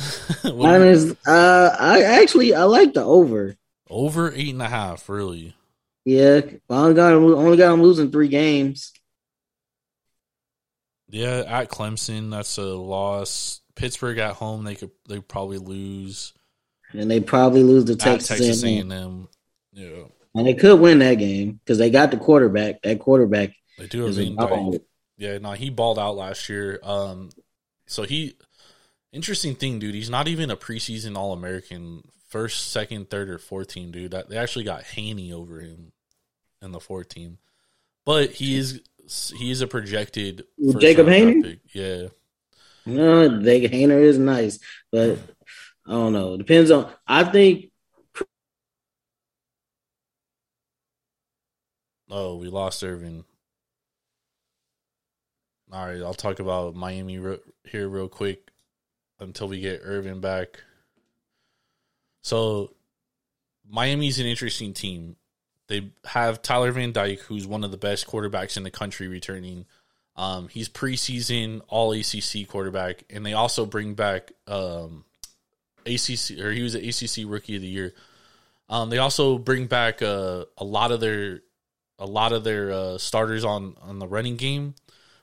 Honest, 0.66 1.16
uh, 1.28 1.76
I 1.80 2.02
actually 2.02 2.56
I 2.56 2.64
like 2.64 2.96
the 2.96 3.04
over. 3.04 3.56
over 3.88 4.34
eight 4.34 4.54
and 4.54 4.62
a 4.64 4.70
half, 4.70 5.08
really. 5.08 5.56
Yeah, 6.04 6.42
I 6.68 6.74
only 6.74 6.96
got 6.96 7.14
him, 7.14 7.26
only 7.26 7.58
got 7.58 7.76
him 7.76 7.84
losing 7.84 8.10
three 8.10 8.28
games. 8.28 8.92
Yeah, 11.10 11.44
at 11.46 11.70
Clemson, 11.70 12.32
that's 12.32 12.58
a 12.58 12.64
loss. 12.64 13.61
Pittsburgh 13.76 14.18
at 14.18 14.34
home, 14.34 14.64
they 14.64 14.76
could 14.76 14.92
they 15.08 15.20
probably 15.20 15.58
lose. 15.58 16.34
And 16.94 17.10
they 17.10 17.22
probably 17.22 17.64
lose 17.64 17.86
to 17.86 17.94
At 17.94 18.00
Texas, 18.00 18.64
A&M. 18.64 19.28
yeah, 19.72 20.04
and 20.36 20.48
they 20.48 20.54
could 20.54 20.80
win 20.80 21.00
that 21.00 21.16
game 21.16 21.54
because 21.64 21.78
they 21.78 21.90
got 21.90 22.12
the 22.12 22.18
quarterback. 22.18 22.82
That 22.82 23.00
quarterback 23.00 23.52
they 23.78 23.88
do 23.88 24.02
have 24.02 24.10
is 24.10 24.20
a 24.20 24.26
Van 24.26 24.36
dog. 24.36 24.72
Dyke. 24.74 24.82
Yeah, 25.18 25.38
no, 25.38 25.52
he 25.52 25.70
balled 25.70 26.00
out 26.00 26.18
last 26.18 26.50
year. 26.50 26.80
Um, 26.84 27.30
so 27.86 28.04
he 28.04 28.36
interesting 29.14 29.56
thing, 29.56 29.80
dude. 29.80 29.96
He's 29.96 30.10
not 30.10 30.28
even 30.28 30.52
a 30.52 30.58
preseason 30.58 31.18
All 31.18 31.34
American, 31.34 32.04
first, 32.28 32.72
second, 32.72 33.10
third, 33.10 33.30
or 33.30 33.38
fourth 33.38 33.70
team, 33.70 33.92
dude. 33.92 34.12
That 34.12 34.30
they 34.30 34.38
actually 34.38 34.66
got 34.66 34.84
Haney 34.84 35.32
over 35.32 35.60
him 35.60 35.92
in 36.62 36.72
the 36.72 36.80
fourth 36.80 37.10
team, 37.10 37.38
but 38.06 38.32
he 38.32 38.58
is 38.58 38.82
he 39.36 39.52
is 39.52 39.62
a 39.62 39.68
projected 39.68 40.44
Jacob 40.80 41.08
Haney? 41.08 41.42
pick. 41.42 41.60
Yeah, 41.74 42.08
No, 42.86 43.42
they 43.42 43.68
Haener 43.68 44.02
is 44.02 44.18
nice, 44.18 44.60
but 44.92 45.20
I 45.88 45.92
don't 45.92 46.14
know. 46.14 46.38
Depends 46.38 46.72
on. 46.72 46.92
I 47.08 47.24
think 47.24 47.72
Oh, 52.14 52.36
we 52.36 52.50
lost 52.50 52.84
Irvin. 52.84 53.24
All 55.72 55.86
right, 55.86 56.02
I'll 56.02 56.14
talk 56.14 56.40
about 56.40 56.76
Miami 56.76 57.18
re- 57.18 57.40
here 57.64 57.88
real 57.88 58.10
quick 58.10 58.52
until 59.22 59.48
we 59.48 59.62
get 59.62 59.80
Irvin 59.82 60.20
back. 60.20 60.62
So, 62.22 62.74
Miami's 63.68 64.20
an 64.20 64.26
interesting 64.26 64.74
team. 64.74 65.16
They 65.70 65.92
have 66.04 66.42
Tyler 66.42 66.74
Van 66.74 66.92
Dyke, 66.92 67.22
who's 67.22 67.48
one 67.48 67.64
of 67.64 67.72
the 67.72 67.78
best 67.78 68.06
quarterbacks 68.06 68.58
in 68.58 68.64
the 68.64 68.72
country, 68.72 69.08
returning. 69.08 69.66
Um, 70.16 70.50
he's 70.50 70.70
preseason 70.70 71.62
All 71.68 71.94
ACC 71.94 72.48
quarterback, 72.48 73.04
and 73.10 73.26
they 73.26 73.34
also 73.34 73.66
bring 73.66 73.94
back 73.96 74.32
um, 74.48 75.06
ACC 75.86 76.40
or 76.40 76.52
he 76.52 76.62
was 76.62 76.76
an 76.76 76.86
ACC 76.86 77.30
Rookie 77.30 77.56
of 77.56 77.62
the 77.62 77.68
Year. 77.68 77.94
Um, 78.70 78.90
they 78.90 78.98
also 78.98 79.38
bring 79.38 79.68
back 79.68 80.02
uh, 80.02 80.46
a 80.58 80.64
lot 80.64 80.92
of 80.92 81.00
their 81.00 81.42
a 82.00 82.06
lot 82.06 82.34
of 82.34 82.44
their 82.44 82.72
uh, 82.72 82.98
starters 82.98 83.46
on 83.46 83.76
on 83.82 84.00
the 84.00 84.08
running 84.08 84.38
game, 84.38 84.76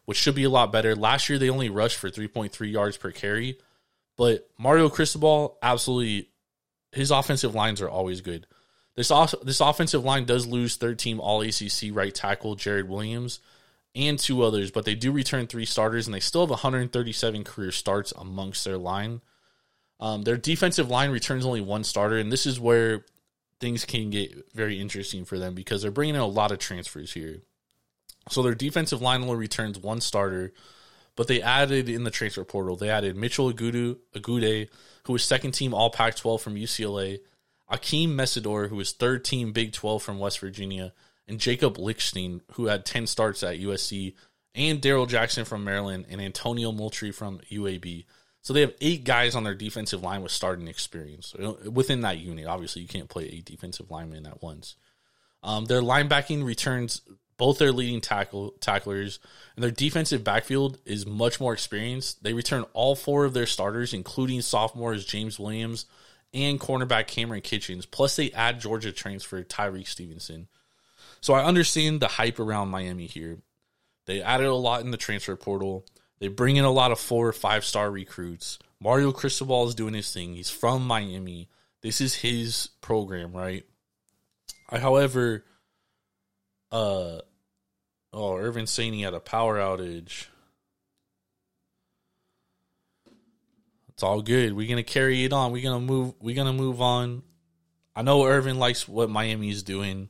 which 0.04 0.18
should 0.18 0.34
be 0.34 0.44
a 0.44 0.50
lot 0.50 0.72
better. 0.72 0.94
Last 0.94 1.28
year 1.28 1.38
they 1.38 1.50
only 1.50 1.70
rushed 1.70 1.96
for 1.96 2.10
3.3 2.10 2.70
yards 2.70 2.96
per 2.96 3.10
carry, 3.10 3.58
but 4.16 4.48
Mario 4.58 4.88
Cristobal 4.88 5.58
absolutely 5.62 6.28
his 6.92 7.10
offensive 7.10 7.54
lines 7.54 7.80
are 7.80 7.90
always 7.90 8.20
good. 8.20 8.46
This 8.96 9.10
also 9.10 9.38
this 9.42 9.60
offensive 9.60 10.04
line 10.04 10.24
does 10.24 10.46
lose 10.46 10.76
third 10.76 10.98
team 10.98 11.20
All 11.20 11.42
ACC 11.42 11.90
right 11.92 12.14
tackle 12.14 12.56
Jarrid 12.56 12.88
Williams 12.88 13.40
and 13.94 14.18
two 14.18 14.42
others, 14.42 14.70
but 14.70 14.84
they 14.84 14.94
do 14.94 15.10
return 15.10 15.46
three 15.46 15.64
starters 15.64 16.06
and 16.06 16.14
they 16.14 16.20
still 16.20 16.42
have 16.42 16.50
137 16.50 17.44
career 17.44 17.72
starts 17.72 18.12
amongst 18.16 18.64
their 18.64 18.78
line. 18.78 19.20
Um, 20.00 20.22
their 20.22 20.36
defensive 20.36 20.88
line 20.88 21.10
returns 21.10 21.44
only 21.44 21.60
one 21.60 21.84
starter, 21.84 22.18
and 22.18 22.30
this 22.30 22.46
is 22.46 22.60
where 22.60 23.04
things 23.60 23.84
can 23.84 24.10
get 24.10 24.54
very 24.54 24.80
interesting 24.80 25.24
for 25.24 25.38
them 25.38 25.54
because 25.54 25.82
they're 25.82 25.90
bringing 25.90 26.14
in 26.14 26.20
a 26.20 26.26
lot 26.26 26.52
of 26.52 26.58
transfers 26.58 27.12
here. 27.12 27.42
So 28.28 28.42
their 28.42 28.54
defensive 28.54 29.02
line 29.02 29.22
only 29.22 29.36
returns 29.36 29.78
one 29.78 30.00
starter, 30.00 30.52
but 31.16 31.26
they 31.26 31.42
added 31.42 31.88
in 31.88 32.04
the 32.04 32.10
transfer 32.10 32.44
portal. 32.44 32.76
They 32.76 32.90
added 32.90 33.16
Mitchell 33.16 33.52
Agudu, 33.52 33.96
Agude, 34.14 34.68
who 35.04 35.12
was 35.12 35.24
second 35.24 35.52
team 35.52 35.74
All 35.74 35.90
Pac-12 35.90 36.40
from 36.40 36.54
UCLA, 36.54 37.20
Akeem 37.70 38.10
Mesidor, 38.10 38.68
who 38.68 38.76
was 38.76 38.92
third 38.92 39.24
team 39.24 39.52
Big 39.52 39.72
12 39.72 40.02
from 40.02 40.18
West 40.18 40.38
Virginia, 40.38 40.92
and 41.28 41.38
Jacob 41.38 41.78
Lichtenstein, 41.78 42.40
who 42.52 42.66
had 42.66 42.84
10 42.84 43.06
starts 43.06 43.42
at 43.42 43.60
USC, 43.60 44.14
and 44.54 44.80
Daryl 44.80 45.08
Jackson 45.08 45.44
from 45.44 45.64
Maryland, 45.64 46.06
and 46.10 46.20
Antonio 46.20 46.72
Moultrie 46.72 47.12
from 47.12 47.40
UAB. 47.50 48.06
So 48.40 48.52
they 48.52 48.62
have 48.62 48.74
eight 48.80 49.04
guys 49.04 49.34
on 49.34 49.44
their 49.44 49.54
defensive 49.54 50.02
line 50.02 50.22
with 50.22 50.32
starting 50.32 50.68
experience 50.68 51.34
within 51.70 52.00
that 52.00 52.18
unit. 52.18 52.46
Obviously, 52.46 52.82
you 52.82 52.88
can't 52.88 53.08
play 53.08 53.24
eight 53.24 53.44
defensive 53.44 53.90
linemen 53.90 54.26
at 54.26 54.42
once. 54.42 54.76
Um, 55.42 55.66
their 55.66 55.82
linebacking 55.82 56.44
returns 56.44 57.02
both 57.38 57.58
their 57.58 57.72
leading 57.72 58.00
tackle 58.00 58.50
tacklers, 58.60 59.20
and 59.54 59.62
their 59.62 59.70
defensive 59.70 60.24
backfield 60.24 60.78
is 60.84 61.06
much 61.06 61.40
more 61.40 61.52
experienced. 61.52 62.22
They 62.22 62.32
return 62.32 62.64
all 62.74 62.96
four 62.96 63.24
of 63.24 63.32
their 63.32 63.46
starters, 63.46 63.94
including 63.94 64.42
sophomores 64.42 65.04
James 65.04 65.38
Williams 65.38 65.86
and 66.34 66.60
cornerback 66.60 67.06
Cameron 67.06 67.40
Kitchens. 67.40 67.86
Plus, 67.86 68.16
they 68.16 68.32
add 68.32 68.60
Georgia 68.60 68.92
transfer 68.92 69.42
Tyrique 69.42 69.86
Stevenson. 69.86 70.48
So 71.20 71.34
I 71.34 71.44
understand 71.44 72.00
the 72.00 72.08
hype 72.08 72.38
around 72.38 72.68
Miami 72.68 73.06
here. 73.06 73.38
They 74.06 74.22
added 74.22 74.46
a 74.46 74.54
lot 74.54 74.82
in 74.82 74.90
the 74.90 74.96
transfer 74.96 75.36
portal. 75.36 75.84
They 76.18 76.28
bring 76.28 76.56
in 76.56 76.64
a 76.64 76.70
lot 76.70 76.92
of 76.92 76.98
four 76.98 77.28
or 77.28 77.32
five 77.32 77.64
star 77.64 77.90
recruits. 77.90 78.58
Mario 78.80 79.12
Cristobal 79.12 79.68
is 79.68 79.74
doing 79.74 79.94
his 79.94 80.12
thing. 80.12 80.34
He's 80.34 80.50
from 80.50 80.86
Miami. 80.86 81.48
This 81.82 82.00
is 82.00 82.14
his 82.14 82.70
program, 82.80 83.32
right? 83.32 83.64
I, 84.70 84.78
however, 84.78 85.44
uh, 86.70 87.18
oh, 88.12 88.36
Irvin 88.36 88.66
he 88.66 89.02
had 89.02 89.14
a 89.14 89.20
power 89.20 89.58
outage. 89.58 90.26
It's 93.88 94.02
all 94.02 94.22
good. 94.22 94.52
We're 94.52 94.68
gonna 94.68 94.84
carry 94.84 95.24
it 95.24 95.32
on. 95.32 95.50
We're 95.50 95.62
gonna 95.62 95.84
move. 95.84 96.14
We're 96.20 96.36
gonna 96.36 96.52
move 96.52 96.80
on. 96.80 97.22
I 97.96 98.02
know 98.02 98.24
Irvin 98.24 98.58
likes 98.58 98.86
what 98.86 99.10
Miami 99.10 99.50
is 99.50 99.64
doing. 99.64 100.08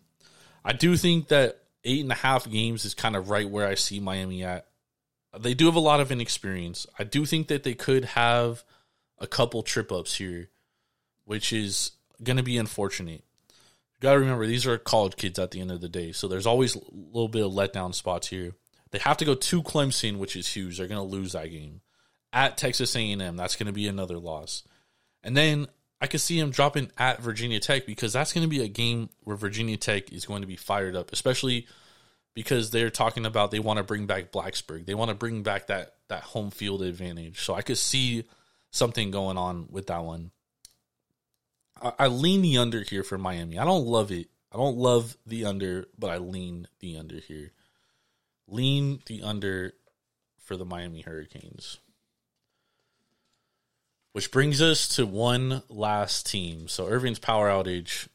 I 0.68 0.74
do 0.74 0.98
think 0.98 1.28
that 1.28 1.62
eight 1.82 2.02
and 2.02 2.12
a 2.12 2.16
half 2.16 2.48
games 2.48 2.84
is 2.84 2.92
kind 2.92 3.16
of 3.16 3.30
right 3.30 3.48
where 3.48 3.66
I 3.66 3.74
see 3.74 4.00
Miami 4.00 4.44
at. 4.44 4.66
They 5.40 5.54
do 5.54 5.64
have 5.64 5.76
a 5.76 5.80
lot 5.80 6.00
of 6.00 6.12
inexperience. 6.12 6.86
I 6.98 7.04
do 7.04 7.24
think 7.24 7.48
that 7.48 7.62
they 7.62 7.72
could 7.72 8.04
have 8.04 8.64
a 9.18 9.26
couple 9.26 9.62
trip 9.62 9.90
ups 9.90 10.16
here, 10.16 10.50
which 11.24 11.54
is 11.54 11.92
going 12.22 12.36
to 12.36 12.42
be 12.42 12.58
unfortunate. 12.58 13.24
You 13.48 14.02
got 14.02 14.12
to 14.12 14.18
remember 14.18 14.46
these 14.46 14.66
are 14.66 14.76
college 14.76 15.16
kids 15.16 15.38
at 15.38 15.52
the 15.52 15.60
end 15.62 15.72
of 15.72 15.80
the 15.80 15.88
day, 15.88 16.12
so 16.12 16.28
there's 16.28 16.46
always 16.46 16.76
a 16.76 16.80
little 16.92 17.28
bit 17.28 17.46
of 17.46 17.52
letdown 17.52 17.94
spots 17.94 18.28
here. 18.28 18.52
They 18.90 18.98
have 18.98 19.16
to 19.16 19.24
go 19.24 19.34
to 19.34 19.62
Clemson, 19.62 20.18
which 20.18 20.36
is 20.36 20.48
huge. 20.48 20.76
They're 20.76 20.86
going 20.86 21.00
to 21.00 21.16
lose 21.16 21.32
that 21.32 21.50
game. 21.50 21.80
At 22.30 22.58
Texas 22.58 22.94
A&M, 22.94 23.36
that's 23.38 23.56
going 23.56 23.68
to 23.68 23.72
be 23.72 23.88
another 23.88 24.18
loss. 24.18 24.64
And 25.24 25.34
then 25.34 25.68
I 26.00 26.06
could 26.06 26.20
see 26.20 26.38
him 26.38 26.50
dropping 26.50 26.90
at 26.96 27.20
Virginia 27.20 27.58
Tech 27.58 27.84
because 27.86 28.12
that's 28.12 28.32
going 28.32 28.44
to 28.44 28.48
be 28.48 28.62
a 28.62 28.68
game 28.68 29.10
where 29.24 29.36
Virginia 29.36 29.76
Tech 29.76 30.12
is 30.12 30.26
going 30.26 30.42
to 30.42 30.46
be 30.46 30.56
fired 30.56 30.94
up, 30.94 31.12
especially 31.12 31.66
because 32.34 32.70
they're 32.70 32.90
talking 32.90 33.26
about 33.26 33.50
they 33.50 33.58
want 33.58 33.78
to 33.78 33.82
bring 33.82 34.06
back 34.06 34.30
Blacksburg. 34.30 34.86
They 34.86 34.94
want 34.94 35.08
to 35.08 35.16
bring 35.16 35.42
back 35.42 35.66
that 35.66 35.94
that 36.08 36.22
home 36.22 36.50
field 36.50 36.82
advantage. 36.82 37.40
So 37.40 37.54
I 37.54 37.62
could 37.62 37.78
see 37.78 38.24
something 38.70 39.10
going 39.10 39.36
on 39.36 39.66
with 39.70 39.88
that 39.88 40.04
one. 40.04 40.30
I, 41.82 41.92
I 41.98 42.06
lean 42.06 42.42
the 42.42 42.58
under 42.58 42.82
here 42.82 43.02
for 43.02 43.18
Miami. 43.18 43.58
I 43.58 43.64
don't 43.64 43.86
love 43.86 44.12
it. 44.12 44.28
I 44.52 44.56
don't 44.56 44.76
love 44.76 45.16
the 45.26 45.44
under, 45.44 45.86
but 45.98 46.10
I 46.10 46.18
lean 46.18 46.68
the 46.80 46.96
under 46.96 47.16
here. 47.16 47.52
Lean 48.46 49.00
the 49.06 49.22
under 49.22 49.74
for 50.38 50.56
the 50.56 50.64
Miami 50.64 51.02
Hurricanes. 51.02 51.78
Which 54.18 54.32
brings 54.32 54.60
us 54.60 54.88
to 54.96 55.06
one 55.06 55.62
last 55.68 56.26
team. 56.26 56.66
So 56.66 56.88
Irving's 56.88 57.20
power 57.20 57.48
outage 57.48 58.08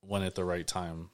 went 0.00 0.24
at 0.24 0.36
the 0.36 0.44
right 0.44 0.64
time. 0.64 1.10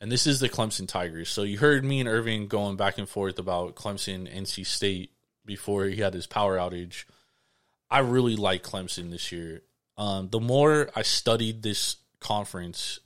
And 0.00 0.12
this 0.12 0.24
is 0.24 0.38
the 0.38 0.48
Clemson 0.48 0.86
Tigers. 0.86 1.30
So 1.30 1.42
you 1.42 1.58
heard 1.58 1.84
me 1.84 1.98
and 1.98 2.08
Irving 2.08 2.46
going 2.46 2.76
back 2.76 2.96
and 2.96 3.08
forth 3.08 3.40
about 3.40 3.74
Clemson, 3.74 4.32
NC 4.32 4.64
State 4.66 5.10
before 5.44 5.86
he 5.86 5.96
had 5.96 6.14
his 6.14 6.28
power 6.28 6.56
outage. 6.56 7.06
I 7.90 7.98
really 7.98 8.36
like 8.36 8.62
Clemson 8.62 9.10
this 9.10 9.32
year. 9.32 9.62
Um, 9.98 10.28
the 10.30 10.38
more 10.38 10.88
I 10.94 11.02
studied 11.02 11.64
this 11.64 11.96
conference, 12.20 13.00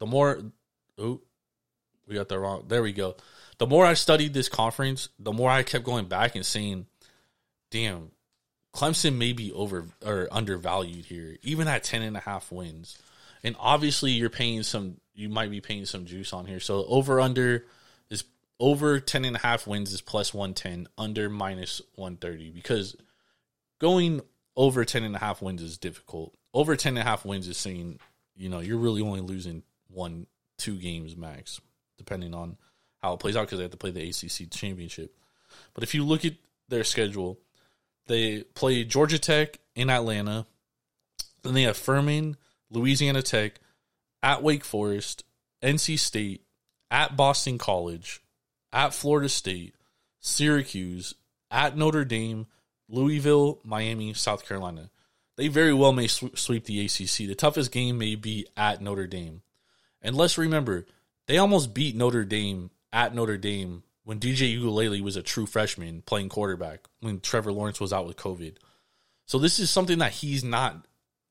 the 0.00 0.06
more. 0.06 0.38
Oh, 0.98 1.22
we 2.06 2.14
got 2.14 2.28
that 2.28 2.38
wrong. 2.38 2.64
There 2.68 2.82
we 2.82 2.92
go. 2.92 3.16
The 3.56 3.66
more 3.66 3.86
I 3.86 3.94
studied 3.94 4.34
this 4.34 4.50
conference, 4.50 5.08
the 5.18 5.32
more 5.32 5.48
I 5.48 5.62
kept 5.62 5.86
going 5.86 6.08
back 6.08 6.34
and 6.34 6.44
saying, 6.44 6.84
"Damn, 7.70 8.10
Clemson 8.74 9.16
may 9.16 9.32
be 9.32 9.52
over 9.52 9.88
or 10.04 10.28
undervalued 10.30 11.06
here, 11.06 11.36
even 11.42 11.68
at 11.68 11.84
10 11.84 12.02
and 12.02 12.16
a 12.16 12.20
half 12.20 12.52
wins." 12.52 12.98
And 13.42 13.56
obviously, 13.58 14.12
you're 14.12 14.30
paying 14.30 14.62
some. 14.62 15.00
You 15.14 15.28
might 15.28 15.50
be 15.50 15.60
paying 15.60 15.86
some 15.86 16.06
juice 16.06 16.32
on 16.32 16.46
here. 16.46 16.60
So 16.60 16.84
over 16.86 17.20
under 17.20 17.66
is 18.10 18.24
over 18.58 19.00
10 19.00 19.24
and 19.24 19.36
a 19.36 19.40
half 19.40 19.66
wins 19.66 19.92
is 19.92 20.00
plus 20.00 20.32
110, 20.32 20.88
under 20.96 21.28
minus 21.28 21.82
130 21.96 22.50
because 22.50 22.96
going 23.78 24.20
over 24.56 24.84
10 24.84 25.04
and 25.04 25.16
a 25.16 25.18
half 25.18 25.42
wins 25.42 25.62
is 25.62 25.78
difficult. 25.78 26.34
Over 26.52 26.76
10 26.76 26.96
and 26.96 27.06
a 27.06 27.08
half 27.08 27.24
wins 27.24 27.48
is 27.48 27.56
saying, 27.56 27.98
you 28.36 28.48
know, 28.48 28.60
you're 28.60 28.78
really 28.78 29.02
only 29.02 29.20
losing 29.20 29.62
one, 29.88 30.26
two 30.58 30.76
games 30.76 31.16
max, 31.16 31.60
depending 31.98 32.34
on 32.34 32.56
how 32.98 33.14
it 33.14 33.20
plays 33.20 33.36
out 33.36 33.46
because 33.46 33.58
they 33.58 33.64
have 33.64 33.70
to 33.72 33.76
play 33.76 33.90
the 33.90 34.08
ACC 34.08 34.50
championship. 34.50 35.16
But 35.74 35.82
if 35.82 35.94
you 35.94 36.04
look 36.04 36.24
at 36.24 36.34
their 36.68 36.84
schedule, 36.84 37.38
they 38.06 38.42
play 38.42 38.84
Georgia 38.84 39.18
Tech 39.18 39.58
in 39.74 39.90
Atlanta, 39.90 40.46
then 41.42 41.54
they 41.54 41.62
have 41.62 41.76
Furman, 41.76 42.36
Louisiana 42.70 43.22
Tech, 43.22 43.60
at 44.22 44.42
Wake 44.42 44.64
Forest, 44.64 45.24
NC 45.62 45.98
State, 45.98 46.42
at 46.90 47.16
Boston 47.16 47.58
College, 47.58 48.22
at 48.72 48.94
Florida 48.94 49.28
State, 49.28 49.74
Syracuse, 50.20 51.14
at 51.50 51.76
Notre 51.76 52.04
Dame, 52.04 52.46
Louisville, 52.88 53.60
Miami, 53.64 54.12
South 54.14 54.46
Carolina. 54.46 54.90
They 55.36 55.48
very 55.48 55.72
well 55.72 55.92
may 55.92 56.06
sweep 56.06 56.64
the 56.64 56.84
ACC. 56.84 57.26
The 57.26 57.34
toughest 57.34 57.72
game 57.72 57.96
may 57.98 58.14
be 58.14 58.46
at 58.56 58.82
Notre 58.82 59.06
Dame. 59.06 59.42
And 60.02 60.16
let's 60.16 60.36
remember, 60.36 60.86
they 61.26 61.38
almost 61.38 61.72
beat 61.72 61.96
Notre 61.96 62.24
Dame 62.24 62.70
at 62.92 63.14
Notre 63.14 63.38
Dame 63.38 63.82
when 64.10 64.18
DJ 64.18 64.58
Uiagalelei 64.58 65.02
was 65.02 65.14
a 65.14 65.22
true 65.22 65.46
freshman 65.46 66.02
playing 66.02 66.30
quarterback 66.30 66.80
when 66.98 67.20
Trevor 67.20 67.52
Lawrence 67.52 67.78
was 67.78 67.92
out 67.92 68.08
with 68.08 68.16
COVID. 68.16 68.56
So 69.26 69.38
this 69.38 69.60
is 69.60 69.70
something 69.70 69.98
that 69.98 70.10
he's 70.10 70.42
not 70.42 70.84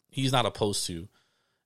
he's 0.07 0.31
not 0.31 0.45
opposed 0.45 0.85
to. 0.87 1.09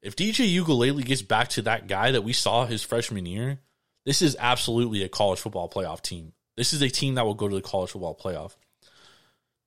If 0.01 0.15
DJ 0.15 0.51
Uiagalelei 0.51 1.05
gets 1.05 1.21
back 1.21 1.49
to 1.49 1.61
that 1.61 1.85
guy 1.85 2.09
that 2.09 2.23
we 2.23 2.33
saw 2.33 2.65
his 2.65 2.81
freshman 2.81 3.27
year, 3.27 3.59
this 4.07 4.23
is 4.23 4.35
absolutely 4.39 5.03
a 5.03 5.07
college 5.07 5.37
football 5.37 5.69
playoff 5.69 6.01
team. 6.01 6.33
This 6.57 6.73
is 6.73 6.81
a 6.81 6.89
team 6.89 7.13
that 7.13 7.25
will 7.27 7.35
go 7.35 7.47
to 7.47 7.55
the 7.57 7.61
college 7.61 7.91
football 7.91 8.19
playoff. 8.19 8.55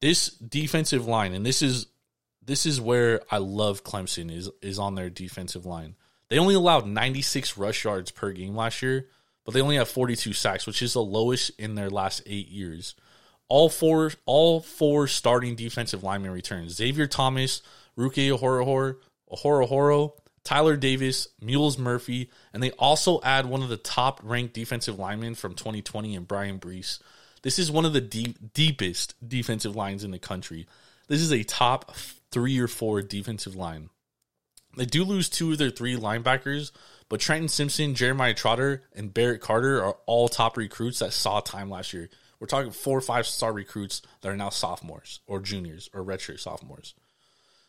This 0.01 0.31
defensive 0.31 1.07
line, 1.07 1.33
and 1.33 1.47
this 1.47 1.63
is 1.63 1.87
this 2.45 2.67
is 2.67 2.81
where 2.81 3.21
I 3.31 3.39
love 3.39 3.85
Clemson 3.85 4.37
is 4.37 4.51
is 4.63 4.81
on 4.81 4.97
their 4.97 5.11
defensive 5.11 5.65
line. 5.65 5.95
They 6.29 6.41
only 6.41 6.57
allowed 6.57 6.89
96 6.89 7.57
rush 7.57 7.85
yards 7.85 8.11
per 8.11 8.33
game 8.33 8.57
last 8.57 8.83
year, 8.83 9.07
but 9.47 9.55
they 9.55 9.63
only 9.63 9.77
have 9.77 9.89
42 9.89 10.35
sacks, 10.35 10.67
which 10.67 10.83
is 10.83 10.93
the 10.93 11.03
lowest 11.03 11.53
in 11.59 11.77
their 11.77 11.89
last 11.89 12.21
eight 12.27 12.49
years. 12.49 12.97
All 13.49 13.71
four, 13.71 14.11
all 14.27 14.61
four 14.61 15.07
starting 15.07 15.55
defensive 15.55 16.03
linemen 16.03 16.33
return: 16.33 16.69
Xavier 16.69 17.07
Thomas, 17.07 17.63
Ruke 17.97 18.17
Orhorhoro, 18.17 18.97
Orhorhoro, 19.31 20.13
Tyler 20.43 20.77
Davis, 20.77 21.29
Myles 21.41 21.79
Murphy, 21.79 22.29
and 22.53 22.61
they 22.61 22.73
also 22.73 23.21
add 23.23 23.47
one 23.47 23.63
of 23.63 23.69
the 23.69 23.77
top 23.77 24.21
ranked 24.25 24.53
defensive 24.53 24.99
linemen 24.99 25.37
from 25.37 25.55
2020 25.55 26.17
and 26.17 26.27
Bryan 26.27 26.59
Bresee. 26.59 26.99
This 27.43 27.61
is 27.61 27.71
one 27.71 27.85
of 27.85 27.93
the 27.93 28.01
deep, 28.01 28.53
deepest 28.53 29.15
defensive 29.27 29.77
lines 29.77 30.03
in 30.03 30.11
the 30.11 30.19
country. 30.19 30.67
This 31.07 31.21
is 31.21 31.33
a 31.33 31.45
top 31.45 31.95
three 32.33 32.59
or 32.59 32.67
four 32.67 33.01
defensive 33.01 33.55
line. 33.55 33.91
They 34.77 34.87
do 34.87 35.05
lose 35.05 35.29
two 35.29 35.53
of 35.53 35.59
their 35.59 35.71
three 35.71 35.97
linebackers, 35.97 36.73
but 37.09 37.21
Trenton 37.21 37.49
Simpson, 37.49 37.95
Jeremiah 37.95 38.35
Trotter, 38.35 38.83
and 38.95 39.15
Barrett 39.15 39.41
Carter 39.41 39.83
are 39.83 39.97
all 40.07 40.29
top 40.29 40.57
recruits 40.57 40.99
that 40.99 41.13
saw 41.13 41.41
time 41.41 41.71
last 41.71 41.93
year. 41.93 42.09
We're 42.41 42.47
talking 42.47 42.73
four 42.73 42.99
or 42.99 43.03
five 43.03 43.27
star 43.27 43.53
recruits 43.53 44.03
that 44.21 44.29
are 44.29 44.37
now 44.37 44.51
sophomores 44.51 45.21
or 45.27 45.41
juniors 45.41 45.89
or 45.95 46.05
redshirt 46.05 46.41
sophomores. 46.41 46.95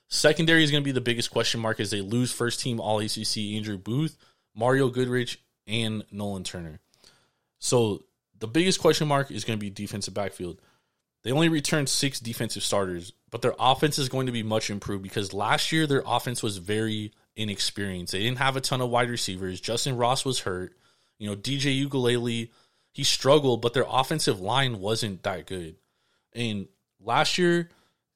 Secondary 0.09 0.63
is 0.63 0.71
going 0.71 0.81
to 0.81 0.85
be 0.85 0.91
the 0.91 1.01
biggest 1.01 1.31
question 1.31 1.59
mark 1.59 1.79
as 1.79 1.91
they 1.91 2.01
lose 2.01 2.31
first 2.31 2.61
team 2.61 2.79
All 2.79 2.99
ACC 2.99 3.37
Andrew 3.55 3.77
Booth, 3.77 4.17
Mario 4.55 4.89
Goodrich, 4.89 5.41
and 5.67 6.03
Nolan 6.11 6.43
Turner. 6.43 6.79
So 7.59 8.03
the 8.39 8.47
biggest 8.47 8.79
question 8.79 9.07
mark 9.07 9.31
is 9.31 9.43
going 9.43 9.57
to 9.57 9.63
be 9.63 9.69
defensive 9.69 10.13
backfield. 10.13 10.61
They 11.23 11.31
only 11.31 11.49
returned 11.49 11.89
six 11.89 12.19
defensive 12.19 12.63
starters, 12.63 13.11
but 13.31 13.41
their 13.41 13.55
offense 13.59 13.97
is 13.99 14.09
going 14.09 14.27
to 14.27 14.31
be 14.31 14.43
much 14.43 14.69
improved 14.69 15.03
because 15.03 15.33
last 15.33 15.71
year 15.71 15.85
their 15.85 16.03
offense 16.05 16.41
was 16.41 16.57
very 16.57 17.11
inexperienced. 17.37 18.11
They 18.11 18.23
didn't 18.23 18.39
have 18.39 18.57
a 18.57 18.61
ton 18.61 18.81
of 18.81 18.89
wide 18.89 19.09
receivers. 19.09 19.61
Justin 19.61 19.95
Ross 19.95 20.25
was 20.25 20.39
hurt. 20.39 20.75
You 21.19 21.29
know, 21.29 21.35
DJ 21.35 21.87
Uiagalelei, 21.87 22.49
he 22.91 23.03
struggled, 23.03 23.61
but 23.61 23.73
their 23.73 23.85
offensive 23.87 24.39
line 24.39 24.79
wasn't 24.79 25.23
that 25.23 25.47
good. 25.47 25.75
And 26.33 26.67
last 26.99 27.37
year, 27.37 27.69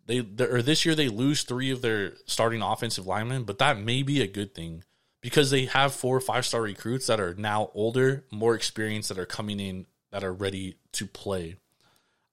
they 0.07 0.19
or 0.39 0.61
this 0.61 0.85
year 0.85 0.95
they 0.95 1.07
lose 1.07 1.43
three 1.43 1.71
of 1.71 1.81
their 1.81 2.13
starting 2.25 2.61
offensive 2.61 3.07
linemen, 3.07 3.43
but 3.43 3.59
that 3.59 3.79
may 3.79 4.03
be 4.03 4.21
a 4.21 4.27
good 4.27 4.53
thing 4.53 4.83
because 5.21 5.51
they 5.51 5.65
have 5.65 5.93
four 5.93 6.19
five 6.19 6.45
star 6.45 6.61
recruits 6.61 7.07
that 7.07 7.19
are 7.19 7.35
now 7.35 7.71
older, 7.73 8.25
more 8.31 8.55
experienced, 8.55 9.09
that 9.09 9.19
are 9.19 9.25
coming 9.25 9.59
in 9.59 9.85
that 10.11 10.23
are 10.23 10.33
ready 10.33 10.75
to 10.93 11.05
play. 11.05 11.55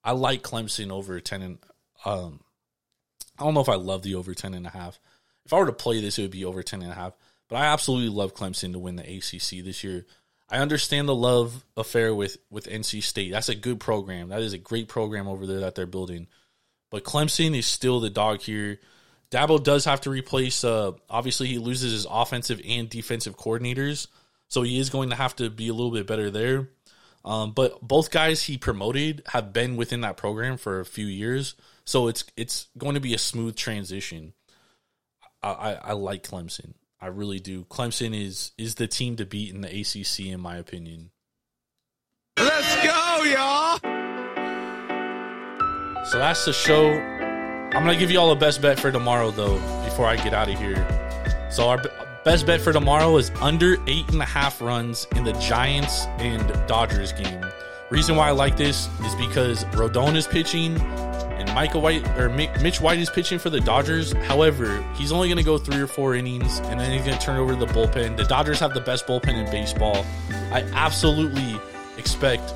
I 0.02 0.12
like 0.12 0.42
Clemson 0.42 0.90
over 0.90 1.20
10 1.20 1.42
and 1.42 1.58
um 2.04 2.40
I 3.38 3.44
don't 3.44 3.54
know 3.54 3.60
if 3.60 3.68
I 3.68 3.76
love 3.76 4.02
the 4.02 4.16
over 4.16 4.34
10 4.34 4.54
and 4.54 4.66
a 4.66 4.70
half. 4.70 4.98
If 5.48 5.54
I 5.54 5.60
were 5.60 5.66
to 5.66 5.72
play 5.72 5.98
this 6.02 6.18
it 6.18 6.22
would 6.22 6.30
be 6.30 6.44
over 6.44 6.62
10 6.62 6.82
and 6.82 6.92
a 6.92 6.94
half, 6.94 7.14
but 7.48 7.56
I 7.56 7.64
absolutely 7.64 8.10
love 8.10 8.34
Clemson 8.34 8.72
to 8.72 8.78
win 8.78 8.96
the 8.96 9.02
ACC 9.02 9.64
this 9.64 9.82
year. 9.82 10.04
I 10.50 10.58
understand 10.58 11.08
the 11.08 11.14
love 11.14 11.64
affair 11.74 12.14
with 12.14 12.36
with 12.50 12.66
NC 12.66 13.02
State. 13.02 13.32
That's 13.32 13.48
a 13.48 13.54
good 13.54 13.80
program. 13.80 14.28
That 14.28 14.42
is 14.42 14.52
a 14.52 14.58
great 14.58 14.88
program 14.88 15.26
over 15.26 15.46
there 15.46 15.60
that 15.60 15.74
they're 15.74 15.86
building. 15.86 16.26
But 16.90 17.04
Clemson 17.04 17.56
is 17.56 17.66
still 17.66 17.98
the 17.98 18.10
dog 18.10 18.42
here. 18.42 18.78
Dabo 19.30 19.62
does 19.64 19.86
have 19.86 20.02
to 20.02 20.10
replace 20.10 20.64
uh 20.64 20.92
obviously 21.08 21.46
he 21.46 21.56
loses 21.56 21.92
his 21.92 22.06
offensive 22.10 22.60
and 22.68 22.90
defensive 22.90 23.38
coordinators. 23.38 24.06
So 24.48 24.60
he 24.60 24.78
is 24.78 24.90
going 24.90 25.08
to 25.08 25.16
have 25.16 25.34
to 25.36 25.48
be 25.48 25.68
a 25.68 25.72
little 25.72 25.92
bit 25.92 26.06
better 26.06 26.30
there. 26.30 26.68
Um, 27.24 27.52
but 27.52 27.80
both 27.80 28.10
guys 28.10 28.42
he 28.42 28.58
promoted 28.58 29.22
have 29.28 29.54
been 29.54 29.76
within 29.76 30.02
that 30.02 30.18
program 30.18 30.58
for 30.58 30.80
a 30.80 30.84
few 30.84 31.06
years, 31.06 31.54
so 31.86 32.08
it's 32.08 32.24
it's 32.36 32.68
going 32.76 32.96
to 32.96 33.00
be 33.00 33.14
a 33.14 33.18
smooth 33.18 33.56
transition. 33.56 34.34
I, 35.42 35.74
I, 35.74 35.92
like 35.92 36.24
Clemson, 36.24 36.74
I 37.00 37.06
really 37.06 37.38
do. 37.38 37.64
Clemson 37.64 38.14
is 38.14 38.52
is 38.58 38.74
the 38.74 38.88
team 38.88 39.16
to 39.16 39.26
beat 39.26 39.54
in 39.54 39.60
the 39.60 39.68
ACC, 39.68 40.26
in 40.26 40.40
my 40.40 40.56
opinion. 40.56 41.10
Let's 42.38 42.74
go, 42.76 43.22
y'all. 43.24 43.78
So 46.04 46.18
that's 46.18 46.44
the 46.44 46.52
show. 46.52 46.90
I'm 46.90 47.84
gonna 47.84 47.96
give 47.96 48.10
you 48.10 48.18
all 48.18 48.32
a 48.32 48.36
best 48.36 48.62
bet 48.62 48.80
for 48.80 48.90
tomorrow, 48.90 49.30
though, 49.30 49.58
before 49.84 50.06
I 50.06 50.16
get 50.16 50.32
out 50.32 50.48
of 50.48 50.58
here. 50.58 50.76
So 51.50 51.68
our 51.68 51.82
best 52.24 52.46
bet 52.46 52.60
for 52.60 52.72
tomorrow 52.72 53.16
is 53.16 53.30
under 53.40 53.76
eight 53.86 54.08
and 54.10 54.20
a 54.20 54.26
half 54.26 54.60
runs 54.60 55.06
in 55.14 55.24
the 55.24 55.32
Giants 55.34 56.06
and 56.18 56.46
Dodgers 56.66 57.12
game. 57.12 57.44
Reason 57.90 58.16
why 58.16 58.28
I 58.28 58.32
like 58.32 58.58
this 58.58 58.86
is 59.04 59.14
because 59.14 59.64
Rodon 59.66 60.14
is 60.14 60.26
pitching 60.26 60.78
and 60.78 61.54
Michael 61.54 61.80
White 61.80 62.06
or 62.18 62.28
Mitch 62.28 62.82
White 62.82 62.98
is 62.98 63.08
pitching 63.08 63.38
for 63.38 63.48
the 63.48 63.60
Dodgers. 63.60 64.12
However, 64.12 64.84
he's 64.94 65.10
only 65.10 65.28
going 65.28 65.38
to 65.38 65.42
go 65.42 65.56
three 65.56 65.80
or 65.80 65.86
four 65.86 66.14
innings 66.14 66.58
and 66.58 66.78
then 66.78 66.92
he's 66.92 67.06
going 67.06 67.18
to 67.18 67.24
turn 67.24 67.38
over 67.38 67.54
to 67.54 67.58
the 67.58 67.72
bullpen. 67.72 68.18
The 68.18 68.24
Dodgers 68.24 68.60
have 68.60 68.74
the 68.74 68.82
best 68.82 69.06
bullpen 69.06 69.42
in 69.42 69.50
baseball. 69.50 70.04
I 70.52 70.64
absolutely 70.74 71.58
expect 71.96 72.52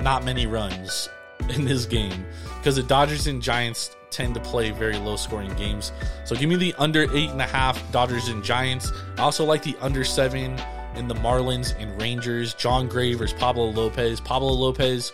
not 0.00 0.24
many 0.24 0.46
runs 0.46 1.10
in 1.50 1.66
this 1.66 1.84
game 1.84 2.24
because 2.56 2.76
the 2.76 2.82
Dodgers 2.82 3.26
and 3.26 3.42
Giants 3.42 3.94
tend 4.08 4.32
to 4.34 4.40
play 4.40 4.70
very 4.70 4.96
low 4.96 5.16
scoring 5.16 5.52
games. 5.54 5.92
So 6.24 6.34
give 6.34 6.48
me 6.48 6.56
the 6.56 6.74
under 6.78 7.02
eight 7.14 7.28
and 7.28 7.42
a 7.42 7.46
half 7.46 7.78
Dodgers 7.92 8.28
and 8.28 8.42
Giants. 8.42 8.90
I 9.18 9.20
also 9.20 9.44
like 9.44 9.62
the 9.62 9.76
under 9.82 10.02
seven 10.02 10.58
in 10.96 11.08
the 11.08 11.14
Marlins 11.14 11.74
and 11.80 12.00
Rangers. 12.00 12.54
Jon 12.54 12.88
Gray 12.88 13.14
versus 13.14 13.38
Pablo 13.38 13.70
Lopez. 13.70 14.20
Pablo 14.20 14.52
Lopez, 14.52 15.10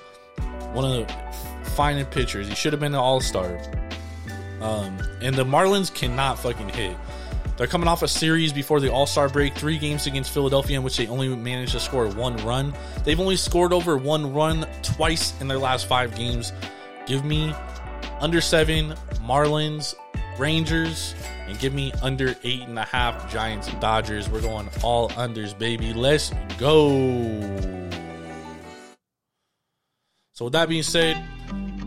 one 0.73 0.85
of 0.85 1.07
the 1.07 1.70
finest 1.70 2.11
pitchers. 2.11 2.48
He 2.48 2.55
should 2.55 2.73
have 2.73 2.81
been 2.81 2.94
an 2.94 3.01
all 3.01 3.20
star. 3.20 3.61
Um, 4.61 4.98
and 5.20 5.35
the 5.35 5.44
Marlins 5.44 5.93
cannot 5.93 6.39
fucking 6.39 6.70
hit. 6.70 6.97
They're 7.57 7.66
coming 7.66 7.89
off 7.89 8.03
a 8.03 8.09
series 8.09 8.53
before 8.53 8.81
the 8.81 8.93
All 8.93 9.07
Star 9.07 9.31
break, 9.31 9.55
three 9.55 9.78
games 9.78 10.07
against 10.07 10.31
Philadelphia, 10.31 10.77
in 10.77 10.82
which 10.82 10.98
they 10.98 11.07
only 11.07 11.35
managed 11.35 11.73
to 11.73 11.81
score 11.81 12.07
one 12.09 12.36
run. 12.39 12.74
They've 13.05 13.19
only 13.19 13.36
scored 13.36 13.73
over 13.73 13.97
one 13.97 14.35
run 14.35 14.66
twice 14.82 15.39
in 15.40 15.48
their 15.48 15.59
last 15.59 15.86
five 15.86 16.15
games. 16.15 16.53
Give 17.07 17.24
me 17.24 17.55
under 18.20 18.43
seven 18.43 18.94
Marlins, 19.23 19.94
Rangers, 20.39 21.15
and 21.47 21.59
give 21.59 21.75
me 21.75 21.93
under 22.03 22.35
eight 22.45 22.63
and 22.63 22.79
a 22.79 22.85
half 22.85 23.31
Giants 23.33 23.69
and 23.69 23.81
Dodgers. 23.81 24.29
We're 24.29 24.41
going 24.41 24.69
all 24.83 25.09
unders, 25.11 25.57
baby. 25.59 25.93
Let's 25.93 26.33
go. 26.59 27.41
So, 30.33 30.47
with 30.47 30.53
that 30.53 30.69
being 30.69 30.83
said, 30.83 31.17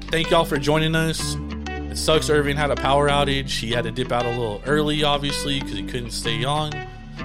thank 0.09 0.31
y'all 0.31 0.45
for 0.45 0.57
joining 0.57 0.95
us. 0.95 1.35
It 1.67 1.97
sucks 1.97 2.29
Irving 2.29 2.55
had 2.55 2.71
a 2.71 2.75
power 2.75 3.09
outage. 3.09 3.59
He 3.59 3.71
had 3.71 3.83
to 3.83 3.91
dip 3.91 4.11
out 4.11 4.25
a 4.25 4.29
little 4.29 4.61
early, 4.65 5.03
obviously, 5.03 5.59
because 5.59 5.75
he 5.75 5.83
couldn't 5.83 6.11
stay 6.11 6.43
on. 6.43 6.71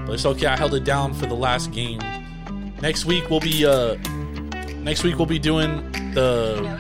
But 0.07 0.15
it's 0.15 0.27
okay. 0.27 0.47
I 0.47 0.57
held 0.57 0.75
it 0.75 0.85
down 0.85 1.15
for 1.15 1.27
the 1.27 1.35
last 1.35 1.73
game. 1.73 2.01
Next 2.83 3.05
week 3.05 3.31
we'll 3.31 3.41
be 3.41 3.65
uh 3.65 3.95
next 4.83 5.05
week 5.05 5.17
we'll 5.17 5.27
be 5.27 5.39
doing 5.39 5.91
the 6.13 6.79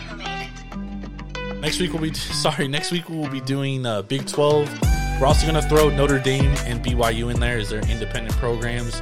next 1.64 1.80
week 1.80 1.94
we'll 1.94 2.02
be 2.02 2.12
sorry, 2.12 2.68
next 2.68 2.92
week 2.92 3.08
we'll 3.08 3.30
be 3.30 3.40
doing 3.40 3.86
uh, 3.86 4.02
Big 4.02 4.26
12. 4.26 4.68
We're 5.18 5.26
also 5.26 5.50
to 5.50 5.62
throw 5.62 5.88
Notre 5.88 6.18
Dame 6.18 6.54
and 6.66 6.84
BYU 6.84 7.32
in 7.32 7.40
there 7.40 7.56
as 7.56 7.70
their 7.70 7.80
independent 7.88 8.36
programs. 8.36 8.96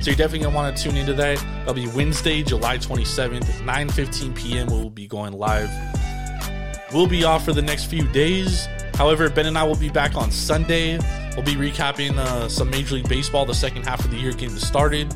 So 0.00 0.10
you're 0.10 0.16
definitely 0.16 0.40
to 0.40 0.50
want 0.50 0.76
to 0.76 0.82
tune 0.82 0.96
into 0.96 1.14
that. 1.14 1.38
That'll 1.38 1.74
be 1.74 1.86
Wednesday, 1.88 2.42
July 2.42 2.78
27th, 2.78 3.44
9:15 3.60 4.34
p.m. 4.34 4.66
We'll 4.66 4.90
be 4.90 5.06
going 5.06 5.32
live. 5.32 5.70
We'll 6.92 7.06
be 7.06 7.22
off 7.22 7.44
for 7.44 7.52
the 7.52 7.62
next 7.62 7.84
few 7.84 8.08
days. 8.08 8.66
However, 8.94 9.30
Ben 9.30 9.46
and 9.46 9.56
I 9.56 9.62
will 9.62 9.76
be 9.76 9.88
back 9.88 10.16
on 10.16 10.32
Sunday. 10.32 10.98
We'll 11.36 11.44
be 11.44 11.54
recapping 11.54 12.16
uh, 12.16 12.48
some 12.48 12.68
Major 12.68 12.96
League 12.96 13.08
Baseball, 13.08 13.46
the 13.46 13.54
second 13.54 13.84
half 13.84 14.04
of 14.04 14.10
the 14.10 14.16
year 14.16 14.32
getting 14.32 14.56
started. 14.56 15.14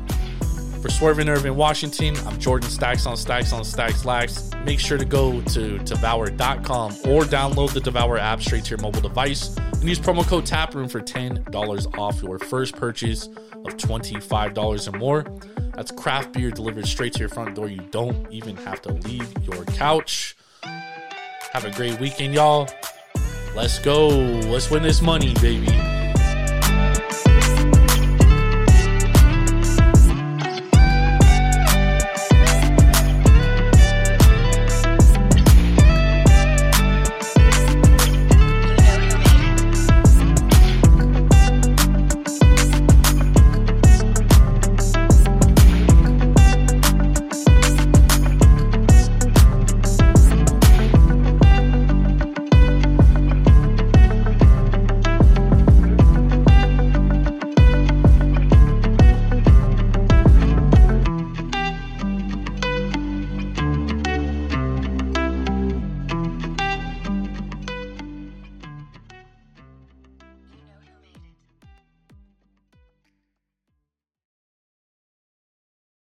For 0.82 0.90
Swerving 0.90 1.28
Irvin 1.28 1.54
Washington, 1.54 2.16
I'm 2.26 2.40
Jordan 2.40 2.68
Stacks 2.68 3.06
on 3.06 3.16
Stacks 3.16 3.52
on 3.52 3.64
Stacks 3.64 4.04
Lax. 4.04 4.50
Make 4.64 4.80
sure 4.80 4.98
to 4.98 5.04
go 5.04 5.40
to 5.40 5.78
devour.com 5.78 6.92
or 7.04 7.22
download 7.22 7.72
the 7.72 7.80
Devour 7.80 8.18
app 8.18 8.42
straight 8.42 8.64
to 8.64 8.70
your 8.70 8.80
mobile 8.80 9.00
device 9.00 9.56
and 9.56 9.88
use 9.88 10.00
promo 10.00 10.26
code 10.26 10.44
TAPROOM 10.44 10.90
for 10.90 11.00
$10 11.00 11.98
off 11.98 12.20
your 12.20 12.36
first 12.40 12.74
purchase 12.74 13.28
of 13.28 13.76
$25 13.76 14.92
or 14.92 14.98
more. 14.98 15.24
That's 15.76 15.92
craft 15.92 16.32
beer 16.32 16.50
delivered 16.50 16.88
straight 16.88 17.12
to 17.12 17.20
your 17.20 17.28
front 17.28 17.54
door. 17.54 17.68
You 17.68 17.82
don't 17.92 18.26
even 18.32 18.56
have 18.56 18.82
to 18.82 18.92
leave 18.92 19.32
your 19.44 19.64
couch. 19.66 20.36
Have 20.64 21.64
a 21.64 21.70
great 21.70 22.00
weekend, 22.00 22.34
y'all. 22.34 22.68
Let's 23.54 23.78
go. 23.78 24.08
Let's 24.08 24.68
win 24.68 24.82
this 24.82 25.00
money, 25.00 25.32
baby. 25.34 26.01